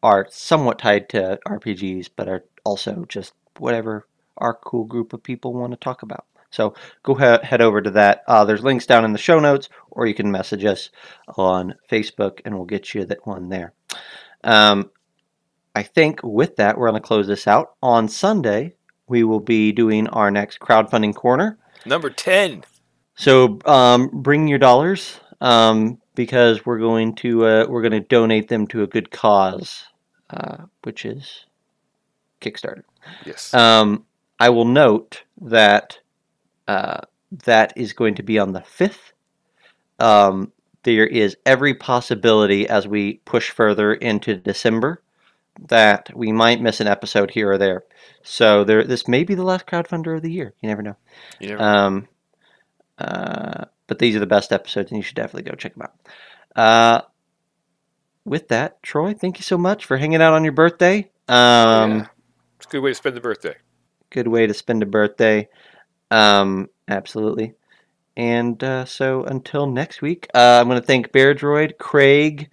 are 0.02 0.26
somewhat 0.32 0.80
tied 0.80 1.08
to 1.10 1.38
RPGs, 1.48 2.10
but 2.16 2.28
are 2.28 2.46
also 2.64 3.06
just 3.08 3.34
whatever 3.60 4.08
our 4.38 4.56
cool 4.56 4.86
group 4.86 5.14
of 5.14 5.22
people 5.22 5.54
want 5.54 5.72
to 5.74 5.78
talk 5.78 6.02
about. 6.02 6.26
So 6.52 6.76
go 7.04 7.16
he- 7.16 7.46
head 7.46 7.62
over 7.62 7.82
to 7.82 7.92
that. 7.92 8.24
Uh, 8.28 8.46
there's 8.46 8.64
links 8.64 8.86
down 8.86 9.06
in 9.06 9.14
the 9.14 9.18
show 9.18 9.40
notes, 9.40 9.70
or 9.90 10.06
you 10.06 10.14
can 10.14 10.32
message 10.32 10.64
us 10.66 10.90
on 11.38 11.76
Facebook, 11.90 12.42
and 12.46 12.56
we'll 12.56 12.66
get 12.66 12.94
you 12.94 13.06
that 13.06 13.26
one 13.26 13.50
there. 13.50 13.74
Um, 14.44 14.92
I 15.76 15.84
think 15.84 16.20
with 16.24 16.58
that, 16.58 16.78
we're 16.78 16.90
going 16.90 17.02
to 17.02 17.08
close 17.08 17.28
this 17.28 17.48
out. 17.48 17.76
On 17.82 18.08
Sunday, 18.08 18.76
we 19.08 19.24
will 19.24 19.40
be 19.40 19.72
doing 19.72 20.08
our 20.10 20.30
next 20.30 20.60
crowdfunding 20.60 21.16
corner. 21.16 21.58
Number 21.86 22.10
ten. 22.10 22.64
So 23.16 23.60
um, 23.66 24.10
bring 24.12 24.48
your 24.48 24.60
dollars 24.60 25.20
um, 25.40 26.00
because 26.16 26.66
we're 26.66 26.80
going 26.80 27.16
to 27.16 27.46
uh, 27.46 27.66
we're 27.70 27.82
going 27.82 27.92
to 27.92 28.00
donate 28.02 28.48
them 28.48 28.68
to 28.68 28.84
a 28.84 28.88
good 28.88 29.12
cause, 29.12 29.86
uh, 30.30 30.58
which 30.84 31.06
is 31.06 31.46
Kickstarter. 32.42 32.84
Yes. 33.26 33.54
Um, 33.54 34.06
I 34.40 34.50
will 34.50 34.66
note 34.66 35.24
that 35.42 36.00
uh, 36.68 37.02
that 37.46 37.74
is 37.76 37.94
going 37.94 38.16
to 38.16 38.24
be 38.24 38.40
on 38.40 38.54
the 38.54 38.62
fifth. 38.62 39.14
Um, 40.00 40.52
there 40.84 41.06
is 41.06 41.38
every 41.46 41.74
possibility 41.74 42.68
as 42.68 42.88
we 42.88 43.16
push 43.26 43.52
further 43.52 43.94
into 43.94 44.36
December 44.36 45.02
that 45.68 46.10
we 46.16 46.32
might 46.32 46.62
miss 46.62 46.80
an 46.80 46.88
episode 46.88 47.30
here 47.32 47.52
or 47.52 47.58
there. 47.58 47.84
So 48.24 48.64
there, 48.64 48.84
this 48.84 49.08
may 49.08 49.24
be 49.24 49.36
the 49.36 49.44
last 49.44 49.68
crowdfunder 49.68 50.16
of 50.16 50.24
the 50.24 50.32
year. 50.32 50.54
You 50.62 50.70
never 50.70 50.82
know. 50.82 50.96
you 51.40 51.50
never. 51.50 51.62
Um, 51.62 52.08
uh, 52.98 53.66
but 53.88 54.00
these 54.00 54.16
are 54.16 54.20
the 54.20 54.26
best 54.28 54.52
episodes, 54.52 54.92
and 54.92 54.98
you 54.98 55.04
should 55.04 55.16
definitely 55.16 55.50
go 55.50 55.56
check 55.56 55.76
them 55.76 55.84
out. 55.84 55.94
Uh, 56.56 57.02
with 58.26 58.48
that, 58.50 58.82
Troy, 58.84 59.14
thank 59.14 59.38
you 59.38 59.44
so 59.44 59.58
much 59.58 59.86
for 59.86 59.98
hanging 59.98 60.22
out 60.22 60.34
on 60.34 60.44
your 60.44 60.54
birthday. 60.54 61.10
Um, 61.28 61.92
Yeah. 61.92 62.06
It's 62.58 62.68
a 62.68 62.70
good 62.70 62.82
way 62.82 62.92
to 62.92 62.96
spend 62.96 63.18
the 63.18 63.22
birthday. 63.22 63.56
Good 64.12 64.28
way 64.28 64.46
to 64.46 64.54
spend 64.54 64.84
a 64.84 64.86
birthday. 64.86 65.50
Um, 66.12 66.70
absolutely. 66.88 67.54
And 68.18 68.62
uh, 68.64 68.86
so 68.86 69.24
until 69.24 69.66
next 69.66 70.02
week, 70.02 70.28
uh, 70.36 70.60
I'm 70.62 70.68
going 70.68 70.80
to 70.80 70.86
thank 70.86 71.12
Bear 71.12 71.34
Droid, 71.34 71.78
Craig, 71.78 72.50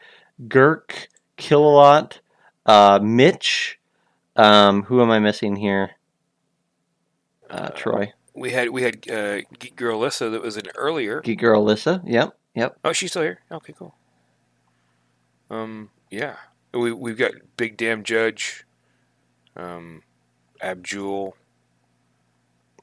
Girk, 0.47 1.09
Killalot, 1.37 2.21
uh, 2.65 3.01
Mitch. 3.03 3.79
Um, 4.37 4.85
who 4.85 5.03
am 5.03 5.11
I 5.11 5.19
missing 5.19 5.57
here? 5.57 5.91
Uh, 7.51 7.71
Troy. 7.71 8.13
We 8.35 8.53
had 8.53 8.71
we 8.71 8.83
had 8.83 9.11
uh, 9.11 9.41
Geek 9.59 9.75
Girl 9.75 10.01
Alyssa 10.01 10.31
that 10.31 10.43
was 10.43 10.57
in 10.57 10.69
earlier. 10.77 11.21
Geek 11.23 11.41
Girl 11.41 11.65
Alyssa. 11.65 12.03
Yep. 12.07 12.39
Yep. 12.55 12.79
Oh, 12.85 12.93
she's 12.93 13.11
still 13.11 13.23
here. 13.23 13.41
Okay, 13.51 13.75
cool. 13.77 13.95
Um, 15.51 15.91
yeah, 16.11 16.37
we 16.73 16.93
we've 16.93 17.17
got 17.17 17.33
Big 17.57 17.77
Damn 17.77 18.05
Judge, 18.05 18.65
um, 19.57 20.03
Abjul, 20.61 21.37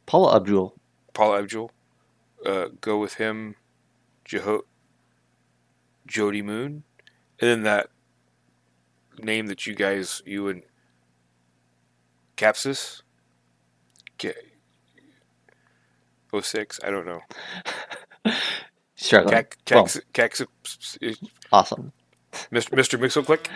Paula 0.06 0.36
Abdul. 0.36 0.76
Paul 1.14 1.36
Abdul. 1.38 1.72
Uh, 2.46 2.68
go 2.82 3.00
with 3.00 3.16
him, 3.16 3.56
Jeho, 4.26 4.62
Jody 6.06 6.42
Moon, 6.42 6.84
and 7.40 7.50
then 7.50 7.64
that 7.64 7.88
name 9.20 9.48
that 9.48 9.66
you 9.66 9.74
guys 9.74 10.22
you 10.26 10.48
and 10.50 10.62
Capsis. 12.38 13.02
K- 14.18 14.34
06? 16.42 16.80
I 16.84 16.90
don't 16.92 17.06
know. 17.06 17.22
Struggling. 18.96 19.34
Cac, 19.34 19.58
Well, 19.72 19.86
Cax, 19.86 20.02
Cax, 20.14 20.46
awesome. 21.52 21.92
Mr. 22.52 22.72
Mr. 22.78 23.00
Mixoclick, 23.00 23.48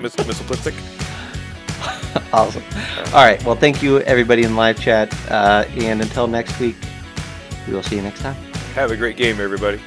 Missile 0.00 0.24
Missile 0.26 1.07
Awesome. 2.32 2.62
All 3.06 3.24
right. 3.24 3.42
Well, 3.44 3.56
thank 3.56 3.82
you, 3.82 4.00
everybody 4.00 4.44
in 4.44 4.56
live 4.56 4.78
chat. 4.80 5.12
Uh, 5.30 5.64
and 5.76 6.00
until 6.00 6.26
next 6.26 6.58
week, 6.60 6.76
we 7.66 7.74
will 7.74 7.82
see 7.82 7.96
you 7.96 8.02
next 8.02 8.20
time. 8.20 8.34
Have 8.74 8.90
a 8.90 8.96
great 8.96 9.16
game, 9.16 9.40
everybody. 9.40 9.80